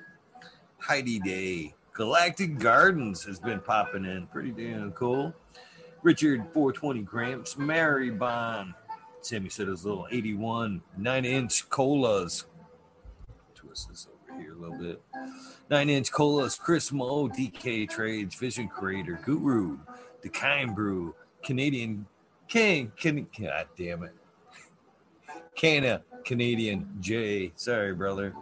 [0.79, 4.27] Heidi Day, Galactic Gardens has been popping in.
[4.27, 5.33] Pretty damn cool.
[6.03, 8.75] Richard 420 Gramps, Mary Bond.
[9.21, 12.45] Sammy said his little 81, nine inch colas.
[13.55, 15.01] Twist this over here a little bit.
[15.71, 19.79] Nine inch colas, Chris Mo, DK Trades, Vision Creator, Guru,
[20.23, 21.15] The Kind Brew,
[21.45, 22.07] Canadian
[22.49, 24.15] King, can, God damn it.
[25.55, 27.53] Canna, Canadian J.
[27.55, 28.35] Sorry, brother.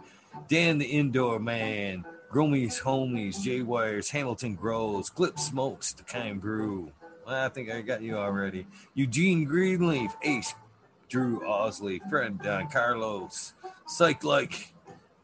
[0.47, 2.05] Dan the Indoor Man.
[2.31, 6.89] Gromies Homies, J Wires, Hamilton Grows, Clip Smokes, The Kind Brew.
[7.27, 8.65] I think I got you already.
[8.93, 10.53] Eugene Greenleaf, Ace,
[11.09, 13.53] Drew Osley, Fred Don Carlos,
[13.87, 14.73] Psych Like,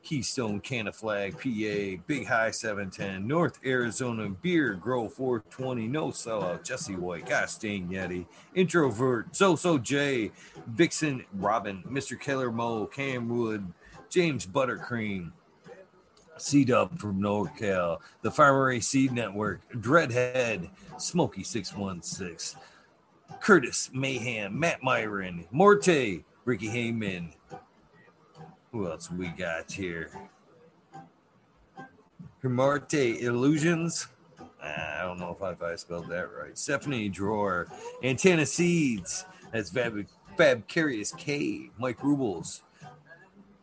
[0.08, 6.96] Keystone Canna Flag, PA, Big High 710, North Arizona Beer, Grow 420, No Sellout, Jesse
[6.96, 10.32] White, Gosh Yeti, Introvert, So So J,
[10.68, 12.18] Vixen Robin, Mr.
[12.18, 13.74] Killer Mo, Cam Wood,
[14.10, 15.34] James Buttercream,
[16.42, 22.60] C Dub from NorCal, the Farmery Seed Network, Dreadhead, Smoky 616,
[23.40, 27.34] Curtis Mayhem, Matt Myron, Morte, Ricky Heyman.
[28.72, 30.12] Who else we got here?
[32.44, 34.08] Hermarte Illusions.
[34.64, 36.58] Ah, I don't know if I, if I spelled that right.
[36.58, 37.68] Stephanie Drawer,
[38.04, 39.26] Antenna Seeds.
[39.52, 40.06] That's Fab,
[40.38, 42.62] Fab Curious K, Mike Rubles,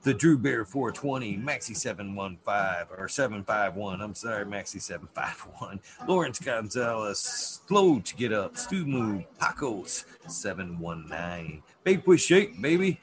[0.05, 4.03] the Drew Bear 420, Maxi 715 or 751.
[4.03, 5.81] I'm sorry, Maxi 751.
[6.07, 7.19] Lawrence Gonzalez,
[7.67, 11.63] Slow to Get Up, Stu Move, Pacos 719.
[11.85, 13.01] Big push Shake, baby.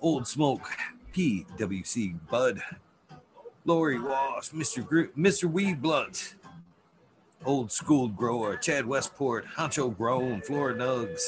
[0.00, 0.68] Old Smoke,
[1.12, 2.62] PWC Bud,
[3.64, 4.86] Lori Walsh, Mr.
[4.86, 5.50] Gr- Mr.
[5.50, 6.34] Weed Blunt,
[7.44, 11.22] Old School Grower, Chad Westport, Honcho Grown, Florida Nugs,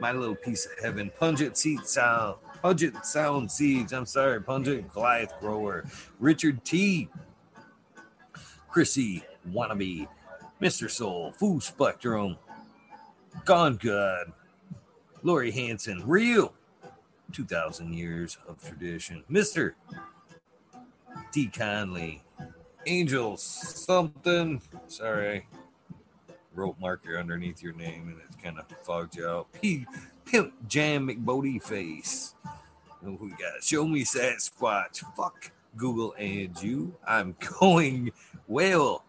[0.00, 5.38] My Little Piece of Heaven, Pungent Seed Sound, Pungent Sound Seeds, I'm sorry, Pungent Goliath
[5.38, 5.84] Grower,
[6.18, 7.10] Richard T,
[8.70, 10.08] Chrissy Wannabe,
[10.62, 10.90] Mr.
[10.90, 12.38] Soul, Food Spectrum,
[13.44, 14.32] Gone Good,
[15.22, 16.54] Lori Hanson, Real,
[17.32, 19.74] 2,000 years of tradition, Mr.
[21.32, 21.48] D.
[21.48, 22.24] Conley,
[22.86, 24.62] Angels, something.
[24.86, 25.46] Sorry,
[26.54, 29.52] wrote marker underneath your name and it's kind of fogged you out.
[29.52, 29.86] P.
[30.24, 32.34] Pimp Jam McBodie Face.
[33.02, 35.02] We got Show Me Sasquatch.
[35.16, 36.94] Fuck Google and you.
[37.06, 38.12] I'm going
[38.46, 39.04] whale.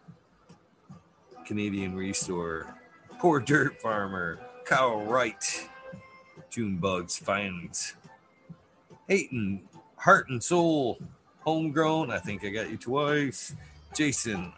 [1.46, 2.74] Canadian Restore.
[3.18, 4.40] Poor Dirt Farmer.
[4.64, 5.68] Kyle Wright.
[6.50, 7.94] June Bugs Finds.
[9.08, 9.62] Hayton.
[9.96, 10.98] Heart and Soul.
[11.40, 12.10] Homegrown.
[12.10, 13.54] I think I got you twice.
[13.94, 14.52] Jason.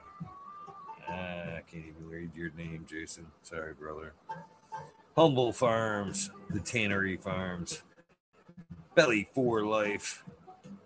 [1.09, 3.27] Uh, I can't even read your name, Jason.
[3.43, 4.13] Sorry, brother.
[5.19, 7.83] Humble Farms, the Tannery Farms,
[8.95, 10.23] Belly for Life,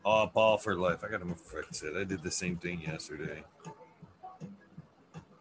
[0.04, 1.04] Aw Ball for Life.
[1.04, 1.94] I got to fix it.
[1.94, 3.44] I did the same thing yesterday.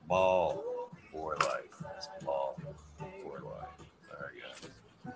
[0.10, 0.61] Ball
[1.10, 1.82] for Life.
[1.82, 2.60] That's ball
[3.00, 3.88] for Life.
[4.10, 4.34] Sorry,
[5.06, 5.16] guys.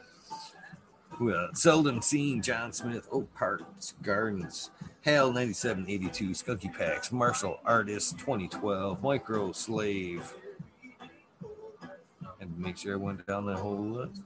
[1.19, 4.71] Well, seldom seen John Smith, Oak Parks Gardens,
[5.01, 10.33] Hale 9782, Skunky Packs, Martial Artist 2012, Micro Slave.
[12.45, 14.21] To make sure I went down that whole list.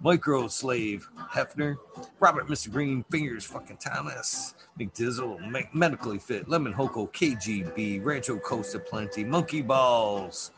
[0.00, 1.76] Micro Slave, Hefner,
[2.18, 2.70] Robert Mr.
[2.70, 9.62] Green, Fingers fucking Thomas, McDizzle, Me- Medically Fit, Lemon Hoko, KGB, Rancho Costa Plenty, Monkey
[9.62, 10.50] Balls,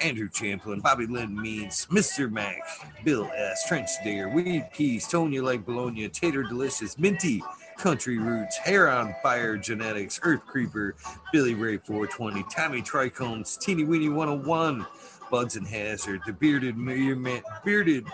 [0.00, 2.30] Andrew Champlin, Bobby Lynn Means, Mr.
[2.30, 2.62] Mac,
[3.04, 7.42] Bill S., Trench Digger, Weed Peas, Tonya Like Bologna, Tater Delicious, Minty,
[7.76, 10.96] Country Roots, Hair on Fire Genetics, Earth Creeper,
[11.32, 14.84] Billy Ray 420, Tommy Trichomes, Teeny Weeny 101,
[15.30, 18.06] Buds and Hazard, the Bearded Man, Bearded,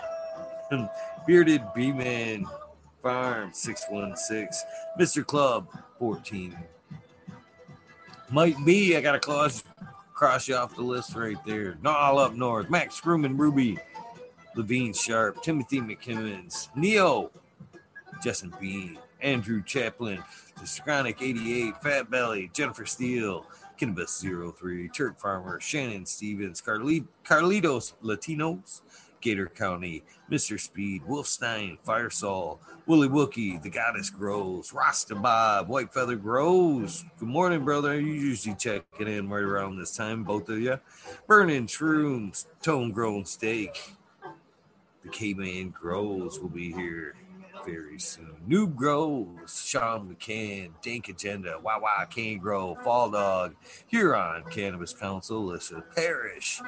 [1.27, 2.45] Bearded B-Man
[3.01, 4.67] Farm 616,
[4.99, 5.25] Mr.
[5.25, 5.67] Club
[5.99, 6.57] 14.
[8.31, 9.63] Might be, I got a clause
[10.15, 11.77] cross you off the list right there.
[11.81, 12.69] Not all up north.
[12.69, 13.77] Max Screwman Ruby,
[14.55, 17.29] Levine Sharp, Timothy McKimmons, Neo,
[18.23, 20.23] Justin Bean, Andrew Chaplin,
[20.55, 23.45] the Scronic 88, Fat Belly, Jennifer Steele,
[23.77, 28.81] Cannabis 03, Turk Farmer, Shannon Stevens, Carli- Carlitos Latinos,
[29.21, 30.59] Gator County, Mr.
[30.59, 37.03] Speed, Wolfstein, Firesaw, Willie Wookie, The Goddess Grows, Rasta Bob, White Feather Grows.
[37.19, 37.99] Good morning, brother.
[37.99, 40.79] You usually checking in right around this time, both of you.
[41.27, 43.93] Burning Shrooms, Tone Grown Steak.
[45.03, 47.15] The K-Man Grows will be here
[47.65, 48.25] very soon.
[48.25, 53.55] Uh, Noob Grows, Sean McCann, Dank Agenda, Wow Wow Can Grow, Fall Dog,
[53.87, 56.61] Huron Cannabis Council, Lissa Parrish,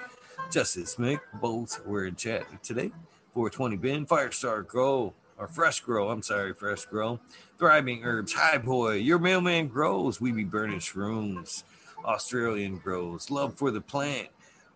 [0.52, 2.92] Justice Mick, both were in chat today.
[3.34, 7.20] 420 Ben, Firestar Grow, or Fresh Grow, I'm sorry, Fresh Grow,
[7.60, 11.64] Thriving Herbs, Hi Boy, Your Mailman Grows, We Be Burning Shrooms,
[12.04, 14.30] Australian Grows, Love for the Plant,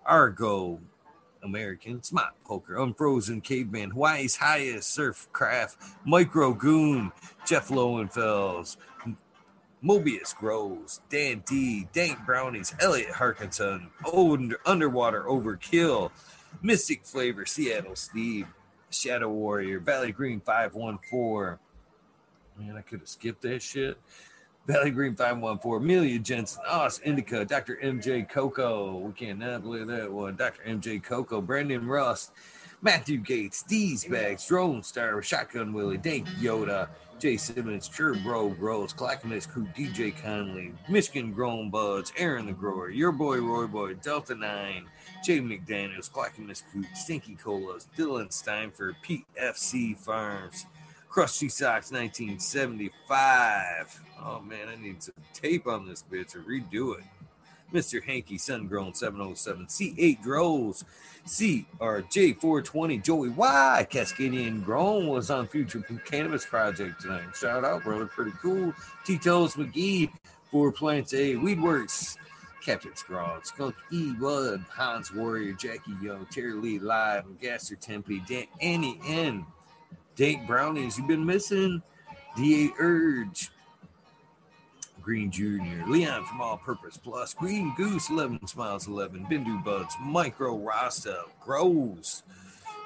[0.05, 0.79] Argo,
[1.43, 7.11] American, Smart Poker, Unfrozen Caveman, Hawaii's Highest Surf Craft, Micro Goon,
[7.45, 8.77] Jeff Lowenfels,
[9.83, 16.11] Mobius Grows, Dan D, Dank Brownies, Elliot Harkinson, Under, Underwater Overkill,
[16.61, 18.47] Mystic Flavor, Seattle Steve,
[18.91, 21.57] Shadow Warrior, Valley Green 514.
[22.59, 23.97] Man, I could have skipped that shit.
[24.67, 27.79] Valley Green 514, Amelia Jensen, Oz Indica, Dr.
[27.83, 28.97] MJ Coco.
[28.97, 30.35] We cannot believe that one.
[30.35, 30.61] Dr.
[30.63, 32.31] MJ Coco, Brandon Rust,
[32.83, 38.93] Matthew Gates, D's Bags, Drone Star, Shotgun Willie, Dank Yoda, Jay Simmons, Sure Bro Bros,
[38.93, 44.35] Clackamas Crew, DJ Conley, Michigan Grown Buds, Aaron the Grower, Your Boy Roy Boy, Delta
[44.35, 44.85] 9,
[45.23, 50.65] Jay McDaniels, Clackamas Crew, Stinky Colas, Dylan Steinford, PFC Farms,
[51.11, 54.01] Crusty Socks 1975.
[54.23, 57.03] Oh man, I need some tape on this bitch or redo it.
[57.73, 58.01] Mr.
[58.01, 60.85] Hanky Sungrown 707 C8 Droves
[61.27, 67.35] CRJ420 Joey Y Cascadian Grown was on Future Cannabis Project tonight.
[67.35, 68.05] Shout out, brother.
[68.05, 68.73] Pretty cool.
[69.03, 70.09] Tito's McGee
[70.49, 72.15] for Plants A Weedworks.
[72.63, 78.45] Captain Scrog, Skunk E Bud, Hans Warrior, Jackie Young, Terry Lee Live, Gasser Tempe, Dan,
[78.61, 79.45] Annie N.
[80.21, 81.81] Dank Brownies, you've been missing.
[82.37, 83.49] DA Urge,
[85.01, 90.55] Green Jr., Leon from All Purpose Plus, Green Goose, 11 Smiles 11, Bindu Buds, Micro
[90.57, 92.21] Rasta, Grows,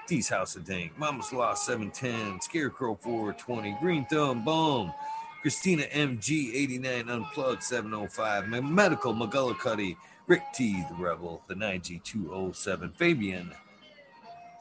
[0.07, 4.93] D's House of Dank, Mama's Lost 710, Scarecrow 420, Green Thumb Boom,
[5.41, 9.97] Christina MG 89 Unplugged 705, My Medical McGullicuddy,
[10.27, 13.51] Rick T, the Rebel, the 9G207, Fabian,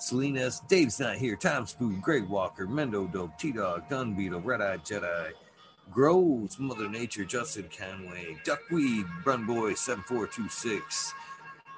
[0.05, 4.60] Salinas, Dave's not here, Tom Spoon, Greg Walker, Mendo Dope, T Dog, Gun Beetle, Red
[4.60, 5.31] Eye Jedi,
[5.91, 11.15] Grows, Mother Nature, Justin Conway, Duckweed, Run Boy 7426,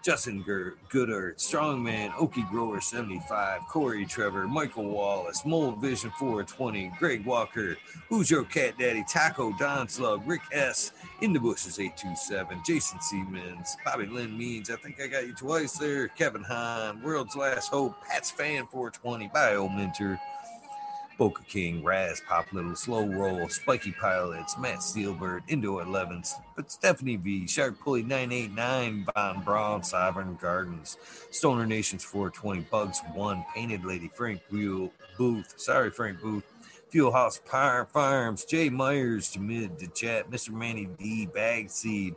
[0.06, 7.26] Justin Ger- Goodard, Strongman, Okie Grower 75, Corey Trevor, Michael Wallace, Mold Vision 420, Greg
[7.26, 7.76] Walker,
[8.08, 13.76] Who's Your Cat Daddy, Taco Don Slug, Rick S, In the Bushes 827, Jason Siemens,
[13.84, 17.96] Bobby Lynn Means, I think I got you twice there, Kevin Hahn, World's Last Hope,
[18.08, 20.20] Pat's Fan 420, Bio Mentor,
[21.18, 27.16] Boca King, Raz, Pop Little, Slow Roll, Spiky Pilots, Matt Steelbird, Indo 11s, but Stephanie
[27.16, 30.98] V, Shark Pulley 989, Von Braun, Sovereign Gardens,
[31.30, 36.44] Stoner Nations 420, Bugs 1, Painted Lady, Frank Buell, Booth, sorry, Frank Booth,
[36.90, 40.50] Fuel House Par- Farms, Jay Myers, Jamid, the chat, Mr.
[40.50, 42.14] Manny D, Bag Seed,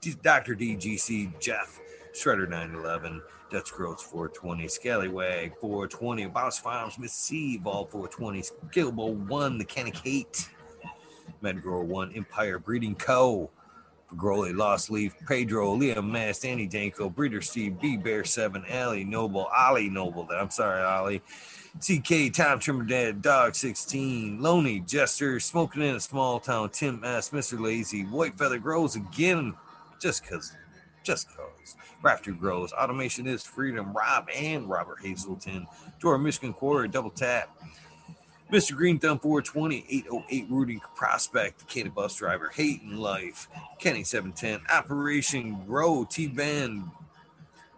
[0.00, 0.54] D- Dr.
[0.54, 1.80] DGC, Jeff,
[2.18, 9.58] Shredder 911, Dutch Growth 420, Scallywag 420, Boss Farms, Miss C, Ball 420, Gilbo 1,
[9.58, 10.48] The Canic Hate,
[11.42, 13.50] Medgrower 1, Empire Breeding Co.,
[14.16, 19.46] Growley, Lost Leaf, Pedro, Liam Mast, Andy Danko, Breeder Steve, B Bear 7, Ali Noble,
[19.56, 21.22] Ali Noble, I'm sorry, Ali,
[21.78, 27.30] TK, Tom Trimmer Dad, Dog 16, Loney, Jester, Smoking in a Small Town, Tim S,
[27.30, 27.60] Mr.
[27.60, 29.54] Lazy, White Feather Grows again,
[30.00, 30.52] just because,
[31.02, 31.76] just because.
[32.02, 35.66] Rafter Grows, Automation is Freedom, Rob and Robert Hazelton,
[36.00, 37.56] to our Michigan Quarry, Double Tap,
[38.52, 38.74] Mr.
[38.74, 46.06] Green Thumb 420, 808 Rooting Prospect, Canada Bus Driver, Hating Life, Kenny 710, Operation Grow,
[46.08, 46.84] T Band,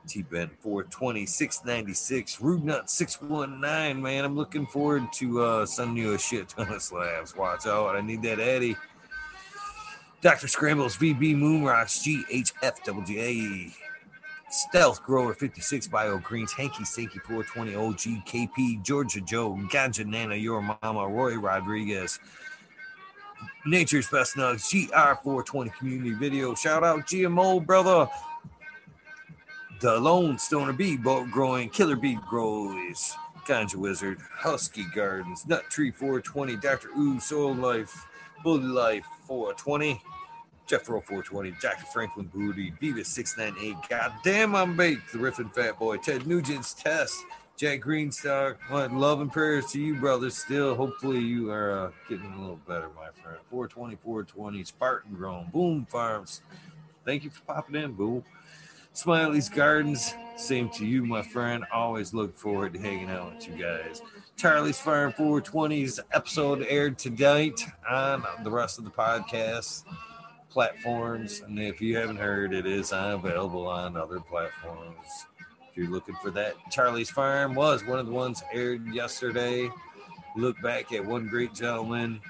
[0.07, 4.01] T Band 420, 696, Rude Nut 619.
[4.01, 7.35] Man, I'm looking forward to uh, some new shit ton of slabs.
[7.35, 8.77] Watch out, I need that Eddie.
[10.23, 10.49] Dr.
[10.49, 13.73] Scrambles, VB Moonrocks, GHFWA,
[14.51, 20.61] Stealth Grower 56 Bio Greens, Hanky Stinky 420 OG KP, Georgia Joe, Ganja Nana, Your
[20.61, 22.19] Mama, Roy Rodriguez,
[23.65, 26.55] Nature's Best Nugs, GR420 Community Video.
[26.55, 28.07] Shout out GMO, brother.
[29.81, 33.17] The Lone Stoner Bee Boat Growing, Killer Bee Grows,
[33.47, 36.89] Ganja Wizard, Husky Gardens, Nut Tree 420, Dr.
[36.91, 38.07] Ooh, Soil Life,
[38.43, 40.03] Bully Life 420.
[40.71, 41.85] Jeff Roll 420, Dr.
[41.87, 47.25] Franklin Booty, Beavis 698, God damn I'm baked, the Riffin Fat Boy, Ted Nugent's Test,
[47.57, 50.39] Jack Greenstock, what love and prayers to you, brothers.
[50.39, 53.39] Still, hopefully you are uh, getting a little better, my friend.
[53.51, 56.41] 420, 420, Spartan Grown, Boom Farms.
[57.05, 58.23] Thank you for popping in, Boom.
[58.93, 61.65] Smiley's Gardens, same to you, my friend.
[61.75, 64.03] Always look forward to hanging out with you guys.
[64.37, 69.83] Charlie's Farm 420's episode aired tonight on the rest of the podcast
[70.51, 71.41] platforms.
[71.41, 75.07] And if you haven't heard, it is available on other platforms.
[75.71, 79.71] If you're looking for that, Charlie's Farm was one of the ones aired yesterday.
[80.37, 82.21] Look back at one great gentleman,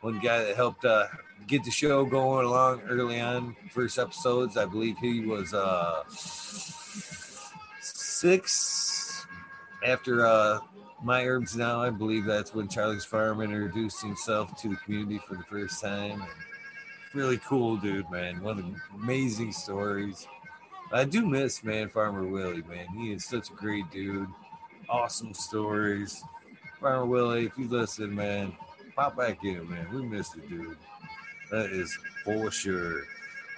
[0.00, 1.06] one guy that helped uh,
[1.46, 4.56] get the show going along early on, first episodes.
[4.56, 6.04] I believe he was uh,
[7.80, 9.26] six
[9.84, 10.60] after uh,
[11.02, 11.82] My Herbs Now.
[11.82, 16.22] I believe that's when Charlie's Farm introduced himself to the community for the first time.
[16.22, 16.30] And
[17.16, 18.42] really cool dude, man.
[18.42, 20.26] One of the amazing stories.
[20.92, 22.86] I do miss man Farmer Willie, man.
[22.96, 24.28] He is such a great dude.
[24.88, 26.22] Awesome stories.
[26.80, 28.54] Farmer Willie, if you listen, man,
[28.94, 29.88] pop back in, man.
[29.92, 30.76] We miss the dude.
[31.50, 33.02] That is for sure.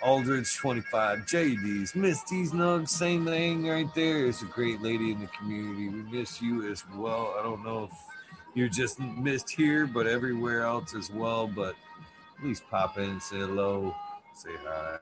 [0.00, 4.26] Aldridge 25, JD's, Misty's Nugs, same thing right there.
[4.26, 5.88] It's a great lady in the community.
[5.88, 7.34] We miss you as well.
[7.38, 7.98] I don't know if
[8.54, 11.48] you're just missed here, but everywhere else as well.
[11.48, 11.74] But
[12.40, 13.94] please pop in, say hello,
[14.34, 14.98] say hi.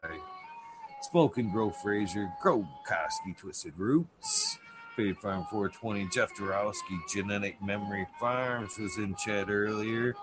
[1.03, 4.59] Spoken Grow Fraser, Grow Koski, Twisted Roots,
[4.97, 10.15] Fade Farm 420, Jeff Dorowski, Genetic Memory Farms was in chat earlier.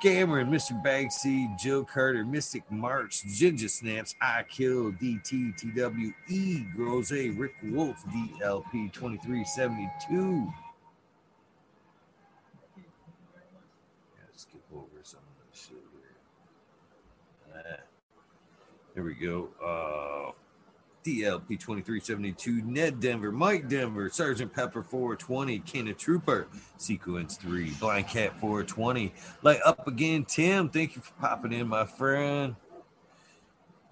[0.00, 0.80] Cameron, Mr.
[0.84, 10.52] Bagseed, Joe Carter, Mystic March, Ginger Snaps, I Kill, DT, Grose, Rick Wolf, DLP 2372.
[14.38, 16.16] skip over some of this shit here.
[17.52, 17.82] Ah,
[18.98, 19.50] There we go.
[19.64, 20.32] Uh,
[21.04, 28.32] DLP 2372, Ned Denver, Mike Denver, Sergeant Pepper 420, Kenna Trooper, Sequence 3, Blind Cat
[28.40, 29.14] 420.
[29.42, 30.68] Light up again, Tim.
[30.68, 32.56] Thank you for popping in, my friend.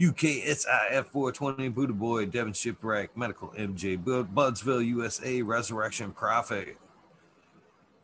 [0.00, 6.76] UKSIF 420, Buddha Boy, Devon Shipwreck, Medical MJ, Bud- Budsville, USA, Resurrection Prophet,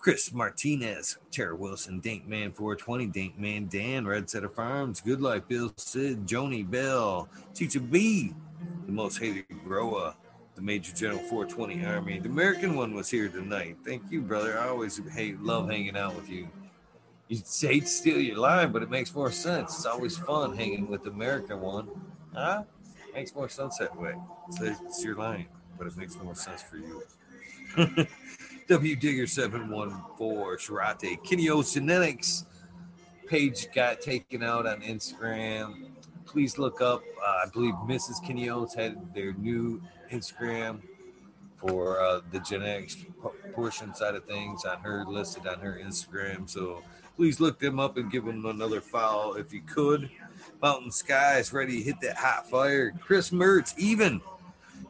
[0.03, 6.27] Chris Martinez, Tara Wilson, Dankman 420, Dankman Dan, Red Setter Farms, Good Life, Bill Sid,
[6.27, 8.35] Joni Bell, Teacher B,
[8.87, 10.13] the most hated grower,
[10.57, 12.19] the Major General 420 Army.
[12.19, 13.77] The American one was here tonight.
[13.85, 14.59] Thank you, brother.
[14.59, 16.49] I always hate, love hanging out with you.
[17.29, 19.77] You hate to steal your line, but it makes more sense.
[19.77, 21.89] It's always fun hanging with the American one.
[22.35, 22.65] Huh?
[23.15, 24.17] Makes more sense that way.
[24.49, 25.47] It's, it's your line,
[25.79, 27.05] but it makes more sense for you.
[28.69, 32.47] W Digger 714, Sharate, Kenny O's Genetics
[33.27, 35.87] page got taken out on Instagram.
[36.25, 38.25] Please look up, uh, I believe Mrs.
[38.25, 40.81] Kenny O's had their new Instagram
[41.57, 42.97] for uh, the genetics
[43.53, 46.49] portion side of things on her listed on her Instagram.
[46.49, 46.83] So
[47.17, 50.11] please look them up and give them another follow if you could.
[50.61, 52.93] Mountain Sky is ready to hit that hot fire.
[53.01, 54.21] Chris Mertz, even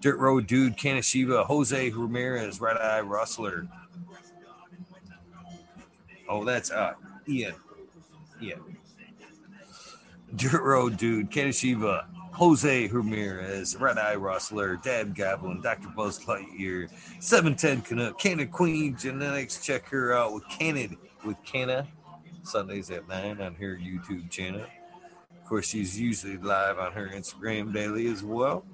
[0.02, 3.68] Dirt Road Dude, Kanashiva, Jose Ramirez, Red Eye Rustler.
[6.28, 6.94] Oh, that's uh
[7.28, 7.54] Ian.
[8.42, 8.60] Ian.
[10.34, 15.90] Dirt Road Dude, Kanashiva, Jose Ramirez, Red Eye Rustler, Dad Goblin, Dr.
[15.90, 16.90] Buzz Lightyear,
[17.20, 19.64] 710 Canuck, Canna Queen Genetics.
[19.64, 21.86] Check her out with Canada with Canna
[22.42, 24.62] Sundays at 9 on her YouTube channel.
[25.30, 28.64] Of course, she's usually live on her Instagram daily as well.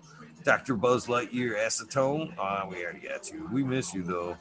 [0.49, 0.77] Dr.
[0.77, 2.33] Buzz Lightyear Acetone.
[2.39, 3.47] Ah, we already got you.
[3.53, 4.35] We miss you though.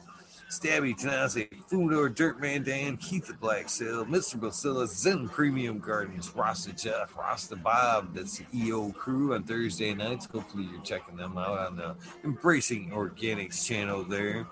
[0.48, 4.40] Stabby Tanase, Fumador, Dirtman Dan, Keith the Black Sail, Mr.
[4.40, 8.14] Bacillus, Zen Premium Gardens, Rasta Jeff, Rasta Bob.
[8.14, 10.26] That's the EO crew on Thursday nights.
[10.32, 14.46] Hopefully, you're checking them out on the Embracing Organics channel there.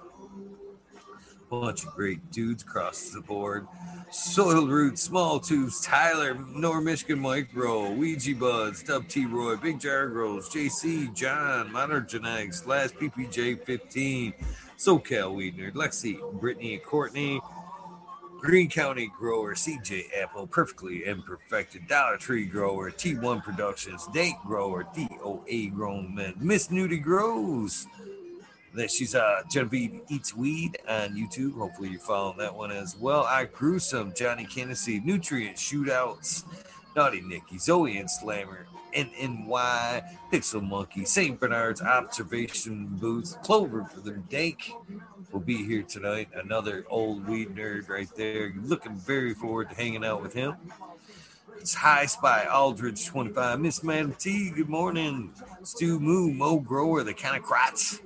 [1.51, 3.69] Bunch of great dudes across the board.
[4.11, 10.09] Soil Root, Small Tubes, Tyler, Nor Michigan Micro, Ouija Buds, Dub T Roy, Big Jar
[10.09, 14.35] Grows, JC, John, Modern Genetics, Last PPJ 15,
[14.77, 17.41] SoCal Weed Nerd, Lexi, Brittany, and Courtney,
[18.39, 25.73] Green County Grower, CJ Apple, Perfectly Imperfected, Dollar Tree Grower, T1 Productions, Date Grower, DOA
[25.75, 27.87] Grown Men, Miss Nudie Grows.
[28.77, 31.55] That she's uh Genevieve Eats Weed on YouTube.
[31.55, 33.25] Hopefully you're following that one as well.
[33.25, 36.45] I Gruesome, Johnny Candace, Nutrient Shootouts,
[36.95, 41.41] Naughty Nicky, Zoe and Slammer, NNY, Pixel Monkey, St.
[41.41, 44.71] Bernard's Observation Booth, Clover for the Dank
[45.33, 46.29] will be here tonight.
[46.35, 48.53] Another old weed nerd right there.
[48.63, 50.55] Looking very forward to hanging out with him.
[51.59, 55.33] It's High Spy, Aldridge 25, Miss Madam T, good morning.
[55.63, 58.01] Stu Moo, Mo Grower, the kind of Kratz,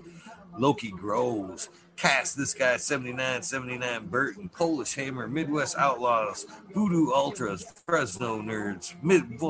[0.61, 8.43] Loki Grows, Cast, this guy 79, 79, Burton, Polish Hammer, Midwest Outlaws, Voodoo Ultras, Fresno
[8.43, 9.41] Nerds, Mid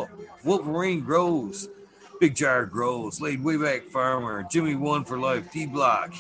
[0.44, 1.68] Wolverine Grows,
[2.20, 6.12] Big Jar Grows, Laid Wayback Farmer, Jimmy One for Life, D Block,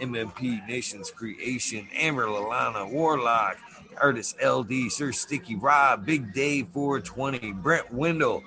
[0.00, 3.58] MMP, Nations Creation, Amber Lalana, Warlock,
[4.00, 8.42] Artist LD, Sir Sticky Rob, Big Dave 420, Brent Wendell,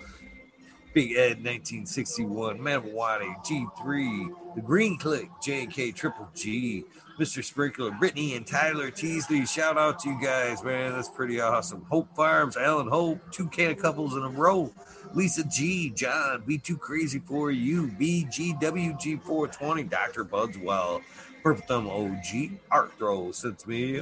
[0.93, 6.83] Big Ed 1961, Manawati, G3, The Green Click, JK Triple G,
[7.17, 7.43] Mr.
[7.43, 9.45] Sprinkler, Brittany, and Tyler Teasley.
[9.45, 10.91] Shout out to you guys, man.
[10.91, 11.85] That's pretty awesome.
[11.89, 14.73] Hope Farms, Alan Hope, two can couples in a row.
[15.13, 20.25] Lisa G, John, Be Too Crazy for You, BGWG420, Dr.
[20.25, 21.01] Budswell,
[21.43, 24.01] Purple Thumb OG, Art Throw, sends me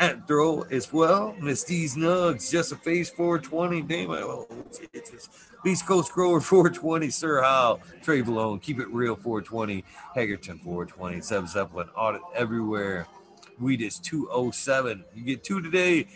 [0.00, 1.34] Ant Throw as well.
[1.40, 4.22] Miss D's Nugs, Just a Face 420, damn it.
[4.22, 4.48] Oh,
[5.66, 9.84] East Coast Grower 420, Sir Howe, Trey Valone, Keep It Real 420,
[10.16, 13.06] Hagerton 420, Seb Zeppelin, Audit Everywhere.
[13.58, 15.04] Weed is 207.
[15.14, 16.06] You get two today.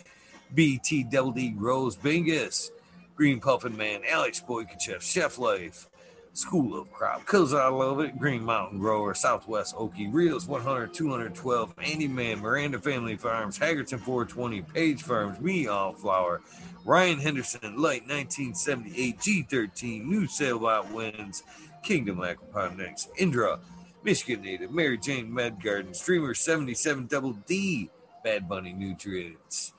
[0.55, 2.71] BT Double D Grows Bingus,
[3.17, 5.89] Green Puffin Man, Alex Boykachev, Chef Life,
[6.35, 11.75] School of Crop, Cause I Love It, Green Mountain Grower, Southwest Okie, Reels 100, 212,
[11.81, 16.41] Andy Man, Miranda Family Farms, Haggerton 420, Page Farms, Me All Flower,
[16.85, 21.45] Ryan Henderson, Light 1978, G13, New Sailboat Wins,
[21.85, 23.61] Kingdom Aquaponics, Indra,
[24.03, 27.91] Michigan Native, Mary Jane Med Garden, Streamer 77 Double D,
[28.25, 29.74] Bad Bunny Nutrients,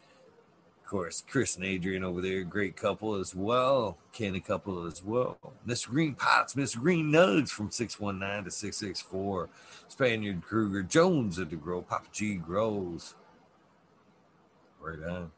[0.85, 3.97] of course, Chris and Adrian over there, great couple as well.
[4.13, 5.39] Candy couple as well.
[5.65, 9.49] Miss Green Pots, Miss Green Nugs from 619 to 664.
[9.87, 11.81] Spaniard Kruger Jones at the Grow.
[11.81, 13.15] Papa G grows.
[14.79, 15.31] Right on.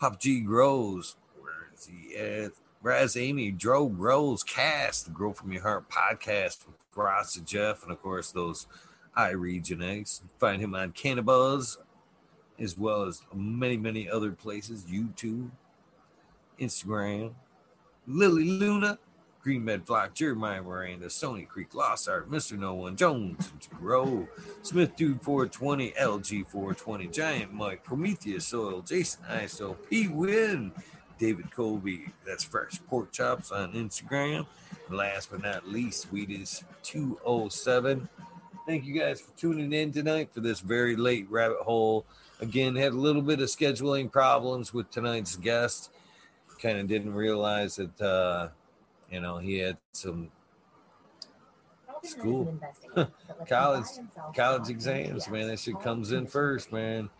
[0.00, 1.14] Papa G grows.
[1.38, 2.50] Where is he at?
[2.82, 4.42] Raz Amy, Dro grows.
[4.42, 8.66] Cast, the Grow From Your Heart podcast with Ross and Jeff, and of course, those
[9.14, 10.22] I Region Eggs.
[10.40, 11.76] Find him on Cannabuzz
[12.58, 15.50] as well as many, many other places YouTube,
[16.60, 17.32] Instagram,
[18.06, 18.98] Lily Luna,
[19.42, 22.58] Green Med Flock, Jeremiah Miranda, Sony Creek, Lost Art, Mr.
[22.58, 24.26] No One, Jones, Grow,
[24.62, 30.72] Smith Dude 420, LG 420, Giant Mike, Prometheus Soil, Jason ISO, P Win,
[31.18, 34.46] David Colby, that's Fresh Pork Chops on Instagram.
[34.90, 38.08] Last but not least, Sweetest 207.
[38.66, 42.06] Thank you guys for tuning in tonight for this very late rabbit hole
[42.40, 45.90] Again, had a little bit of scheduling problems with tonight's guest.
[46.60, 48.48] Kind of didn't realize that, uh,
[49.10, 50.30] you know, he had some
[52.02, 52.58] school,
[53.48, 53.86] college,
[54.34, 55.28] college exams.
[55.28, 57.10] Man, that shit comes in first, man.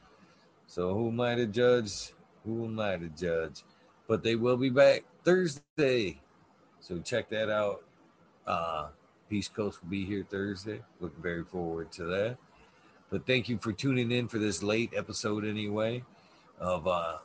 [0.67, 2.13] So who am I to judge?
[2.45, 3.63] Who am I to judge?
[4.07, 6.21] But they will be back Thursday,
[6.81, 7.85] so check that out.
[8.47, 8.89] Uh,
[9.29, 10.81] Peace Coast will be here Thursday.
[11.01, 12.37] Looking very forward to that.
[13.11, 16.03] But thank you for tuning in for this late episode anyway
[16.59, 17.19] of uh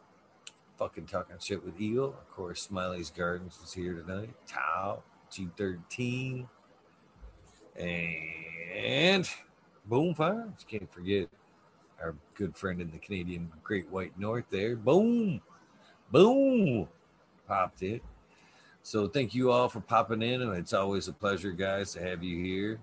[0.77, 2.09] fucking talking shit with Eagle.
[2.09, 4.29] Of course, Smiley's Gardens was here tonight.
[4.47, 6.47] Tau, G13.
[7.77, 9.29] And
[9.85, 10.65] Boom Farms.
[10.67, 11.27] Can't forget
[12.01, 14.75] our good friend in the Canadian Great White North there.
[14.75, 15.41] Boom.
[16.11, 16.87] Boom.
[17.47, 18.01] Popped it.
[18.81, 20.41] So thank you all for popping in.
[20.41, 22.79] And it's always a pleasure, guys, to have you here.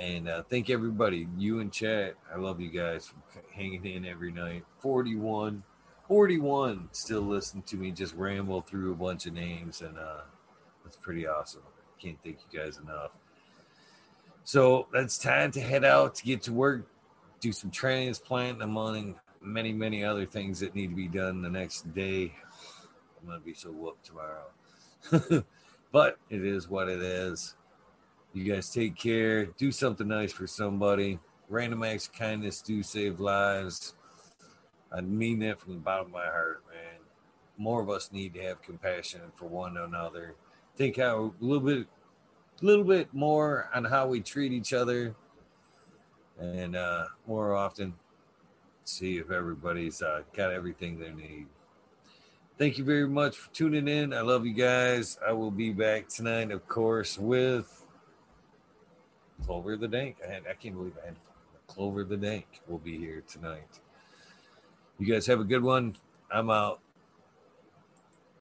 [0.00, 2.14] And uh, thank everybody, you and chat.
[2.34, 4.64] I love you guys for hanging in every night.
[4.78, 5.62] 41,
[6.08, 9.82] 41 still listen to me just ramble through a bunch of names.
[9.82, 10.22] And uh,
[10.82, 11.60] that's pretty awesome.
[12.00, 13.10] Can't thank you guys enough.
[14.42, 16.88] So that's time to head out to get to work,
[17.40, 21.92] do some transplant, among many, many other things that need to be done the next
[21.92, 22.34] day.
[23.20, 25.44] I'm going to be so whooped tomorrow.
[25.92, 27.54] but it is what it is.
[28.32, 29.46] You guys take care.
[29.46, 31.18] Do something nice for somebody.
[31.48, 33.94] Random acts of kindness do save lives.
[34.92, 37.00] I mean that from the bottom of my heart, man.
[37.58, 40.34] More of us need to have compassion for one another.
[40.76, 41.86] Think how a little bit,
[42.62, 45.14] a little bit more on how we treat each other,
[46.38, 47.94] and uh, more often
[48.84, 51.46] see if everybody's uh, got everything they need.
[52.58, 54.12] Thank you very much for tuning in.
[54.12, 55.18] I love you guys.
[55.26, 57.79] I will be back tonight, of course, with
[59.46, 60.16] Clover the Dank.
[60.26, 61.16] I, had, I can't believe I had
[61.66, 63.80] Clover the Dank will be here tonight.
[64.98, 65.96] You guys have a good one.
[66.30, 66.80] I'm out.